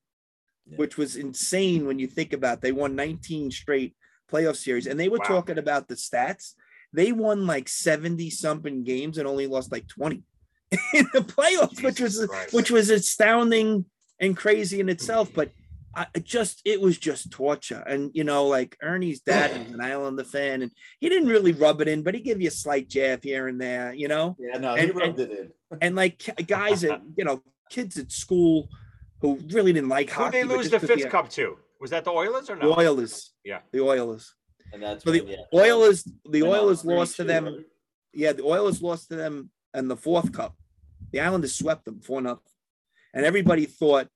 Yeah. 0.66 0.76
which 0.76 0.96
was 0.96 1.16
insane 1.16 1.86
when 1.86 1.98
you 1.98 2.06
think 2.06 2.32
about 2.32 2.58
it. 2.58 2.60
They 2.62 2.72
won 2.72 2.94
19 2.96 3.50
straight 3.50 3.96
playoff 4.30 4.56
series. 4.56 4.86
And 4.86 4.98
they 4.98 5.08
were 5.08 5.18
Wow. 5.18 5.26
talking 5.26 5.58
about 5.58 5.88
the 5.88 5.94
stats. 5.94 6.54
They 6.92 7.12
won 7.12 7.46
like 7.46 7.68
70 7.68 8.30
something 8.30 8.82
games 8.84 9.16
and 9.18 9.26
only 9.28 9.46
lost 9.46 9.70
like 9.72 9.86
20 9.88 10.24
in 10.94 11.06
the 11.12 11.20
playoffs, 11.20 11.82
which 11.82 12.00
was 12.00 12.24
Christ. 12.26 12.52
which 12.52 12.70
was 12.70 12.90
astounding 12.90 13.86
and 14.20 14.36
crazy 14.36 14.80
in 14.80 14.88
itself. 14.88 15.32
But 15.34 15.50
I 15.94 16.06
it 16.14 16.24
just 16.24 16.60
it 16.64 16.80
was 16.80 16.98
just 16.98 17.30
torture. 17.32 17.82
And 17.86 18.10
you 18.14 18.24
know, 18.24 18.46
like 18.46 18.76
Ernie's 18.82 19.20
dad 19.20 19.50
was 19.58 19.74
an 20.08 20.16
the 20.16 20.24
fan, 20.24 20.62
and 20.62 20.70
he 21.00 21.08
didn't 21.08 21.28
really 21.28 21.52
rub 21.52 21.80
it 21.80 21.88
in, 21.88 22.02
but 22.02 22.14
he 22.14 22.20
gave 22.20 22.40
you 22.40 22.48
a 22.48 22.52
slight 22.52 22.88
jab 22.88 23.24
here 23.24 23.48
and 23.48 23.60
there, 23.60 23.92
you 23.92 24.08
know. 24.08 24.36
Yeah, 24.38 24.58
no, 24.58 24.74
he 24.76 24.84
And- 24.84 24.94
rubbed 24.94 25.18
it 25.20 25.30
in. 25.30 25.50
And 25.80 25.94
like 25.96 26.22
guys 26.46 26.84
at 26.84 27.00
you 27.16 27.24
know 27.24 27.42
kids 27.70 27.96
at 27.98 28.10
school 28.12 28.68
who 29.20 29.38
really 29.50 29.72
didn't 29.72 29.88
like 29.88 30.10
who 30.10 30.22
hockey. 30.24 30.38
they 30.38 30.44
lose 30.44 30.70
the 30.70 30.80
fifth 30.80 31.08
cup 31.08 31.28
to? 31.30 31.56
Was 31.80 31.90
that 31.90 32.04
the 32.04 32.10
Oilers 32.10 32.50
or 32.50 32.56
not? 32.56 32.62
The? 32.64 32.78
Oilers. 32.80 33.32
Yeah. 33.44 33.60
The 33.72 33.80
Oilers. 33.80 34.34
And 34.72 34.82
that's 34.82 35.02
So 35.04 35.10
the 35.12 35.20
when, 35.22 35.30
yeah. 35.32 35.36
Oilers, 35.54 36.04
the 36.28 36.42
Went 36.42 36.54
on 36.54 36.60
Oilers 36.60 36.82
three, 36.82 36.94
lost 36.94 37.16
to 37.16 37.24
them. 37.24 37.44
right? 37.46 37.54
Yeah, 38.12 38.32
the 38.32 38.44
Oilers 38.44 38.82
lost 38.82 39.08
to 39.10 39.16
them 39.16 39.50
in 39.74 39.88
the 39.88 39.96
fourth 39.96 40.32
cup. 40.32 40.54
The 41.12 41.20
Islanders 41.20 41.54
swept 41.54 41.84
them 41.86 42.00
four 42.00 42.20
nothing, 42.20 42.42
and 43.14 43.24
everybody 43.26 43.66
thought 43.66 44.08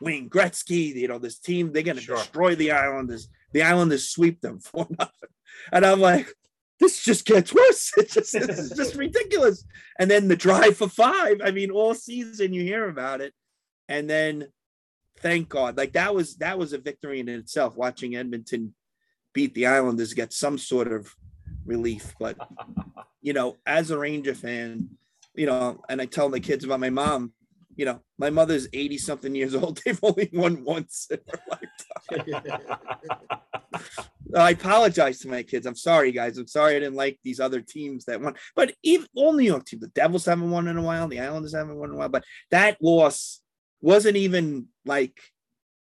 Wayne 0.00 0.28
Gretzky, 0.28 0.94
you 0.94 1.08
know, 1.08 1.18
this 1.18 1.38
team 1.38 1.72
they're 1.72 1.82
going 1.82 1.96
to 1.96 2.02
Sure. 2.02 2.16
destroy 2.16 2.54
the 2.54 2.72
Islanders. 2.72 3.28
The 3.52 3.62
Islanders 3.62 4.08
sweep 4.08 4.40
them 4.40 4.60
four 4.66 4.86
nothing, 4.98 5.30
and 5.72 5.84
I'm 5.86 6.00
like, 6.00 6.28
this 6.80 7.02
just 7.02 7.24
gets 7.24 7.54
worse. 7.54 7.92
It's 7.98 8.14
just 8.14 8.76
just 8.76 8.94
ridiculous. 8.96 9.64
And 9.98 10.10
then 10.10 10.28
the 10.28 10.36
drive 10.36 10.76
for 10.76 10.88
five. 10.88 11.40
I 11.42 11.50
mean, 11.50 11.70
all 11.70 11.94
season 11.94 12.52
you 12.52 12.62
hear 12.62 12.88
about 12.88 13.20
it, 13.20 13.32
and 13.88 14.08
then 14.10 14.48
thank 15.20 15.48
God, 15.48 15.76
like 15.76 15.92
that 15.94 16.14
was 16.14 16.36
that 16.36 16.58
was 16.58 16.72
a 16.74 16.78
victory 16.78 17.20
in 17.20 17.28
itself. 17.28 17.76
Watching 17.76 18.16
Edmonton 18.16 18.74
beat 19.32 19.54
the 19.54 19.66
Islanders, 19.66 20.12
get 20.14 20.32
some 20.32 20.58
sort 20.58 20.92
of 20.92 21.14
relief. 21.64 22.14
But 22.20 22.36
you 23.22 23.32
know, 23.32 23.56
as 23.64 23.90
a 23.90 23.98
Ranger 23.98 24.34
fan, 24.34 24.90
you 25.34 25.46
know, 25.46 25.80
and 25.88 26.00
I 26.02 26.06
tell 26.06 26.28
the 26.28 26.40
kids 26.40 26.64
about 26.64 26.80
my 26.80 26.90
mom. 26.90 27.32
You 27.76 27.84
know, 27.84 28.00
my 28.18 28.30
mother's 28.30 28.68
80 28.72 28.98
something 28.98 29.34
years 29.34 29.54
old. 29.54 29.80
They've 29.84 29.98
only 30.02 30.30
won 30.32 30.64
once 30.64 31.08
in 31.10 31.18
her 31.28 31.58
lifetime. 32.10 32.60
I 34.34 34.50
apologize 34.50 35.18
to 35.20 35.28
my 35.28 35.42
kids. 35.42 35.66
I'm 35.66 35.76
sorry, 35.76 36.10
guys. 36.10 36.38
I'm 36.38 36.48
sorry 36.48 36.76
I 36.76 36.80
didn't 36.80 36.96
like 36.96 37.18
these 37.22 37.38
other 37.38 37.60
teams 37.60 38.06
that 38.06 38.20
won. 38.20 38.34
But 38.54 38.74
even 38.82 39.06
all 39.14 39.32
New 39.32 39.44
York 39.44 39.66
teams, 39.66 39.82
the 39.82 39.88
Devils 39.88 40.24
haven't 40.24 40.50
won 40.50 40.68
in 40.68 40.76
a 40.76 40.82
while, 40.82 41.06
the 41.08 41.20
Islanders 41.20 41.54
haven't 41.54 41.76
won 41.76 41.90
in 41.90 41.94
a 41.94 41.98
while. 41.98 42.08
But 42.08 42.24
that 42.50 42.78
loss 42.82 43.40
wasn't 43.80 44.16
even 44.16 44.66
like 44.84 45.20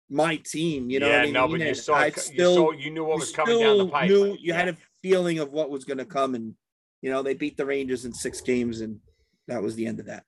my 0.09 0.37
team. 0.37 0.89
You 0.89 0.99
know, 0.99 1.07
yeah, 1.07 1.19
what 1.19 1.27
I 1.27 1.31
no, 1.31 1.47
mean? 1.47 1.51
but 1.57 1.61
you 1.61 1.67
And 1.67 1.77
saw, 1.77 1.95
I 1.95 2.05
it, 2.07 2.19
still, 2.19 2.51
you 2.51 2.57
saw, 2.57 2.71
you 2.71 2.91
knew 2.91 3.03
what 3.03 3.15
you 3.15 3.19
was 3.19 3.31
coming 3.31 3.59
down 3.59 3.77
the 3.77 3.87
pipe. 3.87 4.09
Knew, 4.09 4.37
you 4.39 4.53
had 4.53 4.69
a 4.69 4.77
feeling 5.01 5.39
of 5.39 5.51
what 5.51 5.69
was 5.69 5.85
going 5.85 5.97
to 5.99 6.05
come, 6.05 6.35
and 6.35 6.55
you 7.01 7.11
know 7.11 7.21
they 7.21 7.33
beat 7.33 7.57
the 7.57 7.65
Rangers 7.65 8.05
in 8.05 8.13
six 8.13 8.41
games, 8.41 8.81
and 8.81 8.99
that 9.47 9.61
was 9.61 9.75
the 9.75 9.87
end 9.87 9.99
of 9.99 10.07
that. 10.07 10.23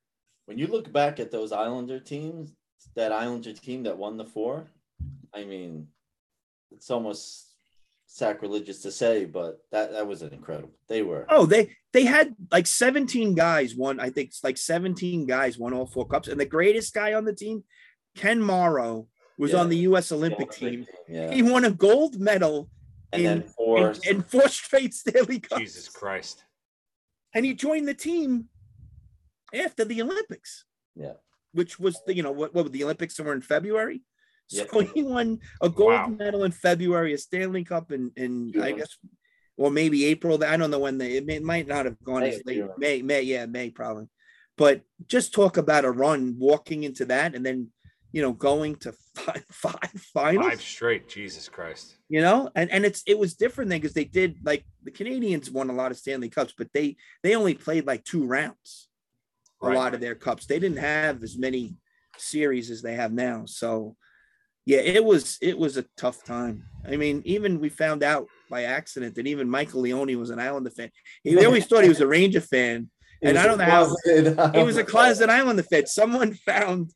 When 0.45 0.57
you 0.57 0.67
look 0.67 0.91
back 0.91 1.19
at 1.19 1.31
those 1.31 1.51
Islander 1.51 1.99
teams, 1.99 2.53
that 2.95 3.11
Islander 3.11 3.53
team 3.53 3.83
that 3.83 3.97
won 3.97 4.17
the 4.17 4.25
four, 4.25 4.67
I 5.33 5.45
mean, 5.45 5.87
it's 6.71 6.91
almost 6.91 7.49
sacrilegious 8.07 8.81
to 8.81 8.91
say, 8.91 9.25
but 9.25 9.59
that 9.71 9.91
that 9.93 10.05
was 10.07 10.21
an 10.21 10.33
incredible. 10.33 10.73
They 10.87 11.01
were. 11.01 11.25
Oh, 11.29 11.45
they 11.45 11.71
they 11.93 12.05
had 12.05 12.35
like 12.51 12.67
17 12.67 13.33
guys 13.35 13.75
won. 13.75 13.99
I 13.99 14.09
think 14.09 14.29
it's 14.29 14.43
like 14.43 14.57
17 14.57 15.25
guys 15.25 15.57
won 15.57 15.73
all 15.73 15.85
four 15.85 16.07
cups, 16.07 16.27
and 16.27 16.39
the 16.39 16.45
greatest 16.45 16.93
guy 16.93 17.13
on 17.13 17.25
the 17.25 17.33
team, 17.33 17.63
Ken 18.15 18.41
Morrow, 18.41 19.07
was 19.37 19.51
Yeah. 19.53 19.59
on 19.61 19.69
the 19.69 19.77
U.S. 19.77 20.11
Olympic 20.11 20.51
team. 20.51 20.85
Yeah. 21.07 21.31
He 21.33 21.41
won 21.41 21.65
a 21.65 21.71
gold 21.71 22.19
medal 22.19 22.69
And 23.11 23.21
in, 23.21 23.27
then 23.27 23.43
four. 23.49 23.91
in, 23.91 23.97
in 24.17 24.21
four 24.21 24.47
straight 24.49 24.93
Stanley 24.93 25.39
Cups. 25.39 25.61
Jesus 25.61 25.89
Christ. 25.89 26.43
and 27.33 27.45
he 27.45 27.53
joined 27.53 27.87
the 27.87 27.93
team 27.95 28.49
after 29.53 29.85
the 29.85 30.01
Olympics. 30.01 30.65
Yeah. 30.95 31.13
Which 31.53 31.79
was 31.79 31.99
the 32.05 32.15
you 32.15 32.23
know 32.23 32.31
what 32.31 32.53
what 32.53 32.71
the 32.71 32.83
Olympics 32.83 33.19
were 33.19 33.33
in 33.33 33.41
February. 33.41 34.01
So 34.47 34.65
Yep. 34.71 34.89
he 34.93 35.03
won 35.03 35.39
a 35.61 35.69
gold 35.69 35.91
Wow. 35.93 36.07
medal 36.07 36.43
in 36.43 36.51
February, 36.51 37.13
a 37.13 37.17
Stanley 37.17 37.63
Cup 37.63 37.91
in, 37.91 38.11
in 38.15 38.53
I 38.61 38.71
guess, 38.73 38.97
or 39.57 39.71
maybe 39.71 40.05
April. 40.05 40.43
I 40.43 40.57
don't 40.57 40.71
know 40.71 40.79
when 40.79 40.97
they 40.97 41.17
it, 41.17 41.25
may, 41.25 41.35
it 41.37 41.43
might 41.43 41.67
not 41.67 41.85
have 41.85 42.01
gone 42.03 42.21
May 42.21 42.29
as 42.35 42.41
late. 42.45 42.63
May, 42.77 43.01
May, 43.01 43.21
yeah, 43.21 43.45
May 43.45 43.69
probably. 43.69 44.07
But 44.57 44.81
just 45.07 45.33
talk 45.33 45.57
about 45.57 45.85
a 45.85 45.91
run 45.91 46.35
walking 46.37 46.83
into 46.83 47.05
that, 47.05 47.35
and 47.35 47.45
then 47.45 47.71
you 48.11 48.21
know, 48.21 48.31
going 48.31 48.75
to 48.75 48.93
five, 49.15 49.43
five 49.49 49.91
finals. 50.13 50.45
Five 50.47 50.61
straight. 50.61 51.09
Jesus 51.09 51.49
Christ. 51.49 51.95
You 52.09 52.21
know, 52.21 52.49
and 52.55 52.69
and 52.71 52.85
it's 52.85 53.01
it 53.07 53.17
was 53.17 53.35
different 53.35 53.69
then 53.69 53.79
because 53.81 53.95
they 53.95 54.05
did 54.05 54.37
like 54.43 54.65
the 54.83 54.91
Canadiens 54.91 55.51
won 55.51 55.69
a 55.69 55.73
lot 55.73 55.91
of 55.91 55.97
Stanley 55.97 56.29
Cups, 56.29 56.53
but 56.57 56.67
they 56.73 56.95
they 57.23 57.35
only 57.35 57.53
played 57.55 57.87
like 57.87 58.03
two 58.03 58.25
rounds. 58.25 58.87
A 59.63 59.67
Right. 59.67 59.75
lot 59.77 59.93
of 59.93 60.01
their 60.01 60.15
cups. 60.15 60.45
They 60.45 60.59
didn't 60.59 60.79
have 60.79 61.23
as 61.23 61.37
many 61.37 61.77
series 62.17 62.69
as 62.69 62.81
they 62.81 62.95
have 62.95 63.13
now. 63.13 63.43
So 63.45 63.95
yeah, 64.65 64.79
it 64.79 65.03
was 65.03 65.37
it 65.41 65.57
was 65.57 65.77
a 65.77 65.85
tough 65.97 66.23
time. 66.23 66.65
I 66.85 66.95
mean, 66.97 67.21
even 67.25 67.59
we 67.59 67.69
found 67.69 68.03
out 68.03 68.27
by 68.49 68.63
accident 68.63 69.15
that 69.15 69.25
even 69.27 69.49
Michael 69.49 69.81
Leone 69.81 70.17
was 70.19 70.29
an 70.31 70.39
Islander 70.39 70.69
fan. 70.69 70.91
He 71.23 71.33
they 71.35 71.45
always 71.45 71.65
thought 71.65 71.83
he 71.83 71.89
was 71.89 72.01
a 72.01 72.07
Ranger 72.07 72.41
fan. 72.41 72.89
And 73.21 73.37
I 73.37 73.43
don't 73.45 73.53
a 73.61 73.65
know 73.65 73.71
how 73.71 73.85
closeted 73.85 74.37
he 74.55 74.63
was 74.63 74.75
a 74.77 74.83
closet 74.83 75.29
Islander 75.29 75.63
fan. 75.63 75.85
Someone 75.85 76.33
found 76.33 76.91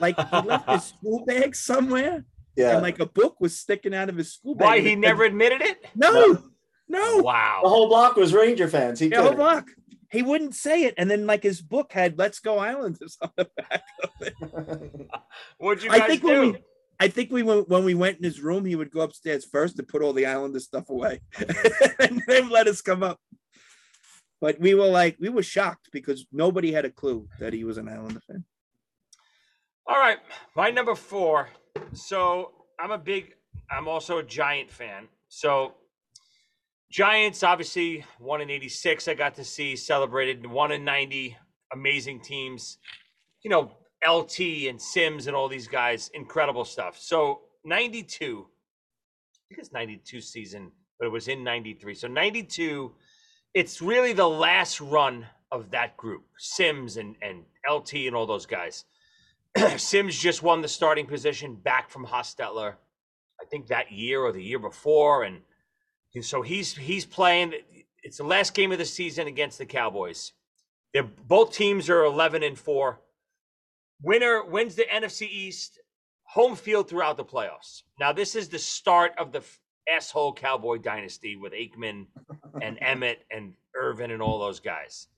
like 0.00 0.16
he 0.18 0.36
left 0.40 0.70
his 0.70 0.84
school 0.84 1.24
bag 1.26 1.54
somewhere, 1.54 2.24
Yeah. 2.56 2.72
and 2.72 2.82
like 2.82 2.98
a 2.98 3.06
book 3.06 3.36
was 3.40 3.58
sticking 3.58 3.94
out 3.94 4.08
of 4.08 4.16
his 4.16 4.32
school 4.32 4.54
bag. 4.54 4.66
Why 4.66 4.80
he 4.80 4.96
never 4.96 5.24
admitted 5.24 5.60
it? 5.60 5.84
No, 5.94 6.42
no. 6.88 7.18
Wow. 7.18 7.60
The 7.62 7.68
whole 7.68 7.88
block 7.88 8.16
was 8.16 8.32
Ranger 8.32 8.68
fans. 8.68 9.00
He 9.00 9.08
Yeah, 9.08 9.20
whole 9.22 9.34
block. 9.34 9.68
He 10.10 10.22
wouldn't 10.22 10.54
say 10.54 10.84
it, 10.84 10.94
and 10.98 11.10
then 11.10 11.26
like 11.26 11.42
his 11.42 11.60
book 11.60 11.92
had 11.92 12.18
"Let's 12.18 12.38
Go 12.38 12.58
Islanders" 12.58 13.16
on 13.20 13.30
the 13.36 13.48
back 13.56 13.82
of 14.02 14.10
it. 14.20 14.34
What'd 15.58 15.82
you 15.82 15.90
guys 15.90 16.00
I 16.02 16.06
think 16.06 16.22
do? 16.22 16.28
when 16.28 16.52
we, 16.52 16.58
I 17.00 17.08
think 17.08 17.32
we 17.32 17.42
went 17.42 17.68
when 17.68 17.84
we 17.84 17.94
went 17.94 18.18
in 18.18 18.24
his 18.24 18.40
room, 18.40 18.64
he 18.64 18.76
would 18.76 18.90
go 18.90 19.00
upstairs 19.00 19.44
first 19.44 19.76
to 19.76 19.82
put 19.82 20.02
all 20.02 20.12
the 20.12 20.26
Islander 20.26 20.60
stuff 20.60 20.90
away, 20.90 21.20
and 21.98 22.22
then 22.26 22.48
let 22.48 22.68
us 22.68 22.80
come 22.80 23.02
up. 23.02 23.18
But 24.40 24.60
we 24.60 24.74
were 24.74 24.86
like, 24.86 25.16
we 25.18 25.28
were 25.28 25.42
shocked 25.42 25.88
because 25.92 26.26
nobody 26.30 26.70
had 26.70 26.84
a 26.84 26.90
clue 26.90 27.28
that 27.40 27.52
he 27.52 27.64
was 27.64 27.78
an 27.78 27.88
Islander 27.88 28.20
fan. 28.20 28.44
All 29.86 29.98
right, 29.98 30.18
my 30.54 30.70
number 30.70 30.94
four. 30.94 31.48
So 31.94 32.52
I'm 32.78 32.90
a 32.90 32.98
big, 32.98 33.34
I'm 33.70 33.88
also 33.88 34.18
a 34.18 34.22
Giant 34.22 34.70
fan. 34.70 35.08
So 35.28 35.74
Giants 36.90 37.42
obviously 37.42 38.04
one 38.18 38.40
in 38.40 38.50
'86. 38.50 39.08
I 39.08 39.14
got 39.14 39.34
to 39.36 39.44
see 39.44 39.76
celebrated 39.76 40.46
one 40.46 40.72
in 40.72 40.84
'90. 40.84 41.36
Amazing 41.72 42.20
teams, 42.20 42.78
you 43.42 43.50
know 43.50 43.72
LT 44.06 44.40
and 44.68 44.80
Simms 44.80 45.26
and 45.26 45.34
all 45.34 45.48
these 45.48 45.68
guys. 45.68 46.10
Incredible 46.14 46.64
stuff. 46.64 46.96
So 46.98 47.40
'92, 47.64 48.46
I 48.46 49.38
think 49.48 49.58
it's 49.58 49.72
'92 49.72 50.20
season, 50.20 50.70
but 50.98 51.06
it 51.06 51.12
was 51.12 51.28
in 51.28 51.42
'93. 51.42 51.94
So 51.94 52.08
'92, 52.08 52.92
it's 53.54 53.82
really 53.82 54.12
the 54.12 54.28
last 54.28 54.80
run 54.80 55.26
of 55.50 55.70
that 55.72 55.96
group. 55.96 56.24
Simms 56.38 56.96
and 56.96 57.16
and 57.20 57.44
LT 57.68 57.94
and 58.06 58.14
all 58.14 58.26
those 58.26 58.46
guys. 58.46 58.84
Simms 59.76 60.18
just 60.18 60.42
won 60.42 60.60
the 60.60 60.68
starting 60.68 61.06
position 61.06 61.54
back 61.54 61.88
from 61.90 62.06
Hostetler, 62.06 62.74
I 63.40 63.44
think 63.50 63.68
that 63.68 63.90
year 63.90 64.20
or 64.20 64.32
the 64.32 64.42
year 64.42 64.58
before, 64.58 65.22
and, 65.22 65.36
and 65.36 65.42
so 66.24 66.42
he's 66.42 66.76
he's 66.76 67.04
playing. 67.04 67.54
It's 68.02 68.18
the 68.18 68.24
last 68.24 68.54
game 68.54 68.72
of 68.72 68.78
the 68.78 68.84
season 68.84 69.26
against 69.26 69.58
the 69.58 69.66
Cowboys. 69.66 70.32
They're 70.92 71.02
both 71.02 71.52
teams 71.52 71.90
are 71.90 72.04
eleven 72.04 72.42
and 72.42 72.58
four. 72.58 73.00
Winner 74.02 74.44
wins 74.44 74.74
the 74.74 74.84
NFC 74.84 75.22
East, 75.22 75.80
home 76.24 76.54
field 76.54 76.88
throughout 76.88 77.16
the 77.16 77.24
playoffs. 77.24 77.82
Now 77.98 78.12
this 78.12 78.34
is 78.36 78.48
the 78.48 78.58
start 78.58 79.12
of 79.18 79.32
the 79.32 79.42
asshole 79.88 80.34
Cowboy 80.34 80.78
dynasty 80.78 81.36
with 81.36 81.52
Aikman 81.52 82.06
and 82.60 82.78
Emmitt 82.82 83.18
and 83.30 83.54
Irvin 83.74 84.10
and 84.10 84.22
all 84.22 84.38
those 84.38 84.60
guys. 84.60 85.08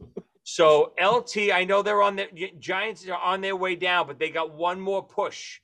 So 0.44 0.94
LT, 0.99 1.53
I 1.53 1.64
know 1.64 1.82
they're 1.82 2.03
on 2.03 2.16
the 2.16 2.53
Giants 2.59 3.07
are 3.07 3.18
on 3.18 3.40
their 3.40 3.57
way 3.57 3.76
down, 3.76 4.07
but 4.07 4.18
they 4.18 4.30
got 4.30 4.55
one 4.55 4.80
more 4.80 5.03
push, 5.03 5.61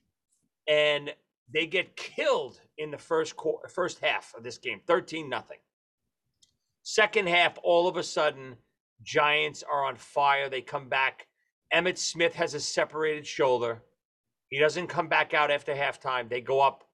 and 0.68 1.14
they 1.52 1.66
get 1.66 1.96
killed 1.96 2.60
in 2.78 2.90
the 2.90 2.98
first 2.98 3.36
quarter, 3.36 3.68
first 3.68 4.00
half 4.00 4.34
of 4.36 4.42
this 4.42 4.58
game, 4.58 4.80
thirteen 4.86 5.28
nothing. 5.28 5.58
Second 6.82 7.28
half, 7.28 7.58
all 7.62 7.88
of 7.88 7.96
a 7.96 8.02
sudden, 8.02 8.56
Giants 9.02 9.62
are 9.62 9.84
on 9.84 9.96
fire. 9.96 10.48
They 10.48 10.60
come 10.60 10.88
back. 10.88 11.26
Emmitt 11.72 11.98
Smith 11.98 12.34
has 12.34 12.54
a 12.54 12.60
separated 12.60 13.26
shoulder. 13.26 13.82
He 14.48 14.58
doesn't 14.58 14.86
come 14.86 15.08
back 15.08 15.34
out 15.34 15.50
after 15.50 15.74
halftime. 15.74 16.28
They 16.28 16.40
go 16.40 16.60
up. 16.60 16.84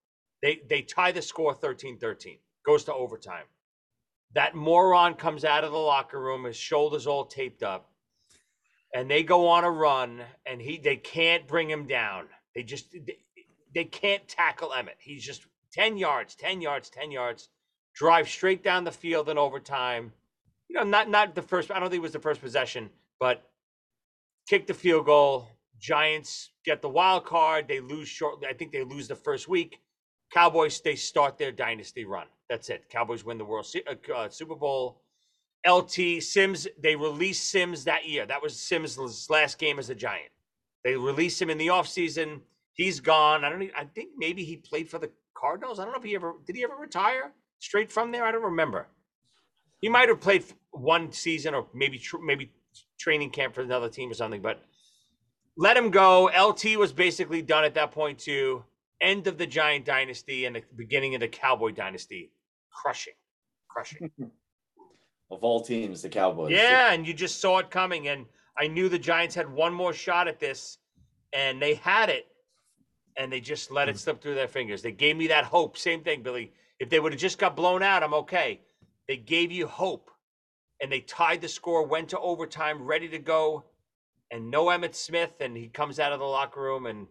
They 0.42 0.62
they 0.68 0.82
tie 0.82 1.12
the 1.12 1.22
score 1.22 1.54
13-13. 1.54 2.38
Goes 2.64 2.84
to 2.84 2.94
overtime. 2.94 3.44
That 4.34 4.54
moron 4.54 5.14
comes 5.14 5.44
out 5.44 5.64
of 5.64 5.72
the 5.72 5.78
locker 5.78 6.20
room, 6.20 6.44
his 6.44 6.56
shoulders 6.56 7.06
all 7.06 7.26
taped 7.26 7.62
up, 7.62 7.90
and 8.94 9.10
they 9.10 9.22
go 9.22 9.48
on 9.48 9.64
a 9.64 9.70
run, 9.70 10.22
and 10.46 10.60
he 10.60 10.78
they 10.78 10.96
can't 10.96 11.48
bring 11.48 11.68
him 11.68 11.86
down. 11.86 12.26
They 12.54 12.62
just 12.62 12.96
they, 13.74 13.84
can't 13.84 14.26
tackle 14.28 14.70
Emmitt. 14.70 14.98
He's 14.98 15.24
just 15.24 15.46
10 15.72 15.96
yards, 15.96 16.34
10 16.34 16.60
yards, 16.60 16.90
10 16.90 17.10
yards, 17.10 17.48
drive 17.94 18.28
straight 18.28 18.62
down 18.62 18.84
the 18.84 18.92
field 18.92 19.28
in 19.28 19.38
overtime. 19.38 20.12
You 20.68 20.76
know, 20.76 20.84
not 20.84 21.08
not 21.08 21.34
the 21.34 21.42
first, 21.42 21.70
I 21.70 21.80
don't 21.80 21.90
think 21.90 21.98
it 21.98 22.02
was 22.02 22.12
the 22.12 22.20
first 22.20 22.40
possession, 22.40 22.90
but 23.18 23.42
kick 24.48 24.66
the 24.66 24.74
field 24.74 25.06
goal. 25.06 25.48
Giants 25.80 26.50
get 26.64 26.82
the 26.82 26.88
wild 26.88 27.24
card. 27.24 27.66
They 27.66 27.80
lose 27.80 28.08
shortly. 28.08 28.46
I 28.46 28.52
think 28.52 28.70
they 28.70 28.84
lose 28.84 29.08
the 29.08 29.16
first 29.16 29.48
week. 29.48 29.80
Cowboys, 30.32 30.80
they 30.80 30.94
start 30.94 31.38
their 31.38 31.50
dynasty 31.50 32.04
run. 32.04 32.26
That's 32.48 32.68
it. 32.68 32.88
Cowboys 32.88 33.24
win 33.24 33.38
the 33.38 33.44
World 33.44 33.66
uh, 33.88 34.12
uh, 34.14 34.28
Super 34.28 34.54
Bowl. 34.54 35.02
LT 35.68 36.22
Simms, 36.22 36.66
they 36.80 36.96
released 36.96 37.50
Simms 37.50 37.84
that 37.84 38.08
year. 38.08 38.26
That 38.26 38.42
was 38.42 38.58
Simms' 38.58 39.28
last 39.28 39.58
game 39.58 39.78
as 39.78 39.90
a 39.90 39.94
Giant. 39.94 40.30
They 40.84 40.96
released 40.96 41.40
him 41.40 41.50
in 41.50 41.58
the 41.58 41.66
offseason. 41.66 42.40
He's 42.80 42.98
gone. 42.98 43.44
I 43.44 43.50
don't. 43.50 43.60
Even, 43.60 43.74
I 43.76 43.84
think 43.84 44.12
maybe 44.16 44.42
he 44.42 44.56
played 44.56 44.88
for 44.88 44.98
the 44.98 45.10
Cardinals. 45.36 45.78
I 45.78 45.84
don't 45.84 45.92
know 45.92 45.98
if 45.98 46.04
he 46.04 46.14
ever 46.14 46.36
did. 46.46 46.56
He 46.56 46.64
ever 46.64 46.76
retire 46.76 47.32
straight 47.58 47.92
from 47.92 48.10
there? 48.10 48.24
I 48.24 48.32
don't 48.32 48.42
remember. 48.42 48.86
He 49.82 49.90
might 49.90 50.08
have 50.08 50.18
played 50.18 50.44
one 50.70 51.12
season 51.12 51.54
or 51.54 51.66
maybe 51.74 51.98
tr- 51.98 52.24
maybe 52.24 52.50
training 52.98 53.32
camp 53.32 53.54
for 53.54 53.60
another 53.60 53.90
team 53.90 54.10
or 54.10 54.14
something. 54.14 54.40
But 54.40 54.62
let 55.58 55.76
him 55.76 55.90
go. 55.90 56.30
LT 56.34 56.78
was 56.78 56.90
basically 56.90 57.42
done 57.42 57.64
at 57.64 57.74
that 57.74 57.92
point 57.92 58.18
too. 58.18 58.64
End 59.02 59.26
of 59.26 59.36
the 59.36 59.46
Giant 59.46 59.84
dynasty 59.84 60.46
and 60.46 60.56
the 60.56 60.62
beginning 60.74 61.14
of 61.14 61.20
the 61.20 61.28
Cowboy 61.28 61.72
dynasty. 61.72 62.32
Crushing, 62.72 63.14
crushing. 63.68 64.10
Of 65.32 65.44
all 65.44 65.62
teams, 65.62 66.02
the 66.02 66.08
Cowboys. 66.08 66.50
Yeah, 66.50 66.92
and 66.92 67.06
you 67.06 67.14
just 67.14 67.40
saw 67.40 67.58
it 67.58 67.70
coming, 67.70 68.08
and 68.08 68.26
I 68.58 68.66
knew 68.66 68.88
the 68.88 68.98
Giants 68.98 69.32
had 69.32 69.48
one 69.48 69.72
more 69.72 69.92
shot 69.92 70.26
at 70.26 70.40
this, 70.40 70.78
and 71.32 71.62
they 71.62 71.74
had 71.74 72.08
it, 72.08 72.26
and 73.16 73.32
they 73.32 73.40
just 73.40 73.70
let 73.70 73.88
it 73.88 73.98
slip 73.98 74.20
through 74.20 74.34
their 74.34 74.48
fingers. 74.48 74.82
They 74.82 74.92
gave 74.92 75.16
me 75.16 75.26
that 75.28 75.44
hope. 75.44 75.76
Same 75.76 76.02
thing, 76.02 76.22
Billy. 76.22 76.52
If 76.78 76.88
they 76.88 77.00
would 77.00 77.12
have 77.12 77.20
just 77.20 77.38
got 77.38 77.56
blown 77.56 77.82
out, 77.82 78.02
I'm 78.02 78.14
okay. 78.14 78.60
They 79.08 79.16
gave 79.16 79.50
you 79.52 79.66
hope, 79.66 80.10
and 80.80 80.90
they 80.90 81.00
tied 81.00 81.40
the 81.40 81.48
score, 81.48 81.86
went 81.86 82.08
to 82.10 82.18
overtime, 82.18 82.82
ready 82.82 83.08
to 83.08 83.18
go, 83.18 83.64
and 84.30 84.50
no 84.50 84.66
Emmitt 84.66 84.94
Smith, 84.94 85.34
and 85.40 85.56
he 85.56 85.68
comes 85.68 85.98
out 85.98 86.12
of 86.12 86.20
the 86.20 86.24
locker 86.24 86.60
room, 86.60 86.86
and 86.86 87.06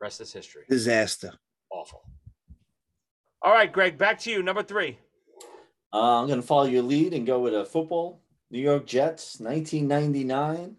rest 0.00 0.20
is 0.20 0.32
history. 0.32 0.62
Disaster. 0.68 1.32
Awful. 1.70 2.02
All 3.42 3.52
right, 3.52 3.72
Greg, 3.72 3.98
back 3.98 4.18
to 4.20 4.30
you. 4.30 4.42
Number 4.42 4.62
three. 4.62 4.98
Uh, 5.92 6.20
I'm 6.20 6.26
going 6.26 6.40
to 6.40 6.46
follow 6.46 6.64
your 6.64 6.82
lead 6.82 7.14
and 7.14 7.26
go 7.26 7.40
with 7.40 7.54
a 7.54 7.64
football. 7.64 8.22
New 8.50 8.60
York 8.60 8.86
Jets, 8.86 9.40
1999. 9.40 10.76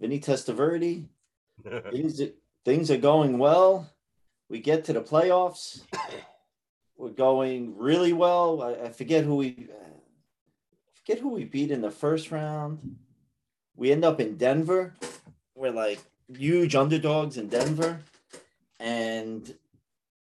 Vinny 0.00 0.20
Testaverde. 0.20 1.06
things, 1.90 2.20
things 2.68 2.90
are 2.90 2.98
going 2.98 3.38
well. 3.38 3.90
We 4.50 4.60
get 4.60 4.84
to 4.84 4.92
the 4.92 5.00
playoffs. 5.00 5.80
We're 6.98 7.08
going 7.08 7.78
really 7.78 8.12
well. 8.12 8.62
I, 8.62 8.88
I 8.88 8.88
forget 8.90 9.24
who 9.24 9.36
we 9.36 9.68
forget 10.92 11.18
who 11.18 11.30
we 11.30 11.44
beat 11.44 11.70
in 11.70 11.80
the 11.80 11.90
first 11.90 12.30
round. 12.30 12.96
We 13.74 13.90
end 13.90 14.04
up 14.04 14.20
in 14.20 14.36
Denver. 14.36 14.94
We're 15.54 15.70
like 15.70 15.98
huge 16.28 16.74
underdogs 16.74 17.38
in 17.38 17.48
Denver, 17.48 18.00
and 18.78 19.42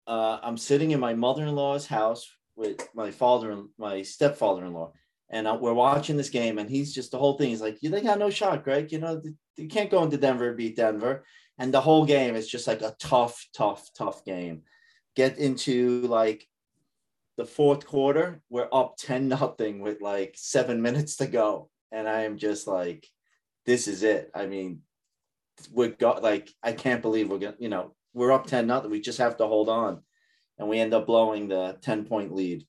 uh, 0.07 0.39
I'm 0.41 0.57
sitting 0.57 0.91
in 0.91 0.99
my 1.01 1.13
mother-in-law's 1.13 1.87
house 1.87 2.25
with 2.55 2.87
my 2.93 3.11
father 3.11 3.51
and 3.51 3.67
my 3.77 4.01
stepfather-in-law, 4.01 4.93
and 5.29 5.45
uh, 5.45 5.57
we're 5.59 5.73
watching 5.73 6.15
this 6.15 6.29
game. 6.29 6.57
And 6.57 6.69
he's 6.69 6.93
just 6.93 7.11
the 7.11 7.17
whole 7.17 7.37
thing. 7.37 7.49
He's 7.49 7.61
like, 7.61 7.83
"You 7.83 7.89
they 7.89 7.99
got 7.99 8.17
no 8.17 8.29
shot, 8.29 8.63
Greg. 8.63 8.93
You 8.93 8.99
know, 8.99 9.19
th- 9.19 9.35
you 9.57 9.67
can't 9.67 9.91
go 9.91 10.03
into 10.03 10.15
Denver 10.15 10.47
and 10.47 10.57
beat 10.57 10.77
Denver." 10.77 11.25
And 11.59 11.73
the 11.73 11.81
whole 11.81 12.05
game 12.05 12.35
is 12.35 12.47
just 12.47 12.67
like 12.67 12.81
a 12.81 12.95
tough, 12.99 13.45
tough, 13.53 13.89
tough 13.95 14.23
game. 14.23 14.63
Get 15.15 15.37
into 15.37 16.01
like 16.03 16.47
the 17.37 17.45
fourth 17.45 17.85
quarter, 17.85 18.41
we're 18.49 18.69
up 18.71 18.95
10 18.97 19.27
nothing 19.27 19.81
with 19.81 20.01
like 20.01 20.35
seven 20.37 20.81
minutes 20.87 21.17
to 21.17 21.27
go. 21.27 21.69
And 21.91 22.07
I 22.07 22.21
am 22.21 22.37
just 22.37 22.65
like, 22.65 23.07
this 23.65 23.87
is 23.87 24.03
it. 24.03 24.31
I 24.33 24.45
mean, 24.45 24.81
we're 25.71 25.89
got 25.89 26.23
like, 26.23 26.49
I 26.63 26.71
can't 26.71 27.01
believe 27.01 27.29
we're 27.29 27.39
gonna, 27.39 27.55
you 27.59 27.69
know, 27.69 27.93
we're 28.13 28.31
up 28.31 28.47
10 28.47 28.65
nothing. 28.67 28.89
We 28.89 29.01
just 29.01 29.19
have 29.19 29.37
to 29.37 29.47
hold 29.47 29.69
on. 29.69 30.01
And 30.57 30.69
we 30.69 30.79
end 30.79 30.93
up 30.93 31.05
blowing 31.05 31.49
the 31.49 31.77
10 31.81 32.05
point 32.05 32.33
lead 32.33 32.65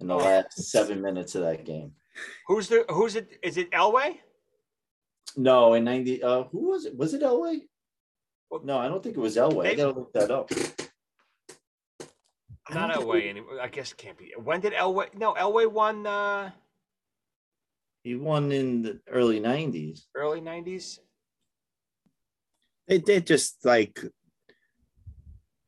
in 0.00 0.06
the 0.06 0.16
last 0.16 0.62
seven 0.70 1.02
minutes 1.02 1.34
of 1.34 1.42
that 1.42 1.64
game. 1.64 1.92
Who's 2.46 2.68
the 2.68 2.86
who's 2.88 3.16
it? 3.16 3.38
Is 3.42 3.58
it 3.58 3.70
Elway? 3.72 4.16
No, 5.36 5.74
in 5.74 5.84
90, 5.84 6.22
uh, 6.22 6.44
who 6.44 6.70
was 6.70 6.86
it? 6.86 6.96
Was 6.96 7.14
it 7.14 7.22
Elway? 7.22 7.60
No, 8.62 8.78
I 8.78 8.88
don't 8.88 9.02
think 9.02 9.16
it 9.16 9.20
was 9.20 9.36
Elway. 9.36 9.66
I 9.68 9.74
gotta 9.74 9.98
look 9.98 10.12
that 10.12 10.30
up. 10.30 10.50
Not 12.70 12.94
Elway 12.94 13.28
anymore. 13.28 13.60
I 13.60 13.68
guess 13.68 13.92
it 13.92 13.98
can't 13.98 14.16
be. 14.16 14.32
When 14.42 14.60
did 14.60 14.72
Elway? 14.72 15.14
No, 15.14 15.34
Elway 15.34 15.70
won 15.70 16.06
uh, 16.06 16.50
He 18.02 18.14
won 18.14 18.50
in 18.52 18.82
the 18.82 19.00
early 19.08 19.40
'90s. 19.40 20.02
early 20.14 20.40
'90s. 20.40 20.98
They 22.88 22.98
they're 22.98 23.20
just 23.20 23.64
like 23.64 24.00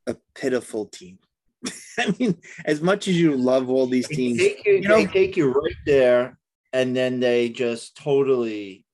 a 0.07 0.17
pitiful 0.35 0.87
team. 0.87 1.19
I 1.99 2.15
mean, 2.19 2.39
as 2.65 2.81
much 2.81 3.09
as 3.09 3.21
you 3.21 3.37
love 3.37 3.69
all 3.69 3.87
these 3.87 4.09
They 4.09 4.15
teams, 4.15 4.39
take 4.39 4.65
you, 4.65 4.75
you 4.75 4.89
know, 4.89 4.97
they 4.97 5.07
take 5.07 5.37
you 5.37 5.51
right 5.53 5.77
there, 5.85 6.39
and 6.73 6.97
then 6.97 7.21
they 7.21 7.49
just 7.49 7.97
totally. 7.97 8.85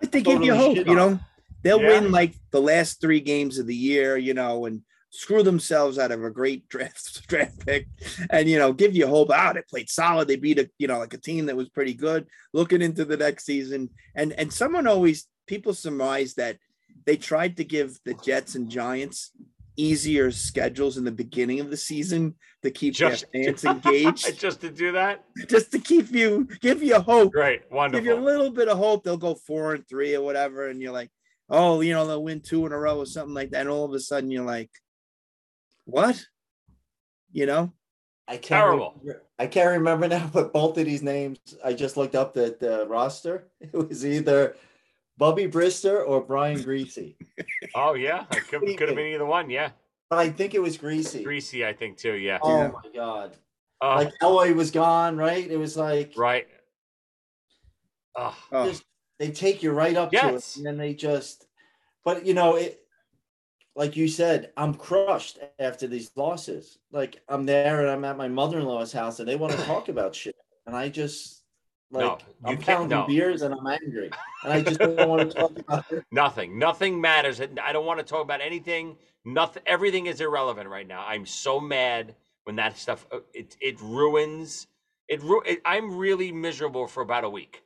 But 0.00 0.12
they 0.12 0.22
give 0.22 0.42
you 0.42 0.54
hope. 0.54 0.76
You 0.76 0.94
know, 0.94 1.18
they'll 1.62 1.80
Yeah. 1.80 2.00
win 2.00 2.12
like 2.12 2.34
the 2.50 2.60
last 2.60 3.00
three 3.00 3.20
games 3.20 3.58
of 3.58 3.66
the 3.66 3.74
year. 3.74 4.16
You 4.16 4.34
know, 4.34 4.66
and 4.66 4.82
screw 5.10 5.44
themselves 5.44 5.96
out 5.98 6.10
of 6.10 6.24
a 6.24 6.30
great 6.30 6.68
draft 6.74 7.26
draft 7.28 7.64
pick, 7.64 7.86
and 8.30 8.48
you 8.48 8.58
know, 8.58 8.72
give 8.72 8.94
you 8.94 9.06
hope. 9.06 9.30
Ah, 9.30 9.52
they 9.52 9.62
played 9.62 9.88
solid. 9.90 10.28
They 10.28 10.36
beat 10.36 10.58
a 10.58 10.70
you 10.78 10.88
know 10.88 10.98
like 10.98 11.14
a 11.14 11.18
team 11.18 11.46
that 11.46 11.56
was 11.56 11.68
pretty 11.68 11.94
good. 11.94 12.26
Looking 12.52 12.82
into 12.82 13.04
the 13.04 13.16
next 13.16 13.44
season, 13.44 13.90
and 14.14 14.32
and 14.32 14.52
someone 14.52 14.86
always 14.86 15.26
people 15.46 15.74
surmise 15.74 16.34
that 16.34 16.58
they 17.06 17.16
tried 17.16 17.56
to 17.58 17.64
give 17.64 17.98
the 18.04 18.14
Jets 18.14 18.54
and 18.54 18.70
Giants 18.70 19.30
easier 19.76 20.30
schedules 20.30 20.96
in 20.96 21.04
the 21.04 21.10
beginning 21.12 21.60
of 21.60 21.70
the 21.70 21.76
season 21.76 22.34
to 22.62 22.70
keep 22.70 22.94
Just 22.94 23.24
their 23.32 23.44
fans 23.54 23.64
engaged, 23.86 24.38
just 24.38 24.60
to 24.60 24.70
do 24.70 24.92
that. 24.92 25.24
just 25.48 25.72
to 25.72 25.78
keep 25.78 26.10
you 26.12 26.46
give 26.60 26.82
you 26.82 26.98
hope 27.00 27.34
Right. 27.34 27.60
Wonderful. 27.70 28.04
give 28.04 28.06
you 28.06 28.18
a 28.18 28.24
little 28.24 28.50
bit 28.50 28.68
of 28.68 28.78
hope 28.78 29.04
they'll 29.04 29.16
go 29.16 29.34
four 29.34 29.74
and 29.74 29.86
three 29.88 30.14
or 30.14 30.22
whatever, 30.22 30.68
and 30.68 30.80
you're 30.80 30.92
like, 30.92 31.10
oh, 31.50 31.80
you 31.80 31.92
know, 31.92 32.06
they'll 32.06 32.22
win 32.22 32.40
two 32.40 32.64
in 32.66 32.72
a 32.72 32.78
row 32.78 32.98
or 32.98 33.06
something 33.06 33.34
like 33.34 33.50
that. 33.50 33.62
And 33.62 33.68
all 33.70 33.84
of 33.84 33.92
a 33.92 34.00
sudden 34.00 34.30
you're 34.30 34.44
like, 34.44 34.70
what? 35.84 36.24
You 37.32 37.46
know? 37.46 37.72
I 38.26 38.32
can't 38.38 38.44
Terrible. 38.62 38.94
Remember, 39.02 39.22
I 39.38 39.46
can't 39.48 39.70
remember 39.72 40.08
now, 40.08 40.30
but 40.32 40.52
both 40.52 40.78
of 40.78 40.86
these 40.86 41.02
names 41.02 41.38
I 41.64 41.74
just 41.74 41.96
looked 41.96 42.14
up 42.14 42.32
the, 42.34 42.56
the 42.58 42.86
roster. 42.88 43.48
It 43.60 43.72
was 43.74 44.06
either 44.06 44.56
Bubby 45.16 45.46
Brister 45.46 46.06
or 46.06 46.20
Brian 46.22 46.58
Griese. 46.62 47.14
Oh 47.76 47.94
yeah, 47.94 48.24
it 48.30 48.46
could, 48.48 48.60
could 48.76 48.88
have 48.88 48.96
been 48.96 49.12
either 49.14 49.24
one. 49.26 49.50
Yeah, 49.50 49.70
But 50.08 50.18
I 50.20 50.30
think 50.30 50.54
it 50.54 50.62
was 50.62 50.78
Griese. 50.78 51.24
Griese, 51.24 51.64
I 51.66 51.72
think 51.72 51.96
too. 51.98 52.14
Yeah. 52.14 52.38
Oh 52.42 52.58
Yeah. 52.60 52.68
my 52.68 52.90
god! 52.94 53.36
Oh, 53.80 53.94
Like 53.96 54.12
Elway 54.22 54.54
was 54.54 54.70
gone, 54.70 55.16
right? 55.16 55.50
It 55.50 55.56
was 55.56 55.76
like 55.76 56.12
right. 56.16 56.46
Oh, 58.16 58.36
just 58.52 58.84
they 59.18 59.30
take 59.30 59.62
you 59.62 59.72
right 59.72 59.96
up 59.96 60.12
to 60.12 60.34
it, 60.36 60.56
and 60.56 60.66
then 60.66 60.76
they 60.76 60.94
just. 60.94 61.46
But 62.04 62.24
you 62.26 62.34
know 62.34 62.56
it, 62.56 62.80
like 63.74 63.96
you 63.96 64.06
said, 64.08 64.52
I'm 64.56 64.74
crushed 64.74 65.38
after 65.58 65.86
these 65.88 66.10
losses. 66.16 66.78
Like 66.92 67.20
I'm 67.28 67.44
there 67.46 67.80
and 67.80 67.90
I'm 67.90 68.04
at 68.04 68.16
my 68.16 68.28
mother-in-law's 68.28 68.92
house, 68.92 69.18
and 69.18 69.28
they 69.28 69.36
want 69.36 69.52
to 69.54 69.58
talk 69.64 69.88
about 69.88 70.14
shit, 70.14 70.36
and 70.66 70.76
I 70.76 70.88
just 70.90 71.42
like 71.90 72.02
No, 72.02 72.18
you 72.50 72.56
I'm 72.56 72.58
pounding 72.58 72.88
no. 72.98 73.06
beers 73.06 73.42
and 73.42 73.54
I'm 73.54 73.66
angry, 73.66 74.10
and 74.44 74.52
I 74.52 74.62
just 74.62 74.78
don't 74.80 75.08
want 75.08 75.30
to 75.30 75.36
talk 75.36 75.58
about 75.58 75.92
it. 75.92 76.04
nothing. 76.10 76.58
Nothing 76.58 77.00
matters. 77.00 77.40
I 77.40 77.72
don't 77.72 77.86
want 77.86 77.98
to 78.00 78.04
talk 78.04 78.22
about 78.22 78.40
anything. 78.40 78.96
Nothing. 79.24 79.62
Everything 79.66 80.06
is 80.06 80.20
irrelevant 80.20 80.68
right 80.68 80.86
now. 80.86 81.04
I'm 81.06 81.24
so 81.26 81.60
mad 81.60 82.14
when 82.44 82.56
that 82.56 82.76
stuff. 82.76 83.06
uh, 83.12 83.18
It 83.32 83.56
it 83.60 83.80
ruins. 83.80 84.66
It, 85.08 85.22
ru- 85.22 85.42
it 85.46 85.60
I'm 85.64 85.96
really 85.96 86.32
miserable 86.32 86.86
for 86.86 87.02
about 87.02 87.24
a 87.24 87.30
week 87.30 87.62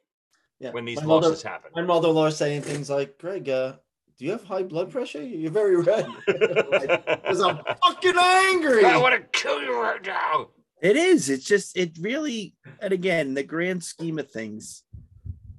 Yeah. 0.60 0.70
when 0.72 0.84
these 0.84 1.00
My 1.00 1.06
mother- 1.06 1.28
losses 1.28 1.42
happen. 1.42 1.70
My 1.74 1.82
mother-in-law 1.82 2.30
saying 2.30 2.62
things 2.62 2.90
like, 2.90 3.16
"Greg, 3.18 3.48
uh, 3.48 3.74
do 4.18 4.24
you 4.24 4.32
have 4.32 4.42
high 4.44 4.64
blood 4.64 4.90
pressure? 4.90 5.22
You're 5.22 5.50
very 5.52 5.76
red." 5.76 6.06
Because 6.26 7.40
I'm 7.40 7.58
fucking 7.84 8.14
angry. 8.18 8.84
I 8.84 8.96
want 8.98 9.14
to 9.14 9.38
kill 9.38 9.62
you 9.62 9.80
right 9.80 10.04
now. 10.04 10.48
It 10.82 10.96
is. 10.96 11.28
It's 11.30 11.44
just, 11.44 11.76
it 11.76 11.96
really, 12.00 12.54
and 12.80 12.92
again, 12.92 13.34
the 13.34 13.42
grand 13.42 13.84
scheme 13.84 14.18
of 14.18 14.30
things, 14.30 14.82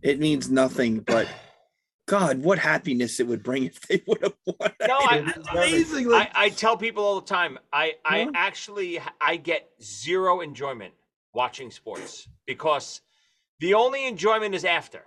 it 0.01 0.19
means 0.19 0.49
nothing, 0.49 0.99
but 0.99 1.27
God, 2.07 2.41
what 2.41 2.57
happiness 2.57 3.19
it 3.19 3.27
would 3.27 3.43
bring 3.43 3.65
if 3.65 3.79
they 3.81 4.01
would 4.07 4.23
have 4.23 4.33
won. 4.45 4.71
No, 4.87 4.97
I, 4.97 5.23
It's 5.27 5.37
amazing. 5.51 6.11
I, 6.11 6.29
I 6.33 6.49
tell 6.49 6.75
people 6.75 7.03
all 7.03 7.19
the 7.21 7.27
time. 7.27 7.59
I 7.71 7.93
I 8.03 8.19
Yeah. 8.21 8.31
actually 8.33 8.99
I 9.21 9.35
get 9.35 9.69
zero 9.81 10.41
enjoyment 10.41 10.93
watching 11.33 11.69
sports 11.69 12.27
because 12.47 13.01
the 13.59 13.75
only 13.75 14.07
enjoyment 14.07 14.55
is 14.55 14.65
after. 14.65 15.03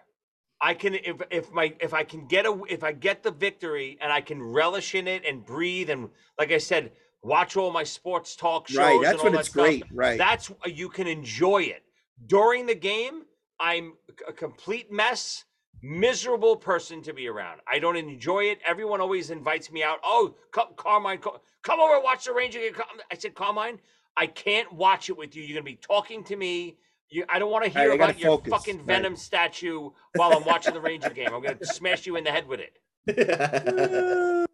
I 0.60 0.74
can 0.74 0.94
if 0.94 1.20
if 1.32 1.50
my 1.50 1.74
if 1.80 1.92
I 1.92 2.04
can 2.04 2.28
get 2.28 2.46
a 2.46 2.56
if 2.68 2.84
I 2.84 2.92
get 2.92 3.24
the 3.24 3.32
victory 3.32 3.98
and 4.00 4.12
I 4.12 4.20
can 4.20 4.40
relish 4.40 4.94
in 4.94 5.08
it 5.08 5.24
and 5.26 5.44
breathe 5.44 5.90
and 5.90 6.10
like 6.38 6.52
I 6.52 6.58
said, 6.58 6.92
watch 7.22 7.56
all 7.56 7.70
my 7.70 7.84
sports 7.84 8.36
talk 8.36 8.68
shows. 8.68 8.78
right. 8.78 8.94
and 8.96 9.04
That's 9.04 9.18
all 9.18 9.24
when 9.24 9.32
that 9.34 9.40
it's 9.40 9.48
stuff. 9.50 9.64
great. 9.64 9.84
Right. 9.92 10.18
That's 10.18 10.50
you 10.66 10.88
can 10.88 11.06
enjoy 11.06 11.62
it 11.62 11.82
during 12.26 12.66
the 12.66 12.74
game. 12.74 13.22
I'm 13.60 13.94
a 14.28 14.32
complete 14.32 14.90
mess, 14.90 15.44
miserable 15.82 16.56
person 16.56 17.00
to 17.02 17.12
be 17.12 17.28
around. 17.28 17.60
I 17.70 17.78
don't 17.78 17.96
enjoy 17.96 18.44
it. 18.44 18.58
Everyone 18.66 19.00
always 19.00 19.30
invites 19.30 19.70
me 19.70 19.82
out. 19.84 19.98
Oh, 20.04 20.34
come, 20.50 20.68
Carmine, 20.76 21.18
co- 21.18 21.40
come 21.62 21.78
over 21.80 22.00
watch 22.00 22.24
the 22.24 22.32
Ranger 22.32 22.58
game. 22.58 22.72
I 23.10 23.14
said, 23.16 23.34
Carmine, 23.34 23.78
I 24.16 24.26
can't 24.26 24.72
watch 24.72 25.08
it 25.10 25.16
with 25.16 25.36
you. 25.36 25.42
You're 25.44 25.54
gonna 25.56 25.64
be 25.64 25.76
talking 25.76 26.24
to 26.24 26.34
me. 26.36 26.76
You, 27.08 27.24
I 27.28 27.38
don't 27.38 27.50
want 27.52 27.64
to 27.64 27.70
hear 27.70 27.88
gotta 27.96 28.10
about 28.10 28.18
your 28.18 28.38
focus, 28.38 28.50
fucking 28.52 28.78
right. 28.78 28.86
Venom 28.86 29.16
statue 29.16 29.90
while 30.16 30.32
I'm 30.36 30.44
watching 30.44 30.74
the 30.74 30.80
Ranger 30.80 31.10
game. 31.10 31.28
I'm 31.32 31.42
gonna 31.42 31.64
smash 31.64 32.06
you 32.06 32.16
in 32.16 32.24
the 32.24 32.30
head 32.30 32.46
with 32.48 32.60
it. 32.60 32.78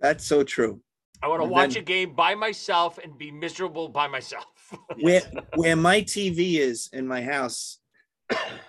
That's 0.00 0.24
so 0.26 0.44
true. 0.44 0.80
I 1.22 1.28
want 1.28 1.42
to 1.42 1.48
watch 1.48 1.74
then- 1.74 1.82
a 1.82 1.86
game 1.86 2.14
by 2.14 2.34
myself 2.34 2.98
and 2.98 3.16
be 3.16 3.30
miserable 3.30 3.88
by 3.88 4.08
myself. 4.08 4.44
where 5.00 5.22
where 5.56 5.76
my 5.76 6.02
TV 6.02 6.58
is 6.58 6.88
in 6.92 7.06
my 7.06 7.22
house, 7.22 7.78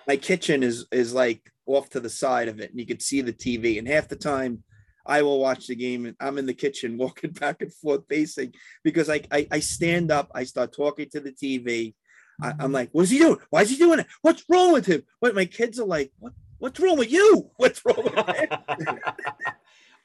my 0.06 0.16
kitchen 0.16 0.62
is 0.62 0.86
is 0.92 1.12
like 1.12 1.50
off 1.66 1.90
to 1.90 2.00
the 2.00 2.10
side 2.10 2.48
of 2.48 2.60
it, 2.60 2.70
and 2.70 2.78
you 2.78 2.86
could 2.86 3.02
see 3.02 3.20
the 3.20 3.32
TV. 3.32 3.78
And 3.78 3.88
half 3.88 4.08
the 4.08 4.16
time, 4.16 4.62
I 5.04 5.22
will 5.22 5.38
watch 5.38 5.66
the 5.66 5.74
game, 5.74 6.06
and 6.06 6.16
I'm 6.20 6.38
in 6.38 6.46
the 6.46 6.54
kitchen 6.54 6.96
walking 7.04 7.32
back 7.32 7.62
and 7.62 7.72
forth, 7.72 8.08
pacing 8.08 8.54
because 8.84 9.10
I 9.10 9.22
I, 9.30 9.46
I 9.50 9.60
stand 9.60 10.10
up, 10.10 10.30
I 10.34 10.44
start 10.44 10.72
talking 10.74 11.08
to 11.10 11.20
the 11.20 11.32
TV. 11.32 11.94
I, 12.40 12.52
I'm 12.58 12.72
like, 12.72 12.90
"What 12.92 13.02
is 13.02 13.10
he 13.10 13.18
doing? 13.18 13.38
Why 13.50 13.62
is 13.62 13.70
he 13.70 13.76
doing 13.76 14.00
it? 14.00 14.06
What's 14.22 14.44
wrong 14.48 14.72
with 14.72 14.86
him?" 14.86 15.02
But 15.20 15.34
my 15.34 15.46
kids 15.46 15.78
are 15.78 15.86
like, 15.86 16.12
"What 16.18 16.32
what's 16.58 16.80
wrong 16.80 16.98
with 16.98 17.10
you? 17.10 17.50
What's 17.56 17.84
wrong 17.84 18.02
with 18.02 18.14
him?" 18.14 18.98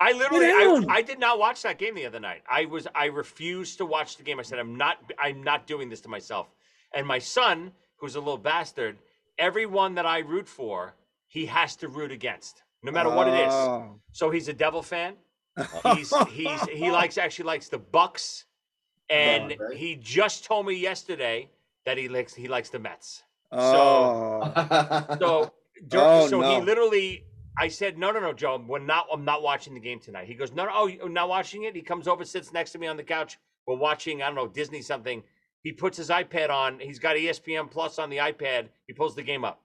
I 0.01 0.11
literally, 0.13 0.47
I. 0.47 0.85
I 0.97 1.01
did 1.03 1.19
not 1.19 1.37
watch 1.37 1.61
that 1.61 1.77
game 1.77 1.93
the 1.95 2.05
other 2.07 2.19
night. 2.19 2.41
I 2.49 2.65
was, 2.65 2.87
I 2.95 3.05
refused 3.05 3.77
to 3.77 3.85
watch 3.85 4.17
the 4.17 4.23
game. 4.23 4.39
I 4.39 4.41
said, 4.43 4.57
I'm 4.59 4.75
not, 4.75 4.97
I'm 5.19 5.43
not 5.43 5.67
doing 5.67 5.89
this 5.89 6.01
to 6.01 6.09
myself. 6.09 6.47
And 6.95 7.05
my 7.05 7.19
son, 7.19 7.71
who's 7.97 8.15
a 8.15 8.19
little 8.19 8.37
bastard, 8.37 8.97
everyone 9.37 9.95
that 9.95 10.05
I 10.07 10.19
root 10.19 10.47
for, 10.47 10.95
he 11.27 11.45
has 11.45 11.75
to 11.77 11.87
root 11.87 12.11
against, 12.11 12.63
no 12.83 12.91
matter 12.91 13.09
what 13.09 13.27
it 13.27 13.35
is. 13.35 13.53
Oh. 13.53 13.99
So 14.11 14.31
he's 14.31 14.47
a 14.49 14.53
Devil 14.53 14.81
fan. 14.81 15.13
He's, 15.95 16.13
he's, 16.29 16.61
he 16.69 16.89
likes 16.89 17.17
actually 17.17 17.43
likes 17.45 17.67
the 17.67 17.77
Bucks, 17.77 18.45
and 19.09 19.53
right. 19.59 19.77
he 19.77 19.97
just 19.97 20.45
told 20.45 20.65
me 20.65 20.73
yesterday 20.75 21.49
that 21.85 21.97
he 21.97 22.07
likes, 22.07 22.33
he 22.33 22.47
likes 22.47 22.69
the 22.69 22.79
Mets. 22.79 23.23
Oh, 23.51 24.51
So, 25.19 25.53
dur- 25.89 25.99
Oh, 25.99 26.27
so 26.29 26.39
no. 26.39 26.55
he 26.55 26.65
literally, 26.65 27.25
I 27.61 27.67
said, 27.67 27.97
no, 27.99 28.09
no, 28.11 28.19
no, 28.19 28.33
Joe, 28.33 28.63
we're 28.67 28.79
not. 28.79 29.05
I'm 29.13 29.23
not 29.23 29.43
watching 29.43 29.75
the 29.75 29.79
game 29.79 29.99
tonight. 29.99 30.25
He 30.27 30.33
goes, 30.33 30.51
no, 30.51 30.65
no, 30.65 30.71
oh, 30.73 30.87
you're 30.87 31.07
not 31.09 31.29
watching 31.29 31.63
it. 31.65 31.75
He 31.75 31.83
comes 31.83 32.07
over, 32.07 32.25
sits 32.25 32.51
next 32.51 32.71
to 32.71 32.79
me 32.79 32.87
on 32.87 32.97
the 32.97 33.03
couch. 33.03 33.37
We're 33.67 33.75
watching, 33.77 34.23
I 34.23 34.25
don't 34.25 34.35
know, 34.35 34.47
Disney 34.47 34.81
something. 34.81 35.21
He 35.61 35.71
puts 35.71 35.95
his 35.95 36.09
iPad 36.09 36.49
on. 36.49 36.79
He's 36.79 36.97
got 36.97 37.15
ESPN 37.17 37.69
Plus 37.69 37.99
on 37.99 38.09
the 38.09 38.17
iPad. 38.17 38.69
He 38.87 38.93
pulls 38.93 39.15
the 39.15 39.21
game 39.21 39.45
up. 39.45 39.61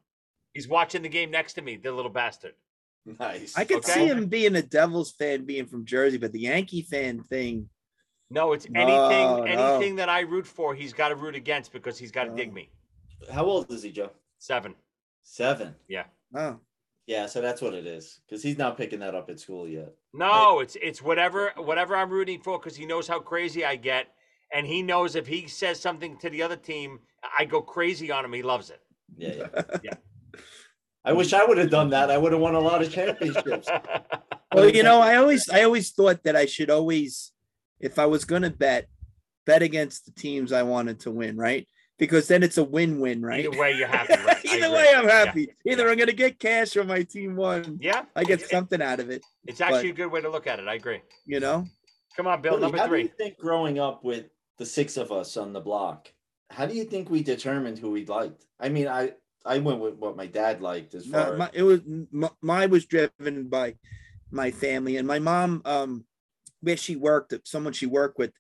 He's 0.53 0.69
watching 0.69 1.01
the 1.01 1.09
game 1.09 1.31
next 1.31 1.55
to 1.55 1.63
me, 1.63 1.77
the 1.77 1.91
little 1.91 2.11
bastard. 2.11 2.53
nice. 3.19 3.57
I 3.57 3.65
could 3.65 3.79
Okay. 3.79 3.93
see 3.93 4.07
him 4.09 4.27
being 4.27 4.57
a 4.57 4.63
Devils 4.63 5.13
fan, 5.13 5.47
being 5.47 5.65
from 5.67 5.87
Jersey, 5.87 6.19
but 6.19 6.33
the 6.33 6.41
Yankee 6.41 6.83
fan 6.83 7.23
thing. 7.23 7.71
No, 8.29 8.53
it's 8.53 8.69
No, 8.69 8.81
anything, 8.81 9.27
no. 9.29 9.43
anything 9.45 9.97
that 9.97 10.09
I 10.11 10.21
root 10.21 10.47
for, 10.47 10.75
he's 10.75 10.93
got 10.93 11.09
to 11.11 11.15
root 11.17 11.35
against 11.37 11.73
because 11.73 11.97
he's 11.99 12.11
got 12.11 12.25
to 12.25 12.31
dig 12.35 12.53
me. 12.53 12.69
How 13.33 13.45
old 13.45 13.71
is 13.73 13.83
he, 13.85 13.93
Joe? 13.93 14.11
Seven. 14.39 14.75
Seven. 15.23 15.75
Yeah. 15.89 16.05
Oh, 16.35 16.59
Yeah, 17.07 17.27
so 17.27 17.41
that's 17.41 17.63
what 17.63 17.73
it 17.73 17.87
is. 17.87 18.21
Because 18.27 18.43
he's 18.43 18.59
not 18.59 18.77
picking 18.77 18.99
that 18.99 19.15
up 19.15 19.31
at 19.31 19.39
school 19.39 19.69
yet. 19.69 19.95
No, 20.13 20.61
it's 20.61 20.77
it's 20.83 21.01
whatever 21.01 21.53
whatever 21.57 21.97
I'm 21.97 22.11
rooting 22.11 22.41
for 22.41 22.59
because 22.59 22.77
he 22.77 22.85
knows 22.85 23.07
how 23.07 23.21
crazy 23.21 23.65
I 23.65 23.77
get, 23.77 24.09
and 24.53 24.67
he 24.67 24.83
knows 24.83 25.15
if 25.15 25.27
he 25.27 25.47
says 25.47 25.79
something 25.79 26.19
to 26.19 26.31
the 26.31 26.43
other 26.43 26.57
team, 26.57 26.99
I 27.39 27.45
go 27.45 27.63
crazy 27.63 28.11
on 28.11 28.25
him. 28.25 28.33
He 28.33 28.43
loves 28.43 28.71
it. 28.71 28.81
Yeah, 29.17 29.35
yeah. 29.35 29.63
Yeah. 29.85 29.95
I 31.05 31.13
wish 31.13 31.33
I 31.33 31.45
would 31.45 31.57
have 31.59 31.71
done 31.71 31.91
that. 31.91 32.11
I 32.11 32.19
would 32.19 32.33
have 32.33 32.41
won 32.41 32.57
a 32.57 32.61
lot 32.61 32.83
of 32.83 32.93
championships. 32.93 33.69
well, 34.53 34.69
you 34.69 34.83
know, 34.83 35.01
I 35.01 35.15
always, 35.17 35.49
I 35.49 35.63
always 35.63 35.93
thought 35.93 36.25
that 36.25 36.35
I 36.35 36.47
should 36.47 36.69
always, 36.69 37.31
if 37.79 38.01
I 38.01 38.07
was 38.07 38.25
going 38.25 38.43
to 38.43 38.51
bet, 38.51 38.89
bet 39.45 39.63
against 39.63 40.05
the 40.05 40.11
teams 40.11 40.53
I 40.53 40.65
wanted 40.65 40.99
to 41.01 41.13
win, 41.13 41.37
right? 41.37 41.69
Because 41.99 42.29
then 42.29 42.43
it's 42.43 42.59
a 42.59 42.65
win-win, 42.65 43.23
right? 43.23 43.45
Either 43.47 43.59
way, 43.59 43.73
you're 43.73 43.89
happy. 43.89 44.15
Right? 44.25 44.37
I 44.37 44.41
Either 44.57 44.67
agree. 44.67 44.77
way, 44.79 44.93
I'm 44.97 45.05
Yeah. 45.07 45.25
happy. 45.25 45.49
Either 45.65 45.89
I'm 45.89 45.97
gonna 45.99 46.13
get 46.13 46.39
cash 46.39 46.77
or 46.77 46.85
my 46.85 47.03
team 47.03 47.37
won. 47.37 47.79
Yeah, 47.81 48.05
I 48.15 48.25
get 48.25 48.43
It- 48.43 48.49
something 48.51 48.83
out 48.83 49.01
of 49.01 49.11
it. 49.11 49.25
It's 49.47 49.61
actually 49.61 49.91
but, 49.93 50.01
a 50.01 50.05
good 50.05 50.13
way 50.13 50.21
to 50.21 50.29
look 50.29 50.47
at 50.47 50.59
it. 50.59 50.69
I 50.69 50.75
agree. 50.75 51.01
you 51.25 51.41
know. 51.41 51.67
Come 52.17 52.27
on, 52.27 52.41
Bill. 52.41 52.53
Billy, 52.53 52.63
number 52.63 52.79
how 52.79 52.85
do 52.87 52.91
three. 52.91 53.03
you 53.03 53.09
think 53.09 53.37
growing 53.39 53.79
up 53.79 54.03
with 54.03 54.27
the 54.59 54.65
six 54.67 54.97
of 54.97 55.13
us 55.13 55.37
on 55.37 55.53
the 55.53 55.61
block, 55.61 56.11
how 56.51 56.65
do 56.67 56.75
you 56.75 56.85
think 56.85 57.11
we 57.11 57.23
determined 57.23 57.79
who 57.79 57.91
we 57.91 58.07
liked? 58.07 58.45
I 58.61 58.69
mean, 58.69 58.89
I 58.89 59.13
I 59.45 59.59
went 59.59 59.81
with 59.81 59.95
what 59.95 60.17
my 60.17 60.27
dad 60.27 60.61
liked 60.63 60.95
as 60.95 61.07
Uh, 61.13 61.27
far 61.27 61.37
my, 61.37 61.51
it 61.53 61.63
was 61.63 61.81
my, 62.11 62.31
mine 62.43 62.71
was 62.71 62.85
driven 62.87 63.49
by 63.49 63.77
my 64.31 64.51
family 64.51 64.97
and 64.97 65.07
my 65.07 65.19
mom 65.21 65.63
um 65.65 66.05
where 66.61 66.77
she 66.77 66.97
worked 66.97 67.33
someone 67.45 67.73
she 67.73 67.87
worked 67.87 68.19
with 68.19 68.33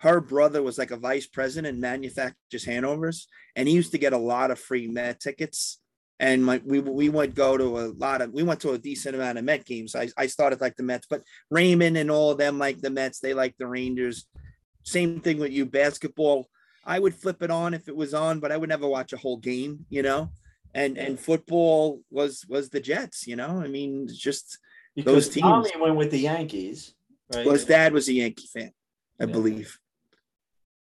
her 0.00 0.20
brother 0.20 0.62
was 0.62 0.78
like 0.78 0.90
a 0.90 0.96
vice 0.96 1.26
president 1.26 1.74
in 1.74 1.80
manufacturers 1.80 2.64
hanovers 2.64 3.28
and 3.54 3.68
he 3.68 3.74
used 3.74 3.92
to 3.92 3.98
get 3.98 4.12
a 4.12 4.18
lot 4.18 4.50
of 4.50 4.58
free 4.58 4.86
met 4.86 5.20
tickets 5.20 5.80
and 6.20 6.44
my 6.44 6.60
we 6.64 6.80
we 6.80 7.08
would 7.08 7.34
go 7.34 7.56
to 7.56 7.78
a 7.78 7.92
lot 7.96 8.22
of 8.22 8.32
we 8.32 8.42
went 8.42 8.60
to 8.60 8.72
a 8.72 8.78
decent 8.78 9.14
amount 9.14 9.38
of 9.38 9.44
met 9.44 9.64
games 9.64 9.94
i, 9.94 10.08
I 10.16 10.26
started 10.26 10.60
like 10.60 10.76
the 10.76 10.82
mets 10.82 11.06
but 11.08 11.22
raymond 11.50 11.96
and 11.96 12.10
all 12.10 12.30
of 12.30 12.38
them 12.38 12.58
like 12.58 12.80
the 12.80 12.90
mets 12.90 13.20
they 13.20 13.34
like 13.34 13.54
the 13.58 13.66
rangers 13.66 14.26
same 14.82 15.20
thing 15.20 15.38
with 15.38 15.52
you 15.52 15.66
basketball 15.66 16.46
i 16.84 16.98
would 16.98 17.14
flip 17.14 17.42
it 17.42 17.50
on 17.50 17.74
if 17.74 17.88
it 17.88 17.96
was 17.96 18.14
on 18.14 18.40
but 18.40 18.52
i 18.52 18.56
would 18.56 18.68
never 18.68 18.86
watch 18.86 19.12
a 19.12 19.18
whole 19.18 19.38
game 19.38 19.84
you 19.90 20.02
know 20.02 20.30
and 20.76 20.98
and 20.98 21.18
football 21.18 22.02
was 22.10 22.44
was 22.48 22.68
the 22.68 22.80
Jets. 22.80 23.26
You 23.26 23.34
know, 23.34 23.60
I 23.62 23.66
mean, 23.66 24.04
it's 24.04 24.18
just 24.18 24.58
because 24.94 25.12
those 25.12 25.28
teams. 25.34 25.46
Tommy 25.46 25.70
went 25.80 25.96
with 25.96 26.10
the 26.10 26.18
Yankees, 26.18 26.94
right? 27.32 27.46
Well, 27.46 27.54
his 27.54 27.64
dad 27.64 27.92
was 27.94 28.08
a 28.08 28.12
Yankee 28.12 28.48
fan, 28.52 28.72
I 29.18 29.24
Yeah. 29.24 29.32
believe, 29.32 29.78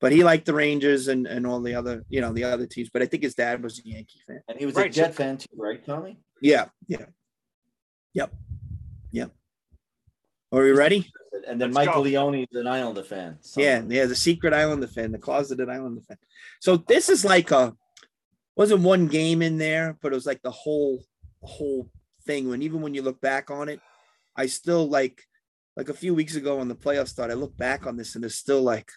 but 0.01 0.13
he 0.13 0.25
liked 0.25 0.47
the 0.47 0.55
Rangers 0.55 1.09
and 1.09 1.27
and 1.27 1.47
all 1.47 1.61
the 1.61 1.75
other 1.75 2.05
you 2.09 2.21
know 2.21 2.33
the 2.33 2.45
other 2.45 2.67
teams. 2.67 2.91
But 2.93 3.03
I 3.03 3.07
think 3.07 3.23
his 3.23 3.35
dad 3.35 3.63
was 3.63 3.79
a 3.79 3.89
Yankee 3.89 4.21
fan. 4.27 4.43
and 4.49 4.59
he 4.59 4.67
was 4.67 4.75
Right, 4.75 4.91
a 4.91 4.93
so- 4.93 5.03
Jet 5.03 5.15
fan 5.15 5.37
too, 5.39 5.47
right, 5.57 5.85
Tommy? 5.85 6.19
Yeah, 6.43 6.67
yeah, 6.89 7.07
yep, 8.15 8.33
yep. 9.13 9.31
Are 10.53 10.63
we 10.63 10.73
ready? 10.73 11.11
And 11.47 11.61
then 11.61 11.73
Let's 11.73 11.87
Michael 11.87 12.03
go. 12.03 12.09
Leone's 12.09 12.49
an 12.55 12.67
Islander 12.67 13.03
fan. 13.05 13.39
Yeah, 13.57 13.83
yeah, 13.89 14.07
the 14.07 14.17
secret 14.17 14.53
Islander 14.53 14.87
fan, 14.89 15.13
the 15.13 15.19
closeted 15.19 15.69
Islander 15.69 16.01
fan. 16.03 16.17
So 16.61 16.77
this 16.77 17.09
is 17.09 17.25
like 17.25 17.51
a 17.51 17.75
wasn't 18.57 18.83
one 18.83 19.07
game 19.07 19.43
in 19.43 19.59
there, 19.59 19.97
but 20.03 20.13
it 20.13 20.17
was 20.17 20.27
like 20.27 20.43
the 20.43 20.51
whole 20.51 21.03
whole 21.43 21.89
thing. 22.27 22.49
When 22.49 22.63
even 22.63 22.81
when 22.83 22.95
you 22.95 23.03
look 23.03 23.21
back 23.21 23.51
on 23.51 23.69
it, 23.69 23.81
I 24.37 24.47
still 24.47 24.89
like 24.89 25.23
like 25.77 25.89
a 25.89 25.95
few 25.95 26.15
weeks 26.15 26.35
ago 26.35 26.57
when 26.57 26.69
the 26.69 26.75
playoffs 26.75 27.09
started, 27.09 27.35
I 27.35 27.37
look 27.37 27.57
back 27.57 27.87
on 27.87 27.97
this 27.97 28.17
and 28.17 28.25
it's 28.25 28.35
still 28.35 28.63
like 28.63 28.91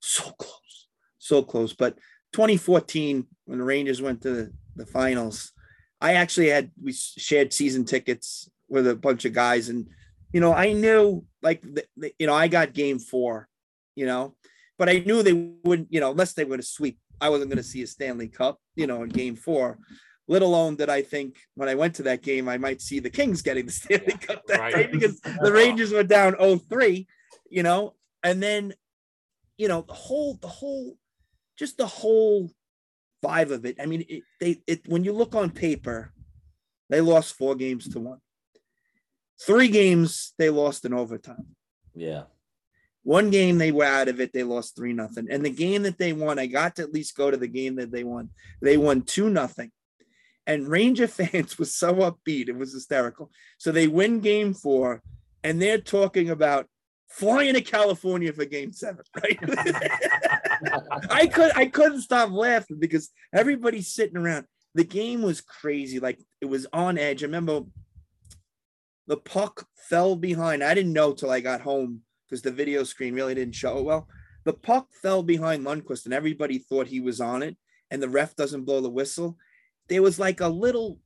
so 0.00 0.30
close, 0.32 0.88
so 1.18 1.42
close. 1.42 1.72
But 1.72 1.96
2014, 2.32 3.26
when 3.44 3.58
the 3.58 3.64
Rangers 3.64 4.02
went 4.02 4.22
to 4.22 4.30
the, 4.30 4.52
the 4.76 4.86
finals, 4.86 5.52
I 6.00 6.14
actually 6.14 6.48
had 6.48 6.70
we 6.82 6.92
shared 6.92 7.52
season 7.52 7.84
tickets 7.84 8.50
with 8.68 8.86
a 8.88 8.96
bunch 8.96 9.24
of 9.24 9.32
guys, 9.32 9.68
and 9.68 9.86
you 10.32 10.40
know, 10.40 10.52
I 10.54 10.72
knew 10.72 11.24
like 11.42 11.60
the, 11.62 11.84
the- 11.96 12.14
you 12.18 12.26
know, 12.26 12.34
I 12.34 12.48
got 12.48 12.72
game 12.72 12.98
four, 12.98 13.48
you 13.94 14.06
know, 14.06 14.34
but 14.78 14.88
I 14.88 14.98
knew 15.00 15.22
they 15.22 15.32
wouldn't, 15.64 15.88
you 15.92 16.00
know, 16.00 16.10
unless 16.12 16.32
they 16.32 16.44
were 16.44 16.56
to 16.56 16.62
sweep, 16.62 16.98
I 17.20 17.28
wasn't 17.28 17.50
going 17.50 17.58
to 17.58 17.62
see 17.68 17.82
a 17.82 17.86
Stanley 17.86 18.28
Cup, 18.28 18.58
you 18.76 18.86
know, 18.86 19.02
in 19.02 19.08
game 19.10 19.36
four. 19.36 19.78
Let 20.28 20.42
alone 20.42 20.76
that 20.76 20.88
I 20.88 21.02
think 21.02 21.36
when 21.56 21.68
I 21.68 21.74
went 21.74 21.96
to 21.96 22.04
that 22.04 22.22
game, 22.22 22.48
I 22.48 22.56
might 22.56 22.80
see 22.80 23.00
the 23.00 23.10
Kings 23.10 23.42
getting 23.42 23.66
the 23.66 23.72
Stanley 23.80 24.12
Cup 24.12 24.46
that 24.46 24.60
Right. 24.60 24.74
day 24.74 24.86
because 24.86 25.20
the 25.42 25.52
Rangers 25.52 25.92
were 25.92 26.04
down 26.04 26.34
0-3, 26.34 27.06
you 27.50 27.62
know, 27.64 27.94
and 28.22 28.40
then, 28.42 28.72
you 29.60 29.68
know, 29.68 29.82
the 29.86 29.92
whole, 29.92 30.38
the 30.40 30.48
whole, 30.48 30.96
just 31.58 31.76
the 31.76 31.86
whole 31.86 32.50
vibe 33.22 33.50
of 33.50 33.66
it. 33.66 33.76
I 33.78 33.84
mean, 33.84 34.06
it, 34.08 34.22
they, 34.40 34.62
it, 34.66 34.88
when 34.88 35.04
you 35.04 35.12
look 35.12 35.34
on 35.34 35.50
paper, 35.50 36.14
they 36.88 37.02
lost 37.02 37.34
four 37.36 37.54
games 37.54 37.86
to 37.90 38.00
one. 38.00 38.20
Three 39.46 39.68
games 39.68 40.32
they 40.38 40.48
lost 40.48 40.86
in 40.86 40.94
overtime. 40.94 41.46
yeah. 41.94 42.22
One 43.02 43.30
game 43.30 43.56
they 43.56 43.72
were 43.72 43.84
out 43.84 44.08
of 44.08 44.20
it, 44.20 44.32
they 44.32 44.42
lost 44.42 44.76
three 44.76 44.92
nothing. 44.92 45.28
And 45.30 45.42
the 45.42 45.50
game 45.50 45.82
that 45.84 45.96
they 45.96 46.12
won, 46.12 46.38
I 46.38 46.46
got 46.46 46.76
to 46.76 46.82
at 46.82 46.92
least 46.92 47.16
go 47.16 47.30
to 47.30 47.36
the 47.36 47.48
game 47.48 47.76
that 47.76 47.90
they 47.90 48.04
won. 48.04 48.28
They 48.60 48.76
won 48.76 49.02
two 49.02 49.30
nothing. 49.30 49.72
And 50.46 50.68
Ranger 50.68 51.08
fans 51.18 51.58
was 51.58 51.74
so 51.74 51.94
upbeat, 51.94 52.48
it 52.48 52.56
was 52.56 52.72
hysterical. 52.72 53.30
So 53.58 53.72
they 53.72 53.88
win 53.88 54.20
game 54.20 54.52
four, 54.52 55.02
and 55.44 55.60
they're 55.60 55.80
talking 55.80 56.28
about 56.30 56.66
flying 57.10 57.54
to 57.54 57.60
California 57.60 58.32
for 58.32 58.44
game 58.44 58.72
seven, 58.72 59.04
right? 59.22 59.38
I 61.10 61.26
could 61.26 61.52
I 61.56 61.66
couldn't 61.66 62.02
stop 62.02 62.30
laughing 62.30 62.78
because 62.78 63.10
everybody's 63.34 63.92
sitting 63.92 64.16
around. 64.16 64.46
The 64.74 64.84
game 64.84 65.22
was 65.22 65.40
crazy, 65.40 65.98
like 65.98 66.20
it 66.40 66.46
was 66.46 66.66
on 66.72 66.96
edge. 66.96 67.22
I 67.22 67.26
remember 67.26 67.62
the 69.06 69.16
puck 69.16 69.66
fell 69.74 70.14
behind. 70.14 70.62
I 70.62 70.74
didn't 70.74 70.92
know 70.92 71.12
till 71.12 71.30
I 71.30 71.40
got 71.40 71.60
home 71.60 72.02
because 72.28 72.42
the 72.42 72.52
video 72.52 72.84
screen 72.84 73.14
really 73.14 73.34
didn't 73.34 73.56
show 73.56 73.78
it 73.78 73.84
well. 73.84 74.08
The 74.44 74.52
puck 74.52 74.88
fell 75.02 75.22
behind 75.22 75.66
Lundqvist, 75.66 76.04
and 76.04 76.14
everybody 76.14 76.58
thought 76.58 76.86
he 76.86 77.00
was 77.00 77.20
on 77.20 77.42
it, 77.42 77.56
and 77.90 78.00
the 78.00 78.08
ref 78.08 78.36
doesn't 78.36 78.64
blow 78.64 78.80
the 78.80 78.88
whistle. 78.88 79.36
There 79.88 80.02
was 80.02 80.18
like 80.18 80.40
a 80.40 80.48
little 80.48 80.98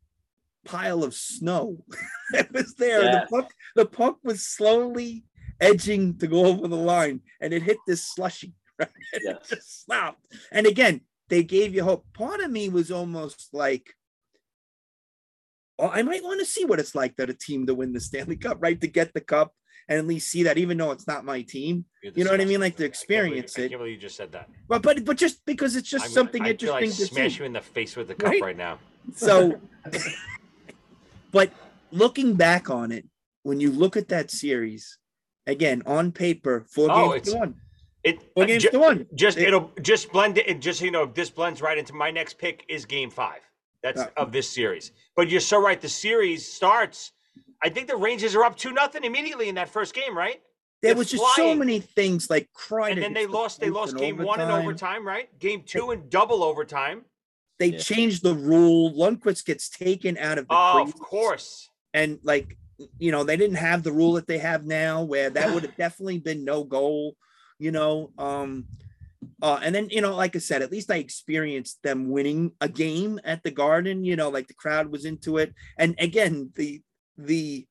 pile 0.67 1.03
of 1.03 1.15
snow 1.15 1.83
that 2.33 2.53
was 2.53 2.75
there. 2.75 3.03
Yeah. 3.03 3.21
The 3.21 3.27
puck, 3.31 3.53
the 3.75 3.87
puck 3.87 4.19
was 4.23 4.47
slowly 4.47 5.25
edging 5.65 6.19
to 6.19 6.27
go 6.27 6.45
over 6.47 6.69
the 6.69 6.77
line, 6.77 7.21
and 7.41 7.53
it 7.53 7.63
hit 7.63 7.79
this 7.87 8.03
slushy. 8.05 8.55
Right? 8.79 8.89
And 9.13 9.23
Yes. 9.25 9.53
It 9.53 9.55
just 9.57 9.83
stopped. 9.83 10.27
And 10.51 10.67
again, 10.67 11.01
they 11.29 11.45
gave 11.45 11.75
you 11.77 11.85
hope. 11.85 12.05
Part 12.13 12.41
of 12.41 12.51
me 12.51 12.69
was 12.69 12.91
almost 12.91 13.51
like, 13.53 13.95
well, 15.79 15.93
I 15.95 16.03
might 16.03 16.25
want 16.25 16.41
to 16.41 16.47
see 16.47 16.65
what 16.65 16.81
it's 16.81 16.95
like 16.95 17.15
that 17.17 17.31
a 17.31 17.35
team 17.35 17.67
to 17.67 17.75
win 17.75 17.93
the 17.93 18.01
Stanley 18.01 18.35
Cup, 18.37 18.59
right? 18.61 18.81
To 18.81 18.89
get 18.89 19.15
the 19.15 19.21
cup 19.21 19.53
and 19.89 19.99
at 19.99 20.07
least 20.07 20.29
see 20.31 20.43
that, 20.45 20.59
even 20.59 20.77
though 20.79 20.91
it's 20.91 21.07
not 21.07 21.25
my 21.25 21.43
team. 21.43 21.85
You're 22.03 22.25
know 22.27 22.33
what 22.33 22.41
I 22.41 22.47
mean? 22.47 22.59
Like 22.61 22.73
to 22.77 22.85
I 22.85 22.87
believe- 22.87 22.89
experience 22.91 23.59
I 23.59 23.63
it. 23.63 23.69
can't 23.69 23.81
believe 23.81 23.95
you 23.95 24.01
just 24.01 24.17
said 24.17 24.33
that. 24.33 24.49
But 24.67 24.83
but 24.83 25.05
but 25.05 25.17
just 25.17 25.45
because 25.47 25.77
it's 25.77 25.89
just 25.89 26.07
I'm- 26.07 26.13
something 26.13 26.43
I 26.43 26.47
feel 26.57 26.71
interesting 26.75 26.89
like 26.91 26.97
to 26.99 27.07
smash 27.15 27.33
see. 27.35 27.39
you 27.41 27.45
in 27.45 27.53
the 27.53 27.61
face 27.61 27.95
with 27.95 28.09
the 28.09 28.15
cup 28.17 28.31
Right? 28.31 28.43
right, 28.43 28.57
now. 28.57 28.79
So, 29.15 29.61
but 31.33 31.53
looking 31.93 32.35
back 32.35 32.71
on 32.71 32.91
it, 32.93 33.05
when 33.45 33.61
you 33.61 33.71
look 33.71 33.97
at 33.97 34.09
that 34.09 34.31
series, 34.33 34.99
again 35.47 35.83
on 35.87 36.13
paper, 36.13 36.65
four 36.69 36.89
Oh, 36.91 37.11
games 37.13 37.29
it's- 37.29 37.33
to 37.33 37.39
one. 37.39 37.61
It 38.03 38.23
Four 38.35 38.43
uh, 38.45 38.47
games 38.47 38.63
ju- 38.65 38.71
to 38.71 38.79
one. 38.79 39.07
Just 39.15 39.39
It- 39.39 39.49
it'll 39.49 39.73
just 39.81 40.13
blend 40.13 40.37
it. 40.37 40.61
Just 40.61 40.81
so 40.81 40.85
you 40.85 40.91
know, 40.91 41.07
this 41.07 41.31
blends 41.31 41.63
right 41.63 41.79
into 41.79 41.95
my 41.95 42.11
next 42.11 42.37
pick 42.37 42.65
is 42.69 42.85
Game 42.85 43.11
Five. 43.11 43.41
That's 43.83 44.01
Uh, 44.03 44.09
of 44.17 44.31
this 44.33 44.49
series. 44.49 44.93
But 45.17 45.31
you're 45.31 45.41
so 45.41 45.59
right. 45.59 45.81
The 45.81 45.89
series 45.89 46.47
starts. 46.51 47.13
I 47.63 47.71
think 47.71 47.89
the 47.89 47.97
Rangers 47.97 48.35
are 48.35 48.45
up 48.45 48.57
two 48.57 48.73
nothing 48.73 49.05
immediately 49.05 49.49
in 49.49 49.55
that 49.55 49.71
first 49.71 49.95
game, 49.95 50.17
right? 50.17 50.43
There 50.83 50.91
They're 50.93 50.99
was 50.99 51.11
just 51.11 51.25
so 51.35 51.55
many 51.55 51.81
things 51.81 52.29
like 52.29 52.53
crying. 52.53 52.95
And 52.95 53.03
then 53.03 53.15
they 53.15 53.27
lost. 53.27 53.59
They 53.61 53.71
lost 53.71 53.97
game 53.97 54.19
one 54.19 54.39
in 54.41 54.51
overtime, 54.51 55.07
right? 55.07 55.37
Game 55.39 55.63
two 55.63 55.91
in 55.93 56.09
double 56.11 56.43
overtime. 56.45 57.07
They 57.59 57.69
Yeah. 57.69 57.79
changed 57.79 58.23
the 58.23 58.35
rule. 58.35 58.93
Lundqvist 58.93 59.47
gets 59.47 59.71
taken 59.71 60.19
out 60.19 60.37
of 60.37 60.47
the 60.49 60.55
Oh, 60.55 60.83
crease. 60.83 60.95
of 60.95 61.01
course. 61.01 61.71
and 61.95 62.19
like 62.23 62.59
you 62.99 63.13
know 63.13 63.25
they 63.25 63.37
didn't 63.37 63.57
have 63.57 63.83
the 63.83 63.93
rule 63.93 64.15
that 64.15 64.27
they 64.27 64.39
have 64.39 64.65
now 64.65 65.03
where 65.03 65.31
that 65.31 65.53
would 65.53 65.63
have 65.63 65.77
definitely 65.77 66.19
been 66.19 66.45
no 66.45 66.65
goal 66.65 67.17
you 67.59 67.71
know 67.71 68.11
um 68.19 68.67
uh 69.43 69.59
and 69.63 69.75
then 69.75 69.89
you 69.91 70.01
know 70.01 70.15
like 70.15 70.35
i 70.35 70.39
said 70.39 70.63
at 70.63 70.73
least 70.73 70.91
i 70.91 70.97
experienced 70.97 71.83
them 71.83 72.11
winning 72.11 72.51
a 72.61 72.69
game 72.69 73.19
at 73.25 73.43
the 73.43 73.51
garden 73.51 74.05
you 74.05 74.17
know 74.17 74.29
like 74.29 74.49
the 74.49 74.55
crowd 74.55 74.91
was 74.91 75.05
into 75.05 75.39
it. 75.39 75.55
And 75.79 75.95
again 75.99 76.51
the 76.57 76.83
the 77.17 77.67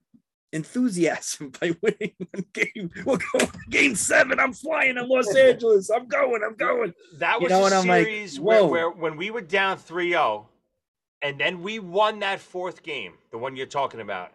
enthusiasm 0.54 1.52
by 1.60 1.76
winning 1.82 2.14
one 2.32 2.46
game 2.54 2.92
we'll 3.06 3.18
go 3.18 3.46
game 3.70 3.96
seven. 3.96 4.40
I'm 4.40 4.54
flying 4.54 4.98
in 4.98 5.08
los 5.10 5.36
angeles. 5.36 5.90
I'm 5.90 6.08
going 6.08 6.42
i'm 6.46 6.56
going. 6.56 6.94
That 7.18 7.40
You 7.40 7.46
was 7.46 7.52
know, 7.52 7.66
a 7.66 7.80
I'm 7.80 7.88
like, 7.88 8.06
series 8.06 8.40
where, 8.40 8.66
where 8.66 8.90
when 8.90 9.18
we 9.18 9.32
were 9.32 9.42
down 9.42 9.78
3-0, 9.78 10.46
and 11.22 11.40
then 11.40 11.62
we 11.62 11.80
won 11.80 12.20
that 12.20 12.40
fourth 12.40 12.84
game, 12.84 13.14
the 13.32 13.38
one 13.38 13.56
you're 13.56 13.66
talking 13.66 14.00
about. 14.02 14.32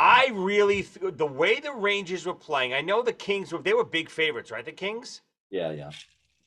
I 0.00 0.30
really 0.32 0.84
th- 0.84 1.14
the 1.16 1.26
way 1.26 1.58
the 1.58 1.72
Rangers 1.72 2.24
were 2.24 2.34
playing. 2.34 2.72
I 2.72 2.80
know 2.82 3.02
the 3.02 3.12
Kings 3.12 3.52
were 3.52 3.58
they 3.60 3.74
were 3.74 3.84
big 3.84 4.08
favorites, 4.08 4.50
right? 4.52 4.64
The 4.64 4.72
Kings. 4.72 5.22
Yeah, 5.50 5.72
yeah. 5.72 5.90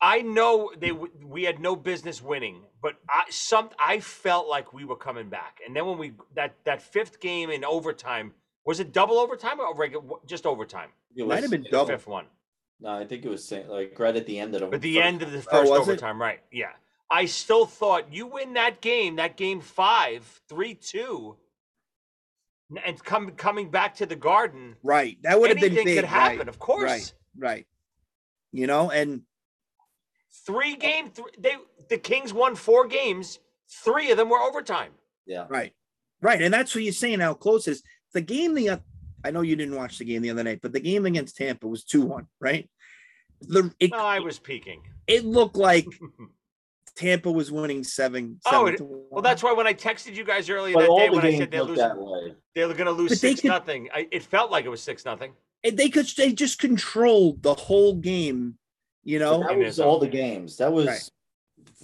I 0.02 0.22
know 0.22 0.72
they 0.80 0.90
w- 0.90 1.12
we 1.24 1.44
had 1.44 1.60
no 1.60 1.76
business 1.76 2.22
winning, 2.24 2.64
but 2.82 2.96
I 3.10 3.26
some 3.30 3.70
I 3.78 4.00
felt 4.00 4.48
like 4.48 4.74
we 4.74 4.86
were 4.86 4.96
coming 4.96 5.30
back. 5.30 5.60
And 5.66 5.76
then 5.76 5.86
when 5.86 5.98
we 5.98 6.14
that 6.36 6.56
that 6.64 6.82
fifth 6.82 7.20
game 7.20 7.50
in 7.50 7.66
overtime 7.66 8.34
was 8.66 8.80
it 8.80 8.94
double 8.94 9.18
overtime 9.20 9.60
or 9.60 9.76
regular 9.76 10.06
just 10.26 10.46
overtime? 10.46 10.90
It 11.16 11.28
might 11.28 11.42
have 11.42 11.52
been 11.52 11.64
The 11.64 11.70
double 11.70 11.88
fifth 11.88 12.08
one. 12.08 12.26
No, 12.80 12.90
I 12.98 13.06
think 13.06 13.26
it 13.26 13.30
was 13.30 13.52
like 13.52 14.00
right 14.00 14.16
at 14.16 14.26
the 14.26 14.40
end 14.40 14.56
of 14.56 14.62
the. 14.62 14.68
But 14.68 14.82
the 14.82 14.96
first- 14.96 15.06
end 15.06 15.22
of 15.24 15.32
the 15.32 15.40
Oh, 15.40 15.42
first 15.42 15.72
it? 15.72 15.78
overtime, 15.78 16.22
right? 16.22 16.40
Yeah. 16.52 16.72
I 17.12 17.26
still 17.26 17.66
thought 17.66 18.14
you 18.14 18.26
win 18.28 18.54
that 18.54 18.80
game, 18.80 19.18
that 19.18 19.36
game 19.36 19.60
five, 19.60 20.42
three 20.48 20.74
two, 20.76 21.36
n- 21.36 21.41
and 22.86 23.04
come 23.04 23.32
coming 23.32 23.70
back 23.70 23.96
to 23.96 24.06
the 24.06 24.16
garden. 24.16 24.76
right 24.84 25.18
that 25.24 25.40
would 25.40 25.50
have 25.50 25.58
been 25.60 25.66
Anything 25.74 25.86
big 25.86 25.96
could 25.98 26.06
happen, 26.06 26.38
right, 26.40 26.48
of 26.48 26.60
course. 26.60 26.90
right 26.90 27.14
right 27.38 27.68
you 28.52 28.68
know 28.68 28.90
and 28.92 29.22
Three 30.46 30.76
game, 30.78 31.10
th- 31.12 31.28
they 31.38 31.56
the 31.90 31.98
Kings 31.98 32.34
won 32.34 32.56
four 32.56 32.88
games. 32.88 33.40
Three 33.84 34.12
of 34.12 34.18
them 34.18 34.30
were 34.30 34.40
overtime. 34.40 34.92
Yeah. 35.26 35.46
Right. 35.50 35.74
Right. 36.22 36.42
And 36.42 36.54
that's 36.54 36.74
what 36.74 36.86
you're 36.86 36.94
saying 36.94 37.20
how 37.20 37.34
close 37.34 37.68
is 37.68 37.84
The 38.14 38.22
game 38.22 38.54
the 38.56 38.70
oth- 38.72 38.82
I 39.26 39.32
know 39.32 39.42
you 39.42 39.58
didn't 39.58 39.76
watch 39.76 39.98
the 39.98 40.06
game 40.06 40.22
the 40.22 40.30
other 40.30 40.44
night, 40.44 40.60
but 40.62 40.72
the 40.72 40.80
game 40.80 41.06
against 41.06 41.36
Tampa 41.36 41.68
was 41.68 41.84
2-1, 41.84 42.28
right? 42.40 42.70
The 43.42 43.74
it, 43.80 43.92
Well, 43.92 44.06
I 44.06 44.20
was 44.20 44.40
peeking. 44.40 44.82
it 45.06 45.26
looked 45.26 45.58
like 45.58 45.86
Tampa 46.96 47.32
was 47.32 47.52
winning 47.52 47.84
seven. 47.84 48.40
Oh, 48.48 48.52
seven 48.52 48.74
it- 48.74 48.78
to 48.78 49.06
well, 49.10 49.22
that's 49.22 49.42
why 49.44 49.54
when 49.54 49.68
I 49.68 49.74
texted 49.74 50.16
you 50.16 50.24
guys 50.24 50.50
earlier 50.50 50.74
But 50.74 50.82
that 50.88 50.98
day 50.98 51.10
when 51.10 51.26
I 51.26 51.38
said 51.38 51.52
they're 51.52 51.64
losing, 51.64 52.36
they 52.56 52.66
were 52.66 52.74
going 52.74 52.86
to 52.86 52.92
lose 52.92 53.10
But 53.12 53.18
six 53.20 53.42
could- 53.42 53.48
nothing. 53.50 53.90
I, 53.94 54.08
it 54.12 54.24
felt 54.24 54.52
like 54.52 54.66
it 54.66 54.70
was 54.70 54.82
six 54.82 55.06
nothing. 55.06 55.34
And 55.64 55.78
they 55.78 55.90
could 55.90 56.08
they 56.18 56.34
just 56.34 56.60
controlled 56.60 57.44
the 57.44 57.54
whole 57.54 57.96
game, 57.96 58.58
you 59.04 59.20
But 59.20 59.26
know. 59.26 59.44
that 59.48 59.58
was 59.58 59.80
all 59.80 60.00
the 60.00 60.08
games. 60.08 60.58
That 60.58 60.72
was 60.74 60.88
Right. 60.88 61.10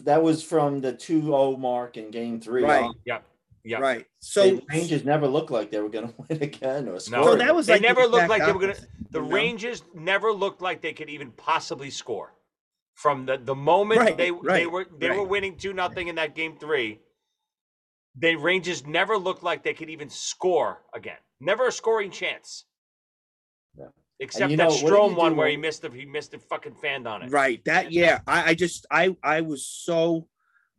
that 0.04 0.22
was 0.22 0.44
from 0.44 0.82
the 0.82 0.94
2-0 0.94 1.58
mark 1.60 1.98
in 1.98 2.10
game 2.12 2.40
three. 2.42 2.64
Right. 2.64 2.84
on. 2.84 2.96
Yep. 3.06 3.24
Yep. 3.66 3.80
Right. 3.82 4.06
So 4.20 4.42
So 4.44 4.56
the 4.56 4.62
Rangers 4.70 5.04
never 5.06 5.28
looked 5.28 5.52
like 5.52 5.72
they 5.72 5.80
were 5.82 5.90
going 5.90 6.08
to 6.10 6.14
win 6.30 6.42
again 6.42 6.88
or 6.88 7.00
score. 7.00 7.20
No, 7.20 7.26
So 7.32 7.36
that 7.36 7.54
was 7.56 7.68
they 7.68 7.74
like 7.74 7.82
the 7.82 7.88
never 7.88 8.02
looked 8.02 8.24
exact 8.24 8.30
like 8.30 8.46
they 8.46 8.52
were 8.54 8.60
going 8.60 8.76
to. 8.76 8.82
The 9.12 9.20
you 9.22 9.26
know? 9.26 9.32
Rangers 9.36 9.84
never 9.94 10.32
looked 10.32 10.62
like 10.62 10.82
they 10.82 10.94
could 10.94 11.10
even 11.10 11.32
possibly 11.32 11.90
score. 11.90 12.34
From 12.98 13.28
the, 13.28 13.38
the 13.38 13.54
moment 13.54 14.02
Right, 14.02 14.18
they 14.18 14.32
they 14.44 14.66
were 14.66 14.88
they 14.98 15.12
were 15.12 15.24
winning 15.24 15.56
two 15.56 15.72
nothing 15.72 16.08
in 16.08 16.16
that 16.16 16.34
game 16.34 16.58
three, 16.58 17.00
the 18.18 18.36
Rangers 18.36 18.88
never 18.88 19.20
looked 19.20 19.44
like 19.44 19.64
they 19.64 19.76
could 19.76 19.92
even 19.92 20.10
score 20.10 20.82
again. 20.96 21.20
Never 21.40 21.68
a 21.68 21.72
scoring 21.72 22.10
chance. 22.10 22.66
Yeah. 23.78 23.90
Except 24.20 24.50
that 24.50 24.58
know, 24.58 24.70
Strome 24.70 25.16
one 25.16 25.34
do 25.34 25.38
where 25.38 25.48
he 25.48 25.58
missed 25.58 25.84
the 25.84 25.92
he 25.92 26.06
missed 26.06 26.32
the 26.32 26.40
fucking 26.40 26.74
fan 26.82 27.06
on 27.06 27.22
it. 27.22 27.32
Right. 27.32 27.64
That 27.66 27.92
yeah. 27.92 28.22
I, 28.26 28.50
I 28.50 28.54
just 28.56 28.88
I 28.90 29.16
I 29.22 29.42
was 29.42 29.64
so 29.68 30.28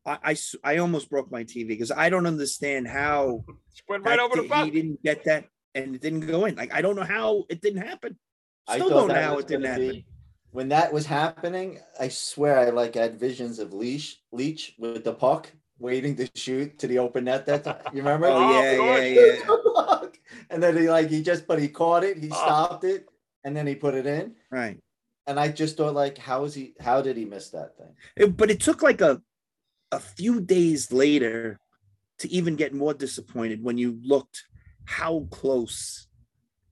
I. 0.05 0.37
I 0.65 0.79
almost 0.79 1.11
broke 1.11 1.31
my 1.31 1.45
TV 1.45 1.69
because 1.69 1.93
I 1.93 2.11
don't 2.11 2.27
understand 2.27 2.89
how 2.89 3.45
Went 3.89 4.05
right 4.05 4.17
that 4.17 4.19
over 4.19 4.43
the 4.43 4.49
puck. 4.49 4.65
he 4.65 4.73
didn't 4.73 5.01
get 5.05 5.23
that 5.27 5.45
and 5.77 5.95
it 5.95 6.03
didn't 6.03 6.27
go 6.27 6.47
in. 6.47 6.57
Like 6.57 6.75
I 6.75 6.83
don't 6.83 6.97
know 6.97 7.05
how 7.05 7.45
it 7.49 7.61
didn't 7.61 7.87
happen. 7.87 8.19
I 8.67 8.75
Still 8.75 8.89
thought 8.89 9.07
don't 9.07 9.09
know 9.09 9.23
how 9.23 9.39
it 9.39 9.47
didn't 9.47 9.67
happen. 9.67 9.91
be- 9.91 10.07
When 10.51 10.69
that 10.71 10.93
was 10.93 11.07
happening, 11.07 11.79
I 12.01 12.09
swear 12.09 12.59
I 12.59 12.71
like 12.71 12.95
had 12.95 13.21
visions 13.21 13.59
of 13.59 13.73
Leash 13.73 14.21
Leetch 14.33 14.73
with 14.79 15.05
the 15.05 15.13
puck 15.13 15.51
waiting 15.79 16.17
to 16.17 16.29
shoot 16.35 16.79
to 16.81 16.87
the 16.87 16.99
open 16.99 17.25
net 17.25 17.47
that 17.47 17.65
time. 17.65 17.83
You 17.93 17.99
remember? 17.99 18.29
Oh, 18.29 18.39
Oh, 18.43 18.51
yeah, 18.51 18.71
of 18.73 19.15
yeah, 19.15 19.31
yeah. 20.03 20.09
and 20.51 20.63
then 20.63 20.77
he 20.77 20.89
like 20.89 21.09
he 21.11 21.23
just 21.23 21.47
but 21.47 21.59
he 21.61 21.69
caught 21.69 22.03
it, 22.05 22.17
he 22.19 22.31
Oh. 22.33 22.35
stopped 22.35 22.85
it, 22.85 23.07
and 23.45 23.57
then 23.57 23.67
he 23.67 23.75
put 23.75 23.95
it 23.95 24.07
in. 24.07 24.35
Right. 24.51 24.79
And 25.27 25.39
I 25.39 25.49
just 25.49 25.77
thought 25.77 25.95
like, 25.95 26.17
how 26.17 26.45
is 26.45 26.55
he 26.55 26.75
how 26.81 27.03
did 27.03 27.17
he 27.19 27.27
miss 27.27 27.51
that 27.51 27.77
thing? 27.77 27.95
It- 28.17 28.37
but 28.37 28.51
it 28.51 28.61
took 28.61 28.83
like 28.83 29.01
a 29.03 29.21
a 29.93 30.01
few 30.01 30.41
days 30.41 30.93
later 30.93 31.59
to 32.19 32.29
even 32.33 32.57
get 32.57 32.75
more 32.75 32.95
disappointed 32.95 33.63
when 33.63 33.79
you 33.79 34.01
looked 34.03 34.45
how 34.87 35.27
close 35.31 36.09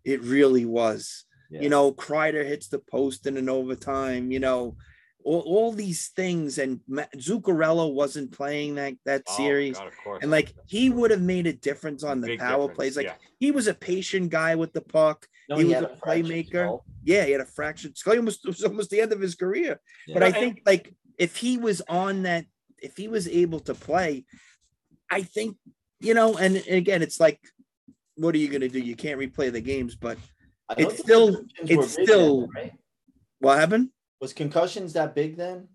it 0.04 0.22
really 0.22 0.64
was. 0.64 1.25
Yeah. 1.50 1.62
You 1.62 1.68
know, 1.68 1.92
Kreider 1.92 2.44
hits 2.44 2.68
the 2.68 2.78
post 2.78 3.26
in 3.26 3.36
an 3.36 3.48
overtime. 3.48 4.30
You 4.30 4.40
know, 4.40 4.76
all, 5.24 5.40
all 5.40 5.72
these 5.72 6.08
things, 6.08 6.58
and 6.58 6.80
Ma- 6.88 7.04
Zuccarello 7.16 7.92
wasn't 7.92 8.32
playing 8.32 8.76
that 8.76 8.94
that 9.04 9.22
Oh, 9.28 9.36
series, 9.36 9.76
God, 9.76 9.88
of 9.88 9.94
course. 10.04 10.18
and 10.22 10.30
like 10.30 10.54
he 10.66 10.90
would 10.90 11.10
have 11.10 11.22
made 11.22 11.46
a 11.46 11.52
difference 11.52 12.02
on 12.04 12.20
the 12.20 12.28
Big 12.28 12.38
power 12.40 12.68
difference, 12.68 12.76
plays. 12.76 12.96
Like 12.96 13.06
yeah. 13.06 13.14
he 13.38 13.50
was 13.50 13.66
a 13.66 13.74
patient 13.74 14.30
guy 14.30 14.54
with 14.54 14.72
the 14.72 14.80
puck. 14.80 15.26
No, 15.48 15.56
he 15.58 15.64
was 15.64 15.74
had 15.74 15.84
a 15.84 15.96
playmaker. 16.04 16.48
skull. 16.66 16.84
Yeah, 17.04 17.24
he 17.24 17.32
had 17.32 17.40
a 17.40 17.46
fractured 17.46 17.96
skull. 17.96 18.14
He 18.14 18.18
almost 18.18 18.40
it 18.44 18.48
was 18.48 18.64
almost 18.64 18.90
the 18.90 19.00
end 19.00 19.12
of 19.12 19.20
his 19.20 19.34
career. 19.34 19.80
Yeah. 20.06 20.14
But 20.14 20.22
I 20.22 20.32
think 20.32 20.62
like 20.66 20.94
if 21.18 21.36
he 21.36 21.58
was 21.58 21.82
on 21.88 22.22
that, 22.24 22.46
if 22.78 22.96
he 22.96 23.08
was 23.08 23.26
able 23.28 23.60
to 23.60 23.74
play, 23.74 24.24
I 25.10 25.22
think 25.22 25.56
you 26.00 26.14
know. 26.14 26.36
And 26.36 26.56
again, 26.68 27.02
it's 27.02 27.18
like, 27.20 27.40
what 28.16 28.34
are 28.34 28.38
you 28.38 28.48
going 28.48 28.60
to 28.60 28.68
do? 28.68 28.78
You 28.78 28.94
can't 28.96 29.18
replay 29.20 29.50
the 29.50 29.60
games, 29.60 29.94
but 29.94 30.18
I 30.18 30.18
don't 30.18 30.26
It's 30.76 30.98
still- 30.98 31.44
it's 31.60 31.92
still- 31.92 32.40
then, 32.42 32.50
right? 32.54 32.72
what 33.38 33.58
happened? 33.58 33.90
Was 34.20 34.32
concussions 34.32 34.94
that 34.94 35.14
big 35.14 35.36
then? 35.36 35.68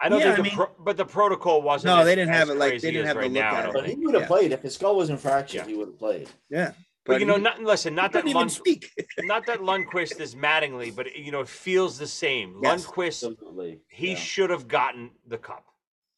I 0.00 0.08
don't 0.08 0.18
Yeah, 0.20 0.26
think 0.26 0.32
I 0.34 0.36
the 0.36 0.42
mean- 0.42 0.54
pro- 0.56 0.74
but 0.84 0.96
the 0.96 1.04
protocol 1.04 1.62
wasn't. 1.62 1.94
No, 1.94 2.00
as- 2.00 2.06
they 2.06 2.14
didn't 2.14 2.34
have 2.34 2.50
it 2.50 2.56
like- 2.56 2.80
they 2.80 2.90
didn't 2.90 3.06
have 3.06 3.14
to 3.16 3.20
right 3.20 3.30
look 3.30 3.42
now, 3.42 3.54
at 3.56 3.68
it. 3.68 3.72
But 3.72 3.88
he 3.88 3.94
would 3.96 4.14
have 4.14 4.22
Yeah. 4.24 4.28
played 4.28 4.52
if 4.52 4.62
his 4.62 4.74
skull 4.74 4.96
wasn't 4.96 5.20
fractured. 5.20 5.62
Yeah. 5.62 5.66
He 5.66 5.74
would 5.74 5.88
have 5.88 5.98
played. 5.98 6.28
Yeah, 6.50 6.72
But 7.04 7.20
you 7.20 7.26
know, 7.26 7.36
he- 7.36 7.42
not 7.42 7.60
listen, 7.62 7.94
not 7.94 8.12
that 8.12 8.22
couldn't 8.22 8.34
Lund, 8.36 8.52
speak. 8.52 8.90
not 9.20 9.46
that 9.46 9.60
Lundqvist 9.60 10.20
is 10.20 10.34
Mattingly, 10.34 10.94
but 10.94 11.14
you 11.16 11.30
know, 11.32 11.40
it 11.40 11.48
feels 11.48 11.98
the 11.98 12.06
same. 12.06 12.58
Yes. 12.62 12.86
Lundqvist, 12.86 13.06
Absolutely. 13.30 13.80
he 13.88 14.10
yeah. 14.10 14.16
should 14.16 14.50
have 14.50 14.66
gotten 14.68 15.10
the 15.26 15.38
cup. 15.38 15.66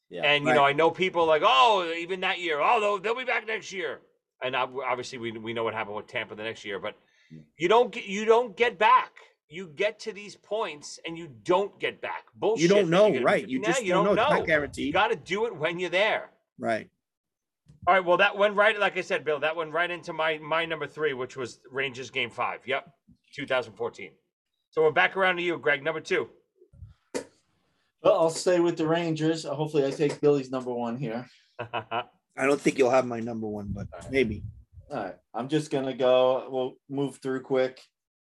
yeah. 0.09 0.23
And 0.23 0.45
you 0.45 0.53
know, 0.53 0.63
I 0.63 0.73
know 0.73 0.89
people 0.91 1.25
like, 1.25 1.41
oh, 1.45 1.91
even 1.97 2.19
that 2.21 2.39
year, 2.39 2.59
oh, 2.61 2.79
they'll, 2.79 2.97
they'll 2.99 3.15
be 3.15 3.23
back 3.23 3.45
next 3.47 3.71
year. 3.71 4.01
And 4.43 4.55
uh, 4.55 4.67
obviously, 4.85 5.17
we 5.19 5.31
we 5.31 5.53
know 5.53 5.63
what 5.63 5.73
happened 5.73 5.95
with 5.95 6.07
Tampa 6.07 6.35
the 6.35 6.43
next 6.43 6.65
year. 6.65 6.79
But 6.79 6.95
you 7.57 7.67
don't 7.67 7.91
get 7.91 8.05
you 8.05 8.25
don't 8.25 8.55
get 8.55 8.77
back. 8.77 9.11
You 9.47 9.67
get 9.67 9.99
to 10.01 10.11
these 10.11 10.35
points 10.35 10.99
and 11.05 11.17
you 11.17 11.29
don't 11.43 11.79
get 11.79 12.01
back. 12.01 12.25
Bullshit. 12.35 12.63
You 12.63 12.67
don't 12.67 12.89
know, 12.89 13.07
you're 13.07 13.21
right? 13.23 13.47
You 13.47 13.59
Nah, 13.59 13.67
just 13.67 13.83
you 13.83 13.93
don't 13.93 14.05
know. 14.05 14.15
don't 14.15 14.25
It's 14.25 14.39
not 14.39 14.45
guaranteed. 14.47 14.87
You 14.87 14.93
got 14.93 15.09
to 15.09 15.15
do 15.15 15.45
it 15.45 15.55
when 15.55 15.79
you're 15.79 15.89
there. 15.91 16.31
Right. 16.57 16.89
All 17.87 17.93
right. 17.93 18.03
Well, 18.03 18.17
that 18.17 18.35
went 18.35 18.55
right. 18.55 18.77
Like 18.79 18.97
I 18.97 19.01
said, 19.01 19.23
Bill, 19.23 19.39
that 19.39 19.55
went 19.55 19.71
right 19.71 19.89
into 19.89 20.13
my 20.13 20.39
my 20.39 20.65
number 20.65 20.87
three, 20.87 21.13
which 21.13 21.37
was 21.37 21.59
Rangers 21.71 22.09
Game 22.09 22.29
Five. 22.31 22.61
Yep, 22.65 22.89
2014. 23.35 24.11
So 24.71 24.81
we're 24.81 24.91
back 24.91 25.15
around 25.15 25.37
to 25.37 25.43
you, 25.43 25.57
Greg. 25.57 25.83
Number 25.83 26.01
two. 26.01 26.29
Well, 27.13 28.19
I'll 28.19 28.29
stay 28.29 28.59
with 28.59 28.77
the 28.77 28.87
Rangers. 28.87 29.45
Hopefully, 29.45 29.85
I 29.85 29.91
take 29.91 30.19
Billy's 30.21 30.51
number 30.51 30.73
one 30.73 30.97
here. 30.97 31.25
I 31.59 32.45
don't 32.45 32.59
think 32.59 32.77
you'll 32.77 32.89
have 32.91 33.05
my 33.07 33.19
number 33.19 33.47
one, 33.47 33.69
but 33.73 33.87
maybe. 34.11 34.43
All 34.91 34.97
right. 35.03 35.15
I'm 35.33 35.49
just 35.49 35.71
gonna 35.71 35.95
go. 35.95 36.47
We'll 36.49 36.73
move 36.89 37.17
through 37.17 37.41
quick 37.41 37.81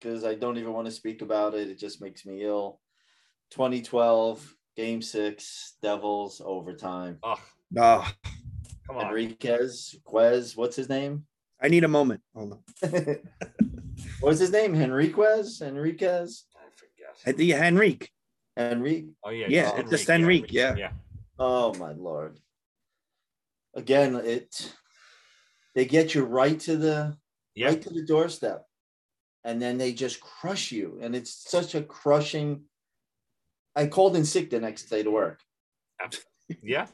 because 0.01 0.25
I 0.25 0.35
don't 0.35 0.59
even 0.59 0.73
want 0.73 0.87
to 0.87 0.93
speak 0.93 1.23
about 1.23 1.55
it. 1.55 1.69
It 1.69 1.79
just 1.79 2.01
makes 2.01 2.25
me 2.25 2.43
ill. 2.45 2.81
2012, 3.51 4.55
Game 4.77 5.03
Six, 5.03 5.77
Devils 5.83 6.41
overtime. 6.45 7.19
oh, 7.23 7.41
Oh, 7.77 8.09
come 8.87 8.97
on. 8.99 9.07
Enriquez, 9.09 9.97
Quez, 10.07 10.57
what's 10.57 10.77
his 10.77 10.89
name? 10.89 11.25
I 11.61 11.69
need 11.69 11.85
a 11.85 11.89
moment. 11.89 12.21
Hold 12.35 12.61
on. 12.83 12.91
What's 14.21 14.41
his 14.41 14.53
name? 14.53 14.75
Henriquez? 14.75 15.63
Enriquez? 15.63 16.45
I 16.55 16.69
forget. 16.77 17.17
I 17.27 17.33
think 17.33 17.53
Henrique. 17.55 18.11
Henrique? 18.59 19.07
Oh 19.25 19.31
yeah, 19.31 19.47
Yeah, 19.49 19.63
just 19.65 19.79
it's 19.79 19.91
just 19.91 20.11
Enrique, 20.11 20.37
Enrique, 20.49 20.55
yeah. 20.55 20.77
yeah. 20.77 20.91
Oh 21.39 21.73
my 21.75 21.93
lord. 21.93 22.39
Again, 23.75 24.17
it 24.17 24.73
they 25.77 25.85
get 25.85 26.15
you 26.15 26.25
right 26.25 26.59
to 26.61 26.77
the 26.77 27.17
Yeah. 27.55 27.69
right 27.69 27.83
to 27.83 27.91
the 27.91 28.03
doorstep. 28.05 28.67
And 29.45 29.63
then 29.63 29.79
they 29.79 29.93
just 29.93 30.21
crush 30.21 30.73
you. 30.73 30.99
And 31.01 31.15
it's 31.15 31.31
such 31.49 31.77
a 31.77 31.83
crushing. 31.83 32.65
I 33.77 33.87
called 33.87 34.17
in 34.17 34.25
sick 34.25 34.51
the 34.51 34.59
next 34.59 34.85
day 34.91 35.05
to 35.05 35.11
work. 35.11 35.41
Yeah. 36.63 36.87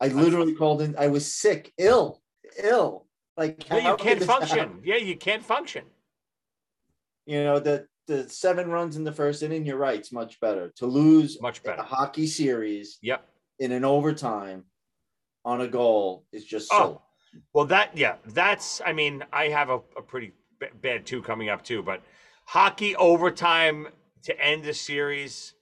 I 0.00 0.08
literally 0.08 0.54
called 0.54 0.80
in. 0.80 0.94
I 0.96 1.08
was 1.08 1.30
sick, 1.30 1.72
ill, 1.76 2.22
ill. 2.62 3.06
Like 3.36 3.68
Yeah, 3.68 3.90
you 3.90 3.96
can't 3.96 4.22
function. 4.22 4.58
happen? 4.58 4.80
Yeah, 4.84 4.96
you 4.96 5.16
can't 5.16 5.44
function. 5.44 5.84
You 7.26 7.44
know, 7.44 7.58
the 7.58 7.86
the 8.06 8.28
seven 8.28 8.70
runs 8.70 8.96
in 8.96 9.04
the 9.04 9.12
first 9.12 9.42
inning, 9.42 9.64
you're 9.64 9.76
right, 9.76 9.98
it's 9.98 10.10
much 10.10 10.40
better. 10.40 10.72
To 10.76 10.86
lose 10.86 11.40
Much 11.40 11.62
better 11.62 11.80
a 11.80 11.84
hockey 11.84 12.26
series 12.26 12.98
Yep. 13.02 13.28
in 13.60 13.70
an 13.72 13.84
overtime 13.84 14.64
on 15.44 15.60
a 15.60 15.68
goal 15.68 16.26
is 16.32 16.44
just 16.44 16.68
so 16.70 16.76
Oh, 16.76 17.02
well, 17.54 17.64
that 17.66 17.96
yeah, 17.96 18.16
that's. 18.26 18.80
I 18.84 18.92
mean, 18.92 19.24
I 19.32 19.48
have 19.48 19.70
a, 19.70 19.80
a 19.96 20.02
pretty 20.02 20.32
b- 20.58 20.66
bad 20.82 21.06
two 21.06 21.22
coming 21.22 21.48
up 21.48 21.62
too, 21.64 21.82
but 21.82 22.02
hockey 22.46 22.94
overtime 22.96 23.88
to 24.24 24.38
end 24.40 24.64
the 24.64 24.74
series. 24.74 25.54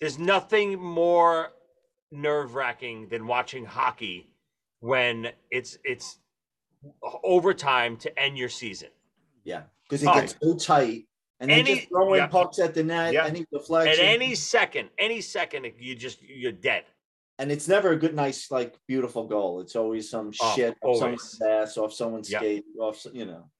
There's 0.00 0.18
nothing 0.18 0.80
more 0.80 1.50
nerve 2.10 2.54
wracking 2.54 3.08
than 3.08 3.26
watching 3.26 3.64
hockey 3.64 4.30
when 4.80 5.28
it's 5.50 5.78
it's 5.84 6.18
overtime 7.22 7.96
to 7.98 8.18
end 8.18 8.36
your 8.38 8.48
season. 8.48 8.88
Yeah, 9.44 9.62
because 9.84 10.02
it 10.02 10.08
Oh. 10.08 10.14
gets 10.14 10.36
so 10.42 10.54
tight, 10.56 11.06
and 11.40 11.50
then 11.50 11.60
Any- 11.60 11.74
just 11.76 11.88
throwing 11.88 12.20
yeah. 12.20 12.26
pucks 12.26 12.58
at 12.58 12.74
the 12.74 12.82
net, 12.82 13.12
Yeah. 13.12 13.26
any 13.26 13.40
At 13.40 13.50
deflection, 13.50 14.04
any 14.04 14.34
second, 14.34 14.90
any 14.98 15.20
second, 15.20 15.66
you 15.78 15.94
just 15.94 16.22
you're 16.22 16.52
dead. 16.52 16.84
And 17.38 17.50
it's 17.50 17.68
never 17.68 17.92
a 17.92 17.96
good, 17.96 18.14
nice, 18.14 18.50
like 18.50 18.76
beautiful 18.86 19.26
goal. 19.26 19.60
It's 19.60 19.76
always 19.76 20.10
some 20.10 20.32
Oh, 20.40 20.52
shit 20.54 20.76
off 20.82 20.98
someone's 20.98 21.40
ass, 21.42 21.76
off 21.78 21.92
someone's 21.92 22.30
Yeah. 22.30 22.38
skate, 22.38 22.64
off 22.78 23.04
you 23.12 23.24
know. 23.24 23.50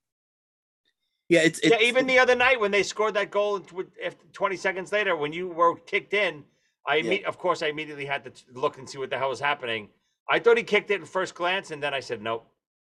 Yeah, 1.28 1.40
it's, 1.40 1.58
it's 1.60 1.70
yeah, 1.70 1.86
even 1.86 2.06
the 2.06 2.18
other 2.18 2.34
night 2.34 2.60
when 2.60 2.70
they 2.70 2.82
scored 2.82 3.14
that 3.14 3.30
goal, 3.30 3.56
and 3.56 3.66
if 4.00 4.16
20 4.32 4.56
seconds 4.56 4.92
later, 4.92 5.16
when 5.16 5.32
you 5.32 5.48
were 5.48 5.76
kicked 5.76 6.12
in, 6.14 6.44
I 6.86 6.96
Yeah. 6.96 7.10
imme- 7.12 7.24
of 7.24 7.38
course 7.38 7.62
I 7.62 7.68
immediately 7.68 8.04
had 8.04 8.24
to 8.24 8.30
t- 8.30 8.44
look 8.52 8.76
and 8.76 8.88
see 8.88 8.98
what 8.98 9.08
the 9.10 9.18
hell 9.18 9.30
was 9.30 9.40
happening. 9.40 9.88
I 10.28 10.38
thought 10.38 10.56
he 10.58 10.62
kicked 10.64 10.90
it 10.90 11.00
at 11.00 11.08
first 11.08 11.34
glance, 11.34 11.70
and 11.70 11.82
then 11.82 11.94
I 11.94 12.00
said 12.00 12.20
nope. 12.22 12.46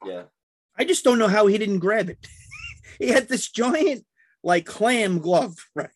Yeah, 0.05 0.25
I 0.77 0.85
just 0.85 1.05
don't 1.05 1.18
know 1.18 1.29
how 1.29 1.47
he 1.47 1.57
didn't 1.59 1.79
grab 1.79 2.11
it. 2.11 2.27
he 2.99 3.09
had 3.09 3.29
this 3.29 3.49
giant 3.49 4.05
like 4.43 4.66
clam 4.66 5.20
glove, 5.20 5.57
right? 5.75 5.91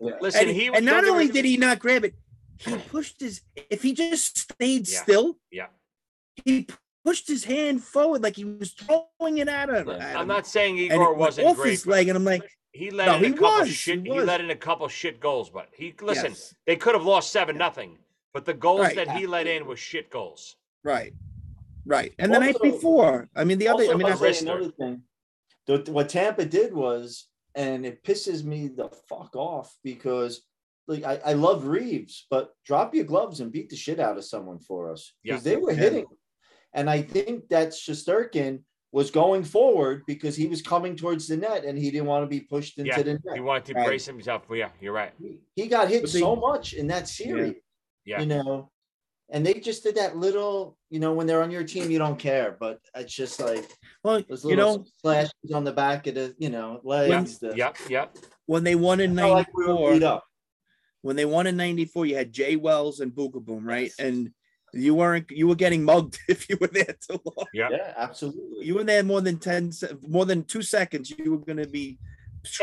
yeah. 0.00 0.14
Listen, 0.20 0.48
And, 0.48 0.56
he 0.56 0.66
and 0.66 0.84
not 0.84 1.04
only 1.06 1.28
did 1.28 1.44
he 1.44 1.56
not 1.56 1.78
grab 1.78 2.04
it, 2.04 2.14
he 2.58 2.76
pushed 2.76 3.20
his. 3.20 3.42
If 3.70 3.82
he 3.82 3.92
just 3.92 4.38
stayed 4.38 4.88
Yeah. 4.88 5.02
still, 5.02 5.38
Yeah. 5.50 5.66
he 6.44 6.66
pushed 7.04 7.28
his 7.28 7.44
hand 7.44 7.82
forward 7.84 8.22
like 8.22 8.36
he 8.36 8.44
was 8.44 8.72
throwing 8.72 9.38
it 9.38 9.48
at 9.48 9.68
him. 9.68 9.88
at 9.88 10.00
I'm 10.16 10.22
him. 10.22 10.28
not 10.28 10.46
saying 10.46 10.78
And 10.80 10.92
Igor 10.92 11.12
it 11.12 11.18
wasn't 11.18 11.46
off 11.48 11.56
great. 11.56 11.70
his 11.70 11.86
leg, 11.86 12.08
and 12.08 12.16
I'm 12.16 12.24
like, 12.24 12.42
he 12.72 12.90
let 12.90 13.06
No, 13.06 13.16
in 13.16 13.24
a 13.24 13.26
he 13.28 13.32
couple 13.32 13.60
was, 13.60 13.68
shit. 13.70 14.00
he 14.06 14.12
He, 14.12 14.20
let 14.20 14.40
in 14.40 14.50
a 14.50 14.56
couple 14.56 14.86
shit 14.88 15.20
goals, 15.20 15.48
but 15.50 15.68
he 15.74 15.94
listen. 16.02 16.32
Yes. 16.32 16.54
They 16.66 16.76
could 16.76 16.94
have 16.94 17.04
lost 17.04 17.30
seven 17.32 17.56
nothing, 17.56 17.98
but 18.34 18.44
the 18.44 18.54
goals 18.54 18.80
Right. 18.80 18.96
that 18.96 19.10
he 19.16 19.26
let 19.26 19.46
in 19.46 19.66
were 19.66 19.76
shit 19.76 20.10
goals. 20.10 20.56
right, 20.82 21.12
right. 21.86 22.12
And 22.18 22.32
the 22.34 22.38
night 22.40 22.56
before, 22.62 23.28
I 23.34 23.44
mean, 23.44 23.58
the 23.58 23.68
other. 23.68 23.84
I 23.84 23.94
mean, 23.94 24.06
I'll 24.06 24.16
that's 24.18 24.38
say 24.40 24.44
another 24.46 24.70
thing. 24.72 25.02
The, 25.66 25.78
what 25.90 26.08
Tampa 26.10 26.44
did 26.44 26.74
was, 26.74 27.28
and 27.54 27.86
it 27.86 28.04
pisses 28.04 28.44
me 28.44 28.68
the 28.68 28.88
fuck 29.08 29.34
off 29.34 29.74
because, 29.82 30.42
like, 30.88 31.04
I, 31.04 31.20
I 31.24 31.32
love 31.32 31.66
Reaves, 31.66 32.26
but 32.30 32.52
drop 32.64 32.94
your 32.94 33.04
gloves 33.04 33.40
and 33.40 33.52
beat 33.52 33.68
the 33.70 33.76
shit 33.76 33.98
out 34.00 34.16
of 34.18 34.24
someone 34.24 34.58
for 34.58 34.90
us 34.90 35.12
because 35.22 35.44
Yeah. 35.44 35.52
they 35.52 35.56
were 35.56 35.72
Yeah. 35.72 35.78
hitting. 35.78 36.06
And 36.72 36.88
I 36.90 37.02
think 37.02 37.48
that 37.48 37.68
Shesterkin 37.70 38.62
was 38.92 39.10
going 39.10 39.44
forward 39.44 40.02
because 40.06 40.36
he 40.36 40.46
was 40.46 40.62
coming 40.62 40.96
towards 40.96 41.26
the 41.28 41.36
net 41.36 41.64
and 41.64 41.76
he 41.78 41.90
didn't 41.90 42.06
want 42.06 42.22
to 42.22 42.28
be 42.28 42.40
pushed 42.40 42.78
into 42.78 42.90
Yeah, 42.90 43.02
the 43.02 43.12
net. 43.14 43.34
he 43.34 43.40
wanted 43.40 43.64
to 43.66 43.74
Right. 43.74 43.86
brace 43.86 44.06
himself. 44.06 44.48
Well, 44.48 44.58
yeah, 44.58 44.70
you're 44.80 44.92
right. 44.92 45.12
He 45.54 45.66
got 45.66 45.88
hit 45.88 46.08
so 46.08 46.36
much 46.36 46.72
in 46.72 46.86
that 46.88 47.08
series, 47.08 47.56
Yeah. 48.04 48.20
you 48.20 48.26
know. 48.26 48.70
And 49.28 49.44
they 49.44 49.54
just 49.54 49.82
did 49.82 49.96
that 49.96 50.16
little, 50.16 50.78
you 50.88 51.00
know, 51.00 51.12
when 51.12 51.26
they're 51.26 51.42
on 51.42 51.50
your 51.50 51.64
team, 51.64 51.90
you 51.90 51.98
don't 51.98 52.16
care, 52.18 52.56
but 52.60 52.78
it's 52.94 53.12
just 53.12 53.40
like 53.40 53.68
well, 54.04 54.22
those 54.28 54.44
you 54.44 54.54
know, 54.54 54.84
slashes 55.00 55.32
on 55.52 55.64
the 55.64 55.72
back 55.72 56.06
of 56.06 56.14
the, 56.14 56.34
you 56.38 56.48
know, 56.48 56.80
Yeah, 56.84 56.90
legs. 56.90 57.40
the- 57.40 57.56
yeah, 57.56 57.72
yeah. 57.90 58.06
when 58.46 58.62
they 58.62 58.76
won 58.76 59.00
in 59.00 59.16
felt 59.16 59.32
like 59.32 59.48
we 59.52 59.64
were 59.64 59.70
'94, 59.74 59.92
beat 59.94 60.02
up. 60.04 60.24
When 61.06 61.16
they 61.16 61.24
won 61.24 61.46
in 61.46 61.56
'94, 61.56 62.06
you 62.06 62.16
had 62.16 62.32
Jay 62.32 62.56
Wells 62.56 63.00
and 63.00 63.12
Beukeboom, 63.12 63.64
right? 63.64 63.84
Yes. 63.84 63.98
And 63.98 64.32
you 64.72 64.94
weren't. 64.94 65.30
You 65.30 65.46
were 65.48 65.54
getting 65.54 65.84
mugged 65.84 66.18
if 66.28 66.48
you 66.48 66.58
were 66.60 66.66
there 66.66 66.96
too 67.08 67.20
long. 67.24 67.46
Yeah. 67.54 67.68
Yeah, 67.70 67.94
absolutely. 67.96 68.66
You 68.66 68.74
were 68.74 68.84
there 68.84 69.02
more 69.02 69.20
than 69.20 69.38
ten, 69.38 69.72
se- 69.72 69.96
more 70.06 70.26
than 70.26 70.44
two 70.44 70.62
seconds. 70.62 71.10
You 71.10 71.30
were 71.30 71.38
going 71.38 71.58
to 71.58 71.68
be 71.68 71.98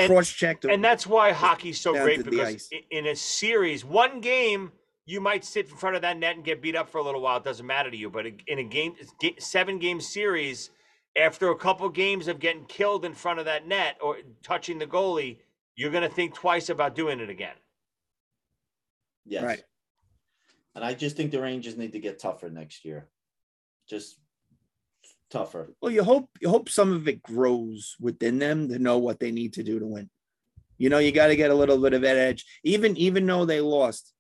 cross-checked. 0.06 0.66
And 0.66 0.84
that's 0.84 1.08
why 1.08 1.32
hockey's 1.32 1.80
so 1.80 1.94
great 1.94 2.18
to 2.18 2.24
the 2.24 2.32
because 2.32 2.48
ice. 2.48 2.70
in 2.92 3.08
a 3.08 3.16
series, 3.16 3.84
one 3.84 4.22
game 4.22 4.72
you 5.06 5.20
might 5.20 5.44
sit 5.44 5.70
in 5.70 5.76
front 5.76 5.96
of 5.96 6.02
that 6.02 6.18
net 6.18 6.36
and 6.36 6.46
get 6.46 6.62
beat 6.62 6.76
up 6.76 6.90
for 6.90 6.98
a 7.00 7.04
little 7.04 7.22
while. 7.22 7.38
It 7.38 7.44
doesn't 7.44 7.66
matter 7.66 7.92
to 7.92 7.98
you. 7.98 8.10
But 8.10 8.26
in 8.48 8.60
a 8.60 8.64
game, 8.64 8.96
seven 9.40 9.80
game 9.80 10.00
series, 10.00 10.70
after 11.18 11.50
a 11.50 11.56
couple 11.56 11.88
games 11.90 12.28
of 12.28 12.40
getting 12.40 12.66
killed 12.66 13.06
in 13.06 13.14
front 13.14 13.40
of 13.40 13.46
that 13.46 13.68
net 13.68 13.98
or 14.02 14.18
touching 14.42 14.80
the 14.80 14.88
goalie, 14.88 15.38
you're 15.76 15.92
going 15.92 16.08
to 16.08 16.16
think 16.16 16.34
twice 16.34 16.70
about 16.70 16.96
doing 16.96 17.20
it 17.20 17.30
again. 17.30 17.56
Yes. 19.26 19.44
Right. 19.44 19.64
And 20.76 20.84
I 20.84 20.94
just 20.94 21.16
think 21.16 21.32
the 21.32 21.42
Rangers 21.42 21.78
need 21.78 21.94
to 21.94 22.00
get 22.00 22.20
tougher 22.20 22.50
next 22.50 22.84
year. 22.84 23.08
Just 23.88 24.18
tougher. 25.30 25.74
Well, 25.82 25.92
you 25.92 26.04
hope 26.04 26.30
you 26.42 26.50
hope 26.50 26.70
some 26.70 26.94
of 26.94 27.08
it 27.08 27.22
grows 27.22 27.96
within 28.00 28.40
them 28.40 28.70
to 28.70 28.80
know 28.80 28.98
what 28.98 29.20
they 29.20 29.32
need 29.32 29.54
to 29.54 29.64
do 29.64 29.80
to 29.80 29.86
win. 29.86 30.10
You 30.78 30.90
know, 30.90 31.00
you 31.00 31.12
got 31.12 31.28
to 31.28 31.36
get 31.36 31.52
a 31.52 31.56
little 31.56 31.78
bit 31.78 31.94
of 31.94 32.02
that 32.02 32.18
edge. 32.18 32.46
Even 32.64 32.98
even 32.98 33.26
though 33.26 33.46
they 33.46 33.62
lost, 33.62 34.14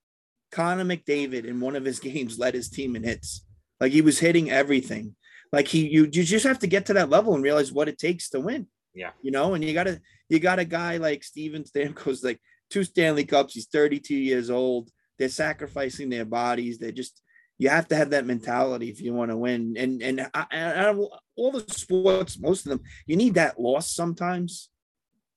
Connor 0.51 0.85
McDavid 0.85 1.45
in 1.45 1.59
one 1.59 1.75
of 1.75 1.85
his 1.85 1.99
games 2.11 2.39
led 2.39 2.53
his 2.53 2.69
team 2.69 2.95
in 2.95 3.03
hits. 3.03 3.45
Like 3.79 3.91
he 3.91 4.01
was 4.01 4.19
hitting 4.19 4.49
everything. 4.49 5.15
Like 5.51 5.67
he, 5.67 5.87
you, 5.87 6.09
you 6.11 6.23
just 6.23 6.47
have 6.47 6.59
to 6.59 6.67
get 6.67 6.87
to 6.87 6.93
that 6.93 7.09
level 7.09 7.35
and 7.35 7.43
realize 7.43 7.71
what 7.71 7.87
it 7.87 7.99
takes 7.99 8.29
to 8.29 8.39
win. 8.39 8.67
Yeah. 8.95 9.11
You 9.21 9.31
know, 9.31 9.53
and 9.53 9.63
you 9.63 9.73
got 9.73 9.83
to 9.83 9.99
you 10.29 10.39
got 10.39 10.59
a 10.59 10.65
guy 10.65 10.97
like 10.97 11.23
Steven 11.23 11.63
Stamkos, 11.63 12.23
like 12.23 12.39
two 12.73 12.83
Stanley 12.83 13.23
Cups. 13.23 13.53
He's 13.53 13.67
32 13.67 14.15
years 14.15 14.49
old. 14.49 14.89
They're 15.19 15.29
sacrificing 15.29 16.09
their 16.09 16.25
bodies. 16.25 16.79
They're 16.79 16.91
just 16.91 17.21
you 17.59 17.69
have 17.69 17.87
to 17.89 17.95
have 17.95 18.09
that 18.09 18.25
mentality 18.25 18.89
if 18.89 18.99
you 18.99 19.13
want 19.13 19.29
to 19.29 19.37
win. 19.37 19.75
And 19.77 20.01
and 20.01 20.29
I, 20.33 20.45
I- 20.51 20.95
all 21.35 21.51
the 21.51 21.63
sports, 21.71 22.39
most 22.39 22.65
of 22.65 22.71
them, 22.71 22.81
you 23.05 23.15
need 23.15 23.35
that 23.35 23.59
loss 23.59 23.93
sometimes 23.95 24.69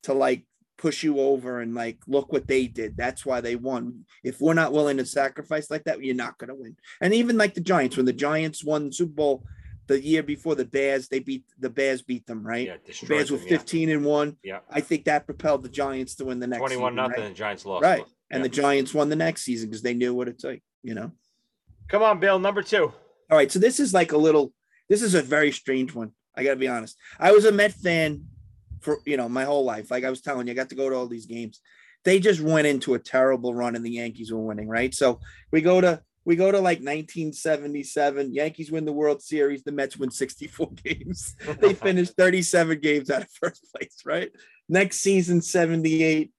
to 0.05 0.15
like 0.15 0.45
push 0.79 1.03
you 1.03 1.19
over 1.21 1.61
and 1.61 1.75
like 1.75 1.99
look 2.07 2.33
what 2.33 2.47
they 2.47 2.67
did. 2.67 2.97
That's 2.97 3.25
why 3.25 3.41
they 3.41 3.57
won. 3.57 4.07
If 4.25 4.41
we're 4.41 4.55
not 4.55 4.73
willing 4.73 4.97
to 4.97 5.07
sacrifice 5.07 5.71
like 5.71 5.85
that, 5.85 6.03
you're 6.03 6.15
not 6.15 6.39
going 6.39 6.49
to 6.49 6.55
win. 6.55 6.77
And 7.01 7.15
even 7.15 7.37
like 7.39 7.55
the 7.55 7.61
Giants, 7.61 7.97
when 7.97 8.07
the 8.07 8.13
Giants 8.13 8.65
won 8.65 8.87
the 8.87 8.93
Super 8.93 9.13
Bowl 9.13 9.45
the 9.87 10.01
year 10.01 10.23
before 10.23 10.55
the 10.55 10.65
Bears, 10.65 11.09
they 11.09 11.21
beat 11.21 11.45
the 11.59 11.71
Bears 11.71 12.03
beat 12.03 12.27
them 12.27 12.45
right. 12.47 12.67
Yeah, 12.67 12.77
the 12.85 13.07
Bears 13.07 13.31
were 13.31 13.39
them, 13.39 13.47
yeah. 13.49 13.59
15 13.59 13.91
and 13.91 14.05
one. 14.05 14.37
Yeah. 14.43 14.59
I 14.71 14.81
think 14.81 15.05
that 15.05 15.27
propelled 15.27 15.63
the 15.63 15.69
Giants 15.69 16.15
to 16.17 16.25
win 16.25 16.41
the 16.41 16.47
next 16.47 16.61
21 16.61 16.93
season, 16.93 16.97
nothing. 16.97 17.23
right? 17.23 17.29
The 17.29 17.35
Giants 17.35 17.65
lost. 17.67 17.83
Right. 17.85 18.05
And 18.31 18.41
Yeah. 18.41 18.49
the 18.49 18.49
Giants 18.49 18.93
won 18.95 19.09
the 19.09 19.17
next 19.17 19.43
season 19.43 19.69
because 19.69 19.83
they 19.83 19.95
knew 19.95 20.15
what 20.15 20.29
it 20.29 20.39
took, 20.39 20.59
you 20.83 20.95
know. 20.95 21.13
Come 21.89 22.03
on, 22.03 22.19
Bill. 22.19 22.39
Number 22.39 22.63
two. 22.63 22.93
All 23.31 23.37
right, 23.39 23.51
so 23.51 23.59
this 23.59 23.79
is 23.81 23.95
like 23.95 24.13
a 24.13 24.17
little. 24.19 24.53
This 24.89 25.03
is 25.03 25.15
a 25.15 25.23
very 25.23 25.53
strange 25.53 25.95
one. 25.95 26.13
I 26.37 26.45
got 26.45 26.51
to 26.51 26.57
be 26.57 26.69
honest. 26.69 26.97
I 27.19 27.33
was 27.33 27.45
a 27.45 27.53
Met 27.53 27.73
fan 27.73 28.25
for 28.81 28.99
you 29.07 29.17
know 29.17 29.29
my 29.29 29.45
whole 29.45 29.65
life. 29.65 29.91
Like 29.91 30.05
I 30.05 30.11
was 30.11 30.21
telling 30.21 30.47
you, 30.47 30.53
I 30.53 30.57
got 30.57 30.69
to 30.71 30.75
go 30.77 30.91
to 30.91 30.97
all 30.97 31.07
these 31.09 31.27
games. 31.27 31.61
They 32.05 32.21
just 32.21 32.41
went 32.41 32.67
into 32.69 32.95
a 32.95 32.99
terrible 33.01 33.53
run, 33.55 33.75
and 33.75 33.85
the 33.85 33.91
Yankees 33.91 34.33
were 34.33 34.41
winning. 34.41 34.69
Right, 34.69 34.95
so 34.95 35.21
we 35.53 35.61
go 35.61 35.81
to 35.81 36.03
we 36.27 36.35
go 36.35 36.51
to 36.51 36.59
like 36.59 36.79
1977. 36.79 38.35
Yankees 38.35 38.73
win 38.73 38.85
the 38.85 38.93
World 38.93 39.23
Series. 39.23 39.63
The 39.63 39.71
Mets 39.71 39.97
win 39.97 40.11
64 40.11 40.71
games. 40.85 41.37
they 41.61 41.73
finished 41.89 42.15
37 42.19 42.81
games 42.81 43.11
out 43.11 43.23
of 43.23 43.31
first 43.31 43.65
place. 43.73 44.03
Right. 44.05 44.33
Next 44.69 44.99
season, 44.99 45.41
78. 45.41 46.33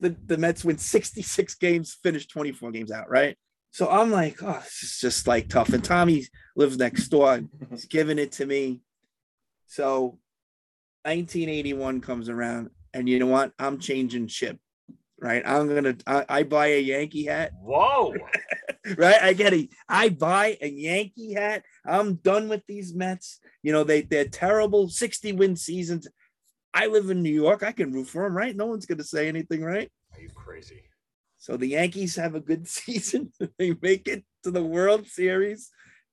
The, 0.00 0.16
the 0.26 0.36
Mets 0.36 0.64
win 0.64 0.76
66 0.76 1.54
games, 1.54 1.96
finish 2.02 2.26
24 2.26 2.72
games 2.72 2.90
out, 2.90 3.08
right? 3.08 3.36
So 3.70 3.88
I'm 3.88 4.10
like, 4.10 4.42
oh, 4.42 4.60
this 4.64 4.82
is 4.82 4.98
just 5.00 5.28
like 5.28 5.48
tough. 5.48 5.72
And 5.72 5.84
Tommy 5.84 6.26
lives 6.56 6.78
next 6.78 7.08
door. 7.08 7.34
and 7.34 7.48
He's 7.70 7.84
giving 7.86 8.18
it 8.18 8.32
to 8.32 8.46
me. 8.46 8.80
So 9.66 10.18
1981 11.04 12.00
comes 12.00 12.28
around, 12.28 12.70
and 12.92 13.08
you 13.08 13.20
know 13.20 13.26
what? 13.26 13.52
I'm 13.58 13.78
changing 13.78 14.26
ship, 14.26 14.58
right? 15.20 15.42
I'm 15.44 15.72
gonna 15.72 15.96
I, 16.06 16.24
I 16.28 16.42
buy 16.42 16.68
a 16.68 16.80
Yankee 16.80 17.26
hat, 17.26 17.52
Whoa. 17.60 18.14
right? 18.96 19.22
I 19.22 19.32
get 19.32 19.52
a 19.52 19.68
I 19.88 20.08
buy 20.08 20.56
a 20.60 20.68
Yankee 20.68 21.34
hat. 21.34 21.64
I'm 21.84 22.14
done 22.16 22.48
with 22.48 22.62
these 22.66 22.94
Mets. 22.94 23.40
You 23.62 23.72
know, 23.72 23.84
they 23.84 24.02
they're 24.02 24.28
terrible 24.28 24.88
60 24.88 25.32
win 25.32 25.56
seasons. 25.56 26.08
I 26.74 26.86
live 26.86 27.10
in 27.10 27.22
New 27.22 27.34
York. 27.34 27.62
I 27.62 27.72
can 27.72 27.92
root 27.92 28.08
for 28.08 28.24
them, 28.24 28.36
right? 28.36 28.54
No 28.54 28.66
one's 28.66 28.86
gonna 28.86 29.04
say 29.04 29.28
anything, 29.28 29.62
right? 29.62 29.90
Are 30.14 30.20
you 30.20 30.30
crazy? 30.30 30.82
So 31.38 31.56
the 31.56 31.66
Yankees 31.66 32.16
have 32.16 32.34
a 32.34 32.40
good 32.40 32.68
season. 32.78 33.32
they 33.58 33.74
make 33.80 34.08
it 34.08 34.24
to 34.44 34.50
the 34.50 34.64
World 34.64 35.06
Series. 35.06 35.70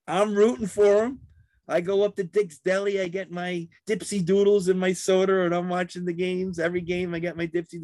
I'm 0.08 0.36
rooting 0.36 0.68
for 0.68 0.96
them. 0.96 1.20
I 1.68 1.82
go 1.82 2.04
up 2.04 2.16
to 2.18 2.24
Dick's 2.24 2.60
Deli. 2.60 3.02
I 3.02 3.08
get 3.08 3.32
my 3.32 3.68
dipsy 3.88 4.24
doodles 4.24 4.68
and 4.68 4.80
my 4.80 4.94
soda, 4.94 5.42
and 5.42 5.56
I'm 5.56 5.68
watching 5.68 6.06
the 6.06 6.14
games. 6.14 6.60
Every 6.60 6.82
game, 6.82 7.16
I 7.16 7.20
get 7.20 7.38
my 7.38 7.48
dipsy, 7.48 7.84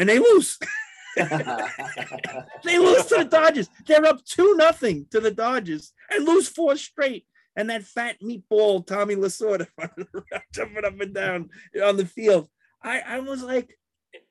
and 0.00 0.08
they 0.08 0.18
lose. 0.18 0.58
they 1.16 2.78
lose 2.78 3.04
to 3.06 3.16
the 3.18 3.24
Dodgers. 3.30 3.68
They're 3.86 4.04
up 4.06 4.24
two 4.24 4.56
nothing 4.56 5.06
to 5.10 5.20
the 5.20 5.30
Dodgers 5.30 5.92
and 6.10 6.24
lose 6.24 6.48
four 6.48 6.76
straight. 6.76 7.26
And 7.54 7.68
that 7.68 7.82
fat 7.82 8.16
meatball 8.22 8.86
Tommy 8.86 9.16
Lasorda 9.16 9.66
jumping 10.54 10.84
up 10.84 10.98
and 10.98 11.12
down 11.12 11.50
on 11.84 11.98
the 11.98 12.06
field. 12.06 12.48
I, 12.82 13.00
I 13.00 13.20
was 13.20 13.42
like, 13.42 13.76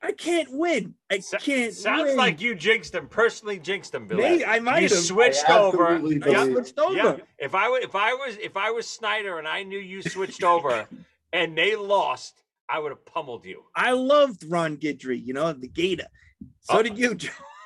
I 0.01 0.13
can't 0.13 0.51
win. 0.51 0.95
I 1.11 1.20
can't. 1.39 1.74
Sounds 1.74 2.05
win. 2.05 2.17
like 2.17 2.41
you 2.41 2.55
jinxed 2.55 2.95
him. 2.95 3.07
Personally 3.07 3.59
jinxed 3.59 3.93
him, 3.93 4.07
Bill. 4.07 4.17
Maybe 4.17 4.45
I 4.45 4.59
might 4.59 4.82
you 4.82 4.89
have. 4.89 4.97
switched 4.97 5.47
I 5.49 5.59
over. 5.59 5.88
absolutely 5.88 6.36
I 6.36 6.47
switched 6.47 6.80
over. 6.80 6.95
Yeah. 6.95 7.17
If 7.38 7.53
I 7.53 7.70
would, 7.70 7.84
if 7.84 7.93
I 7.93 8.13
was, 8.13 8.38
if 8.41 8.57
I 8.57 8.72
was 8.72 8.88
Snyder 8.88 9.38
and 9.38 9.47
I 9.47 9.63
knew 9.63 9.80
you 9.80 10.01
switched 10.01 10.43
over, 10.43 10.88
and 11.32 11.55
they 11.57 11.76
lost, 11.76 12.41
I 12.70 12.80
would 12.80 12.91
have 12.91 13.05
pummeled 13.05 13.45
you. 13.45 13.63
I 13.76 13.91
loved 13.91 14.43
Ron 14.47 14.78
Guidry, 14.78 15.26
you 15.26 15.34
know, 15.34 15.51
the 15.53 15.67
Gator. 15.67 16.07
So 16.61 16.84
did 16.84 16.97
you, 16.97 17.15
Joe. 17.15 17.30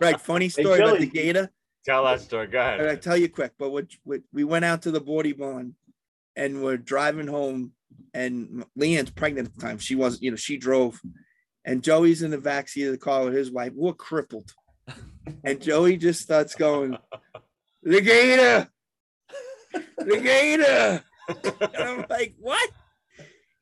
right. 0.00 0.20
Funny 0.20 0.48
story 0.48 0.80
about 0.80 0.98
the 0.98 1.06
Gator. 1.06 1.50
Tell 1.84 2.04
that 2.04 2.20
story. 2.20 2.48
Go 2.48 2.60
ahead. 2.60 2.86
I 2.86 2.96
tell 2.96 3.16
you 3.16 3.28
quick, 3.28 3.52
but 3.58 3.70
what, 3.70 3.86
what 4.04 4.20
we 4.32 4.44
went 4.44 4.64
out 4.64 4.82
to 4.82 4.90
the 4.90 5.00
Bordy 5.00 5.36
Barn 5.36 5.74
and 6.36 6.62
we're 6.62 6.76
driving 6.76 7.26
home, 7.26 7.72
and 8.14 8.64
Leanne's 8.78 9.10
pregnant 9.10 9.48
at 9.48 9.54
the 9.54 9.60
time. 9.60 9.78
She 9.78 9.94
wasn't, 9.94 10.22
you 10.22 10.30
know, 10.30 10.36
she 10.36 10.56
drove, 10.56 11.00
and 11.64 11.82
Joey's 11.82 12.22
in 12.22 12.30
the 12.30 12.38
backseat 12.38 12.86
of 12.86 12.92
the 12.92 12.98
car 12.98 13.24
with 13.24 13.34
his 13.34 13.50
wife. 13.50 13.72
We're 13.74 13.92
crippled, 13.92 14.52
and 15.44 15.60
Joey 15.60 15.96
just 15.96 16.20
starts 16.20 16.54
going, 16.54 16.96
"The 17.82 18.00
Gator, 18.00 18.68
the 19.98 20.20
Gator," 20.20 21.04
and 21.74 21.76
I'm 21.76 22.06
like, 22.08 22.34
"What?" 22.38 22.70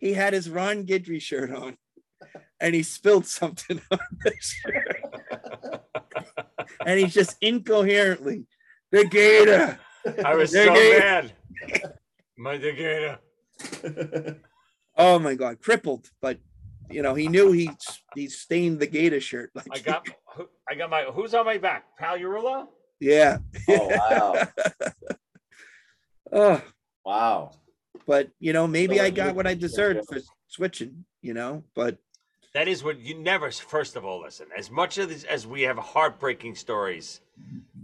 He 0.00 0.14
had 0.14 0.32
his 0.32 0.48
Ron 0.50 0.84
Guidry 0.86 1.20
shirt 1.20 1.52
on, 1.52 1.76
and 2.58 2.74
he 2.74 2.82
spilled 2.82 3.26
something 3.26 3.80
on 3.90 3.98
the 4.24 4.32
shirt, 4.40 5.00
and 6.86 6.98
he's 6.98 7.14
just 7.14 7.36
incoherently, 7.40 8.46
"The 8.90 9.04
Gator." 9.04 9.78
I 10.24 10.34
was 10.34 10.50
The 10.52 10.64
so 10.64 10.74
Gator." 10.74 10.98
mad. 10.98 11.32
My 12.38 12.56
Gator. 12.56 13.18
Oh 14.96 15.18
my 15.18 15.34
god, 15.34 15.60
crippled. 15.60 16.08
But 16.22 16.38
you 16.90 17.02
know, 17.02 17.14
he 17.14 17.28
knew 17.28 17.52
he 17.52 17.70
he 18.14 18.26
stained 18.28 18.80
the 18.80 18.86
Gator 18.86 19.20
shirt. 19.20 19.50
Like, 19.54 19.66
I 19.72 19.78
got 19.80 20.06
who- 20.34 20.48
I 20.68 20.74
got 20.74 20.88
my 20.90 21.02
who's 21.04 21.34
on 21.34 21.44
my 21.44 21.58
back? 21.58 21.84
Pagliarulo? 22.00 22.68
yeah. 23.00 23.38
Oh 23.68 23.88
wow. 23.88 24.48
Oh, 26.32 26.62
Wow. 27.04 27.50
But 28.06 28.30
you 28.38 28.52
know, 28.52 28.66
maybe 28.66 28.96
So 28.98 29.04
I 29.04 29.10
got 29.10 29.34
what 29.34 29.46
I 29.46 29.54
deserved 29.54 30.06
for 30.08 30.18
switching. 30.48 31.04
You 31.22 31.34
know, 31.34 31.62
but 31.74 31.98
That 32.54 32.68
is 32.68 32.82
what 32.82 32.98
you 32.98 33.14
never. 33.18 33.50
First 33.50 33.96
of 33.96 34.04
all, 34.04 34.20
listen. 34.22 34.46
As 34.56 34.70
much 34.70 34.98
as 34.98 35.24
as 35.24 35.46
we 35.46 35.62
have 35.62 35.78
heartbreaking 35.78 36.54
stories, 36.54 37.20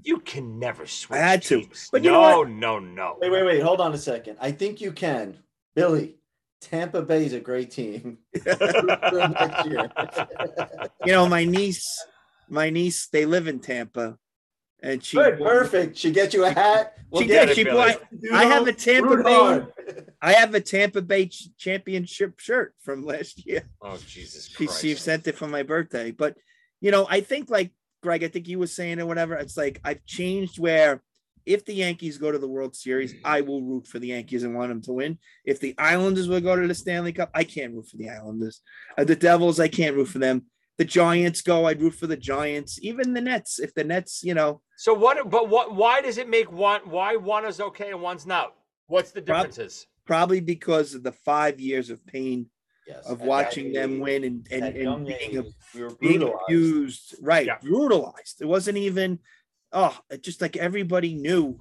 you 0.03 0.19
can 0.21 0.59
never 0.59 0.87
switch. 0.87 1.19
had 1.19 1.43
to. 1.43 1.61
teams. 1.61 1.89
But 1.93 2.05
you 2.05 2.11
no, 2.11 2.43
know 2.43 2.43
no, 2.45 2.79
no. 2.79 3.17
Wait, 3.21 3.31
wait, 3.31 3.45
wait. 3.45 3.63
Hold 3.63 3.81
on 3.81 3.93
a 3.93 3.99
second. 3.99 4.39
I 4.41 4.51
think 4.53 4.81
you 4.81 4.93
can. 4.93 5.39
Billy, 5.75 6.17
Tampa 6.61 7.03
Bay 7.03 7.27
is 7.27 7.33
a 7.35 7.41
great 7.41 7.71
team. 7.71 8.19
You 11.05 11.13
know, 11.13 11.29
my 11.29 11.45
niece, 11.45 12.05
my 12.49 12.71
niece, 12.71 13.07
they 13.09 13.27
live 13.27 13.47
in 13.47 13.61
Tampa, 13.61 14.19
and 14.83 15.03
she 15.03 15.17
Good, 15.17 15.39
perfect. 15.39 15.97
She 15.97 16.11
get 16.11 16.35
you 16.35 16.45
a 16.45 16.51
hat. 16.51 16.95
We'll 17.11 17.23
She 17.23 17.29
get 17.29 17.47
did. 17.47 17.55
She 17.57 17.63
you- 17.65 17.71
bought. 17.73 18.01
I 18.33 18.45
have 18.45 18.67
a 18.67 18.73
Tampa 18.73 19.09
Root 19.17 19.25
Bay. 19.25 19.35
hard. 19.35 19.73
I 20.21 20.33
have 20.33 20.55
a 20.55 20.61
Tampa 20.61 21.03
Bay 21.03 21.31
championship 21.59 22.39
shirt 22.41 22.75
from 22.83 23.05
last 23.05 23.47
year. 23.47 23.63
Oh 23.81 23.97
Jesus 24.07 24.47
She, 24.49 24.67
she 24.67 24.95
sent 24.95 25.27
it 25.27 25.37
for 25.37 25.47
my 25.49 25.63
birthday. 25.63 26.11
But 26.11 26.37
you 26.81 26.91
know, 26.91 27.07
I 27.09 27.21
think 27.21 27.49
like 27.51 27.73
Greg, 28.03 28.25
I 28.25 28.29
think 28.29 28.49
you 28.49 28.59
were 28.59 28.67
saying 28.67 29.01
or 29.01 29.07
whatever. 29.07 29.35
It's 29.35 29.57
like 29.57 29.81
I've 29.85 30.05
changed 30.05 30.59
where 30.59 31.03
if 31.47 31.65
the 31.65 31.75
Yankees 31.75 32.19
go 32.19 32.33
to 32.33 32.39
the 32.39 32.49
World 32.49 32.75
Series, 32.75 33.15
I 33.25 33.41
will 33.41 33.63
root 33.63 33.87
for 33.87 34.01
the 34.01 34.09
Yankees 34.09 34.43
and 34.43 34.55
want 34.55 34.69
them 34.71 34.83
to 34.83 34.93
win. 34.93 35.19
If 35.45 35.61
the 35.61 35.75
Islanders 35.79 36.29
will 36.29 36.41
go 36.41 36.57
to 36.57 36.67
the 36.67 36.75
Stanley 36.75 37.13
Cup, 37.13 37.31
I 37.35 37.45
can't 37.45 37.73
root 37.73 37.89
for 37.89 37.97
the 37.99 38.11
Islanders. 38.11 38.61
Uh, 38.99 39.05
the 39.05 39.15
Devils, 39.15 39.61
I 39.61 39.69
can't 39.69 39.95
root 39.95 40.09
for 40.09 40.19
them. 40.19 40.47
The 40.79 40.85
Giants 40.85 41.41
go, 41.41 41.67
I'd 41.67 41.81
root 41.81 41.95
for 41.95 42.07
the 42.07 42.17
Giants. 42.17 42.79
Even 42.83 43.15
the 43.15 43.21
Nets, 43.21 43.59
if 43.59 43.73
the 43.75 43.85
Nets, 43.85 44.23
you 44.23 44.35
know, 44.35 44.61
So 44.77 44.93
what? 44.93 45.31
But 45.31 45.49
what? 45.49 45.75
Why 45.75 46.01
does 46.03 46.19
it 46.19 46.29
make 46.29 46.53
one? 46.53 46.83
Why 46.85 47.17
one 47.17 47.47
is 47.47 47.61
okay 47.61 47.91
and 47.91 48.03
one's 48.03 48.27
not? 48.27 48.55
What's 48.89 49.11
the 49.11 49.23
Prob- 49.23 49.39
differences? 49.39 49.87
probably 50.05 50.41
because 50.41 50.95
of 50.95 51.03
the 51.03 51.11
five 51.13 51.59
years 51.59 51.91
of 51.91 52.05
pain 52.07 52.49
Yes, 52.87 53.05
of 53.07 53.21
watching 53.21 53.73
them 53.73 53.95
age, 53.95 54.01
win 54.01 54.25
and 54.25 54.49
and, 54.53 54.77
and 54.77 55.07
being, 55.07 55.39
age, 55.39 55.53
we 55.75 55.89
being 55.99 56.23
abused, 56.23 57.17
right? 57.21 57.45
Yeah. 57.47 57.59
Brutalized. 57.61 58.41
It 58.41 58.47
wasn't 58.47 58.79
even. 58.79 59.19
Oh, 59.73 59.99
it 60.09 60.23
just 60.23 60.41
like 60.41 60.57
everybody 60.57 61.15
knew, 61.15 61.61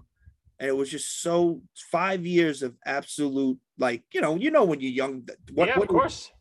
and 0.59 0.69
it 0.69 0.75
was 0.77 0.91
just 0.91 1.21
so 1.21 1.63
five 1.91 2.25
years 2.27 2.61
of 2.61 2.75
absolute 2.85 3.57
like 3.79 4.03
you 4.13 4.21
know 4.21 4.35
you 4.35 4.51
know 4.51 4.63
when 4.65 4.79
you're 4.79 4.91
young 4.91 5.27
what 5.53 5.67
yeah, 5.67 5.79
what, 5.79 5.89
of 5.89 5.95
course. 5.95 6.31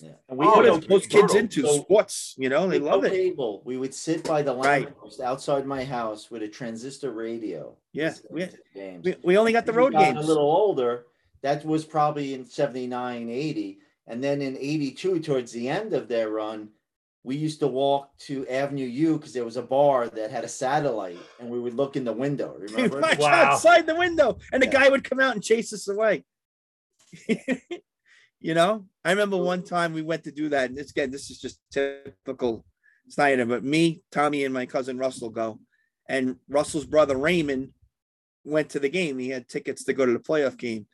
Yeah. 0.00 0.10
And 0.28 0.38
we 0.38 0.46
what 0.46 0.64
had 0.64 0.74
are 0.74 0.80
no- 0.80 0.86
most 0.88 1.08
kids 1.08 1.32
brutal. 1.32 1.36
into 1.36 1.62
So- 1.62 1.80
sports 1.82 2.34
you 2.36 2.48
know 2.48 2.66
they 2.68 2.78
love 2.80 3.04
it 3.04 3.12
Cable. 3.12 3.62
We 3.64 3.76
would 3.76 3.94
sit 3.94 4.24
by 4.24 4.42
the 4.42 4.54
Right. 4.54 4.88
outside 5.22 5.66
my 5.66 5.84
house 5.84 6.30
with 6.30 6.42
a 6.42 6.48
transistor 6.48 7.12
radio. 7.12 7.76
Yeah, 7.92 8.12
we- 8.30 8.46
to 8.46 8.50
the 8.52 8.58
games. 8.80 9.04
we, 9.04 9.14
we 9.22 9.38
only 9.38 9.52
got 9.52 9.66
the 9.66 9.72
As 9.72 9.76
we 9.76 9.82
road 9.82 9.92
got 9.92 10.04
games 10.14 10.24
A 10.24 10.28
little 10.28 10.50
older. 10.50 11.06
That 11.42 11.64
was 11.64 11.84
probably 11.84 12.34
in 12.34 12.44
79, 12.46 13.28
80. 13.28 13.78
And 14.06 14.22
then 14.24 14.40
in 14.42 14.56
82, 14.58 15.20
towards 15.20 15.52
the 15.52 15.68
end 15.68 15.92
of 15.92 16.08
their 16.08 16.30
run, 16.30 16.70
we 17.22 17.36
used 17.36 17.60
to 17.60 17.68
walk 17.68 18.16
to 18.20 18.46
Avenue 18.48 18.86
U 18.86 19.16
because 19.18 19.32
there 19.32 19.44
was 19.44 19.56
a 19.56 19.62
bar 19.62 20.08
that 20.08 20.30
had 20.30 20.44
a 20.44 20.48
satellite 20.48 21.18
and 21.38 21.48
we 21.48 21.60
would 21.60 21.74
look 21.74 21.96
in 21.96 22.04
the 22.04 22.12
window. 22.12 22.56
Remember? 22.58 23.00
Wow. 23.00 23.28
outside 23.52 23.86
the 23.86 23.94
window 23.94 24.38
and 24.52 24.60
the 24.62 24.66
Yeah. 24.66 24.72
guy 24.72 24.88
would 24.88 25.04
come 25.04 25.20
out 25.20 25.34
and 25.34 25.42
chase 25.44 25.72
us 25.72 25.86
away 25.86 26.24
you 28.44 28.52
know? 28.52 28.84
I 29.04 29.10
remember 29.10 29.38
one 29.38 29.62
time 29.62 29.94
we 29.94 30.02
went 30.02 30.24
to 30.24 30.30
do 30.30 30.50
that 30.50 30.68
and 30.68 30.78
this 30.78 30.90
again 30.90 31.10
this 31.10 31.30
is 31.30 31.40
just 31.40 31.60
typical 31.70 32.64
snyder 33.08 33.44
but 33.44 33.64
me 33.64 34.02
tommy 34.10 34.44
and 34.44 34.54
my 34.54 34.64
cousin 34.64 34.96
russell 34.96 35.28
go 35.28 35.58
and 36.08 36.36
russell's 36.48 36.86
brother 36.86 37.16
raymond 37.16 37.72
went 38.44 38.68
to 38.70 38.78
the 38.78 38.88
game. 38.88 39.18
He 39.18 39.30
had 39.30 39.48
tickets 39.48 39.84
to 39.84 39.94
go 39.94 40.04
to 40.04 40.12
the 40.12 40.18
playoff 40.18 40.58
game. 40.58 40.86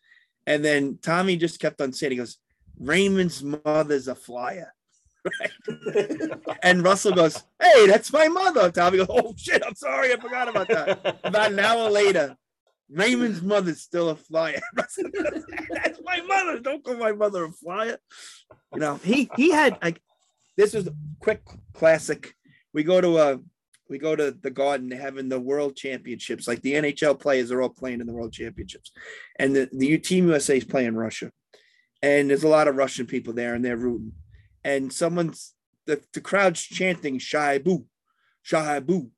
And 0.46 0.64
then 0.64 0.98
tommy 1.02 1.36
just 1.36 1.60
kept 1.60 1.80
on 1.80 1.92
saying 1.92 2.12
he 2.12 2.18
goes 2.18 2.38
raymond's 2.78 3.42
mother's 3.42 4.08
a 4.08 4.14
flyer. 4.14 4.72
Right? 5.42 6.40
And 6.62 6.82
russell 6.82 7.12
goes 7.12 7.42
hey 7.60 7.86
that's 7.86 8.12
my 8.12 8.28
mother. 8.28 8.70
Tommy 8.70 8.98
goes 8.98 9.08
oh 9.10 9.34
shit 9.36 9.62
i'm 9.66 9.74
sorry 9.74 10.12
i 10.14 10.16
forgot 10.16 10.48
about 10.48 10.68
that. 10.68 11.20
About 11.24 11.52
an 11.52 11.58
hour 11.58 11.90
later, 11.90 12.36
Raymond's 12.92 13.42
mother's 13.42 13.80
still 13.80 14.08
a 14.08 14.16
flyer. 14.16 14.60
That's 14.74 14.98
my 16.04 16.20
mother. 16.26 16.58
Don't 16.60 16.84
call 16.84 16.96
my 16.96 17.12
mother 17.12 17.44
a 17.44 17.52
flyer. 17.52 17.98
You 18.74 18.80
know, 18.80 18.96
he 18.96 19.30
he 19.36 19.50
had 19.50 19.78
like 19.82 20.00
this 20.56 20.74
was 20.74 20.86
a 20.86 20.94
quick 21.20 21.42
classic. 21.72 22.34
We 22.72 22.82
go 22.82 23.00
to 23.00 23.18
a 23.18 23.40
we 23.90 23.98
go 23.98 24.14
to 24.14 24.30
the 24.30 24.50
garden, 24.50 24.90
having 24.92 25.28
the 25.28 25.40
world 25.40 25.76
championships. 25.76 26.46
Like 26.46 26.62
the 26.62 26.74
NHL 26.74 27.18
players 27.18 27.50
are 27.50 27.60
all 27.60 27.68
playing 27.68 28.00
in 28.00 28.06
the 28.06 28.12
world 28.12 28.32
championships. 28.32 28.92
And 29.38 29.54
the, 29.54 29.68
the 29.72 29.98
team 29.98 30.28
USA 30.28 30.56
is 30.56 30.64
playing 30.64 30.94
Russia. 30.94 31.32
And 32.00 32.30
there's 32.30 32.44
a 32.44 32.48
lot 32.48 32.68
of 32.68 32.76
Russian 32.76 33.06
people 33.06 33.34
there 33.34 33.54
and 33.54 33.64
they're 33.64 33.76
rooting. 33.76 34.12
And 34.62 34.92
someone's 34.92 35.54
the, 35.86 36.00
the 36.14 36.20
crowd's 36.20 36.62
chanting 36.62 37.18
Shaibu, 37.18 37.84
Shaibu, 38.46 39.10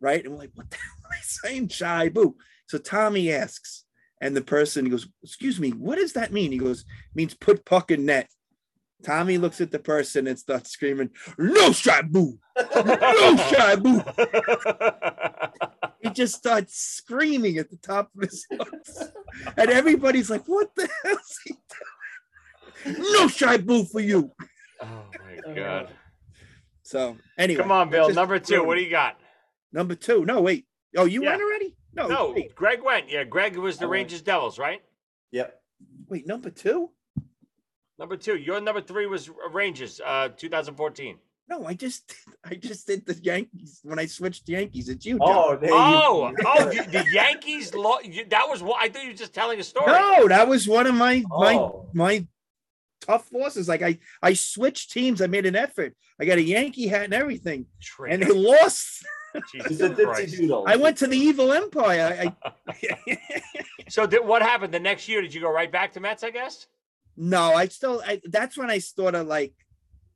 right? 0.00 0.24
And 0.24 0.32
we're 0.32 0.38
like, 0.38 0.52
what 0.54 0.70
the 0.70 0.76
hell 0.76 1.04
are 1.04 1.10
they 1.10 1.22
saying? 1.22 1.68
Shaibu. 1.68 2.34
So 2.66 2.78
Tommy 2.78 3.32
asks, 3.32 3.84
and 4.20 4.36
the 4.36 4.42
person 4.42 4.88
goes, 4.88 5.08
Excuse 5.22 5.60
me, 5.60 5.70
what 5.70 5.96
does 5.96 6.14
that 6.14 6.32
mean? 6.32 6.52
He 6.52 6.58
goes, 6.58 6.84
means 7.14 7.34
put 7.34 7.64
puck 7.64 7.90
in 7.90 8.06
net. 8.06 8.28
Tommy 9.04 9.36
looks 9.38 9.60
at 9.60 9.70
the 9.70 9.78
person 9.78 10.26
and 10.26 10.38
starts 10.38 10.70
screaming, 10.70 11.10
No 11.38 11.70
Shaibu! 11.70 12.38
No 12.56 13.36
Shaibu! 13.50 14.02
He 16.02 16.10
just 16.10 16.36
starts 16.36 16.76
screaming 16.78 17.58
at 17.58 17.68
the 17.68 17.78
top 17.78 18.10
of 18.14 18.22
his 18.28 18.46
lungs. 18.50 19.12
And 19.56 19.70
everybody's 19.70 20.30
like, 20.30 20.44
What 20.46 20.68
the 20.76 20.88
hell 21.02 21.16
is 21.16 21.40
he 21.44 21.54
doing? 22.84 23.12
No 23.12 23.28
shy 23.28 23.56
boo 23.56 23.84
for 23.84 24.00
you. 24.00 24.30
Oh 24.80 24.86
my 24.86 25.38
oh, 25.46 25.54
god! 25.54 25.88
So 26.82 27.16
anyway. 27.36 27.62
Come 27.62 27.72
on, 27.72 27.90
Bill. 27.90 28.12
Number 28.12 28.38
two. 28.38 28.62
What 28.62 28.76
do 28.76 28.82
you 28.82 28.90
got? 28.90 29.18
Number 29.72 29.94
two. 29.94 30.24
No, 30.24 30.40
wait. 30.40 30.66
Oh, 30.96 31.04
you 31.04 31.24
Yeah. 31.24 31.30
went 31.30 31.42
already? 31.42 31.65
No, 31.96 32.06
No, 32.08 32.32
wait. 32.32 32.54
Greg 32.54 32.82
went. 32.82 33.08
Yeah, 33.10 33.24
Greg 33.24 33.56
was 33.56 33.78
the 33.78 33.84
I 33.84 33.88
went. 33.88 33.92
Rangers 33.92 34.22
Devils, 34.22 34.58
right? 34.58 34.82
Yep. 35.32 35.60
Wait, 36.08 36.26
number 36.26 36.50
two? 36.50 36.90
Number 37.98 38.16
two. 38.16 38.36
Your 38.36 38.60
number 38.60 38.80
three 38.82 39.06
was 39.06 39.30
Rangers, 39.52 40.00
uh, 40.04 40.28
2014. 40.36 41.16
No, 41.48 41.64
I 41.64 41.74
just 41.74 42.12
I 42.44 42.54
just 42.56 42.86
did 42.86 43.06
the 43.06 43.14
Yankees 43.14 43.80
when 43.82 43.98
I 43.98 44.06
switched 44.06 44.48
Yankees. 44.48 44.88
It's 44.88 45.06
you, 45.06 45.18
Joe. 45.18 45.24
Oh, 45.26 45.56
there 45.56 45.70
Oh, 45.72 46.28
you 46.30 46.36
oh, 46.44 46.70
you, 46.70 46.82
the 46.84 47.06
Yankees. 47.12 47.72
Lo- 47.74 48.00
you, 48.02 48.24
that 48.26 48.46
was 48.48 48.62
what 48.62 48.82
I 48.82 48.88
thought 48.88 49.02
you 49.04 49.10
were 49.10 49.16
just 49.16 49.32
telling 49.32 49.58
a 49.60 49.62
story. 49.64 49.86
No, 49.92 50.28
that 50.28 50.46
was 50.48 50.68
one 50.68 50.86
of 50.86 50.94
my 50.94 51.24
my 51.28 51.54
Oh. 51.54 51.88
my 51.94 52.26
tough 53.00 53.28
losses. 53.32 53.68
Like 53.68 53.82
I 53.82 53.98
I 54.22 54.34
switched 54.34 54.90
teams. 54.90 55.22
I 55.22 55.28
made 55.28 55.46
an 55.46 55.56
effort. 55.56 55.94
I 56.20 56.24
got 56.26 56.38
a 56.38 56.42
Yankee 56.42 56.88
hat 56.88 57.04
and 57.04 57.14
everything, 57.14 57.66
and 58.08 58.22
they 58.22 58.30
lost. 58.30 59.06
It's 59.54 59.80
a 59.80 59.90
dipsy 59.90 60.04
Christ. 60.04 60.36
doodle. 60.36 60.64
I 60.66 60.76
went 60.76 60.98
to 60.98 61.06
the 61.06 61.16
evil 61.16 61.52
empire. 61.52 62.34
I, 62.44 62.52
I 62.66 63.18
So 63.88 64.06
did, 64.06 64.24
what 64.26 64.42
happened 64.42 64.74
the 64.74 64.80
next 64.80 65.08
year? 65.08 65.22
Did 65.22 65.32
you 65.34 65.40
go 65.40 65.50
right 65.50 65.70
back 65.70 65.92
to 65.92 66.00
Mets? 66.00 66.24
I 66.24 66.30
guess. 66.30 66.66
no, 67.16 67.54
I 67.54 67.68
still. 67.68 68.02
I, 68.06 68.20
that's 68.24 68.56
when 68.58 68.70
I 68.70 68.78
sort 68.78 69.14
of 69.14 69.26
like, 69.26 69.54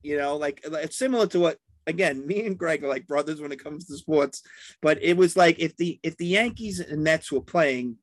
you 0.02 0.16
know, 0.18 0.36
like 0.36 0.60
it's 0.64 0.96
similar 0.96 1.26
to 1.28 1.40
what 1.40 1.58
again. 1.86 2.26
Me 2.26 2.46
and 2.46 2.58
Greg 2.58 2.82
are 2.84 2.88
like 2.88 3.06
brothers 3.06 3.40
when 3.40 3.52
it 3.52 3.62
comes 3.62 3.86
to 3.86 3.96
sports. 3.96 4.42
But 4.82 5.02
it 5.02 5.16
was 5.16 5.36
like 5.36 5.58
if 5.58 5.76
the 5.76 6.00
if 6.02 6.16
the 6.16 6.26
Yankees 6.26 6.80
and 6.80 7.04
Mets 7.04 7.30
were 7.30 7.40
playing, 7.40 7.96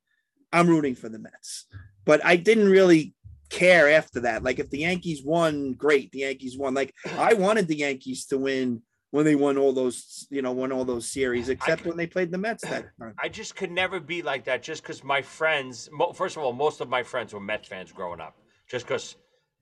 I'm 0.53 0.67
rooting 0.67 0.95
for 0.95 1.09
the 1.09 1.19
Mets. 1.19 1.65
But 2.05 2.25
I 2.25 2.37
didn't 2.37 2.69
really 2.69 3.13
care 3.49 3.89
after 3.89 4.21
that. 4.21 4.43
Like 4.43 4.59
if 4.59 4.69
the 4.69 4.79
Yankees 4.79 5.23
won, 5.23 5.73
great. 5.73 6.11
The 6.11 6.19
Yankees 6.19 6.57
won. 6.57 6.73
Like 6.73 6.93
I 7.17 7.33
wanted 7.33 7.67
the 7.67 7.77
Yankees 7.77 8.25
to 8.27 8.37
win 8.37 8.81
when 9.17 9.25
they 9.25 9.33
won 9.33 9.57
all 9.57 9.73
those, 9.73 10.27
you 10.29 10.43
know, 10.43 10.51
won 10.51 10.71
all 10.71 10.85
those 10.85 11.09
series, 11.09 11.49
except 11.49 11.87
when 11.87 11.97
they 11.97 12.05
played 12.05 12.29
the 12.29 12.37
Mets 12.37 12.61
that 12.61 12.85
time. 12.99 13.15
I 13.17 13.27
just 13.27 13.55
could 13.55 13.71
never 13.71 13.99
be 13.99 14.21
like 14.21 14.43
that 14.43 14.61
just 14.61 14.83
because 14.83 15.03
my 15.03 15.23
friends, 15.23 15.89
first 16.13 16.37
of 16.37 16.43
all, 16.43 16.53
most 16.53 16.81
of 16.81 16.87
my 16.87 17.01
friends 17.01 17.33
were 17.33 17.39
Mets 17.39 17.67
fans 17.67 17.91
growing 17.91 18.21
up. 18.21 18.37
Just 18.69 18.85
because 18.85 19.15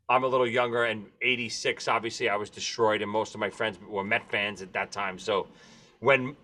I'm 0.09 0.25
a 0.25 0.27
little 0.27 0.45
younger 0.45 0.83
and 0.83 1.05
86, 1.21 1.87
obviously, 1.87 2.27
I 2.27 2.35
was 2.35 2.49
destroyed, 2.49 3.01
and 3.01 3.09
most 3.09 3.33
of 3.33 3.39
my 3.39 3.49
friends 3.49 3.79
were 3.87 4.03
Met 4.03 4.29
fans 4.29 4.61
at 4.61 4.73
that 4.73 4.91
time. 4.91 5.17
So 5.17 5.47
when, 6.01 6.35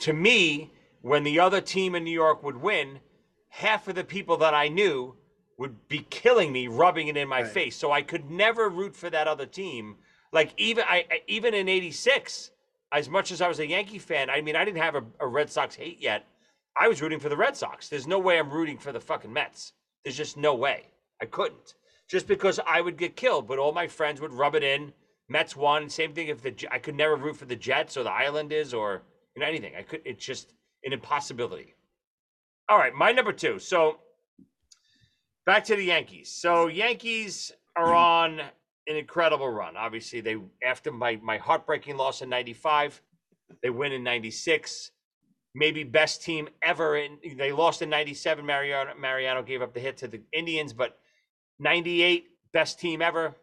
to 0.00 0.12
me, 0.12 0.70
when 1.00 1.24
the 1.24 1.40
other 1.40 1.62
team 1.62 1.94
in 1.94 2.04
New 2.04 2.10
York 2.10 2.42
would 2.42 2.58
win, 2.58 3.00
half 3.48 3.88
of 3.88 3.94
the 3.94 4.04
people 4.04 4.36
that 4.36 4.52
I 4.52 4.68
knew 4.68 5.16
would 5.56 5.88
be 5.88 6.06
killing 6.10 6.52
me, 6.52 6.68
rubbing 6.68 7.08
it 7.08 7.16
in 7.16 7.26
my 7.26 7.40
Right. 7.40 7.50
face. 7.50 7.76
So 7.76 7.90
I 7.90 8.02
could 8.02 8.30
never 8.30 8.68
root 8.68 8.94
for 8.94 9.08
that 9.08 9.26
other 9.26 9.46
team. 9.46 9.96
Like 10.34 10.52
even 10.58 10.84
I 10.86 11.06
even 11.28 11.54
in 11.54 11.68
'86, 11.68 12.50
as 12.92 13.08
much 13.08 13.32
as 13.32 13.40
I 13.40 13.48
was 13.48 13.60
a 13.60 13.66
Yankee 13.66 14.00
fan, 14.00 14.28
I 14.28 14.42
mean 14.42 14.56
I 14.56 14.64
didn't 14.66 14.82
have 14.82 14.96
a, 14.96 15.04
a 15.20 15.26
Red 15.26 15.48
Sox 15.50 15.76
hate 15.76 16.02
yet. 16.02 16.26
I 16.76 16.88
was 16.88 17.00
rooting 17.00 17.20
for 17.20 17.30
the 17.30 17.36
Red 17.36 17.56
Sox. 17.56 17.88
There's 17.88 18.06
no 18.08 18.18
way 18.18 18.38
I'm 18.38 18.50
rooting 18.50 18.78
for 18.78 18.92
the 18.92 19.00
fucking 19.00 19.32
Mets. 19.32 19.72
There's 20.04 20.16
just 20.16 20.36
no 20.36 20.54
way. 20.54 20.88
I 21.22 21.26
couldn't. 21.26 21.74
just 22.08 22.26
because 22.26 22.60
I 22.66 22.80
would 22.80 22.96
get 22.96 23.16
killed, 23.16 23.46
but 23.46 23.58
all 23.58 23.72
my 23.72 23.86
friends 23.86 24.20
would 24.20 24.32
rub 24.32 24.54
it 24.54 24.62
in. 24.62 24.92
Mets 25.28 25.56
won. 25.56 25.88
Same 25.88 26.12
thing 26.12 26.28
if 26.28 26.42
the 26.42 26.54
I 26.70 26.78
could 26.78 26.94
never 26.96 27.16
root 27.16 27.36
for 27.36 27.46
the 27.46 27.56
Jets 27.56 27.96
or 27.96 28.02
the 28.02 28.10
Islanders 28.12 28.74
or 28.74 29.02
you 29.34 29.40
know 29.40 29.48
anything. 29.48 29.74
I 29.76 29.82
could. 29.82 30.02
It's 30.04 30.24
just 30.24 30.52
an 30.84 30.92
impossibility. 30.92 31.74
All 32.68 32.78
right, 32.78 32.94
my 32.94 33.12
number 33.12 33.32
two. 33.32 33.58
So 33.58 33.98
back 35.46 35.64
to 35.64 35.76
the 35.76 35.84
Yankees. 35.84 36.30
So 36.30 36.66
Yankees 36.68 37.52
are 37.76 37.94
on 37.94 38.40
an 38.86 38.96
incredible 38.96 39.48
run. 39.48 39.76
Obviously, 39.76 40.20
they 40.20 40.36
after 40.64 40.92
my 40.92 41.18
my 41.22 41.38
heartbreaking 41.38 41.96
loss 41.96 42.22
in 42.22 42.28
'95, 42.28 43.00
they 43.62 43.70
win 43.70 43.92
in 43.92 44.02
'96. 44.02 44.90
Maybe 45.54 45.84
best 45.84 46.22
team 46.22 46.48
ever. 46.62 46.96
In 46.96 47.18
they 47.36 47.52
lost 47.52 47.82
in 47.82 47.90
'97. 47.90 48.44
Mariano 48.44 48.94
Mariano 48.98 49.42
gave 49.42 49.62
up 49.62 49.72
the 49.74 49.80
hit 49.80 49.96
to 49.98 50.08
the 50.08 50.22
Indians, 50.32 50.72
but 50.72 50.98
'98 51.58 52.26
best 52.52 52.80
team 52.80 53.02
ever. 53.02 53.34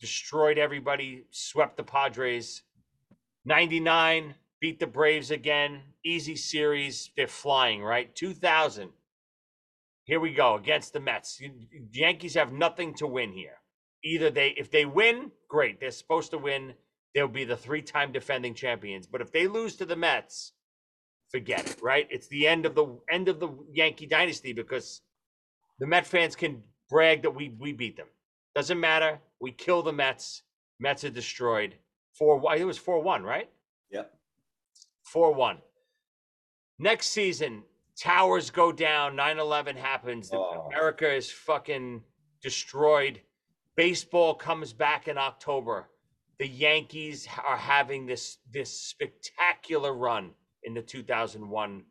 Destroyed 0.00 0.58
everybody. 0.58 1.24
Swept 1.30 1.76
the 1.76 1.84
Padres. 1.84 2.62
'99 3.44 4.34
beat 4.60 4.78
the 4.78 4.86
Braves 4.86 5.30
again. 5.30 5.80
Easy 6.04 6.36
series. 6.36 7.10
They're 7.16 7.26
flying 7.26 7.82
right. 7.82 8.14
2000. 8.14 8.90
Here 10.04 10.20
we 10.20 10.32
go 10.32 10.54
against 10.54 10.92
the 10.92 11.00
Mets. 11.00 11.40
Yankees 11.92 12.34
have 12.34 12.52
nothing 12.52 12.94
to 12.94 13.06
win 13.08 13.32
here. 13.32 13.58
Either 14.06 14.30
they, 14.30 14.50
if 14.56 14.70
they 14.70 14.84
win, 14.84 15.32
great. 15.48 15.80
They're 15.80 15.90
supposed 15.90 16.30
to 16.30 16.38
win. 16.38 16.74
They'll 17.14 17.26
be 17.26 17.44
the 17.44 17.56
three-time 17.56 18.12
defending 18.12 18.54
champions. 18.54 19.06
But 19.06 19.20
if 19.20 19.32
they 19.32 19.48
lose 19.48 19.74
to 19.76 19.84
the 19.84 19.96
Mets, 19.96 20.52
forget 21.30 21.68
it. 21.68 21.82
Right? 21.82 22.06
It's 22.10 22.28
the 22.28 22.46
end 22.46 22.66
of 22.66 22.74
the 22.74 22.98
end 23.10 23.28
of 23.28 23.40
the 23.40 23.48
Yankee 23.72 24.06
dynasty 24.06 24.52
because 24.52 25.00
the 25.80 25.86
Met 25.86 26.06
fans 26.06 26.36
can 26.36 26.62
brag 26.88 27.22
that 27.22 27.32
we 27.32 27.54
we 27.58 27.72
beat 27.72 27.96
them. 27.96 28.06
Doesn't 28.54 28.78
matter. 28.78 29.18
We 29.40 29.50
kill 29.50 29.82
the 29.82 29.92
Mets. 29.92 30.42
Mets 30.78 31.04
are 31.04 31.10
destroyed. 31.10 31.74
Four. 32.16 32.54
It 32.56 32.64
was 32.64 32.78
four 32.78 33.02
one, 33.02 33.24
right? 33.24 33.50
Yep. 33.90 34.12
Four 35.02 35.34
one. 35.34 35.58
Next 36.78 37.08
season, 37.08 37.62
towers 37.98 38.50
go 38.50 38.70
down. 38.70 39.16
9-11 39.16 39.76
happens. 39.76 40.30
Oh. 40.32 40.68
America 40.70 41.10
is 41.10 41.30
fucking 41.30 42.02
destroyed. 42.42 43.20
Baseball 43.76 44.34
comes 44.34 44.72
back 44.72 45.08
in 45.08 45.18
October. 45.18 45.88
The 46.38 46.48
Yankees 46.48 47.26
are 47.46 47.56
having 47.56 48.06
this 48.06 48.38
this 48.50 48.70
spectacular 48.70 49.92
run 49.92 50.30
in 50.62 50.74
the 50.74 50.82
2001 50.82 51.84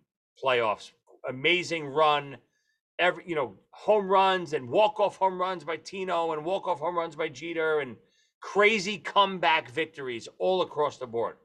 playoffs. 0.43 0.91
Amazing 1.27 1.87
run. 1.87 2.37
Every 2.97 3.23
you 3.27 3.35
know, 3.35 3.55
home 3.71 4.07
runs 4.07 4.53
and 4.53 4.69
walk-off 4.69 5.17
home 5.17 5.39
runs 5.39 5.63
by 5.63 5.77
Tino 5.77 6.31
and 6.31 6.45
walk-off 6.45 6.79
home 6.79 6.97
runs 6.97 7.15
by 7.15 7.29
Jeter 7.29 7.79
and 7.79 7.97
crazy 8.39 8.97
comeback 8.97 9.69
victories 9.71 10.27
all 10.39 10.61
across 10.61 10.97
the 10.97 11.07
board 11.07 11.37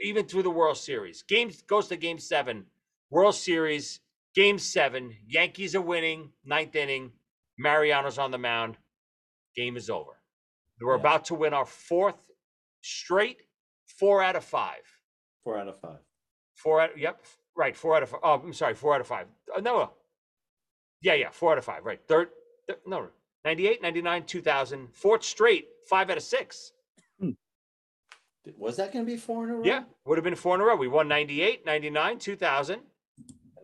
even 0.00 0.26
through 0.26 0.42
the 0.42 0.50
World 0.50 0.76
Series. 0.76 1.22
Games 1.22 1.62
goes 1.62 1.88
to 1.88 1.96
game 1.96 2.18
seven, 2.18 2.66
World 3.10 3.34
Series, 3.34 4.00
game 4.34 4.58
seven. 4.58 5.14
Yankees 5.26 5.74
are 5.74 5.80
winning, 5.80 6.30
ninth 6.44 6.74
inning. 6.74 7.12
Mariano's 7.58 8.18
on 8.18 8.30
the 8.30 8.38
mound. 8.38 8.76
Game 9.56 9.76
is 9.76 9.90
over. 9.90 10.12
We're 10.80 10.94
about 10.94 11.26
to 11.26 11.34
win 11.34 11.54
our 11.54 11.66
fourth 11.66 12.30
straight, 12.80 13.42
four 13.86 14.22
out 14.22 14.34
of 14.36 14.44
five. 14.44 14.82
Four 15.44 15.58
out 15.58 15.68
of 15.68 15.78
five. 15.78 15.98
Four 16.56 16.80
out, 16.80 16.98
yep, 16.98 17.22
right, 17.56 17.76
four 17.76 17.96
out 17.96 18.02
of 18.02 18.10
five. 18.10 18.20
Oh, 18.22 18.34
I'm 18.44 18.52
sorry, 18.52 18.74
four 18.74 18.94
out 18.94 19.00
of 19.00 19.06
five. 19.06 19.26
Uh, 19.54 19.60
no. 19.60 19.90
Yeah, 21.00 21.14
yeah, 21.14 21.30
four 21.30 21.52
out 21.52 21.58
of 21.58 21.64
five, 21.64 21.84
right. 21.84 22.00
Third, 22.06 22.30
th- 22.68 22.78
no, 22.86 23.08
98, 23.44 23.82
99, 23.82 24.24
2000, 24.24 24.88
fourth 24.94 25.24
straight, 25.24 25.66
five 25.88 26.10
out 26.10 26.16
of 26.16 26.22
six. 26.22 26.72
Was 28.58 28.76
that 28.76 28.92
going 28.92 29.04
to 29.04 29.10
be 29.10 29.16
four 29.16 29.44
in 29.44 29.50
a 29.50 29.54
row? 29.56 29.62
Yeah, 29.64 29.84
would 30.04 30.18
have 30.18 30.24
been 30.24 30.34
four 30.34 30.56
in 30.56 30.60
a 30.60 30.64
row. 30.64 30.74
We 30.74 30.88
won 30.88 31.06
98, 31.06 31.64
99, 31.64 32.18
2000. 32.18 32.80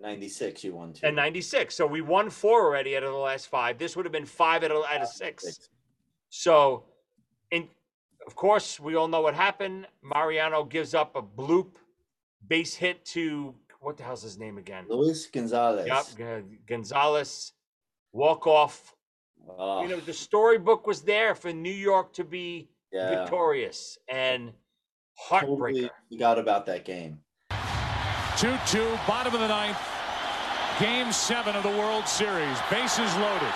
96, 0.00 0.62
you 0.62 0.74
won 0.76 0.92
two. 0.92 1.04
and 1.04 1.16
96. 1.16 1.74
So 1.74 1.84
we 1.84 2.00
won 2.00 2.30
four 2.30 2.64
already 2.64 2.96
out 2.96 3.02
of 3.02 3.10
the 3.10 3.18
last 3.18 3.48
five. 3.48 3.76
This 3.78 3.96
would 3.96 4.04
have 4.04 4.12
been 4.12 4.24
five 4.24 4.62
out 4.62 4.70
of, 4.70 4.84
out 4.88 5.02
of 5.02 5.08
six. 5.08 5.68
So, 6.30 6.84
in 7.50 7.68
of 8.26 8.34
course, 8.34 8.78
we 8.78 8.94
all 8.94 9.08
know 9.08 9.20
what 9.22 9.34
happened. 9.34 9.86
Mariano 10.02 10.64
gives 10.64 10.94
up 10.94 11.16
a 11.16 11.22
bloop 11.22 11.76
base 12.46 12.74
hit 12.74 13.04
to 13.06 13.54
what 13.80 13.96
the 13.96 14.02
hell's 14.02 14.22
his 14.22 14.38
name 14.38 14.58
again? 14.58 14.84
Luis 14.88 15.26
Gonzalez. 15.26 15.86
Yep, 16.18 16.44
Gonzalez. 16.66 17.52
Walk 18.12 18.46
off. 18.46 18.94
Oh, 19.48 19.82
You 19.82 19.88
know, 19.88 20.00
the 20.00 20.12
storybook 20.12 20.86
was 20.86 21.02
there 21.02 21.34
for 21.34 21.52
New 21.52 21.72
York 21.72 22.12
to 22.14 22.24
be 22.24 22.68
Yeah. 22.92 23.20
victorious 23.20 23.96
and 24.08 24.52
totally 25.28 25.84
heartbreaker. 25.84 25.90
forgot 26.10 26.38
about 26.38 26.66
that 26.66 26.84
game. 26.84 27.20
2 28.36 28.56
2, 28.66 28.98
bottom 29.06 29.32
of 29.34 29.40
the 29.40 29.48
ninth. 29.48 29.78
Game 30.80 31.10
seven 31.12 31.56
of 31.56 31.62
the 31.64 31.70
World 31.70 32.06
Series. 32.06 32.58
Bases 32.70 33.14
loaded. 33.16 33.54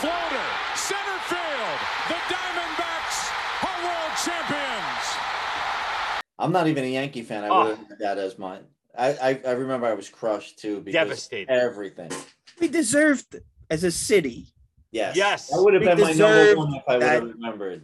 Floater, 0.00 0.48
center 0.76 1.18
field. 1.28 1.78
The 2.08 2.18
Diamondbacks 2.32 3.18
are 3.68 3.78
world 3.84 4.14
champions. 4.24 5.04
I'm 6.40 6.52
not 6.52 6.66
even 6.66 6.84
a 6.84 6.88
Yankee 6.88 7.22
fan. 7.22 7.44
I 7.44 7.48
Oh. 7.48 7.64
would 7.68 7.76
have 7.78 7.88
had 7.88 7.98
that 7.98 8.18
as 8.18 8.38
mine. 8.38 8.62
I, 8.98 9.08
I 9.12 9.40
I 9.46 9.50
remember 9.52 9.86
I 9.86 9.94
was 9.94 10.08
crushed 10.08 10.58
too 10.58 10.80
because 10.80 10.94
Devastated. 10.94 11.50
everything. 11.50 12.10
We 12.58 12.68
deserved 12.68 13.36
as 13.70 13.84
a 13.84 13.90
city 13.90 14.46
Yes. 14.92 15.14
Yes. 15.16 15.48
That 15.50 15.62
would 15.62 15.74
have 15.74 15.82
We 15.82 15.86
been 15.88 16.00
my 16.00 16.12
number 16.12 16.56
one 16.56 16.74
if 16.74 16.82
I 16.88 16.94
would 16.98 17.02
have 17.04 17.22
remembered. 17.22 17.82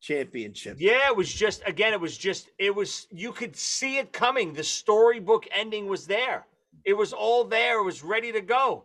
championship. 0.00 0.76
Yeah, 0.80 1.06
it 1.08 1.16
was 1.16 1.32
just 1.32 1.62
again, 1.66 1.92
it 1.92 2.00
was 2.00 2.16
just 2.18 2.50
it 2.58 2.74
was 2.74 3.06
you 3.12 3.30
could 3.32 3.54
see 3.56 3.98
it 3.98 4.12
coming. 4.12 4.52
The 4.54 4.64
storybook 4.64 5.46
ending 5.52 5.86
was 5.86 6.06
there. 6.08 6.46
It 6.84 6.94
was 6.94 7.12
all 7.12 7.44
there. 7.44 7.78
It 7.78 7.84
was 7.84 8.02
ready 8.02 8.32
to 8.32 8.40
go. 8.40 8.84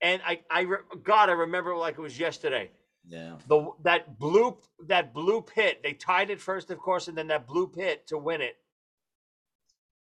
And 0.00 0.22
I, 0.24 0.40
I, 0.48 0.64
God, 1.02 1.28
I 1.28 1.32
remember 1.32 1.72
it 1.72 1.78
like 1.78 1.94
it 1.98 2.00
was 2.00 2.20
yesterday. 2.20 2.70
Yeah. 3.08 3.36
The 3.46 3.70
that 3.84 4.18
blue 4.18 4.58
that 4.86 5.14
blue 5.14 5.40
pit. 5.42 5.80
They 5.82 5.94
tied 5.94 6.30
it 6.30 6.40
first, 6.40 6.70
of 6.70 6.78
course, 6.78 7.08
and 7.08 7.16
then 7.16 7.28
that 7.28 7.46
blue 7.46 7.66
pit 7.66 8.06
to 8.08 8.18
win 8.18 8.40
it. 8.42 8.56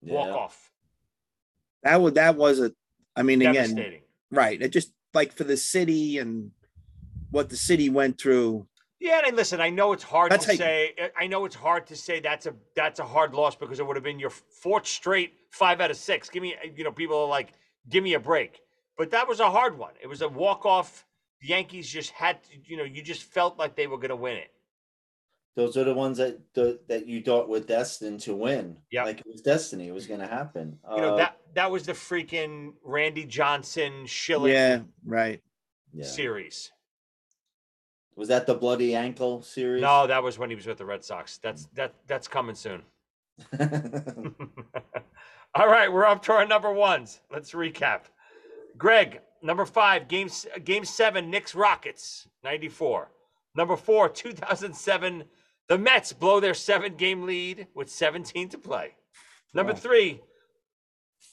Walk 0.02 0.30
off. 0.36 0.72
That 1.84 2.02
was 2.02 2.14
that 2.14 2.36
was 2.36 2.60
a. 2.60 2.74
I 3.16 3.24
mean, 3.24 3.42
again, 3.42 4.00
right? 4.32 4.62
It 4.62 4.70
just 4.72 4.92
like 5.14 5.34
for 5.34 5.44
the 5.44 5.58
city 5.58 6.18
and 6.18 6.52
what 7.30 7.50
the 7.50 7.58
city 7.58 7.90
went 7.90 8.20
through. 8.20 8.68
Yeah, 9.00 9.22
and 9.26 9.36
listen, 9.36 9.60
I 9.60 9.70
know 9.70 9.94
it's 9.94 10.04
hard 10.04 10.32
That's 10.32 10.46
to 10.46 10.50
how 10.50 10.54
you- 10.54 10.58
say. 10.58 10.94
I- 11.00 11.24
I 11.24 11.28
know 11.28 11.46
it's 11.46 11.56
hard 11.56 11.88
to 11.88 11.96
say 11.96 12.20
that's 12.20 12.46
a 12.46 12.54
that's 12.76 13.00
a 13.00 13.06
hard 13.06 13.34
loss 13.34 13.56
because 13.56 13.80
it 13.80 13.88
would 13.88 13.96
have 13.96 14.04
been 14.04 14.20
your 14.20 14.30
fourth 14.30 14.86
straight 14.88 15.34
five 15.50 15.82
out 15.82 15.92
of 15.92 15.98
six. 15.98 16.30
Give 16.30 16.42
me, 16.44 16.56
eh, 16.56 16.70
you 16.76 16.84
know, 16.84 16.92
people 16.92 17.18
are 17.18 17.28
like, 17.28 17.54
give 17.90 18.04
me 18.04 18.14
a 18.14 18.20
break. 18.20 18.62
But 18.98 19.12
that 19.12 19.28
was 19.28 19.40
a 19.40 19.50
hard 19.50 19.78
one. 19.78 19.94
It 20.02 20.08
was 20.08 20.22
a 20.22 20.30
walk 20.30 20.66
off. 20.66 21.06
The 21.42 21.48
Yankees 21.48 21.90
just 21.90 22.12
had, 22.12 22.44
to, 22.44 22.50
you 22.66 22.78
know, 22.78 22.84
you 22.84 23.02
just 23.02 23.24
felt 23.24 23.58
like 23.58 23.76
they 23.76 23.88
were 23.88 23.98
going 23.98 24.10
to 24.10 24.16
win 24.16 24.38
it. 24.38 24.52
Those 25.56 25.76
are 25.76 25.84
the 25.84 25.94
ones 25.94 26.18
that 26.18 26.40
the, 26.54 26.80
that 26.88 27.08
you 27.08 27.22
thought 27.22 27.50
were 27.50 27.60
destined 27.60 28.22
to 28.22 28.34
win. 28.36 28.78
Yeah. 28.90 29.04
Like 29.04 29.20
it 29.20 29.28
was 29.28 29.42
destiny. 29.42 29.88
It 29.90 29.94
was 29.94 30.08
going 30.08 30.22
to 30.22 30.28
happen. 30.28 30.78
You 30.90 31.02
know 31.02 31.14
Uh, 31.16 31.18
that 31.18 31.38
that 31.56 31.70
was 31.70 31.84
the 31.86 31.92
freaking 31.92 32.74
Randy 32.84 33.26
Johnson 33.26 34.06
Schilling 34.06 34.54
Yeah, 34.54 34.80
right. 35.06 35.42
yeah. 35.94 36.06
series. 36.06 36.72
Was 38.16 38.30
that 38.30 38.46
the 38.48 38.54
bloody 38.56 38.96
ankle 38.96 39.42
series? 39.42 39.82
No, 39.82 40.08
that 40.08 40.24
was 40.24 40.38
when 40.38 40.50
he 40.50 40.56
was 40.56 40.68
with 40.68 40.78
the 40.78 40.86
Red 40.86 41.04
Sox. 41.04 41.38
That's 41.40 41.66
that 41.74 41.96
that's 42.08 42.28
coming 42.30 42.56
soon. 42.56 42.84
All 45.56 45.68
right, 45.68 45.92
we're 45.92 46.06
up 46.06 46.22
to 46.24 46.32
our 46.34 46.46
number 46.46 46.72
ones. 46.72 47.20
Let's 47.30 47.52
recap. 47.52 48.04
Greg, 48.78 49.20
number 49.44 49.66
five, 49.66 50.08
game 50.08 50.30
game 50.64 50.86
seven, 50.86 51.30
Knicks 51.30 51.56
Rockets, 51.56 52.28
94. 52.44 53.10
Number 53.56 53.76
four, 53.76 54.08
2007, 54.10 55.24
the 55.68 55.78
Mets 55.78 56.14
blow 56.14 56.40
their 56.40 56.54
seven 56.54 56.96
game 56.96 57.24
lead 57.24 57.68
with 57.76 57.90
17 57.90 58.50
to 58.50 58.58
play. 58.58 58.96
Number 59.54 59.74
three, 59.74 60.22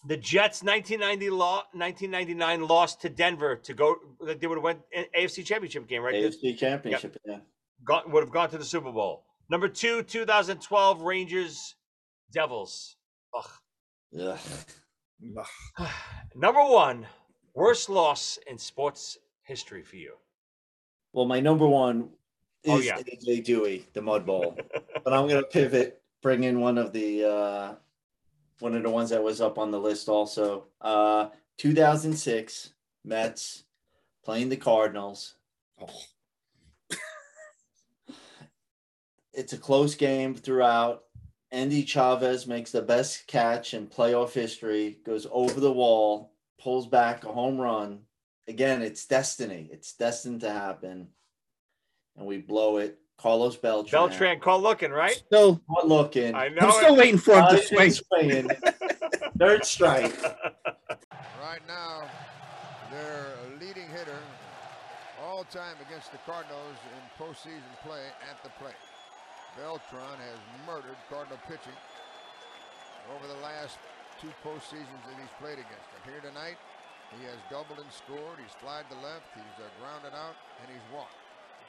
the 0.07 0.17
Jets 0.17 0.63
1990 0.63 1.31
law, 1.31 1.57
1999 1.73 2.67
lost 2.67 3.01
to 3.03 3.09
Denver 3.09 3.57
to 3.57 3.75
go. 3.75 3.97
They 4.21 4.47
would 4.47 4.57
have 4.57 4.65
went 4.65 4.81
AFC 5.17 5.45
Championship 5.45 5.87
game, 5.87 6.03
right? 6.03 6.15
AFC 6.15 6.57
Championship. 6.59 7.17
Yeah. 7.25 7.39
gone, 7.85 8.11
would 8.11 8.23
have 8.23 8.33
gone 8.33 8.51
to 8.51 8.59
the 8.59 8.65
Super 8.65 8.91
Bowl. 8.91 9.25
Number 9.51 9.69
two, 9.69 10.03
2012 10.03 11.03
Rangers 11.03 11.75
Devils. 12.33 12.97
Ugh. 13.35 13.51
Ugh. 14.21 14.39
Number 16.35 16.65
one, 16.65 17.07
worst 17.59 17.89
loss 17.89 18.39
in 18.47 18.57
sports 18.57 19.19
history 19.43 19.83
for 19.83 19.97
you. 19.97 20.15
Well, 21.13 21.27
my 21.27 21.41
number 21.41 21.67
one 21.67 22.11
is 22.63 22.73
Oh, 22.73 22.79
yeah. 22.79 22.99
AJ 22.99 23.45
Duhe, 23.45 23.83
the 23.93 24.01
Mud 24.01 24.25
Bowl. 24.25 24.57
but 25.05 25.13
I'm 25.13 25.27
going 25.27 25.43
to 25.43 25.49
pivot, 25.49 26.01
bring 26.23 26.45
in 26.45 26.61
one 26.61 26.79
of 26.79 26.93
the 26.93 27.25
uh, 27.25 27.75
one 28.61 28.77
of 28.77 28.85
the 28.85 28.91
ones 28.91 29.11
that 29.11 29.23
was 29.23 29.41
up 29.41 29.59
on 29.59 29.73
the 29.73 29.81
list 29.81 30.09
also. 30.09 30.67
Uh, 30.81 31.31
2006 31.57 32.75
Mets 33.05 33.65
playing 34.25 34.49
the 34.49 34.57
Cardinals. 34.57 35.35
it's 39.33 39.53
a 39.53 39.59
close 39.59 39.97
game 39.97 40.35
throughout. 40.37 41.03
Endy 41.51 41.83
Chavez 41.83 42.47
makes 42.47 42.71
the 42.71 42.83
best 42.83 43.27
catch 43.27 43.75
in 43.75 43.87
playoff 43.87 44.33
history, 44.33 44.99
goes 45.05 45.27
over 45.33 45.59
the 45.61 45.73
wall, 45.73 46.33
pulls 46.59 46.87
back 46.87 47.25
a 47.25 47.33
home 47.33 47.59
run. 47.59 48.01
Again, 48.47 48.83
it's 48.83 49.07
destiny. 49.07 49.69
It's 49.73 49.95
destined 49.95 50.41
to 50.41 50.51
happen. 50.51 51.09
And 52.17 52.27
we 52.27 52.39
blow 52.39 52.79
it. 52.79 52.99
Carlos 53.19 53.57
Beltran. 53.57 54.09
Beltran 54.09 54.41
call 54.41 54.63
looking, 54.63 54.93
right? 54.93 55.17
Still 55.27 55.61
not 55.69 55.89
looking. 55.89 56.35
I 56.35 56.49
know. 56.49 56.69
I'm 56.69 56.73
still 56.73 56.95
it. 56.95 56.99
waiting 56.99 57.19
for 57.19 57.35
him 57.35 57.57
to 57.57 57.63
swing. 57.63 57.91
swinging. 57.91 58.51
Third 59.39 59.65
strike. 59.65 60.23
Right 60.23 61.63
now, 61.67 62.07
their 62.93 63.35
leading 63.61 63.89
hitter 63.89 64.19
all 65.27 65.45
time 65.45 65.75
against 65.89 66.13
the 66.13 66.19
Cardinals 66.19 66.79
in 66.95 67.25
postseason 67.25 67.71
play 67.83 68.03
at 68.31 68.43
the 68.45 68.51
plate. 68.63 68.79
Beltran 69.57 70.19
has 70.19 70.39
murdered 70.67 70.97
Cardinal 71.11 71.39
pitching 71.49 71.75
over 73.15 73.27
the 73.27 73.41
last 73.43 73.79
two 74.21 74.31
postseasons 74.45 75.03
that 75.07 75.19
he's 75.19 75.35
played 75.41 75.59
against 75.59 75.89
them. 75.95 75.98
Here 76.05 76.21
tonight, 76.23 76.57
he 77.19 77.25
has 77.25 77.39
doubled 77.51 77.81
and 77.81 77.93
scored. 77.93 78.39
He's 78.39 78.55
flied 78.61 78.87
to 78.91 78.97
left. 79.01 79.33
He's 79.35 79.59
uh, 79.59 79.69
grounded 79.81 80.13
out, 80.15 80.37
and 80.63 80.71
he's 80.71 80.85
walked. 80.93 81.17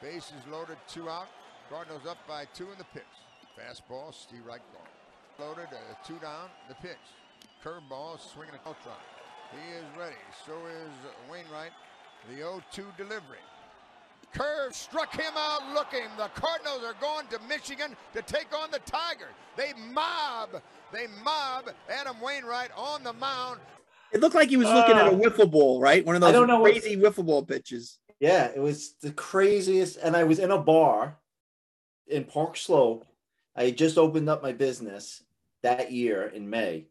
Bases 0.02 0.44
loaded, 0.50 0.78
two 0.86 1.08
out. 1.08 1.28
Cardinals 1.68 2.06
up 2.06 2.18
by 2.26 2.46
two 2.54 2.70
in 2.72 2.78
the 2.78 2.88
pitch. 2.92 3.14
Fastball, 3.56 4.14
Steve 4.14 4.46
right 4.46 4.62
ball. 4.72 4.88
Loaded, 5.38 5.68
uh, 5.72 5.94
two 6.06 6.18
down, 6.18 6.48
the 6.68 6.74
pitch. 6.76 7.04
Curveball, 7.64 8.18
swinging 8.20 8.54
at 8.54 8.64
Beltran. 8.64 8.96
He 9.52 9.76
is 9.76 9.84
ready. 9.98 10.20
So 10.46 10.52
is 10.66 10.94
Wainwright. 11.30 11.72
The 12.28 12.42
0-2 12.42 12.96
delivery. 12.96 13.42
Curve 14.32 14.74
struck 14.74 15.14
him 15.14 15.32
out 15.36 15.74
looking. 15.74 16.06
The 16.16 16.28
Cardinals 16.34 16.82
are 16.84 16.94
going 17.00 17.26
to 17.28 17.38
Michigan 17.48 17.96
to 18.14 18.22
take 18.22 18.46
on 18.56 18.70
the 18.70 18.78
Tigers. 18.80 19.34
They 19.56 19.72
mob, 19.92 20.62
they 20.92 21.06
mob 21.24 21.70
Adam 21.88 22.20
Wainwright 22.20 22.70
on 22.76 23.02
the 23.02 23.12
mound. 23.12 23.60
It 24.12 24.20
looked 24.20 24.34
like 24.34 24.48
he 24.48 24.56
was 24.56 24.68
looking 24.68 24.96
at 24.96 25.06
a 25.06 25.14
ah. 25.14 25.18
wiffle 25.18 25.50
ball, 25.50 25.80
right? 25.80 26.04
One 26.04 26.16
of 26.16 26.20
those 26.20 26.32
know 26.46 26.60
what- 26.60 26.72
crazy 26.72 26.96
wiffle 26.96 27.26
ball 27.26 27.44
pitches. 27.44 27.98
Yeah, 28.18 28.50
it 28.54 28.60
was 28.60 28.94
the 29.00 29.12
craziest. 29.12 29.96
And 29.96 30.14
I 30.16 30.24
was 30.24 30.38
in 30.38 30.50
a 30.50 30.58
bar 30.58 31.16
in 32.06 32.24
Park 32.24 32.56
Slope. 32.56 33.06
I 33.56 33.64
had 33.64 33.78
just 33.78 33.98
opened 33.98 34.28
up 34.28 34.42
my 34.42 34.52
business 34.52 35.22
that 35.62 35.90
year 35.90 36.26
in 36.26 36.48
May. 36.48 36.86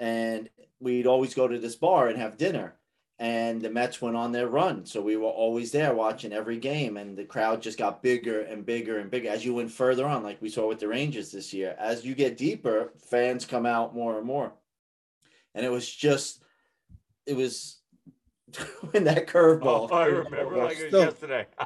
And 0.00 0.48
we'd 0.80 1.06
always 1.06 1.34
go 1.34 1.46
to 1.46 1.58
this 1.58 1.76
bar 1.76 2.08
and 2.08 2.18
have 2.18 2.38
dinner. 2.38 2.74
And 3.18 3.60
the 3.60 3.70
Mets 3.70 4.02
went 4.02 4.16
on 4.16 4.32
their 4.32 4.48
run. 4.48 4.86
So 4.86 5.00
we 5.00 5.16
were 5.16 5.28
always 5.28 5.70
there 5.70 5.94
watching 5.94 6.32
every 6.32 6.56
game. 6.56 6.96
And 6.96 7.16
the 7.16 7.24
crowd 7.24 7.62
just 7.62 7.78
got 7.78 8.02
bigger 8.02 8.40
and 8.40 8.66
bigger 8.66 8.98
and 8.98 9.10
bigger 9.10 9.28
as 9.28 9.44
you 9.44 9.54
went 9.54 9.70
further 9.70 10.06
on, 10.06 10.22
like 10.22 10.42
we 10.42 10.48
saw 10.48 10.66
with 10.66 10.80
the 10.80 10.88
Rangers 10.88 11.30
this 11.30 11.52
year. 11.52 11.76
As 11.78 12.04
you 12.04 12.14
get 12.14 12.36
deeper, 12.36 12.92
fans 13.10 13.44
come 13.44 13.66
out 13.66 13.94
more 13.94 14.18
and 14.18 14.26
more. 14.26 14.52
And 15.54 15.64
it 15.64 15.70
was 15.70 15.88
just, 15.88 16.42
it 17.26 17.36
was 17.36 17.78
when 18.90 19.04
that 19.04 19.26
curveball. 19.26 19.88
Oh, 19.90 19.94
I 19.94 20.06
remember 20.06 20.56
like 20.56 20.78
it 20.78 20.82
was 20.84 20.88
Still- 20.88 21.04
yesterday. 21.04 21.46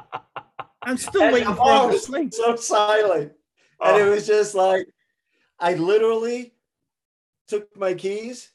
I'm 0.81 0.97
still 0.97 1.23
And 1.23 1.33
waiting 1.33 1.49
for 1.49 1.55
bar 1.55 1.91
him 1.91 1.99
to. 1.99 2.31
So 2.31 2.55
silent. 2.55 3.33
And 3.81 3.97
it 3.97 4.01
Oh. 4.07 4.11
was 4.11 4.25
just 4.25 4.55
like, 4.55 4.87
I 5.59 5.73
literally 5.73 6.53
took 7.49 7.75
my 7.77 7.93
keys 7.93 8.51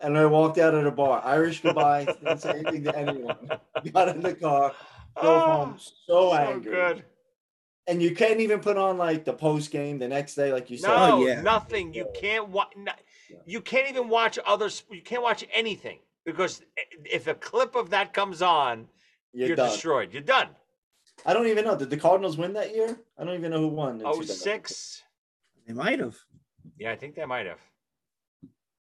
and 0.00 0.18
I 0.18 0.26
walked 0.26 0.58
out 0.58 0.74
of 0.74 0.82
the 0.84 0.90
bar. 0.90 1.22
Irish 1.24 1.60
goodbye. 1.62 2.06
didn't 2.06 2.38
say 2.40 2.50
anything 2.50 2.84
to 2.84 2.96
anyone. 2.98 3.50
Got 3.92 4.08
in 4.08 4.20
the 4.20 4.34
car, 4.34 4.74
drove 5.20 5.42
oh, 5.42 5.50
home 5.50 5.76
so, 5.78 5.92
so 6.30 6.34
angry. 6.34 6.72
good. 6.72 7.04
And 7.86 8.02
you 8.02 8.14
can't 8.14 8.40
even 8.40 8.60
put 8.60 8.76
on 8.76 8.98
like 8.98 9.24
the 9.24 9.32
post 9.32 9.70
game 9.70 9.98
the 9.98 10.08
next 10.08 10.34
day, 10.34 10.52
like 10.52 10.70
you 10.70 10.76
said. 10.76 10.88
No, 10.88 11.28
oh, 11.28 11.42
nothing. 11.42 11.94
You 11.94 12.08
can't 12.14 12.48
watch. 12.48 12.74
You 13.46 13.60
can't 13.60 13.88
even 13.88 14.08
watch 14.08 14.38
others. 14.44 14.82
You 14.90 15.02
can't 15.02 15.22
watch 15.22 15.44
anything 15.52 15.98
because 16.32 16.62
if 17.04 17.26
a 17.26 17.34
clip 17.34 17.74
of 17.74 17.90
that 17.90 18.12
comes 18.12 18.42
on, 18.42 18.86
You're 19.32 19.48
you're, 19.48 19.56
destroyed. 19.56 20.12
You're 20.12 20.22
done. 20.22 20.48
I 21.26 21.32
don't 21.34 21.46
even 21.48 21.64
know. 21.64 21.76
Did 21.76 21.90
the 21.90 21.96
Cardinals 21.96 22.36
win 22.38 22.52
that 22.54 22.74
year? 22.74 22.96
I 23.18 23.24
don't 23.24 23.34
even 23.36 23.50
know 23.50 23.60
who 23.60 23.68
won. 23.68 24.00
in 24.00 24.06
Oh 24.06 24.12
2000. 24.20 24.34
six. 24.36 25.02
They 25.66 25.74
might 25.74 25.98
have. 26.00 26.16
Yeah, 26.78 26.92
I 26.92 26.96
think 26.96 27.14
they 27.14 27.24
might 27.26 27.46
have. 27.46 27.60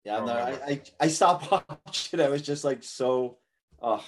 Yeah, 0.05 0.17
don't 0.19 0.27
no, 0.27 0.33
I. 0.35 0.51
I 0.69 0.83
I 1.01 1.09
stopped 1.09 1.51
watching. 1.87 2.21
I 2.21 2.29
was 2.29 2.43
just 2.43 2.65
like 2.65 2.83
so, 2.83 3.39
oh. 3.81 4.05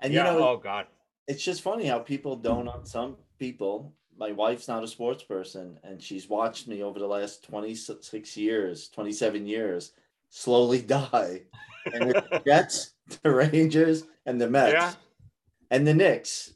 And 0.00 0.12
yeah. 0.12 0.32
you 0.32 0.38
know, 0.38 0.48
oh 0.48 0.56
God. 0.56 0.86
it's 1.26 1.44
just 1.44 1.62
funny 1.62 1.86
how 1.86 1.98
people 1.98 2.36
don't. 2.36 2.86
Some 2.86 3.16
people. 3.38 3.94
My 4.16 4.32
wife's 4.32 4.66
not 4.66 4.82
a 4.82 4.88
sports 4.88 5.22
person, 5.22 5.78
and 5.84 6.02
she's 6.02 6.28
watched 6.28 6.66
me 6.66 6.82
over 6.82 6.98
the 6.98 7.06
last 7.06 7.44
twenty 7.44 7.74
six 7.74 8.36
years, 8.36 8.88
twenty 8.88 9.12
seven 9.12 9.46
years, 9.46 9.92
slowly 10.30 10.80
die. 10.98 11.42
And 11.86 12.10
it's 12.10 12.28
the 12.30 12.42
Jets, 12.46 12.94
the 13.22 13.30
Rangers, 13.30 14.04
and 14.26 14.40
the 14.40 14.48
Mets, 14.48 14.72
Yeah. 14.72 14.92
and 15.70 15.86
the 15.86 15.94
Knicks. 15.94 16.52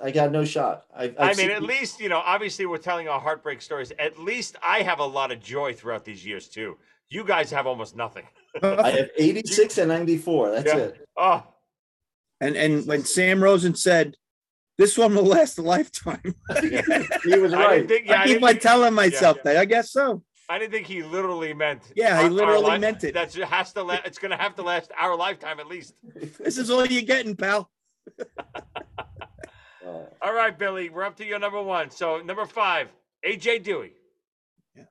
I 0.00 0.10
got 0.10 0.32
no 0.32 0.44
shot. 0.44 0.84
I, 0.96 1.04
I've 1.04 1.18
I 1.18 1.26
mean, 1.28 1.34
seen- 1.36 1.50
at 1.52 1.62
least 1.62 2.00
you 2.00 2.08
know. 2.08 2.18
Obviously, 2.18 2.66
we're 2.66 2.78
telling 2.78 3.08
our 3.08 3.20
heartbreak 3.20 3.62
stories. 3.62 3.92
At 3.98 4.18
least 4.18 4.56
I 4.62 4.82
have 4.82 4.98
a 4.98 5.04
lot 5.06 5.30
of 5.30 5.40
joy 5.40 5.74
throughout 5.74 6.04
these 6.04 6.24
years 6.26 6.48
too. 6.48 6.76
You 7.08 7.24
guys 7.24 7.50
have 7.52 7.66
almost 7.66 7.94
nothing. 7.94 8.26
I 8.62 8.90
have 8.90 9.10
eighty 9.18 9.42
six 9.46 9.78
and 9.78 9.88
ninety 9.88 10.16
four. 10.18 10.50
That's 10.50 10.66
Yeah. 10.66 10.76
it. 10.78 11.06
Oh, 11.16 11.46
And 12.40 12.56
and 12.56 12.84
when 12.86 13.04
Sam 13.04 13.40
Rosen 13.42 13.76
said, 13.76 14.16
"This 14.76 14.98
one 14.98 15.14
will 15.14 15.22
last 15.24 15.58
a 15.58 15.62
lifetime," 15.62 16.34
He 16.62 17.38
was 17.38 17.52
right. 17.52 17.86
didn't 17.86 17.88
think. 17.88 18.06
Yeah, 18.06 18.14
I 18.20 18.22
I 18.22 18.26
keep 18.26 18.40
didn't 18.40 18.48
on 18.48 18.58
telling 18.58 18.94
myself 18.94 19.36
yeah. 19.38 19.42
that. 19.52 19.56
I 19.58 19.64
guess 19.66 19.92
so. 19.92 20.24
I 20.52 20.58
didn't 20.58 20.72
think 20.72 20.86
he 20.86 21.02
literally 21.02 21.54
meant. 21.54 21.80
Yeah, 21.96 22.08
he 22.08 22.12
our- 22.14 22.22
our 22.24 22.30
literally 22.30 22.70
li- 22.72 22.78
meant 22.78 23.02
it. 23.04 23.14
That's 23.14 23.34
has 23.36 23.72
to. 23.72 23.82
La- 23.82 24.00
it's 24.04 24.18
going 24.18 24.32
to 24.32 24.36
have 24.36 24.54
to 24.56 24.62
last 24.62 24.90
our 25.00 25.16
lifetime 25.16 25.58
at 25.60 25.66
least. 25.66 25.94
This 26.38 26.58
is 26.58 26.68
all 26.70 26.84
you're 26.84 27.02
getting, 27.02 27.34
pal. 27.36 27.70
Uh, 29.84 30.04
All 30.22 30.32
right, 30.32 30.56
Billy, 30.56 30.88
we're 30.90 31.02
up 31.02 31.16
to 31.16 31.24
your 31.24 31.40
number 31.40 31.60
one. 31.60 31.90
So 31.90 32.20
number 32.20 32.46
five, 32.46 32.92
AJ 33.26 33.64
Duhe. 33.64 33.90
Yeah. 34.76 34.84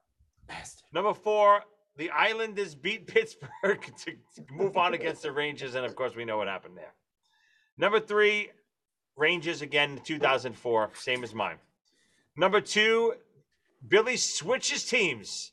Bastard. 0.49 0.83
Number 0.91 1.13
four, 1.13 1.61
the 1.95 2.09
Islanders 2.09 2.75
beat 2.75 3.07
Pittsburgh 3.07 3.49
to, 4.03 4.11
to 4.11 4.45
move 4.51 4.75
on 4.75 4.93
against 4.93 5.21
the 5.21 5.31
Rangers, 5.31 5.75
and 5.75 5.85
of 5.85 5.95
course, 5.95 6.13
we 6.13 6.25
know 6.25 6.37
what 6.37 6.49
happened 6.49 6.75
there. 6.75 6.93
Number 7.77 8.01
three, 8.01 8.49
Rangers 9.15 9.61
again, 9.61 10.01
2004, 10.03 10.91
same 10.95 11.23
as 11.23 11.33
mine. 11.33 11.55
Number 12.35 12.59
two, 12.59 13.13
Billy 13.87 14.17
switches 14.17 14.85
teams. 14.85 15.51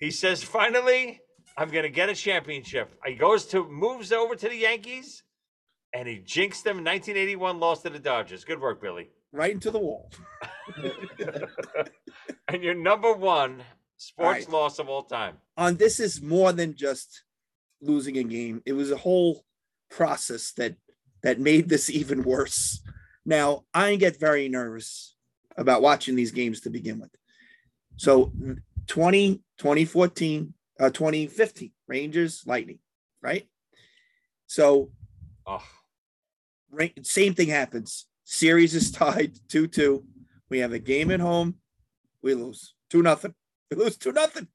He 0.00 0.10
says, 0.10 0.42
"Finally, 0.42 1.20
I'm 1.56 1.70
going 1.70 1.84
to 1.84 1.90
get 1.90 2.08
a 2.08 2.14
championship." 2.14 2.94
He 3.04 3.14
goes 3.14 3.46
to 3.46 3.68
moves 3.68 4.12
over 4.12 4.36
to 4.36 4.48
the 4.48 4.56
Yankees, 4.56 5.22
and 5.92 6.08
he 6.08 6.18
jinxed 6.18 6.64
them. 6.64 6.76
1981, 6.76 7.58
lost 7.58 7.82
to 7.82 7.90
the 7.90 7.98
Dodgers. 7.98 8.44
Good 8.44 8.60
work, 8.60 8.80
Billy. 8.80 9.08
Right 9.32 9.52
into 9.52 9.70
the 9.70 9.78
wall. 9.78 10.10
And 12.48 12.62
your 12.62 12.74
number 12.74 13.12
one 13.12 13.62
sports 13.98 14.46
right. 14.46 14.48
loss 14.48 14.78
of 14.78 14.88
all 14.88 15.02
time. 15.02 15.36
On 15.56 15.76
this 15.76 16.00
is 16.00 16.22
more 16.22 16.52
than 16.52 16.74
just 16.74 17.24
losing 17.82 18.16
a 18.16 18.24
game. 18.24 18.62
It 18.64 18.72
was 18.72 18.90
a 18.90 18.96
whole 18.96 19.44
process 19.90 20.52
that 20.52 20.76
that 21.22 21.38
made 21.38 21.68
this 21.68 21.90
even 21.90 22.22
worse. 22.22 22.80
Now 23.26 23.64
I 23.74 23.96
get 23.96 24.18
very 24.18 24.48
nervous 24.48 25.14
about 25.56 25.82
watching 25.82 26.16
these 26.16 26.32
games 26.32 26.60
to 26.60 26.70
begin 26.70 27.00
with. 27.00 27.10
So 27.98 28.32
20, 28.86 29.42
2014, 29.58 30.54
uh, 30.80 30.90
2015, 30.90 31.72
Rangers, 31.86 32.44
Lightning, 32.46 32.78
right? 33.20 33.46
So 34.46 34.92
Oh, 35.46 35.64
Ra- 36.70 36.86
same 37.02 37.34
thing 37.34 37.48
happens. 37.48 38.06
Series 38.24 38.74
is 38.74 38.90
tied 39.02 39.34
2-2. 39.48 40.04
We 40.50 40.58
have 40.60 40.72
a 40.72 40.78
game 40.78 41.10
at 41.10 41.20
home. 41.20 41.56
We 42.22 42.34
lose 42.34 42.74
2 42.90 43.02
nothing. 43.02 43.34
We 43.70 43.76
lose 43.78 43.96
2 43.96 44.12
nothing. 44.12 44.48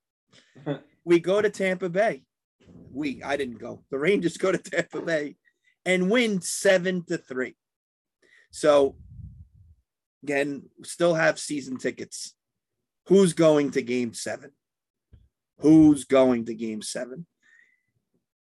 we 1.03 1.20
go 1.20 1.41
to 1.41 1.49
Tampa 1.49 1.90
Bay. 1.90 2.24
We 2.91 3.22
I 3.24 3.38
didn't 3.38 3.57
go. 3.60 3.84
The 3.91 3.98
Rangers 3.99 4.38
go 4.38 4.52
to 4.52 4.57
Tampa 4.57 5.02
Bay 5.02 5.36
and 5.84 6.10
win 6.10 6.41
7 6.41 7.03
to 7.06 7.18
3. 7.18 7.56
So 8.52 8.95
again, 10.24 10.70
still 10.84 11.15
have 11.15 11.40
season 11.40 11.78
tickets. 11.78 12.36
Who's 13.07 13.34
going 13.34 13.71
to 13.71 13.81
game 13.81 14.13
7? 14.13 14.51
Who's 15.59 16.05
going 16.05 16.45
to 16.45 16.53
game 16.53 16.81
7? 16.81 17.25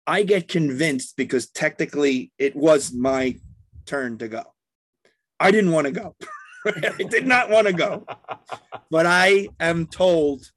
I 0.06 0.22
get 0.22 0.48
convinced 0.48 1.16
because 1.16 1.48
technically 1.48 2.32
it 2.39 2.55
was 2.55 2.93
my 2.93 3.36
turn 3.86 4.18
to 4.18 4.28
go. 4.28 4.43
I 5.40 5.51
didn't 5.51 5.72
want 5.72 5.86
to 5.86 5.93
go. 5.93 6.14
I 6.66 7.02
did 7.02 7.26
not 7.26 7.51
want 7.51 7.66
to 7.66 7.72
go. 7.72 8.06
But 8.90 9.06
I 9.06 9.48
am 9.60 9.86
told 9.86 10.51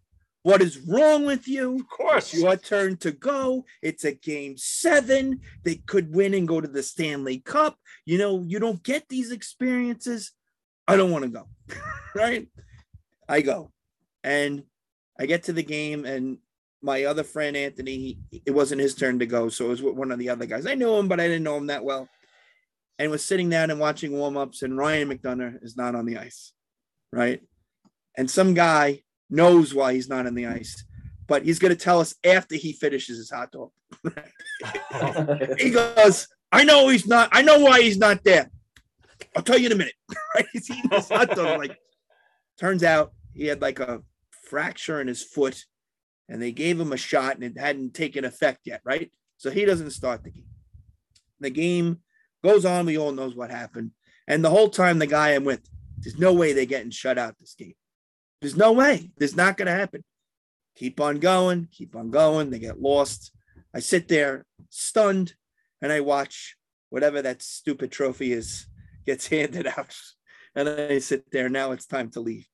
What 0.43 0.61
is 0.61 0.77
wrong 0.77 1.25
with 1.25 1.47
you? 1.47 1.75
Of 1.75 1.89
course. 1.89 2.33
It's 2.33 2.41
your 2.41 2.55
turn 2.55 2.97
to 2.97 3.11
go. 3.11 3.65
It's 3.81 4.05
a 4.05 4.13
game 4.13 4.57
seven. 4.57 5.41
They 5.63 5.75
could 5.75 6.13
win 6.13 6.33
and 6.33 6.47
go 6.47 6.61
to 6.61 6.67
the 6.67 6.83
Stanley 6.83 7.39
Cup. 7.39 7.77
You 8.05 8.17
know, 8.17 8.43
you 8.47 8.59
don't 8.59 8.81
get 8.83 9.09
these 9.09 9.31
experiences. 9.31 10.31
I 10.87 10.95
don't 10.95 11.11
want 11.11 11.25
to 11.25 11.29
go. 11.29 11.47
right? 12.15 12.47
I 13.27 13.41
go. 13.41 13.71
And 14.23 14.63
I 15.19 15.25
get 15.25 15.43
to 15.43 15.53
the 15.53 15.63
game, 15.63 16.05
and 16.05 16.37
my 16.81 17.05
other 17.05 17.23
friend 17.23 17.57
Anthony, 17.57 18.19
he, 18.29 18.43
it 18.45 18.51
wasn't 18.51 18.81
his 18.81 18.95
turn 18.95 19.19
to 19.19 19.25
go. 19.25 19.49
So 19.49 19.65
it 19.65 19.69
was 19.69 19.81
with 19.81 19.95
one 19.95 20.11
of 20.11 20.19
the 20.19 20.29
other 20.29 20.45
guys. 20.45 20.65
I 20.65 20.75
knew 20.75 20.95
him, 20.95 21.07
but 21.07 21.19
I 21.19 21.27
didn't 21.27 21.43
know 21.43 21.57
him 21.57 21.67
that 21.67 21.83
well. 21.83 22.07
And 22.99 23.11
was 23.11 23.23
sitting 23.23 23.49
down 23.49 23.69
and 23.69 23.79
watching 23.79 24.11
warm-ups, 24.11 24.63
and 24.63 24.77
Ryan 24.77 25.09
McDonagh 25.09 25.63
is 25.63 25.77
not 25.77 25.95
on 25.95 26.05
the 26.05 26.17
ice. 26.17 26.53
Right. 27.11 27.41
And 28.17 28.29
some 28.29 28.53
guy 28.53 29.01
knows 29.29 29.73
why 29.73 29.93
he's 29.93 30.09
not 30.09 30.25
on 30.25 30.35
the 30.35 30.47
ice, 30.47 30.83
but 31.27 31.43
he's 31.43 31.59
going 31.59 31.75
to 31.75 31.81
tell 31.81 31.99
us 31.99 32.15
after 32.23 32.55
he 32.55 32.73
finishes 32.73 33.17
his 33.17 33.29
hot 33.29 33.51
dog. 33.51 33.71
he 35.59 35.69
goes, 35.69 36.27
I 36.51 36.63
know 36.63 36.87
he's 36.89 37.07
not, 37.07 37.29
I 37.31 37.41
know 37.41 37.59
why 37.59 37.81
he's 37.81 37.97
not 37.97 38.23
there. 38.23 38.49
I'll 39.35 39.43
tell 39.43 39.57
you 39.57 39.67
in 39.67 39.71
a 39.71 39.75
minute. 39.75 39.93
right? 40.35 40.45
He's 40.53 40.69
eating 40.69 40.89
his 40.91 41.09
hot 41.09 41.29
dog. 41.29 41.59
Like, 41.59 41.77
turns 42.59 42.83
out 42.83 43.13
he 43.37 43.47
had 43.47 43.61
like 43.61 43.79
a 43.79 44.01
fracture 44.49 44.99
in 44.99 45.07
his 45.07 45.23
foot 45.23 45.65
and 46.27 46.41
they 46.41 46.51
gave 46.51 46.79
him 46.79 46.91
a 46.91 46.97
shot 46.97 47.35
and 47.35 47.43
it 47.43 47.57
hadn't 47.57 47.93
taken 47.93 48.25
effect 48.25 48.61
yet, 48.65 48.81
right? 48.83 49.11
So 49.37 49.51
he 49.51 49.65
doesn't 49.65 49.91
start 49.91 50.23
the 50.23 50.31
game. 50.31 50.47
The 51.39 51.51
game 51.51 51.99
goes 52.43 52.65
on. 52.65 52.85
We 52.85 52.97
all 52.97 53.11
knows 53.11 53.35
what 53.35 53.51
happened. 53.51 53.91
And 54.27 54.43
the 54.43 54.49
whole 54.49 54.69
time, 54.69 54.99
the 54.99 55.07
guy 55.07 55.29
I'm 55.29 55.45
with, 55.45 55.61
there's 55.99 56.17
no 56.17 56.33
way 56.33 56.51
they're 56.51 56.65
getting 56.65 56.91
shut 56.91 57.17
out 57.17 57.35
this 57.39 57.53
game. 57.53 57.75
There's 58.41 58.57
no 58.57 58.73
way. 58.73 59.11
There's 59.17 59.35
not 59.35 59.55
going 59.55 59.67
to 59.67 59.71
happen. 59.71 60.03
Keep 60.75 60.99
on 60.99 61.19
going, 61.19 61.67
keep 61.71 61.95
on 61.95 62.11
going. 62.11 62.49
They 62.49 62.59
get 62.59 62.81
lost. 62.81 63.31
I 63.73 63.79
sit 63.79 64.07
there 64.07 64.45
stunned 64.69 65.33
and 65.81 65.91
I 65.91 66.01
watch 66.01 66.55
whatever 66.89 67.21
that 67.21 67.41
stupid 67.41 67.91
trophy 67.91 68.33
is 68.33 68.67
gets 69.05 69.27
handed 69.29 69.67
out. 69.67 69.95
And 70.55 70.67
I 70.67 70.99
sit 70.99 71.31
there. 71.31 71.49
Now 71.49 71.71
it's 71.71 71.85
time 71.85 72.09
to 72.11 72.19
leave. 72.19 72.47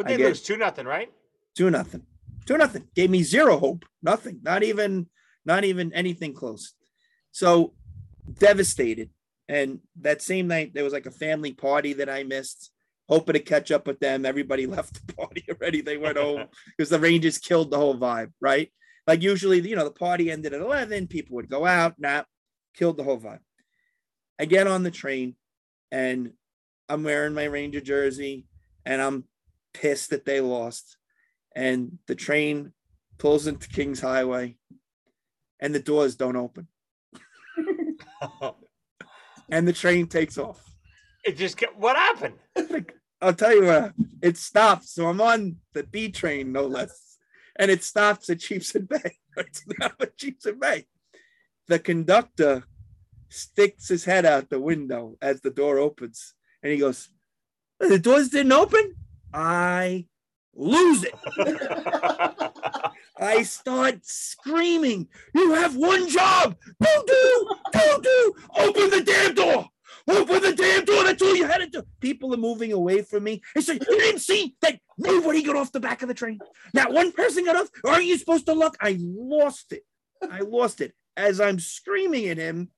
What 0.00 0.10
I 0.10 0.16
they 0.16 0.24
lose? 0.24 0.40
Two 0.40 0.56
nothing, 0.56 0.86
right? 0.86 1.12
Two 1.54 1.70
nothing. 1.70 2.06
Two 2.46 2.56
nothing. 2.56 2.88
Gave 2.94 3.10
me 3.10 3.22
zero 3.22 3.58
hope. 3.58 3.84
Nothing. 4.02 4.40
Not 4.42 4.62
even, 4.62 5.08
not 5.44 5.64
even 5.64 5.92
anything 5.92 6.32
close. 6.32 6.72
So 7.32 7.74
devastated. 8.38 9.10
And 9.46 9.80
that 10.00 10.22
same 10.22 10.48
night, 10.48 10.72
there 10.72 10.84
was 10.84 10.94
like 10.94 11.04
a 11.04 11.10
family 11.10 11.52
party 11.52 11.92
that 11.92 12.08
I 12.08 12.22
missed, 12.22 12.70
hoping 13.10 13.34
to 13.34 13.40
catch 13.40 13.70
up 13.70 13.86
with 13.86 14.00
them. 14.00 14.24
Everybody 14.24 14.66
left 14.76 15.06
the 15.06 15.12
party 15.12 15.44
already. 15.50 15.82
They 15.82 15.98
went 15.98 16.16
home 16.16 16.46
because 16.78 16.88
the 16.88 16.98
Rangers 16.98 17.36
killed 17.36 17.70
the 17.70 17.76
whole 17.76 17.98
vibe, 17.98 18.32
right? 18.40 18.72
Like 19.06 19.20
usually, 19.20 19.60
you 19.60 19.76
know, 19.76 19.84
the 19.84 19.90
party 19.90 20.30
ended 20.30 20.54
at 20.54 20.62
11, 20.62 21.08
people 21.08 21.36
would 21.36 21.50
go 21.50 21.66
out, 21.66 21.96
nah, 21.98 22.22
killed 22.74 22.96
the 22.96 23.04
whole 23.04 23.20
vibe. 23.20 23.40
I 24.38 24.46
get 24.46 24.66
on 24.66 24.82
the 24.82 24.90
train 24.90 25.36
and 25.92 26.32
I'm 26.88 27.04
wearing 27.04 27.34
my 27.34 27.44
Ranger 27.44 27.82
jersey 27.82 28.46
and 28.86 29.02
I'm 29.02 29.24
pissed 29.72 30.10
that 30.10 30.24
they 30.24 30.40
lost. 30.40 30.96
And 31.54 31.98
the 32.06 32.14
train 32.14 32.72
pulls 33.18 33.46
into 33.46 33.68
Kings 33.68 34.00
Highway 34.00 34.56
and 35.60 35.74
the 35.74 35.80
doors 35.80 36.16
don't 36.16 36.36
open. 36.36 36.68
and 39.50 39.68
the 39.68 39.72
train 39.72 40.06
takes 40.06 40.38
off. 40.38 40.62
It 41.24 41.36
just 41.36 41.56
kept, 41.56 41.76
what 41.76 41.96
happened? 41.96 42.38
I'll 43.22 43.34
tell 43.34 43.54
you 43.54 43.66
what, 43.66 43.92
it 44.22 44.38
stops. 44.38 44.94
So 44.94 45.06
I'm 45.06 45.20
on 45.20 45.56
the 45.74 45.82
B 45.82 46.10
train, 46.10 46.52
no 46.52 46.66
less. 46.66 47.18
And 47.56 47.70
it 47.70 47.84
stops 47.84 48.30
at 48.30 48.40
Sheepshead 48.40 48.88
Bay. 48.88 49.16
It's 49.36 49.62
now 49.78 49.90
at 50.00 50.16
Sheepshead 50.16 50.58
Bay. 50.58 50.86
The 51.68 51.78
conductor 51.78 52.64
sticks 53.28 53.88
his 53.88 54.04
head 54.04 54.26
out 54.26 54.50
the 54.50 54.60
window 54.60 55.16
as 55.22 55.40
the 55.40 55.50
door 55.50 55.78
opens 55.78 56.34
and 56.62 56.72
he 56.72 56.78
goes, 56.78 57.10
The 57.78 57.98
doors 57.98 58.28
didn't 58.30 58.52
open? 58.52 58.96
I 59.32 60.06
lose 60.54 61.04
it. 61.04 61.14
I 63.18 63.42
start 63.42 64.00
screaming, 64.02 65.08
You 65.34 65.52
have 65.54 65.76
one 65.76 66.08
job. 66.08 66.56
Do 66.80 67.04
do, 67.06 67.48
do 67.72 68.00
do. 68.02 68.34
Open 68.58 68.90
the 68.90 69.02
damn 69.04 69.34
door. 69.34 69.68
Open 70.08 70.42
the 70.42 70.54
damn 70.54 70.84
door. 70.84 71.04
That's 71.04 71.22
all 71.22 71.36
you 71.36 71.46
had 71.46 71.58
to 71.58 71.66
do. 71.66 71.82
People 72.00 72.32
are 72.34 72.38
moving 72.38 72.72
away 72.72 73.02
from 73.02 73.24
me. 73.24 73.42
I 73.56 73.60
said, 73.60 73.84
You 73.88 73.98
didn't 73.98 74.20
see 74.20 74.56
that 74.62 74.80
nobody 74.96 75.42
got 75.42 75.56
off 75.56 75.72
the 75.72 75.80
back 75.80 76.02
of 76.02 76.08
the 76.08 76.14
train. 76.14 76.38
Not 76.72 76.92
one 76.92 77.12
person 77.12 77.44
got 77.44 77.56
off. 77.56 77.68
Aren't 77.84 78.06
you 78.06 78.16
supposed 78.16 78.46
to 78.46 78.54
look? 78.54 78.76
I 78.80 78.96
lost 79.00 79.72
it. 79.72 79.84
I 80.22 80.40
lost 80.40 80.80
it. 80.80 80.94
As 81.16 81.40
I'm 81.40 81.58
screaming 81.58 82.28
at 82.28 82.38
him, 82.38 82.70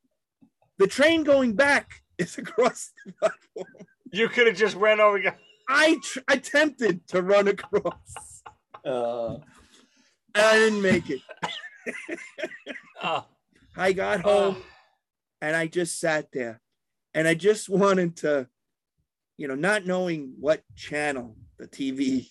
the 0.78 0.88
train 0.88 1.22
going 1.22 1.54
back 1.54 2.02
is 2.18 2.36
across 2.38 2.92
the 3.06 3.12
platform. 3.12 3.86
You 4.10 4.28
could 4.28 4.46
have 4.46 4.56
just 4.56 4.76
ran 4.76 5.00
over. 5.00 5.20
I 5.68 5.98
tr- 6.02 6.18
attempted 6.28 7.06
to 7.08 7.22
run 7.22 7.48
across. 7.48 8.42
Uh, 8.84 9.36
I 10.34 10.52
didn't 10.58 10.82
make 10.82 11.08
it. 11.10 11.20
Oh, 13.02 13.26
I 13.76 13.92
got 13.92 14.20
home 14.20 14.56
ah. 14.58 14.64
and 15.40 15.56
I 15.56 15.66
just 15.66 15.98
sat 16.00 16.28
there 16.32 16.60
and 17.14 17.26
I 17.28 17.34
just 17.34 17.68
wanted 17.68 18.16
to, 18.18 18.48
you 19.36 19.48
know, 19.48 19.54
not 19.54 19.86
knowing 19.86 20.34
what 20.38 20.62
channel 20.76 21.36
the 21.58 21.66
TV 21.66 22.28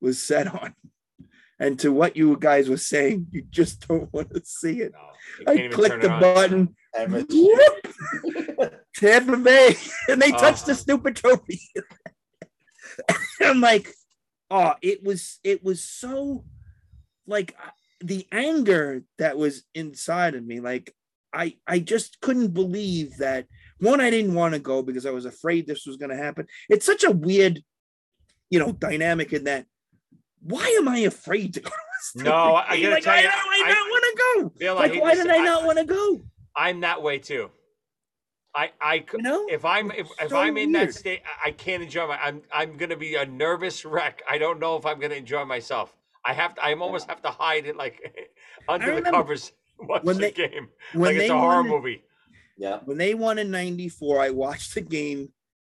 was 0.00 0.22
set 0.22 0.46
on 0.46 0.74
and 1.58 1.78
to 1.80 1.92
what 1.92 2.16
you 2.16 2.36
guys 2.38 2.68
were 2.68 2.76
saying, 2.76 3.26
you 3.30 3.42
just 3.50 3.86
don't 3.86 4.12
want 4.12 4.32
to 4.34 4.42
see 4.44 4.80
it. 4.80 4.92
you 5.40 5.46
I 5.46 5.68
clicked 5.68 5.92
turn 5.92 6.00
the 6.00 6.06
it 6.06 6.12
on. 6.12 6.20
button. 6.20 6.76
Average. 6.98 7.26
Whoop! 7.30 8.74
Tampa 8.96 9.36
Bay, 9.36 9.76
and 10.08 10.20
they 10.20 10.32
Oh. 10.32 10.38
touched 10.38 10.66
the 10.66 10.74
stupid 10.74 11.14
trophy. 11.16 11.60
I'm 13.40 13.60
like, 13.60 13.92
oh, 14.50 14.74
it 14.82 15.02
was 15.02 15.38
it 15.44 15.64
was 15.64 15.82
so 15.84 16.44
like 17.26 17.56
the 18.00 18.26
anger 18.32 19.02
that 19.18 19.36
was 19.36 19.64
inside 19.74 20.34
of 20.34 20.44
me. 20.44 20.60
Like 20.60 20.94
I 21.32 21.56
I 21.66 21.78
just 21.78 22.20
couldn't 22.20 22.54
believe 22.54 23.16
that 23.18 23.46
one, 23.78 24.00
I 24.00 24.10
didn't 24.10 24.34
want 24.34 24.54
to 24.54 24.60
go 24.60 24.82
because 24.82 25.06
I 25.06 25.10
was 25.10 25.24
afraid 25.24 25.66
this 25.66 25.86
was 25.86 25.96
going 25.96 26.10
to 26.10 26.16
happen. 26.16 26.46
It's 26.68 26.84
such 26.84 27.02
a 27.04 27.10
weird, 27.10 27.62
you 28.50 28.58
know, 28.58 28.72
dynamic 28.72 29.32
in 29.32 29.44
that. 29.44 29.66
Why 30.42 30.66
am 30.78 30.88
I 30.88 30.98
afraid 31.00 31.54
to 31.54 31.60
go? 31.60 31.70
to 31.70 31.76
this 32.14 32.24
No, 32.24 32.32
I- 32.32 32.66
I 32.68 32.76
like, 32.88 33.02
tell 33.04 33.14
why 33.14 33.20
you, 33.20 33.28
do 33.28 33.34
I, 33.34 33.62
I 33.64 33.68
not 33.70 33.88
want 33.90 34.04
to 34.04 34.22
go? 34.58 34.74
Like, 34.74 34.92
like, 34.92 35.02
why 35.02 35.14
did 35.14 35.28
I 35.28 35.38
not 35.38 35.64
want 35.64 35.78
to 35.78 35.84
go? 35.84 36.20
I'm 36.56 36.80
that 36.80 37.02
way 37.02 37.18
too. 37.18 37.50
I 38.54 38.70
I 38.80 38.98
c- 39.00 39.04
You 39.14 39.22
know, 39.22 39.46
if 39.48 39.64
I'm 39.64 39.90
if, 39.92 40.08
if 40.20 40.32
I'm 40.32 40.56
in 40.56 40.72
that 40.72 40.92
state, 40.94 41.22
I- 41.44 41.48
I 41.48 41.50
can't 41.52 41.82
enjoy 41.82 42.06
my. 42.08 42.18
I'm 42.20 42.42
I'm 42.52 42.76
gonna 42.76 42.96
be 42.96 43.14
a 43.14 43.24
nervous 43.26 43.84
wreck. 43.92 44.22
I 44.28 44.38
don't 44.38 44.58
know 44.60 44.76
if 44.76 44.84
I'm 44.86 44.98
gonna 45.00 45.14
enjoy 45.14 45.44
myself. 45.44 45.94
I 46.24 46.32
have 46.34 46.54
to. 46.56 46.64
I 46.64 46.74
almost 46.74 47.08
have 47.08 47.22
to 47.22 47.30
hide 47.30 47.66
it 47.66 47.76
like 47.76 48.28
under 48.68 48.94
the 49.00 49.02
covers. 49.02 49.52
Watch 49.78 50.02
when 50.04 50.16
the 50.16 50.22
they- 50.22 50.32
game 50.32 50.68
when 50.92 51.14
like 51.14 51.22
it's 51.22 51.30
a 51.30 51.38
horror 51.38 51.56
won 51.62 51.66
it- 51.66 51.70
movie. 51.70 52.04
Yeah. 52.58 52.80
When 52.84 52.98
they 52.98 53.14
won 53.14 53.38
in 53.38 53.50
94, 53.50 54.20
I 54.20 54.30
watched 54.30 54.74
the 54.74 54.82
game 54.82 55.32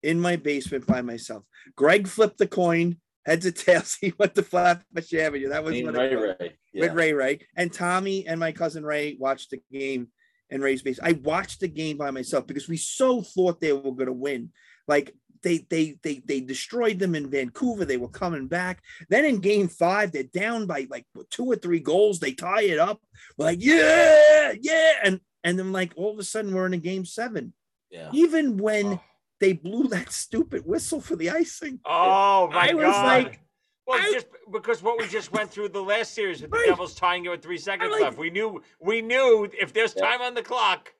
in 0.02 0.18
my 0.18 0.36
basement 0.36 0.86
by 0.86 1.02
myself. 1.02 1.44
Greg 1.76 2.08
flipped 2.08 2.38
the 2.38 2.46
coin, 2.46 2.96
heads 3.26 3.44
or 3.44 3.50
tails. 3.50 3.98
He 4.00 4.14
went 4.18 4.34
to 4.36 4.42
Flatbush 4.42 5.12
Avenue. 5.12 5.50
That 5.50 5.62
was 5.62 5.74
Ray 5.74 5.84
when 5.84 5.94
Ray. 5.94 6.12
it- 6.12 6.16
Ray. 6.40 6.52
Yeah. 6.72 6.80
with 6.86 6.92
Ray 6.94 7.12
Ray. 7.12 7.40
And 7.56 7.70
Tommy 7.70 8.26
and 8.26 8.40
my 8.40 8.52
cousin 8.52 8.82
Ray 8.86 9.16
watched 9.18 9.50
the 9.50 9.60
game 9.70 10.08
in 10.50 10.60
Ray's 10.60 10.82
base. 10.82 11.00
I 11.02 11.12
watched 11.12 11.60
the 11.60 11.68
game 11.68 11.96
by 11.96 12.10
myself 12.10 12.46
because 12.46 12.68
we 12.68 12.76
so 12.76 13.22
thought 13.22 13.60
they 13.60 13.72
were 13.72 13.94
going 13.94 14.06
to 14.06 14.12
win. 14.12 14.50
Like 14.88 15.14
they 15.42 15.58
they 15.70 15.96
they 16.02 16.20
they 16.24 16.40
destroyed 16.40 16.98
them 16.98 17.14
in 17.14 17.30
Vancouver. 17.30 17.84
They 17.84 17.96
were 17.96 18.08
coming 18.08 18.46
back. 18.46 18.82
Then 19.08 19.24
in 19.24 19.38
game 19.40 19.68
five, 19.68 20.12
they're 20.12 20.24
down 20.24 20.66
by 20.66 20.86
like 20.90 21.06
two 21.30 21.46
or 21.46 21.56
three 21.56 21.80
goals. 21.80 22.20
They 22.20 22.32
tie 22.32 22.62
it 22.62 22.78
up. 22.78 23.00
We're 23.36 23.46
like, 23.46 23.58
yeah, 23.62 24.52
yeah. 24.60 24.92
And 25.04 25.20
and 25.44 25.58
then 25.58 25.72
like 25.72 25.92
all 25.96 26.12
of 26.12 26.18
a 26.18 26.24
sudden 26.24 26.54
we're 26.54 26.66
in 26.66 26.74
a 26.74 26.78
game 26.78 27.04
seven. 27.04 27.52
Yeah. 27.90 28.10
Even 28.12 28.56
when 28.56 29.00
they 29.40 29.52
blew 29.52 29.88
that 29.88 30.12
stupid 30.12 30.66
whistle 30.66 31.00
for 31.00 31.16
the 31.16 31.30
icing. 31.30 31.80
Oh 31.84 32.48
my 32.52 32.70
I 32.70 32.74
was 32.74 32.84
god! 32.84 33.06
like, 33.06 33.40
well, 33.86 33.98
I- 34.00 34.12
just 34.12 34.26
because 34.52 34.82
what 34.82 34.98
we 34.98 35.06
just 35.08 35.32
went 35.32 35.50
through 35.50 35.68
the 35.70 35.82
last 35.82 36.14
series 36.14 36.42
with 36.42 36.50
the 36.50 36.56
Right. 36.58 36.66
Devils 36.68 36.94
tying 36.94 37.24
it 37.24 37.28
with 37.30 37.42
three 37.42 37.58
seconds 37.58 37.90
like- 37.92 38.02
left, 38.02 38.18
we 38.18 38.30
knew 38.30 38.62
we 38.80 39.02
knew 39.02 39.48
if 39.58 39.72
there's 39.72 39.94
Yeah. 39.96 40.02
time 40.08 40.20
on 40.22 40.34
the 40.34 40.42
clock. 40.42 40.92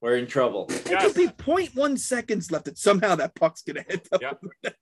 We're 0.00 0.16
in 0.18 0.26
trouble. 0.26 0.66
It 0.70 0.90
Yes. 0.90 1.02
could 1.06 1.14
be 1.14 1.28
0.1 1.42 1.96
seconds 1.96 2.50
left, 2.50 2.68
and 2.68 2.76
somehow 2.76 3.14
that 3.16 3.34
puck's 3.34 3.62
gonna 3.62 3.82
hit 3.88 4.08
them. 4.10 4.20
Yep. 4.20 4.74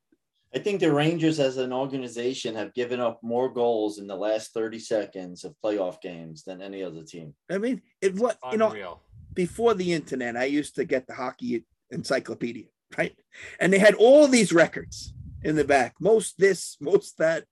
I 0.54 0.58
think 0.60 0.80
the 0.80 0.92
Rangers 0.92 1.40
as 1.40 1.56
an 1.56 1.72
organization 1.72 2.54
have 2.54 2.74
given 2.74 3.00
up 3.00 3.20
more 3.22 3.48
goals 3.52 3.98
in 3.98 4.06
the 4.06 4.14
last 4.16 4.52
30 4.52 4.78
seconds 4.78 5.44
of 5.44 5.54
playoff 5.64 6.00
games 6.00 6.44
than 6.44 6.62
any 6.62 6.82
other 6.82 7.02
team. 7.02 7.34
I 7.50 7.58
mean, 7.58 7.82
it 8.00 8.14
what 8.14 8.38
you 8.52 8.58
know 8.58 9.00
before 9.32 9.74
the 9.74 9.92
internet, 9.92 10.36
I 10.36 10.44
used 10.44 10.76
to 10.76 10.84
get 10.84 11.06
the 11.08 11.14
hockey 11.14 11.64
encyclopedia, 11.90 12.66
right? 12.96 13.16
And 13.58 13.72
they 13.72 13.78
had 13.80 13.94
all 13.94 14.28
these 14.28 14.52
records 14.52 15.12
in 15.44 15.56
the 15.56 15.64
back, 15.64 15.94
most 16.00 16.38
this, 16.38 16.76
most 16.80 17.18
that. 17.18 17.44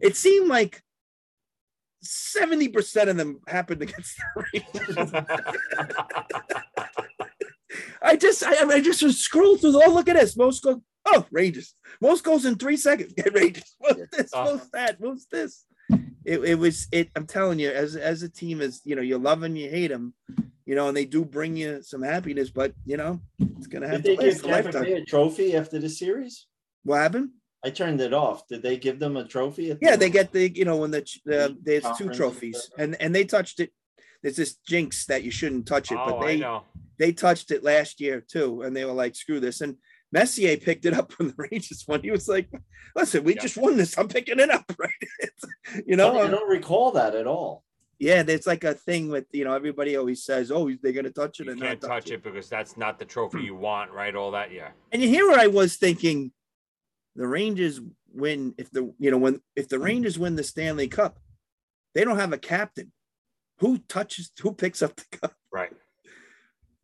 It 0.00 0.16
seemed 0.16 0.48
like 0.48 0.82
seventy 2.02 2.68
percent 2.68 3.08
of 3.08 3.16
them 3.16 3.40
happened 3.46 3.82
against 3.82 4.16
the 4.34 4.44
Rangers. 4.52 5.12
I 8.02 8.16
just 8.16 8.44
I, 8.44 8.68
I 8.68 8.80
just 8.80 9.02
was 9.02 9.18
scroll 9.18 9.56
through. 9.56 9.80
Oh, 9.82 9.92
look 9.92 10.08
at 10.08 10.16
this. 10.16 10.36
Most 10.36 10.62
goals. 10.62 10.82
Oh, 11.06 11.26
Rangers. 11.30 11.74
Most 12.00 12.24
goals 12.24 12.44
in 12.44 12.56
three 12.56 12.76
seconds. 12.76 13.12
Get 13.12 13.32
Rangers. 13.40 13.76
Most 13.80 14.10
this. 14.12 14.34
Most 14.34 14.34
uh-huh. 14.34 14.64
that. 14.72 15.00
Most 15.00 15.30
this. 15.30 15.64
It, 16.24 16.40
it 16.44 16.58
was 16.58 16.88
it. 16.90 17.10
I'm 17.14 17.26
telling 17.26 17.58
you, 17.58 17.70
as 17.70 17.94
as 17.96 18.22
a 18.22 18.28
team, 18.28 18.60
as 18.60 18.80
you 18.84 18.96
know, 18.96 19.02
you 19.02 19.18
love 19.18 19.40
them, 19.40 19.56
you 19.56 19.70
hate 19.70 19.88
them, 19.88 20.14
you 20.64 20.74
know, 20.74 20.88
and 20.88 20.96
they 20.96 21.04
do 21.04 21.24
bring 21.24 21.56
you 21.56 21.82
some 21.82 22.02
happiness. 22.02 22.50
But 22.50 22.74
you 22.84 22.96
know, 22.96 23.20
it's 23.38 23.68
gonna 23.68 23.88
have 23.88 24.02
Did 24.02 24.16
to 24.16 24.22
they 24.22 24.30
last 24.30 24.42
give 24.42 24.50
a 24.50 24.54
lifetime. 24.54 24.84
A 24.84 25.04
trophy 25.04 25.54
after 25.54 25.78
the 25.78 25.88
series? 25.88 26.46
What 26.86 26.98
happened? 27.00 27.30
I 27.64 27.70
turned 27.70 28.00
it 28.00 28.14
off. 28.14 28.46
Did 28.46 28.62
they 28.62 28.76
give 28.76 29.00
them 29.00 29.16
a 29.16 29.24
trophy? 29.26 29.72
at 29.72 29.80
the- 29.80 29.86
Yeah, 29.86 29.96
they 29.96 30.08
get 30.08 30.32
the 30.32 30.48
you 30.54 30.64
know 30.64 30.76
when 30.76 30.92
the 30.92 31.02
ch- 31.02 31.20
the 31.24 31.56
there's 31.62 31.84
two 31.98 32.10
trophies 32.10 32.70
and 32.78 32.94
and 33.00 33.14
they 33.14 33.24
touched 33.24 33.58
it. 33.60 33.72
There's 34.22 34.36
this 34.36 34.54
jinx 34.66 35.04
that 35.06 35.24
you 35.24 35.30
shouldn't 35.32 35.66
touch 35.66 35.90
it, 35.90 35.98
Oh, 36.00 36.06
but 36.06 36.16
I 36.18 36.26
they 36.26 36.38
know. 36.38 36.62
they 36.98 37.12
touched 37.12 37.50
it 37.50 37.64
last 37.64 38.00
year 38.00 38.20
too, 38.20 38.62
and 38.62 38.74
they 38.76 38.84
were 38.84 38.92
like, 38.92 39.16
"Screw 39.16 39.40
this!" 39.40 39.60
And 39.60 39.76
Messier 40.12 40.56
picked 40.56 40.86
it 40.86 40.94
up 40.94 41.12
from 41.12 41.28
the 41.28 41.34
Rangers 41.50 41.82
when 41.86 42.02
He 42.02 42.10
was 42.12 42.28
like, 42.28 42.48
"Listen, 42.94 43.24
we 43.24 43.34
just 43.34 43.56
won 43.56 43.76
this. 43.76 43.98
I'm 43.98 44.08
picking 44.08 44.38
it 44.38 44.50
up, 44.50 44.64
right?" 44.78 44.90
you 45.86 45.96
know, 45.96 46.16
I 46.16 46.24
um, 46.26 46.30
don't 46.30 46.48
recall 46.48 46.92
that 46.92 47.16
at 47.16 47.26
all. 47.26 47.64
yeah. 47.98 48.22
There's 48.22 48.46
like 48.46 48.62
a 48.62 48.74
thing 48.74 49.08
with 49.10 49.26
you 49.32 49.44
know 49.44 49.54
everybody 49.54 49.96
always 49.96 50.22
says, 50.24 50.52
"Oh, 50.52 50.70
they're 50.82 50.92
gonna 50.92 51.10
touch 51.10 51.40
it 51.40 51.46
You 51.46 51.52
and 51.52 51.60
can't 51.60 51.82
not 51.82 51.88
touch 51.88 52.10
it 52.12 52.22
because 52.22 52.48
that's 52.48 52.76
not 52.76 52.98
the 53.00 53.04
trophy 53.04 53.42
you 53.50 53.56
want, 53.56 53.90
right? 53.90 54.14
All 54.14 54.30
that, 54.32 54.52
yeah. 54.52 54.70
And 54.92 55.02
you 55.02 55.08
hear 55.08 55.26
what 55.28 55.40
I 55.40 55.48
was 55.48 55.76
thinking. 55.76 56.30
The 57.16 57.26
Rangers 57.26 57.80
win 58.12 58.54
if 58.58 58.70
the 58.70 58.92
you 58.98 59.10
know 59.10 59.18
when 59.18 59.40
if 59.56 59.68
the 59.68 59.78
Rangers 59.78 60.18
win 60.18 60.36
the 60.36 60.44
Stanley 60.44 60.88
Cup, 60.88 61.18
they 61.94 62.04
don't 62.04 62.18
have 62.18 62.32
a 62.32 62.38
captain. 62.38 62.92
Who 63.58 63.78
touches? 63.78 64.30
Who 64.42 64.52
picks 64.52 64.82
up 64.82 64.96
the 64.96 65.04
cup? 65.18 65.34
Right. 65.50 65.72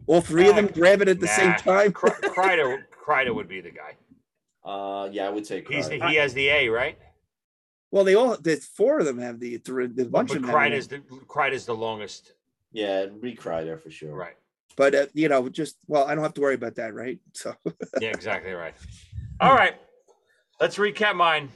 All 0.07 0.21
three 0.23 0.49
of 0.49 0.57
them 0.57 0.67
grab 0.69 1.01
it 1.03 1.09
at 1.09 1.21
the 1.21 1.29
same 1.29 1.55
time. 1.55 1.93
Kre- 1.93 2.09
Kreider, 2.09 2.79
Kreider 3.07 3.35
would 3.35 3.47
be 3.47 3.61
the 3.61 3.71
guy. 3.71 3.97
Uh, 4.65 5.09
yeah, 5.13 5.27
I 5.27 5.29
would 5.29 5.47
say 5.47 5.63
He's 5.69 5.89
he 5.89 6.15
has 6.17 6.35
the 6.35 6.49
A, 6.49 6.69
right? 6.69 6.99
Well, 7.91 8.05
they 8.05 8.15
all 8.15 8.37
the 8.39 8.57
four 8.57 8.99
of 9.01 9.05
them 9.05 9.19
have 9.19 9.39
the 9.39 9.59
three. 9.59 9.87
There's 9.89 10.09
a 10.09 10.11
bunch 10.11 10.29
But 10.29 10.37
of 10.39 10.43
them. 10.43 10.51
have 10.51 10.59
Kreider's 10.59 10.89
the- 10.89 10.97
the 11.09 11.17
Kreider's 11.27 11.67
the 11.67 11.75
longest. 11.75 12.33
Yeah, 12.73 13.07
re 13.21 13.37
Kreider 13.37 13.79
for 13.79 13.91
sure. 13.91 14.15
Right. 14.15 14.35
but 14.77 14.95
uh, 14.95 15.07
you 15.13 15.29
know, 15.29 15.49
just 15.51 15.77
well, 15.87 16.07
I 16.07 16.15
don't 16.15 16.25
have 16.25 16.35
to 16.35 16.41
worry 16.41 16.55
about 16.55 16.77
that, 16.77 16.95
right? 16.95 17.19
So 17.35 17.55
Yeah, 18.01 18.09
exactly 18.11 18.53
right. 18.53 18.75
All 19.41 19.55
right. 19.55 19.75
Let's 20.63 20.79
recap 20.79 21.17
mine. 21.17 21.49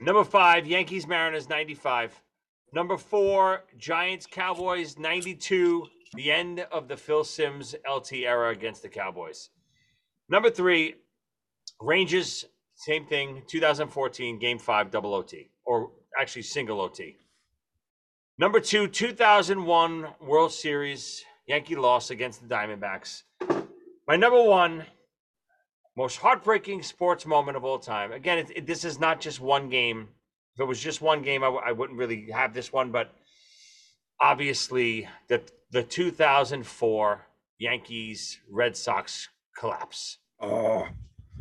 Number 0.00 0.24
five, 0.24 0.66
Yankees 0.66 1.06
Mariners 1.06 1.48
95. 1.48 2.20
Number 2.72 2.96
four, 2.96 3.62
Giants 3.78 4.26
Cowboys 4.26 4.98
92. 4.98 5.86
The 6.14 6.32
end 6.32 6.66
of 6.72 6.88
the 6.88 6.96
Phil 6.96 7.22
Simms 7.22 7.76
LT 7.88 8.14
era 8.14 8.50
against 8.50 8.82
the 8.82 8.88
Cowboys. 8.88 9.50
Number 10.28 10.50
three, 10.50 10.96
Rangers, 11.80 12.46
same 12.74 13.06
thing, 13.06 13.44
2014, 13.46 14.40
game 14.40 14.58
five, 14.58 14.90
double 14.90 15.14
OT, 15.14 15.48
or 15.64 15.92
actually 16.20 16.42
single 16.42 16.80
OT. 16.80 17.14
Number 18.38 18.58
two, 18.58 18.88
2001 18.88 20.04
World 20.20 20.50
Series, 20.50 21.24
Yankee 21.46 21.76
loss 21.76 22.10
against 22.10 22.42
the 22.42 22.52
Diamondbacks. 22.52 23.22
My 24.08 24.16
number 24.16 24.42
one, 24.42 24.84
most 25.96 26.18
heartbreaking 26.18 26.82
sports 26.82 27.24
moment 27.26 27.56
of 27.56 27.64
all 27.64 27.78
time. 27.78 28.12
Again, 28.12 28.38
it, 28.38 28.50
it- 28.54 28.66
this 28.66 28.84
is 28.84 28.98
not 29.00 29.20
just 29.20 29.40
one 29.40 29.68
game. 29.68 30.08
If 30.54 30.60
it 30.60 30.64
was 30.64 30.80
just 30.80 31.00
one 31.02 31.22
game, 31.22 31.42
I, 31.42 31.46
w- 31.46 31.62
I 31.64 31.72
wouldn't 31.72 31.98
really 31.98 32.30
have 32.30 32.54
this 32.54 32.72
one, 32.72 32.90
but 32.90 33.12
obviously 34.20 35.08
the 35.28 35.42
the 35.72 35.82
2004 35.82 37.26
Yankees 37.58 38.38
Red 38.50 38.76
Sox 38.76 39.28
collapse. 39.58 40.18
oh 40.40 40.86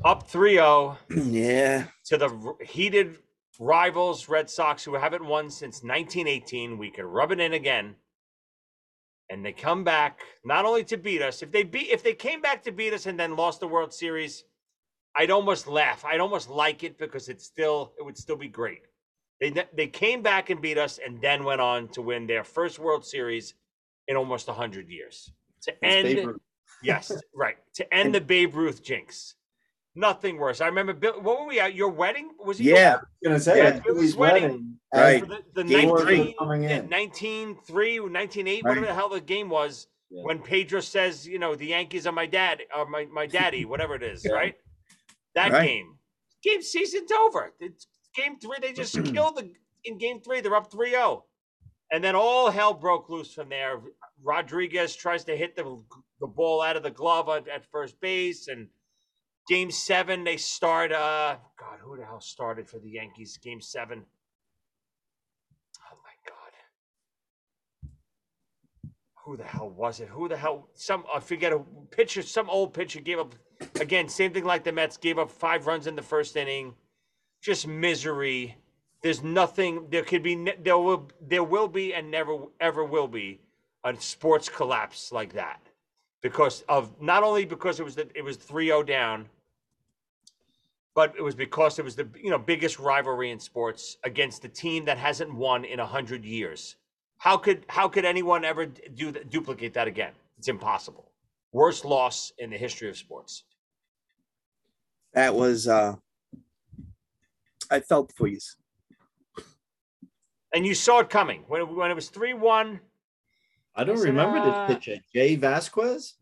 Up 0.03 0.29
3-0 0.29 0.97
yeah, 1.31 1.85
to 2.05 2.17
the 2.17 2.55
heated 2.65 3.17
rivals 3.59 4.27
Red 4.27 4.49
Sox 4.49 4.83
who 4.83 4.95
haven't 4.95 5.23
won 5.25 5.49
since 5.49 5.83
1918. 5.83 6.77
We 6.77 6.91
could 6.91 7.05
rub 7.05 7.31
it 7.31 7.39
in 7.39 7.53
again. 7.53 7.95
And 9.29 9.43
they 9.43 9.53
come 9.53 9.83
back 9.83 10.19
not 10.43 10.65
only 10.65 10.83
to 10.85 10.97
beat 10.97 11.21
us. 11.21 11.41
If 11.41 11.51
they 11.51 11.63
beat 11.63 11.89
if 11.89 12.03
they 12.03 12.13
came 12.13 12.41
back 12.41 12.63
to 12.63 12.71
beat 12.71 12.93
us 12.93 13.05
and 13.05 13.19
then 13.19 13.35
lost 13.35 13.59
the 13.59 13.67
World 13.67 13.93
Series, 13.93 14.43
I'd 15.15 15.31
almost 15.31 15.67
laugh. 15.67 16.05
I'd 16.05 16.19
almost 16.19 16.49
like 16.49 16.83
it 16.83 16.97
because 16.97 17.29
it's 17.29 17.45
still 17.45 17.93
it 17.97 18.03
would 18.03 18.17
still 18.17 18.35
be 18.35 18.47
great. 18.47 18.83
They 19.41 19.53
they 19.75 19.87
came 19.87 20.21
back 20.21 20.49
and 20.49 20.61
beat 20.61 20.77
us 20.77 20.99
and 21.03 21.19
then 21.21 21.43
went 21.43 21.61
on 21.61 21.87
to 21.89 22.01
win 22.01 22.27
their 22.27 22.43
first 22.43 22.79
World 22.79 23.05
Series 23.05 23.55
in 24.07 24.15
almost 24.15 24.47
100 24.47 24.89
years. 24.89 25.31
To 25.63 25.85
end. 25.85 26.35
Yes, 26.83 27.11
right. 27.33 27.57
To 27.75 27.93
end 27.93 28.13
the 28.13 28.21
Babe 28.21 28.55
Ruth 28.55 28.83
jinx. 28.83 29.35
Nothing 29.95 30.37
worse. 30.37 30.59
I 30.61 30.67
remember 30.67 30.93
Bill. 30.93 31.21
What 31.21 31.39
were 31.39 31.47
we 31.47 31.59
at? 31.59 31.73
Your 31.73 31.89
wedding? 31.89 32.31
Was 32.43 32.59
your 32.59 32.75
yeah, 32.77 32.97
gonna 33.23 33.39
say 33.39 33.57
Yeah, 33.57 33.79
Billy's 33.79 34.15
wedding. 34.15 34.43
wedding. 34.43 34.71
Right. 34.93 35.27
The, 35.27 35.43
the 35.55 35.63
19, 35.63 35.97
three. 35.99 36.35
coming 36.37 36.63
yeah, 36.63 36.81
19 36.81 37.57
3, 37.65 37.99
19 38.09 38.47
8, 38.47 38.63
whatever 38.63 38.85
the 38.85 38.93
hell 38.93 39.09
the 39.09 39.21
game 39.21 39.49
was. 39.49 39.87
Yeah. 40.09 40.23
When 40.23 40.39
Pedro 40.39 40.81
says, 40.81 41.27
you 41.27 41.39
know, 41.39 41.55
the 41.55 41.65
Yankees 41.67 42.05
are 42.07 42.11
my 42.13 42.25
dad, 42.27 42.61
or 42.77 42.85
my, 42.87 43.05
my 43.05 43.25
daddy, 43.25 43.65
whatever 43.65 43.95
it 43.95 44.03
is, 44.03 44.25
right? 44.31 44.55
That 45.33 45.51
Right. 45.51 45.65
game. 45.67 45.97
Game 46.43 46.61
season's 46.61 47.11
over. 47.11 47.51
It's 47.59 47.87
game 48.15 48.37
three. 48.39 48.57
They 48.61 48.71
just 48.73 48.93
killed 49.13 49.37
the 49.37 49.51
in 49.85 49.97
game 49.97 50.19
three. 50.21 50.41
They're 50.41 50.55
up 50.55 50.71
3 50.71 50.91
0. 50.91 51.25
And 51.91 52.03
then 52.03 52.15
all 52.15 52.49
hell 52.51 52.73
broke 52.73 53.09
loose 53.09 53.33
from 53.33 53.49
there. 53.49 53.79
Rodriguez 54.23 54.95
tries 54.95 55.23
to 55.25 55.35
hit 55.37 55.55
the, 55.55 55.81
the 56.19 56.27
ball 56.27 56.61
out 56.61 56.75
of 56.77 56.83
the 56.83 56.91
glove 56.91 57.29
at, 57.29 57.47
at 57.47 57.65
first 57.71 57.99
base. 58.01 58.47
And 58.47 58.67
game 59.47 59.71
seven, 59.71 60.23
they 60.23 60.37
start. 60.37 60.91
Uh, 60.91 61.37
God, 61.59 61.79
who 61.81 61.97
the 61.97 62.05
hell 62.05 62.21
started 62.21 62.67
for 62.67 62.79
the 62.79 62.89
Yankees? 62.89 63.37
Game 63.41 63.61
seven. 63.61 64.03
Oh 65.79 65.97
my 66.03 66.31
God. 66.31 66.51
Who 69.25 69.37
the 69.37 69.43
hell 69.43 69.69
was 69.69 69.99
it? 69.99 70.07
Who 70.09 70.27
the 70.27 70.37
hell? 70.37 70.69
Some 70.73 71.05
I 71.13 71.19
forget 71.19 71.53
a 71.53 71.59
pitcher. 71.91 72.21
Some 72.21 72.49
old 72.49 72.73
pitcher 72.73 73.01
gave 73.01 73.19
up 73.19 73.35
again. 73.79 74.09
Same 74.09 74.33
thing 74.33 74.45
like 74.45 74.63
the 74.63 74.71
Mets 74.71 74.97
gave 74.97 75.17
up 75.17 75.31
five 75.31 75.67
runs 75.67 75.87
in 75.87 75.95
the 75.95 76.01
first 76.01 76.35
inning. 76.35 76.73
Just 77.41 77.67
misery. 77.67 78.57
There's 79.01 79.21
nothing. 79.23 79.87
There 79.91 80.03
could 80.03 80.23
be. 80.23 80.51
There 80.63 80.77
will. 80.77 81.09
There 81.21 81.43
will 81.43 81.67
be, 81.67 81.93
and 81.93 82.09
never 82.09 82.37
ever 82.59 82.83
will 82.83 83.07
be, 83.07 83.41
a 83.83 83.95
sports 83.99 84.49
collapse 84.49 85.11
like 85.11 85.33
that, 85.33 85.61
because 86.21 86.63
of 86.67 86.99
not 86.99 87.21
only 87.21 87.45
because 87.45 87.79
it 87.79 87.83
was 87.83 87.95
the, 87.95 88.07
it 88.15 88.23
was 88.23 88.37
3-0 88.37 88.87
down, 88.87 89.29
but 90.95 91.13
it 91.17 91.21
was 91.21 91.35
because 91.35 91.77
it 91.77 91.85
was 91.85 91.95
the 91.95 92.07
you 92.19 92.31
know 92.31 92.39
biggest 92.39 92.79
rivalry 92.79 93.29
in 93.29 93.39
sports 93.39 93.97
against 94.03 94.41
the 94.41 94.49
team 94.49 94.85
that 94.85 94.97
hasn't 94.97 95.31
won 95.33 95.65
in 95.65 95.79
a 95.79 95.85
hundred 95.85 96.25
years. 96.25 96.77
How 97.17 97.37
could 97.37 97.65
how 97.67 97.87
could 97.87 98.05
anyone 98.05 98.43
ever 98.43 98.65
do 98.65 99.11
that, 99.11 99.29
duplicate 99.29 99.73
that 99.73 99.87
again? 99.87 100.13
It's 100.37 100.47
impossible. 100.47 101.11
Worst 101.51 101.85
loss 101.85 102.33
in 102.39 102.49
the 102.49 102.57
history 102.57 102.89
of 102.89 102.97
sports. 102.97 103.43
that 105.13 105.35
was. 105.35 105.67
uh 105.67 105.95
I 107.71 107.79
felt 107.79 108.11
for 108.15 108.27
you. 108.27 108.39
And 110.53 110.65
you 110.65 110.75
saw 110.75 110.99
it 110.99 111.09
coming 111.09 111.43
when 111.47 111.61
it, 111.61 111.65
when 111.65 111.91
it 111.91 111.95
was 111.95 112.09
three 112.09 112.33
one. 112.33 112.79
I 113.75 113.83
don't 113.83 113.97
I 113.97 113.99
said, 113.99 114.07
remember 114.07 114.37
uh, 114.37 114.67
this 114.67 114.75
pitcher. 114.75 115.01
Jay 115.13 115.35
Vazquez? 115.35 116.13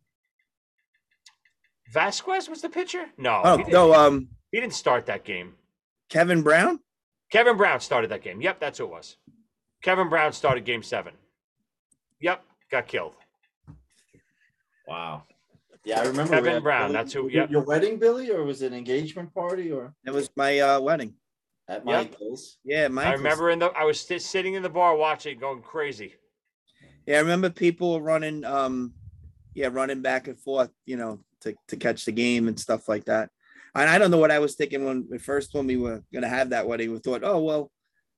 Vazquez 1.93 2.49
was 2.49 2.61
the 2.61 2.69
pitcher. 2.69 3.05
No, 3.17 3.41
Oh 3.43 3.57
no, 3.67 3.93
um, 3.93 4.29
he 4.53 4.59
didn't 4.61 4.75
start 4.75 5.07
that 5.07 5.25
game. 5.25 5.55
Kevin 6.09 6.43
Brown. 6.43 6.79
Kevin 7.31 7.57
Brown 7.57 7.79
started 7.81 8.11
that 8.11 8.21
game. 8.21 8.39
Yep, 8.39 8.59
that's 8.59 8.77
who 8.77 8.85
it 8.85 8.91
was. 8.91 9.17
Kevin 9.81 10.09
Brown 10.09 10.31
started 10.31 10.63
game 10.63 10.83
seven. 10.83 11.13
Yep, 12.21 12.43
got 12.71 12.87
killed. 12.87 13.15
Wow. 14.87 15.23
Yeah, 15.85 16.01
I 16.01 16.05
remember. 16.05 16.33
Kevin 16.35 16.53
had 16.53 16.63
Brown, 16.63 16.81
Billy- 16.89 16.93
that's 16.93 17.13
who- 17.13 17.23
was 17.23 17.33
yep. 17.33 17.49
Your 17.49 17.63
wedding, 17.63 17.97
Billy, 17.97 18.31
or 18.31 18.43
was 18.43 18.61
it 18.61 18.67
an 18.71 18.77
engagement 18.77 19.33
party, 19.33 19.71
or 19.71 19.93
it 20.05 20.11
was 20.11 20.29
my 20.35 20.59
uh 20.59 20.79
wedding. 20.79 21.15
at 21.67 21.77
Yep. 21.77 21.85
Michael's? 21.85 22.57
Yeah, 22.63 22.87
my. 22.89 23.05
I 23.05 23.13
remember 23.13 23.49
in 23.49 23.59
the 23.59 23.67
I 23.71 23.83
was 23.83 23.99
st- 23.99 24.21
sitting 24.21 24.53
in 24.53 24.61
the 24.63 24.69
bar 24.69 24.95
watching, 24.95 25.39
going 25.39 25.61
crazy. 25.61 26.13
Yeah, 27.07 27.17
I 27.17 27.21
remember 27.21 27.49
people 27.49 28.01
running, 28.01 28.45
um, 28.45 28.93
yeah, 29.55 29.67
running 29.71 30.01
back 30.01 30.27
and 30.29 30.39
forth, 30.39 30.69
you 30.85 30.95
know, 30.95 31.19
to, 31.41 31.53
to 31.67 31.75
catch 31.75 32.05
the 32.05 32.13
game 32.13 32.47
and 32.47 32.57
stuff 32.57 32.87
like 32.87 33.05
that. 33.05 33.29
And 33.75 33.89
I 33.89 33.97
don't 33.97 34.11
know 34.11 34.17
what 34.17 34.31
I 34.31 34.39
was 34.39 34.55
thinking 34.55 34.85
when 34.85 35.07
at 35.13 35.21
first 35.21 35.53
when 35.53 35.67
we 35.67 35.77
were 35.77 36.03
gonna 36.13 36.29
have 36.29 36.51
that 36.51 36.67
wedding. 36.67 36.91
We 36.91 36.99
thought, 36.99 37.23
oh 37.23 37.39
well, 37.39 37.71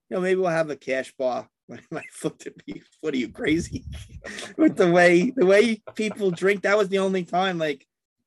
you 0.10 0.16
know, 0.16 0.22
maybe 0.22 0.40
we'll 0.40 0.50
have 0.50 0.70
a 0.70 0.76
cash 0.76 1.14
bar. 1.18 1.48
My 1.70 1.80
wife 1.92 2.24
looked 2.24 2.46
at 2.46 2.54
me, 2.68 2.84
what 3.02 3.14
are 3.14 3.18
you 3.18 3.30
crazy? 3.30 3.86
With 4.58 4.76
the 4.76 4.92
way 4.92 5.32
the 5.36 5.46
way 5.46 5.82
people 5.96 6.32
drink, 6.32 6.64
that 6.64 6.78
was 6.78 6.90
the 6.90 7.00
only 7.00 7.24
time. 7.24 7.58
Like, 7.58 7.86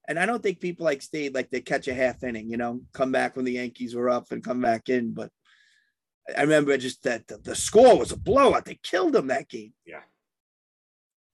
and 0.08 0.18
I 0.18 0.26
don't 0.26 0.42
think 0.42 0.60
people 0.60 0.84
like 0.84 1.02
stayed 1.02 1.34
like 1.34 1.50
they 1.50 1.60
catch 1.60 1.86
a 1.86 1.94
half 1.94 2.22
inning, 2.24 2.50
you 2.50 2.56
know, 2.56 2.80
come 2.92 3.12
back 3.12 3.36
when 3.36 3.44
the 3.44 3.52
Yankees 3.52 3.94
were 3.94 4.08
up 4.08 4.32
and 4.32 4.42
come 4.42 4.60
back 4.60 4.88
in. 4.88 5.12
But 5.12 5.30
I 6.36 6.42
remember 6.42 6.76
just 6.78 7.02
that 7.04 7.26
the, 7.26 7.38
the 7.38 7.54
score 7.54 7.98
was 7.98 8.12
a 8.12 8.16
blowout. 8.16 8.64
They 8.64 8.78
killed 8.82 9.12
them 9.12 9.28
that 9.28 9.48
game. 9.48 9.72
Yeah. 9.86 10.00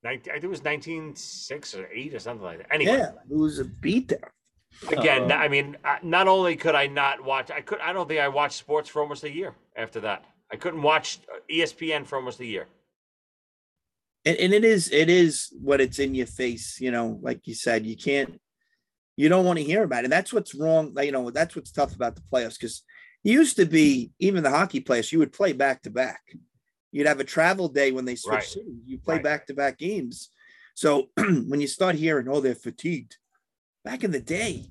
19, 0.02 0.30
I 0.30 0.34
think 0.34 0.44
it 0.44 0.48
was 0.48 0.60
19-6 0.60 1.78
or 1.78 1.88
8 1.90 2.14
or 2.14 2.18
something 2.18 2.44
like 2.44 2.58
that. 2.58 2.74
Anyway. 2.74 2.98
Yeah, 2.98 3.12
it 3.30 3.36
was 3.36 3.58
a 3.58 3.64
beatdown. 3.64 4.28
Again, 4.90 5.30
Uh, 5.32 5.36
I 5.36 5.48
mean, 5.48 5.76
uh, 5.84 5.96
not 6.02 6.28
only 6.28 6.56
could 6.56 6.74
I 6.74 6.86
not 6.86 7.24
watch, 7.24 7.50
I 7.50 7.60
could, 7.60 7.80
I 7.80 7.92
don't 7.92 8.06
think 8.06 8.20
I 8.20 8.28
watched 8.28 8.58
sports 8.58 8.88
for 8.88 9.00
almost 9.00 9.24
a 9.24 9.30
year 9.32 9.54
after 9.76 10.00
that. 10.00 10.24
I 10.52 10.56
couldn't 10.56 10.82
watch 10.82 11.20
uh, 11.32 11.38
ESPN 11.50 12.06
for 12.06 12.16
almost 12.16 12.40
a 12.40 12.44
year. 12.46 12.66
and, 14.24 14.36
and 14.38 14.52
it 14.52 14.64
is 14.64 14.90
it 14.92 15.08
is 15.10 15.52
what 15.60 15.80
it's 15.80 15.98
in 15.98 16.14
your 16.14 16.26
face 16.26 16.80
you 16.80 16.90
know 16.90 17.18
like 17.22 17.46
you 17.46 17.54
said 17.54 17.84
you 17.86 17.96
can't 17.96 18.40
you 19.16 19.28
don't 19.28 19.44
want 19.44 19.58
to 19.58 19.64
hear 19.64 19.82
about 19.84 20.00
it 20.00 20.04
and 20.04 20.12
that's 20.12 20.32
what's 20.32 20.54
wrong 20.54 20.94
you 21.02 21.12
know 21.12 21.30
that's 21.30 21.54
what's 21.54 21.70
tough 21.72 21.94
about 21.94 22.14
the 22.16 22.22
playoffs 22.32 22.58
because 22.58 22.82
it 23.24 23.30
used 23.30 23.56
to 23.56 23.66
be 23.66 24.12
even 24.18 24.42
the 24.42 24.50
hockey 24.50 24.80
players 24.80 25.12
you 25.12 25.18
would 25.18 25.32
play 25.32 25.52
back 25.52 25.82
to 25.82 25.90
back 25.90 26.22
you'd 26.92 27.06
have 27.06 27.20
a 27.20 27.24
travel 27.24 27.68
day 27.68 27.92
when 27.92 28.04
they 28.04 28.16
switch 28.16 28.32
Right. 28.32 28.42
cities 28.42 28.82
you 28.86 28.98
play 28.98 29.18
back 29.18 29.46
to 29.46 29.54
back 29.54 29.78
games 29.78 30.30
so 30.74 31.08
when 31.16 31.60
you 31.60 31.66
start 31.66 31.94
hearing 31.94 32.28
oh 32.28 32.40
they're 32.40 32.54
fatigued 32.54 33.16
back 33.84 34.04
in 34.04 34.10
the 34.10 34.20
day 34.20 34.70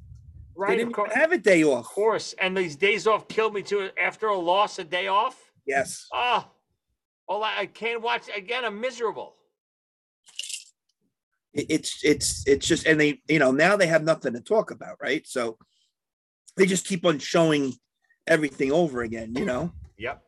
Right, 0.55 0.69
they 0.69 0.75
didn't 0.77 0.89
even 0.91 0.93
course. 0.93 1.13
have 1.15 1.31
a 1.31 1.37
day 1.37 1.63
off 1.63 1.79
Of 1.79 1.85
course. 1.91 2.33
And 2.39 2.55
these 2.55 2.75
days 2.75 3.07
off 3.07 3.27
killed 3.27 3.53
me 3.55 3.63
too. 3.63 3.89
After 3.99 4.27
a 4.27 4.37
loss, 4.37 4.77
a 4.79 4.83
day 4.83 5.07
off. 5.07 5.51
yes 5.65 6.07
Oh, 6.13 6.45
all 7.27 7.43
I, 7.43 7.59
I 7.61 7.65
can't 7.65 8.01
watch 8.01 8.23
again. 8.35 8.63
I'm 8.65 8.79
miserable. 8.79 9.35
it's 11.53 12.03
it's 12.03 12.43
it's 12.47 12.67
just 12.67 12.85
and 12.87 12.99
they 12.99 13.21
you 13.27 13.37
know 13.39 13.51
now 13.51 13.75
they 13.77 13.85
have 13.87 14.03
nothing 14.03 14.33
to 14.33 14.41
talk 14.41 14.71
about 14.71 14.97
right 15.01 15.25
so 15.27 15.55
they 16.57 16.65
just 16.65 16.85
keep 16.87 17.05
on 17.05 17.19
showing 17.19 17.71
everything 18.25 18.71
over 18.71 19.03
again 19.03 19.33
you 19.37 19.45
know 19.45 19.71
Yep. 19.99 20.23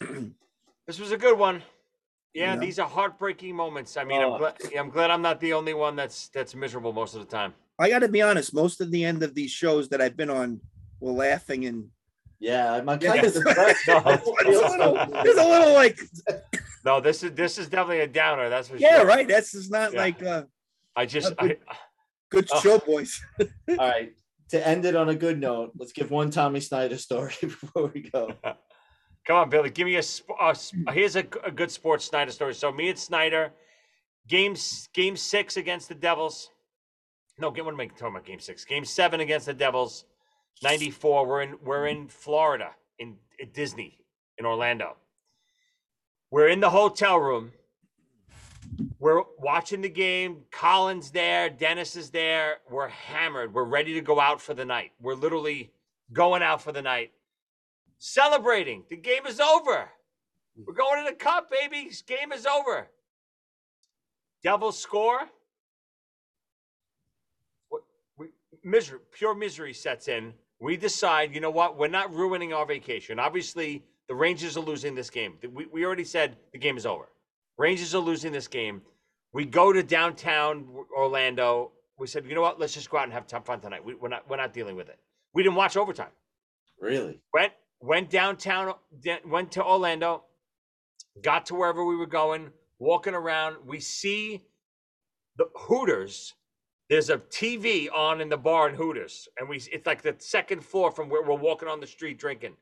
this 0.86 0.98
was 0.98 1.12
a 1.12 1.16
good 1.16 1.38
one. 1.38 1.62
Yeah, 2.34 2.54
Yeah. 2.54 2.60
these 2.60 2.78
are 2.80 2.88
heartbreaking 2.88 3.54
moments. 3.54 3.96
I 3.96 4.04
mean, 4.04 4.20
Oh. 4.20 4.32
I'm 4.34 4.38
glad. 4.38 4.54
I'm 4.78 4.90
glad 4.90 5.10
I'm 5.10 5.22
not 5.22 5.40
the 5.40 5.52
only 5.52 5.72
one 5.74 5.94
that's 5.96 6.28
that's 6.28 6.54
miserable 6.54 6.92
most 6.92 7.14
of 7.14 7.20
the 7.20 7.26
time. 7.26 7.54
I 7.80 7.88
gotta 7.88 8.08
be 8.08 8.22
honest 8.22 8.54
most 8.54 8.80
of 8.80 8.90
the 8.90 9.04
end 9.04 9.22
of 9.22 9.34
these 9.34 9.50
shows 9.50 9.88
that 9.88 10.00
i've 10.00 10.16
been 10.16 10.30
on 10.30 10.60
were 11.00 11.12
laughing 11.12 11.64
and 11.66 11.88
Yeah, 12.38 12.72
I'm 12.74 12.86
kind 12.86 13.02
Yeah. 13.02 13.14
of 13.26 13.34
depressed. 13.40 13.88
No, 13.88 14.02
it's 14.06 14.26
a 14.26 14.70
little, 14.72 14.96
it's 15.26 15.40
a 15.40 15.48
little 15.54 15.74
like 15.74 15.98
no, 16.84 17.00
this 17.00 17.22
is 17.22 17.32
this 17.32 17.58
is 17.58 17.68
definitely 17.68 18.00
a 18.00 18.06
downer. 18.06 18.48
That's 18.48 18.68
for 18.68 18.76
yeah 18.78 18.96
sure. 18.98 19.06
right 19.06 19.26
that's 19.28 19.52
is 19.54 19.68
not 19.70 19.92
Yeah. 19.92 20.00
like 20.04 20.22
uh 20.22 20.44
I 20.96 21.04
just 21.06 21.32
a 21.32 21.36
I, 21.42 21.46
good- 21.48 21.58
good 22.30 22.48
Oh. 22.52 22.60
show 22.60 22.78
boys 22.78 23.20
All 23.68 23.76
right. 23.76 24.12
To 24.52 24.58
end 24.66 24.84
it 24.84 24.96
on 24.96 25.08
a 25.10 25.14
good 25.14 25.38
note, 25.38 25.72
let's 25.78 25.92
give 25.92 26.10
one 26.10 26.30
Tommy 26.30 26.60
Snyder 26.60 26.96
story 26.98 27.34
before 27.40 27.86
we 27.94 28.00
go. 28.10 28.32
Come 29.26 29.36
on, 29.36 29.48
Billy. 29.50 29.70
Give 29.70 29.86
me 29.86 29.96
a. 29.96 30.02
sp- 30.02 30.34
a 30.40 30.56
here's 30.92 31.14
a, 31.16 31.24
a 31.44 31.52
good 31.60 31.70
sports 31.70 32.04
Snyder 32.06 32.32
story. 32.32 32.54
So 32.54 32.72
me 32.72 32.88
and 32.88 32.98
Snyder, 32.98 33.52
games 34.26 34.88
game 34.92 35.16
six 35.16 35.56
against 35.56 35.88
the 35.88 35.94
Devils. 35.94 36.50
No, 37.40 37.50
game. 37.50 37.64
What 37.64 37.74
am 37.74 37.80
I 37.80 37.86
talking 37.86 38.08
about? 38.08 38.24
Game 38.24 38.40
six. 38.40 38.64
Game 38.64 38.84
seven 38.84 39.20
against 39.20 39.46
the 39.46 39.54
Devils. 39.54 40.04
Ninety 40.62 40.90
four. 40.90 41.26
We're 41.26 41.42
in. 41.42 41.56
We're 41.64 41.86
in 41.86 42.08
Florida 42.08 42.70
in, 42.98 43.16
at 43.40 43.54
Disney 43.54 43.98
in 44.38 44.46
Orlando. 44.46 44.96
We're 46.30 46.48
in 46.48 46.60
the 46.60 46.70
hotel 46.70 47.18
room. 47.18 47.52
We're 48.98 49.22
watching 49.38 49.80
the 49.80 49.88
game. 49.88 50.42
Colin's 50.50 51.10
there. 51.10 51.50
Dennis 51.50 51.96
is 51.96 52.10
there. 52.10 52.58
We're 52.70 52.88
hammered. 52.88 53.52
We're 53.52 53.64
ready 53.64 53.94
to 53.94 54.00
go 54.00 54.20
out 54.20 54.40
for 54.40 54.54
the 54.54 54.64
night. 54.64 54.92
We're 55.00 55.14
literally 55.14 55.72
going 56.12 56.42
out 56.42 56.62
for 56.62 56.72
the 56.72 56.82
night 56.82 57.12
celebrating. 58.00 58.82
The 58.90 58.96
game 58.96 59.26
is 59.26 59.38
over. 59.38 59.88
We're 60.56 60.74
going 60.74 61.04
to 61.04 61.10
the 61.10 61.16
cup, 61.16 61.50
baby. 61.50 61.90
Game 62.06 62.32
is 62.32 62.46
over. 62.46 62.88
Devils 64.42 64.78
score. 64.78 65.20
What 67.68 67.82
we 68.16 68.28
misery, 68.64 68.98
pure 69.12 69.34
misery 69.34 69.72
sets 69.72 70.08
in. 70.08 70.34
We 70.60 70.76
decide, 70.76 71.34
you 71.34 71.40
know 71.40 71.50
what? 71.50 71.78
We're 71.78 71.88
not 71.88 72.14
ruining 72.14 72.52
our 72.52 72.66
vacation. 72.66 73.18
Obviously, 73.18 73.82
the 74.08 74.14
Rangers 74.14 74.56
are 74.56 74.60
losing 74.60 74.94
this 74.94 75.10
game. 75.10 75.38
We, 75.52 75.66
we 75.66 75.84
already 75.84 76.04
said 76.04 76.36
the 76.52 76.58
game 76.58 76.76
is 76.76 76.86
over. 76.86 77.08
Rangers 77.58 77.94
are 77.94 77.98
losing 78.00 78.32
this 78.32 78.48
game. 78.48 78.82
We 79.32 79.44
go 79.44 79.72
to 79.72 79.82
downtown 79.82 80.66
Orlando. 80.96 81.72
We 81.98 82.06
said, 82.06 82.26
you 82.26 82.34
know 82.34 82.40
what? 82.40 82.58
Let's 82.58 82.74
just 82.74 82.90
go 82.90 82.98
out 82.98 83.04
and 83.04 83.12
have 83.12 83.44
fun 83.44 83.60
tonight. 83.60 83.84
We, 83.84 83.94
we're 83.94 84.08
not 84.08 84.28
we're 84.28 84.36
not 84.36 84.52
dealing 84.52 84.76
with 84.76 84.88
it. 84.88 84.98
We 85.32 85.42
didn't 85.42 85.56
watch 85.56 85.76
overtime 85.76 86.10
Really? 86.80 87.20
went 87.32 87.52
went 87.80 88.10
downtown 88.10 88.74
went 89.24 89.52
to 89.52 89.64
orlando 89.64 90.24
got 91.22 91.46
to 91.46 91.54
wherever 91.54 91.84
we 91.84 91.96
were 91.96 92.06
going 92.06 92.50
walking 92.78 93.14
around 93.14 93.56
we 93.66 93.80
see 93.80 94.42
the 95.36 95.46
hooters 95.54 96.34
there's 96.90 97.08
a 97.08 97.16
tv 97.16 97.88
on 97.94 98.20
in 98.20 98.28
the 98.28 98.36
bar 98.36 98.68
in 98.68 98.74
hooters 98.74 99.28
and 99.38 99.48
we 99.48 99.56
it's 99.72 99.86
like 99.86 100.02
the 100.02 100.14
second 100.18 100.62
floor 100.62 100.90
from 100.90 101.08
where 101.08 101.22
we're 101.22 101.34
walking 101.34 101.68
on 101.68 101.80
the 101.80 101.86
street 101.86 102.18
drinking 102.18 102.54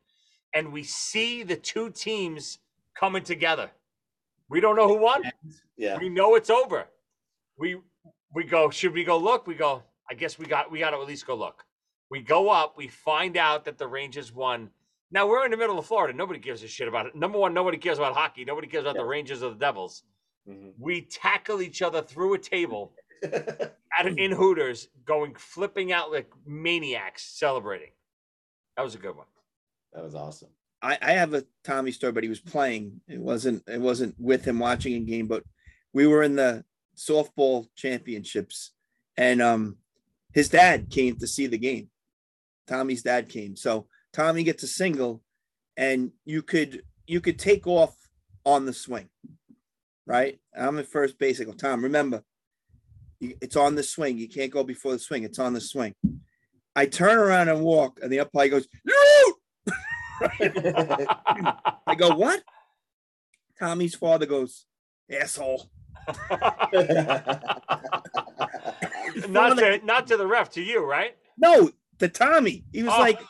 and 0.55 0.73
we 0.73 0.83
see 0.83 1.43
the 1.43 1.57
two 1.57 1.91
teams 1.91 2.59
coming 2.95 3.23
together. 3.23 3.71
We 4.49 4.61
don't 4.61 4.77
know 4.77 4.89
who 4.89 4.99
won. 4.99 5.23
Yeah. 5.77 5.99
we 5.99 6.09
know 6.09 6.35
it's 6.35 6.51
over. 6.51 6.87
We 7.59 7.79
we 8.35 8.45
go 8.45 8.71
should 8.71 8.93
we 8.93 9.05
go 9.05 9.17
look? 9.17 9.47
We 9.47 9.55
go 9.55 9.83
i 10.11 10.15
guess 10.15 10.39
we 10.39 10.47
got 10.47 10.71
we 10.71 10.79
got 10.79 10.91
to 10.91 10.97
at 10.97 11.07
least 11.07 11.27
go 11.27 11.35
look. 11.35 11.65
We 12.11 12.21
go 12.21 12.49
up 12.49 12.77
we 12.77 12.89
find 12.89 13.37
out 13.37 13.65
that 13.67 13.79
the 13.79 13.87
rangers 13.87 14.33
won. 14.33 14.71
Now 15.11 15.27
we're 15.27 15.45
in 15.45 15.51
the 15.51 15.57
middle 15.57 15.79
of 15.79 15.87
florida. 15.87 16.17
Nobody 16.17 16.41
gives 16.41 16.63
a 16.63 16.69
shit 16.69 16.89
about 16.89 17.07
it. 17.07 17.15
Number 17.15 17.39
one 17.39 17.55
nobody 17.55 17.79
cares 17.79 17.99
about 17.99 18.15
hockey. 18.15 18.45
Nobody 18.45 18.67
cares 18.67 18.85
about 18.85 18.97
the 18.97 19.05
rangers 19.05 19.43
or 19.43 19.51
the 19.51 19.57
devils. 19.57 20.03
Mm-hmm. 20.49 20.71
We 20.79 21.03
tackle 21.03 21.61
each 21.63 21.83
other 21.83 22.03
through 22.03 22.35
a 22.35 22.39
table 22.39 22.93
at 23.23 24.07
in 24.19 24.33
hooters 24.33 24.89
going 25.05 25.35
flipping 25.35 25.93
out 25.93 26.11
like 26.13 26.31
maniacs 26.47 27.25
celebrating 27.39 27.91
that 28.77 28.83
was 28.85 28.95
a 28.95 28.99
good 28.99 29.17
one 29.17 29.27
That 29.93 30.05
was 30.05 30.15
awesome. 30.15 30.51
I, 30.81 30.97
I 31.03 31.13
have 31.13 31.35
a 31.35 31.45
Tommy 31.65 31.91
story, 31.91 32.13
but 32.13 32.23
he 32.23 32.29
was 32.29 32.39
playing. 32.39 33.01
It 33.09 33.21
wasn't 33.21 33.65
it 33.67 33.81
wasn't 33.81 34.15
with 34.19 34.45
him 34.45 34.61
watching 34.61 34.95
a 34.95 35.01
game, 35.01 35.27
but 35.27 35.43
we 35.93 36.07
were 36.07 36.23
in 36.23 36.37
the 36.37 36.65
softball 36.97 37.67
championships, 37.75 38.73
and 39.17 39.43
um 39.43 39.79
his 40.33 40.49
dad 40.49 40.89
came 40.91 41.17
to 41.17 41.27
see 41.27 41.49
the 41.49 41.59
game. 41.59 41.89
Tommy's 42.69 43.03
dad 43.03 43.29
came. 43.29 43.57
So 43.57 43.89
Tommy 44.13 44.45
gets 44.45 44.63
a 44.63 44.69
single, 44.69 45.23
and 45.77 46.13
you 46.25 46.43
could 46.43 46.83
you 47.09 47.21
could 47.21 47.39
take 47.41 47.67
off 47.67 47.97
on 48.45 48.65
the 48.67 48.73
swing. 48.73 49.09
Right? 50.07 50.39
I'm 50.57 50.79
at 50.79 50.87
first 50.87 51.19
base. 51.19 51.41
I 51.41 51.45
go, 51.45 51.53
Tom, 51.53 51.83
remember, 51.83 52.19
you- 52.19 52.23
it's 53.21 53.57
on 53.57 53.75
the 53.75 53.83
swing. 53.83 54.19
You 54.19 54.29
can't 54.29 54.51
go 54.53 54.63
before 54.65 54.93
the 54.93 54.99
swing. 54.99 55.25
It's 55.25 55.39
on 55.39 55.53
the 55.53 55.61
swing. 55.61 55.95
I 56.77 56.87
turn 56.87 57.19
around 57.19 57.49
and 57.49 57.63
walk, 57.63 57.99
and 58.03 58.13
the 58.13 58.21
umpire 58.21 58.49
goes, 58.49 58.69
"You 58.85 59.35
I 60.21 61.95
go, 61.97 62.15
what? 62.15 62.43
Tommy's 63.59 63.95
father 63.97 64.27
goes, 64.27 64.67
asshole. 65.11 65.69
not 69.29 69.59
to 69.59 69.81
not 69.85 70.07
to 70.07 70.17
the 70.17 70.27
ref 70.27 70.51
to 70.51 70.63
you 70.63 70.85
right 70.85 71.17
No, 71.37 71.71
to 71.99 72.09
Tommy. 72.09 72.65
He 72.73 72.83
was 72.83 72.93
Oh. 72.97 73.01
like, 73.01 73.21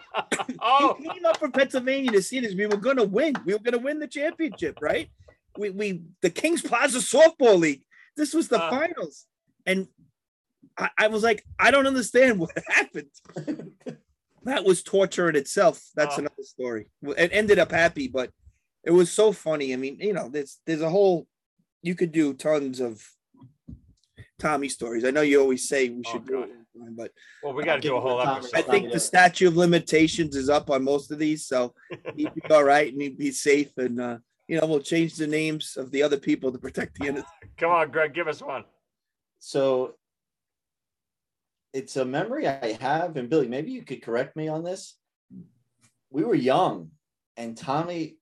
oh 0.60 0.96
he 0.98 1.08
came 1.08 1.26
up 1.26 1.38
from 1.38 1.52
Pennsylvania 1.52 2.10
to 2.12 2.22
see 2.22 2.40
this. 2.40 2.54
We 2.54 2.66
were 2.66 2.76
gonna 2.76 3.04
win. 3.04 3.34
We 3.44 3.52
were 3.54 3.60
gonna 3.60 3.78
win 3.78 3.98
the 3.98 4.06
championship, 4.08 4.78
right? 4.80 5.10
We 5.58 5.70
we 5.70 6.02
the 6.22 6.30
Kings 6.30 6.62
Plaza 6.62 6.98
softball 6.98 7.58
league. 7.58 7.82
This 8.16 8.32
was 8.34 8.48
the 8.48 8.62
Uh. 8.62 8.70
finals. 8.70 9.26
And 9.66 9.86
I, 10.78 10.88
I 10.98 11.08
was 11.08 11.22
like, 11.22 11.44
I 11.58 11.70
don't 11.70 11.86
understand 11.86 12.38
what 12.38 12.50
happened. 12.68 13.10
that 14.44 14.64
was 14.64 14.82
torture 14.82 15.28
in 15.28 15.36
itself. 15.36 15.80
That's 15.94 16.16
Oh. 16.16 16.20
another 16.20 16.42
story. 16.42 16.86
It 17.02 17.30
ended 17.32 17.58
up 17.58 17.70
happy, 17.70 18.08
but 18.08 18.30
it 18.84 18.90
was 18.90 19.10
so 19.12 19.32
funny. 19.32 19.72
I 19.72 19.76
mean, 19.76 19.98
you 20.00 20.12
know, 20.12 20.28
there's 20.28 20.58
there's 20.66 20.80
a 20.80 20.90
whole 20.90 21.26
you 21.82 21.94
could 21.94 22.12
do 22.12 22.34
tons 22.34 22.80
of 22.80 23.02
Tommy 24.38 24.68
stories. 24.68 25.04
I 25.04 25.10
know 25.10 25.20
you 25.20 25.40
always 25.40 25.68
say 25.68 25.88
we 25.88 26.02
should 26.04 26.26
do 26.26 26.42
it, 26.42 26.50
but 26.96 27.12
well 27.42 27.52
we 27.52 27.62
got 27.64 27.76
to 27.76 27.80
do 27.80 27.96
a 27.96 28.00
whole 28.00 28.20
episode 28.20 28.54
I 28.56 28.62
think 28.62 28.92
the 28.92 28.98
statute 28.98 29.46
of 29.48 29.56
limitations 29.56 30.34
is 30.36 30.48
up 30.48 30.70
on 30.70 30.82
most 30.82 31.10
of 31.12 31.18
these, 31.18 31.46
so 31.46 31.74
he'd 32.16 32.34
be 32.34 32.42
all 32.50 32.64
right 32.64 32.92
and 32.92 33.00
he'd 33.00 33.18
be 33.18 33.30
safe. 33.30 33.70
And 33.76 34.00
uh, 34.00 34.18
you 34.48 34.60
know, 34.60 34.66
we'll 34.66 34.80
change 34.80 35.14
the 35.14 35.26
names 35.28 35.76
of 35.76 35.90
the 35.92 36.02
other 36.02 36.16
people 36.18 36.50
to 36.50 36.58
protect 36.58 36.98
the 36.98 37.06
innocent. 37.06 37.26
come 37.56 37.70
on 37.70 37.90
greg 37.90 38.14
give 38.14 38.26
us 38.26 38.42
one 38.42 38.64
So 39.44 39.94
it's 41.72 41.96
a 41.96 42.04
memory 42.04 42.46
I 42.46 42.78
have, 42.80 43.16
and 43.16 43.28
Billy, 43.28 43.48
maybe 43.48 43.72
you 43.72 43.82
could 43.82 44.00
correct 44.00 44.36
me 44.36 44.46
on 44.46 44.62
this. 44.62 44.96
We 46.10 46.22
were 46.22 46.36
young, 46.36 46.90
and 47.36 47.56
Tommy, 47.56 48.18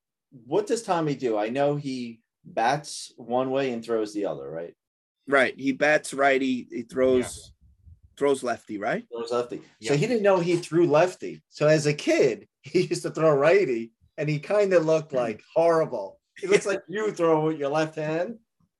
what 0.47 0.65
does 0.65 0.81
Tommy 0.81 1.13
do? 1.13 1.37
I 1.37 1.49
know 1.49 1.75
he 1.75 2.21
bats 2.43 3.13
one 3.17 3.51
way 3.51 3.71
and 3.71 3.85
throws 3.85 4.15
the 4.15 4.25
other, 4.25 4.49
right? 4.49 4.73
Right. 5.27 5.53
He 5.55 5.73
bats 5.73 6.11
righty. 6.11 6.67
He 6.71 6.81
throws 6.81 7.53
throws 8.17 8.41
lefty. 8.41 8.79
Right. 8.79 9.05
Throws 9.11 9.31
lefty. 9.31 9.61
So 9.83 9.95
he 9.95 10.07
didn't 10.07 10.23
know 10.23 10.39
he 10.39 10.55
threw 10.55 10.87
lefty. 10.87 11.43
So 11.49 11.67
as 11.67 11.85
a 11.85 11.93
kid, 11.93 12.47
he 12.63 12.81
used 12.81 13.03
to 13.03 13.11
throw 13.11 13.31
righty, 13.31 13.91
and 14.17 14.27
he 14.27 14.39
kind 14.39 14.73
of 14.73 14.87
looked 14.87 15.13
like 15.13 15.43
horrible. 15.53 16.19
He 16.39 16.47
looks 16.47 16.65
like 16.71 16.81
you 16.87 17.11
throw 17.11 17.45
with 17.45 17.59
your 17.59 17.69
left 17.69 17.95
hand, 17.95 18.39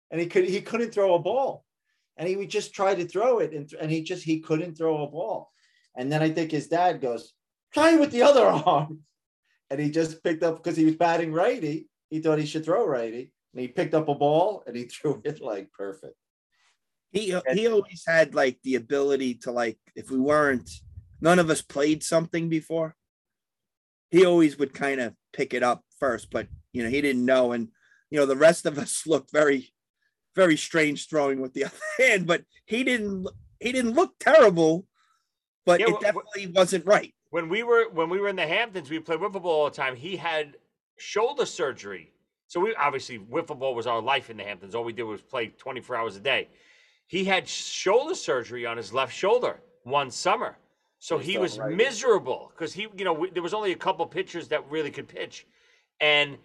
and 0.09 0.19
he 0.19 0.25
could 0.25 0.45
he 0.45 0.61
couldn't 0.61 0.91
throw 0.91 1.13
a 1.13 1.19
ball, 1.19 1.65
and 2.21 2.29
he 2.29 2.35
would 2.35 2.51
just 2.51 2.71
try 2.75 2.93
to 2.93 3.03
throw 3.03 3.39
it, 3.39 3.51
and, 3.51 3.73
and 3.81 3.89
he 3.89 4.03
just 4.03 4.23
he 4.23 4.41
couldn't 4.41 4.77
throw 4.77 5.01
a 5.01 5.09
ball. 5.09 5.51
And 5.97 6.11
then 6.11 6.21
I 6.21 6.29
think 6.29 6.51
his 6.51 6.67
dad 6.67 7.01
goes, 7.01 7.33
try 7.73 7.95
with 7.95 8.11
the 8.11 8.21
other 8.21 8.45
arm, 8.45 8.99
and 9.71 9.79
he 9.79 9.89
just 9.89 10.23
picked 10.23 10.43
up 10.43 10.57
because 10.57 10.77
he 10.77 10.85
was 10.85 10.95
batting 10.95 11.33
righty. 11.33 11.89
He 12.11 12.19
thought 12.19 12.37
he 12.37 12.45
should 12.45 12.63
throw 12.63 12.85
righty, 12.85 13.33
and 13.53 13.61
he 13.61 13.67
picked 13.67 13.95
up 13.95 14.07
a 14.07 14.13
ball 14.13 14.63
and 14.67 14.75
he 14.75 14.83
threw 14.93 15.19
it 15.25 15.41
like 15.41 15.71
perfect. 15.71 16.13
He 17.11 17.35
he 17.53 17.67
always 17.67 18.03
had 18.07 18.35
like 18.35 18.59
the 18.63 18.75
ability 18.75 19.33
to 19.45 19.51
like 19.51 19.79
if 19.95 20.11
we 20.11 20.19
weren't 20.19 20.69
none 21.21 21.39
of 21.39 21.49
us 21.49 21.63
played 21.63 22.03
something 22.03 22.49
before, 22.49 22.95
he 24.11 24.27
always 24.27 24.59
would 24.59 24.75
kind 24.75 25.01
of 25.01 25.15
pick 25.33 25.55
it 25.55 25.63
up 25.63 25.83
first, 25.99 26.29
but 26.29 26.45
you 26.71 26.83
know, 26.83 26.89
he 26.89 27.01
didn't 27.01 27.25
know. 27.25 27.51
And 27.51 27.69
you 28.11 28.19
know, 28.19 28.27
the 28.27 28.35
rest 28.35 28.67
of 28.67 28.77
us 28.77 29.03
looked 29.07 29.31
very, 29.31 29.73
very 30.35 30.57
strange 30.57 31.07
throwing 31.09 31.41
with 31.41 31.53
the 31.53 31.65
other 31.65 31.77
hand, 31.99 32.27
but 32.27 32.43
he 32.65 32.83
didn't 32.83 33.27
he 33.59 33.71
didn't 33.71 33.93
look 33.93 34.13
terrible, 34.19 34.85
but 35.65 35.79
Yeah, 35.79 35.87
it 35.89 36.01
definitely 36.01 36.47
wasn't 36.47 36.85
right. 36.85 37.13
When 37.29 37.47
we 37.49 37.63
were 37.63 37.89
when 37.89 38.09
we 38.09 38.19
were 38.19 38.27
in 38.27 38.35
the 38.35 38.47
Hamptons, 38.47 38.89
we 38.89 38.99
played 38.99 39.19
wiffle 39.19 39.41
ball 39.41 39.61
all 39.61 39.69
the 39.69 39.75
time. 39.75 39.95
He 39.95 40.17
had 40.17 40.57
shoulder 40.97 41.45
surgery, 41.45 42.11
so 42.47 42.59
we 42.59 42.75
obviously 42.75 43.19
wiffle 43.19 43.57
ball 43.57 43.75
was 43.75 43.87
our 43.87 44.01
life 44.01 44.29
in 44.29 44.37
the 44.37 44.43
Hamptons. 44.43 44.75
All 44.75 44.83
we 44.83 44.93
did 44.93 45.03
was 45.03 45.21
play 45.21 45.47
24 45.47 45.95
hours 45.95 46.15
a 46.15 46.19
day. 46.19 46.49
He 47.07 47.23
had 47.23 47.47
shoulder 47.47 48.15
surgery 48.15 48.65
on 48.65 48.77
his 48.77 48.93
left 48.93 49.13
shoulder 49.13 49.61
one 49.83 50.11
summer, 50.11 50.57
so 50.99 51.17
He's 51.17 51.27
he 51.27 51.37
was 51.37 51.59
right. 51.59 51.75
miserable 51.75 52.51
because 52.53 52.73
he, 52.73 52.87
you 52.95 53.05
know, 53.05 53.13
we, 53.13 53.29
there 53.29 53.43
was 53.43 53.53
only 53.53 53.71
a 53.71 53.75
couple 53.77 54.05
pitchers 54.05 54.47
that 54.49 54.69
really 54.69 54.91
could 54.91 55.07
pitch, 55.07 55.45
and 55.99 56.37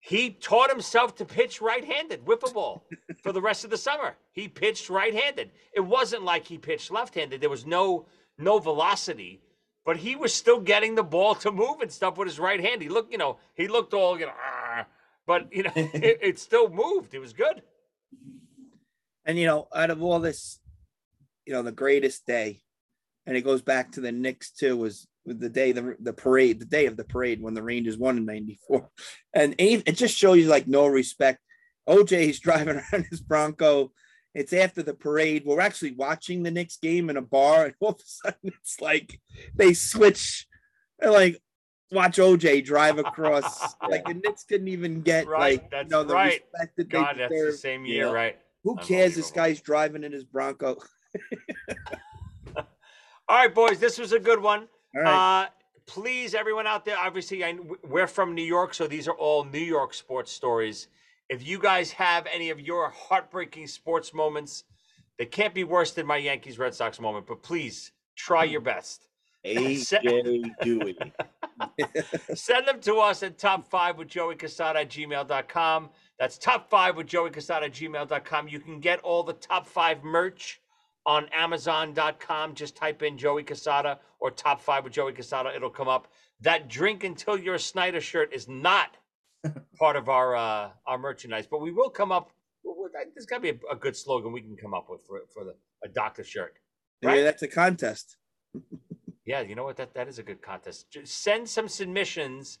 he 0.00 0.30
taught 0.30 0.70
himself 0.70 1.14
to 1.16 1.24
pitch 1.26 1.60
right-handed 1.60 2.24
wiffle 2.24 2.54
ball 2.54 2.86
for 3.22 3.32
the 3.32 3.40
rest 3.40 3.64
of 3.64 3.70
the 3.70 3.76
summer. 3.76 4.16
He 4.32 4.48
pitched 4.48 4.88
right-handed. 4.88 5.50
It 5.74 5.80
wasn't 5.80 6.24
like 6.24 6.46
he 6.46 6.56
pitched 6.56 6.90
left-handed. 6.90 7.40
There 7.40 7.50
was 7.50 7.66
no 7.66 8.06
no 8.38 8.58
velocity, 8.58 9.42
but 9.84 9.98
he 9.98 10.16
was 10.16 10.32
still 10.32 10.60
getting 10.60 10.94
the 10.94 11.02
ball 11.02 11.34
to 11.36 11.52
move 11.52 11.80
and 11.82 11.92
stuff 11.92 12.16
with 12.16 12.26
his 12.26 12.38
right 12.38 12.60
hand. 12.60 12.80
He 12.80 12.88
looked, 12.88 13.12
you 13.12 13.18
know, 13.18 13.36
he 13.54 13.68
looked 13.68 13.92
all, 13.92 14.18
you 14.18 14.26
know, 14.26 14.32
but 15.26 15.52
you 15.52 15.64
know, 15.64 15.72
it, 15.76 16.18
it 16.22 16.38
still 16.38 16.70
moved. 16.70 17.12
It 17.12 17.18
was 17.18 17.34
good. 17.34 17.62
And 19.26 19.38
you 19.38 19.46
know, 19.46 19.68
out 19.74 19.90
of 19.90 20.02
all 20.02 20.18
this, 20.18 20.60
you 21.44 21.52
know, 21.52 21.62
the 21.62 21.72
greatest 21.72 22.26
day, 22.26 22.62
and 23.26 23.36
it 23.36 23.42
goes 23.42 23.60
back 23.60 23.92
to 23.92 24.00
the 24.00 24.12
Knicks 24.12 24.50
too, 24.50 24.78
was 24.78 25.06
the 25.34 25.48
day 25.48 25.72
the 25.72 25.96
the 26.00 26.12
parade, 26.12 26.60
the 26.60 26.66
day 26.66 26.86
of 26.86 26.96
the 26.96 27.04
parade 27.04 27.42
when 27.42 27.54
the 27.54 27.62
Rangers 27.62 27.98
won 27.98 28.16
in 28.16 28.26
'94, 28.26 28.88
and 29.34 29.54
it 29.58 29.82
it 29.86 29.96
just 29.96 30.16
shows 30.16 30.38
you 30.38 30.48
like 30.48 30.66
no 30.66 30.86
respect. 30.86 31.40
OJ's 31.88 32.40
driving 32.40 32.76
around 32.76 33.06
his 33.10 33.20
Bronco. 33.20 33.92
It's 34.34 34.52
after 34.52 34.82
the 34.82 34.94
parade. 34.94 35.42
We're 35.44 35.60
actually 35.60 35.92
watching 35.92 36.42
the 36.42 36.52
Knicks 36.52 36.76
game 36.76 37.10
in 37.10 37.16
a 37.16 37.22
bar, 37.22 37.66
and 37.66 37.74
all 37.80 37.90
of 37.90 37.96
a 37.96 38.02
sudden 38.04 38.40
it's 38.44 38.80
like 38.80 39.20
they 39.54 39.74
switch. 39.74 40.46
They're 40.98 41.10
like, 41.10 41.40
watch 41.90 42.18
OJ 42.18 42.64
drive 42.64 42.98
across. 42.98 43.74
like 43.88 44.04
the 44.04 44.14
Knicks 44.14 44.44
couldn't 44.44 44.68
even 44.68 45.02
get 45.02 45.26
Right, 45.26 45.60
like 45.60 45.70
that's 45.70 45.84
you 45.84 45.90
know 45.90 46.04
the 46.04 46.14
right. 46.14 46.42
respect 46.52 46.76
that 46.76 46.90
they 46.90 46.98
God, 46.98 47.16
that's 47.18 47.32
the 47.32 47.52
same 47.52 47.84
year, 47.84 48.12
right? 48.12 48.38
Who 48.64 48.76
cares? 48.76 49.14
This 49.14 49.30
guy's 49.30 49.60
driving 49.60 50.04
in 50.04 50.12
his 50.12 50.24
Bronco. 50.24 50.76
All 52.56 53.36
right, 53.36 53.54
boys, 53.54 53.78
this 53.78 53.98
was 53.98 54.12
a 54.12 54.18
good 54.18 54.40
one. 54.40 54.68
All 54.94 55.02
right. 55.02 55.42
Uh, 55.42 55.48
please, 55.86 56.34
everyone 56.34 56.66
out 56.66 56.84
there, 56.84 56.98
obviously, 56.98 57.44
I, 57.44 57.56
we're 57.88 58.06
from 58.06 58.34
New 58.34 58.44
York, 58.44 58.74
so 58.74 58.86
these 58.86 59.08
are 59.08 59.14
all 59.14 59.44
New 59.44 59.58
York 59.58 59.94
sports 59.94 60.32
stories. 60.32 60.88
If 61.28 61.46
you 61.46 61.58
guys 61.58 61.92
have 61.92 62.26
any 62.32 62.50
of 62.50 62.60
your 62.60 62.90
heartbreaking 62.90 63.66
sports 63.68 64.12
moments, 64.12 64.64
they 65.18 65.26
can't 65.26 65.54
be 65.54 65.64
worse 65.64 65.92
than 65.92 66.06
my 66.06 66.16
Yankees 66.16 66.58
Red 66.58 66.74
Sox 66.74 67.00
moment, 67.00 67.26
but 67.26 67.42
please 67.42 67.92
try 68.16 68.44
your 68.44 68.60
best. 68.60 69.06
AJ 69.44 70.52
Duhe. 70.62 71.12
Send 72.34 72.68
them 72.68 72.80
to 72.80 72.96
us 72.96 73.22
at 73.22 73.38
top 73.38 73.68
five 73.68 73.96
with 73.96 74.08
Joey 74.08 74.34
Casada 74.34 74.76
at 74.76 74.90
gmail.com. 74.90 75.90
That's 76.18 76.38
top 76.38 76.68
five 76.68 76.96
with 76.96 77.06
Joey 77.06 77.30
Casada 77.30 77.64
at 77.64 77.72
gmail.com. 77.72 78.48
You 78.48 78.60
can 78.60 78.80
get 78.80 79.00
all 79.00 79.22
the 79.22 79.32
top 79.34 79.66
five 79.66 80.04
merch 80.04 80.59
on 81.06 81.28
Amazon.com. 81.32 82.54
Just 82.54 82.76
type 82.76 83.02
in 83.02 83.16
Joey 83.18 83.44
Casada 83.44 83.98
or 84.18 84.30
top 84.30 84.60
five 84.60 84.84
with 84.84 84.92
Joey 84.92 85.12
Casada. 85.12 85.54
It'll 85.54 85.70
come 85.70 85.88
up. 85.88 86.08
That 86.40 86.68
drink 86.68 87.04
until 87.04 87.38
you're 87.38 87.56
a 87.56 87.60
Snyder 87.60 88.00
shirt 88.00 88.32
is 88.32 88.48
not 88.48 88.96
part 89.78 89.96
of 89.96 90.08
our 90.08 90.36
uh, 90.36 90.70
our 90.86 90.98
merchandise, 90.98 91.46
but 91.46 91.60
we 91.60 91.70
will 91.70 91.90
come 91.90 92.12
up. 92.12 92.30
There's 93.14 93.26
got 93.26 93.36
to 93.36 93.42
be 93.42 93.50
a, 93.50 93.72
a 93.72 93.76
good 93.76 93.96
slogan 93.96 94.32
we 94.32 94.40
can 94.40 94.56
come 94.56 94.74
up 94.74 94.86
with 94.90 95.02
for, 95.06 95.20
for 95.32 95.44
the, 95.44 95.54
a 95.84 95.88
doctor 95.88 96.24
shirt. 96.24 96.54
Maybe 97.02 97.22
that's 97.22 97.42
a 97.42 97.48
contest. 97.48 98.16
Yeah, 99.26 99.42
you 99.42 99.54
know 99.54 99.62
what? 99.62 99.76
That 99.76 99.94
that 99.94 100.08
is 100.08 100.18
a 100.18 100.24
good 100.24 100.42
contest. 100.42 100.90
Just 100.90 101.22
send 101.22 101.48
some 101.48 101.68
submissions 101.68 102.58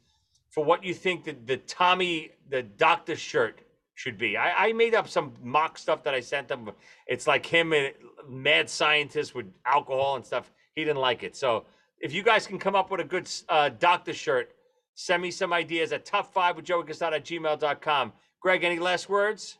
for 0.50 0.64
what 0.64 0.84
you 0.84 0.94
think 0.94 1.24
that 1.24 1.44
the 1.44 1.56
Tommy 1.56 2.30
the 2.48 2.62
doctor 2.62 3.16
shirt 3.16 3.62
should 4.00 4.16
be. 4.16 4.34
I, 4.34 4.68
I 4.68 4.72
made 4.72 4.94
up 4.94 5.06
some 5.08 5.34
mock 5.42 5.76
stuff 5.76 6.02
that 6.04 6.14
I 6.14 6.20
sent 6.20 6.48
them. 6.48 6.70
It's 7.06 7.26
like 7.26 7.44
him 7.44 7.74
and 7.74 7.92
mad 8.26 8.70
scientist 8.70 9.34
with 9.34 9.44
alcohol 9.66 10.16
and 10.16 10.24
stuff. 10.24 10.50
He 10.74 10.84
didn't 10.84 11.02
like 11.02 11.22
it. 11.22 11.36
So 11.36 11.66
if 11.98 12.14
you 12.14 12.22
guys 12.22 12.46
can 12.46 12.58
come 12.58 12.74
up 12.74 12.90
with 12.90 13.00
a 13.00 13.04
good 13.04 13.30
uh, 13.50 13.68
doctor 13.78 14.14
shirt, 14.14 14.52
send 14.94 15.20
me 15.22 15.30
some 15.30 15.52
ideas 15.52 15.92
at 15.92 16.06
top 16.06 16.32
five 16.32 16.56
with 16.56 16.64
Joey 16.64 16.80
at 16.80 16.88
gmail.com. 16.88 18.12
Greg, 18.40 18.64
any 18.64 18.78
last 18.78 19.10
words? 19.10 19.58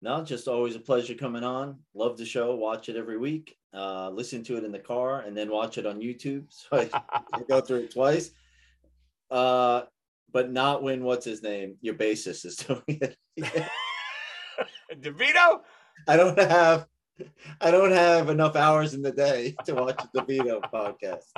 No, 0.00 0.24
just 0.24 0.48
always 0.48 0.76
a 0.76 0.80
pleasure 0.80 1.14
coming 1.14 1.44
on. 1.44 1.76
Love 1.94 2.16
the 2.16 2.24
show. 2.24 2.54
Watch 2.54 2.88
it 2.88 2.96
every 2.96 3.18
week. 3.18 3.58
Uh, 3.74 4.08
listen 4.08 4.42
to 4.44 4.56
it 4.56 4.64
in 4.64 4.72
the 4.72 4.78
car 4.78 5.20
and 5.20 5.36
then 5.36 5.50
watch 5.50 5.76
it 5.76 5.84
on 5.84 6.00
YouTube. 6.00 6.46
So 6.50 6.78
I, 6.78 7.02
I 7.34 7.42
go 7.46 7.60
through 7.60 7.80
it 7.80 7.92
twice. 7.92 8.30
Uh, 9.30 9.82
but 10.34 10.52
not 10.52 10.82
when 10.82 11.04
what's 11.04 11.24
his 11.24 11.42
name? 11.42 11.76
Your 11.80 11.94
bassist 11.94 12.44
is 12.44 12.56
doing 12.66 12.82
it. 12.88 13.16
DeVito? 15.00 15.60
I 16.06 16.16
don't 16.16 16.38
have 16.38 16.86
I 17.60 17.70
don't 17.70 17.92
have 17.92 18.28
enough 18.28 18.56
hours 18.56 18.92
in 18.92 19.00
the 19.00 19.12
day 19.12 19.54
to 19.64 19.74
watch 19.76 20.02
the 20.12 20.20
DeVito 20.20 20.60
podcast. 20.70 21.30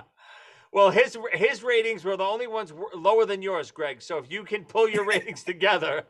Well, 0.73 0.91
his 0.91 1.17
his 1.33 1.63
ratings 1.63 2.05
were 2.05 2.17
the 2.17 2.25
only 2.25 2.47
ones 2.47 2.73
lower 2.95 3.25
than 3.25 3.41
yours, 3.41 3.71
Greg. 3.71 4.03
So 4.03 4.19
if 4.19 4.31
you 4.31 4.45
can 4.45 4.65
pull 4.65 4.89
your 4.89 5.05
ratings 5.07 5.43
together, 5.53 6.05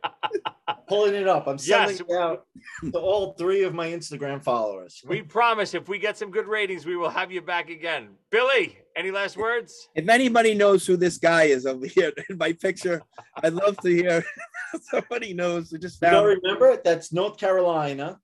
Pulling 0.88 1.14
it 1.14 1.26
up. 1.28 1.46
I'm 1.46 1.58
sending 1.58 1.96
Yes. 1.98 2.00
it 2.08 2.16
out 2.16 2.46
to 2.92 2.98
all 2.98 3.32
three 3.34 3.62
of 3.64 3.74
my 3.74 3.88
Instagram 3.88 4.42
followers. 4.42 5.02
we 5.06 5.22
promise 5.22 5.74
if 5.74 5.88
we 5.88 5.98
get 5.98 6.16
some 6.16 6.30
good 6.30 6.46
ratings, 6.46 6.86
we 6.86 6.96
will 6.96 7.08
have 7.10 7.30
you 7.32 7.40
back 7.42 7.70
again. 7.70 8.08
Billy, 8.30 8.78
any 8.96 9.10
last 9.10 9.36
words? 9.36 9.88
If 9.94 10.08
anybody 10.08 10.54
knows 10.54 10.86
who 10.86 10.96
this 10.96 11.18
guy 11.18 11.44
is 11.44 11.66
over 11.66 11.86
here 11.86 12.12
in 12.30 12.38
my 12.38 12.52
picture, 12.52 13.02
I'd 13.42 13.52
love 13.54 13.76
to 13.78 13.88
hear 13.88 14.24
somebody 14.82 15.34
knows. 15.34 15.70
who 15.70 15.78
just 15.78 16.00
You 16.02 16.08
don't 16.10 16.24
found 16.24 16.40
remember? 16.42 16.80
That's 16.84 17.12
North 17.12 17.36
Carolina. 17.36 18.20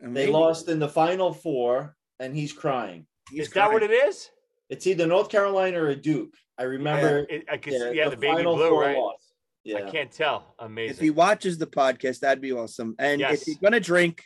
They 0.00 0.08
Maybe. 0.08 0.32
lost 0.32 0.68
in 0.68 0.78
the 0.78 0.88
final 0.88 1.32
four, 1.32 1.96
and 2.20 2.34
he's 2.36 2.52
crying. 2.52 3.06
Is 3.32 3.48
that 3.50 3.72
what 3.72 3.82
it 3.82 3.90
is? 3.90 4.30
It's 4.70 4.86
either 4.86 5.06
North 5.06 5.28
Carolina 5.28 5.82
or 5.82 5.88
a 5.88 5.96
Duke. 5.96 6.34
I 6.58 6.62
remember. 6.64 7.26
Yeah, 7.28 7.36
it- 7.36 7.44
I 7.50 7.56
could 7.56 7.72
yeah, 7.72 7.78
see- 7.90 7.96
yeah, 7.96 8.08
the 8.08 8.16
baby 8.16 8.36
Final 8.36 8.56
blue, 8.56 8.68
Four 8.70 8.82
right? 8.82 8.96
loss. 8.96 9.32
I 9.66 9.90
can't 9.90 10.10
tell. 10.12 10.54
Amazing. 10.58 10.94
If 10.96 11.00
he 11.00 11.08
watches 11.10 11.56
the 11.56 11.66
podcast, 11.66 12.20
that'd 12.20 12.42
be 12.42 12.52
awesome. 12.52 12.94
And 12.98 13.20
Yes. 13.20 13.42
if 13.42 13.48
you're 13.48 13.56
gonna 13.62 13.80
drink, 13.80 14.22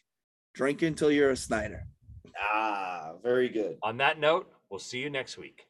drink 0.54 0.82
until 0.82 1.12
you're 1.12 1.30
a 1.30 1.36
Snyder. 1.36 1.84
Ah, 2.36 3.12
very 3.22 3.48
good. 3.48 3.78
On 3.82 3.98
that 3.98 4.18
note, 4.18 4.50
we'll 4.68 4.80
see 4.80 4.98
you 4.98 5.10
next 5.10 5.38
week. 5.38 5.64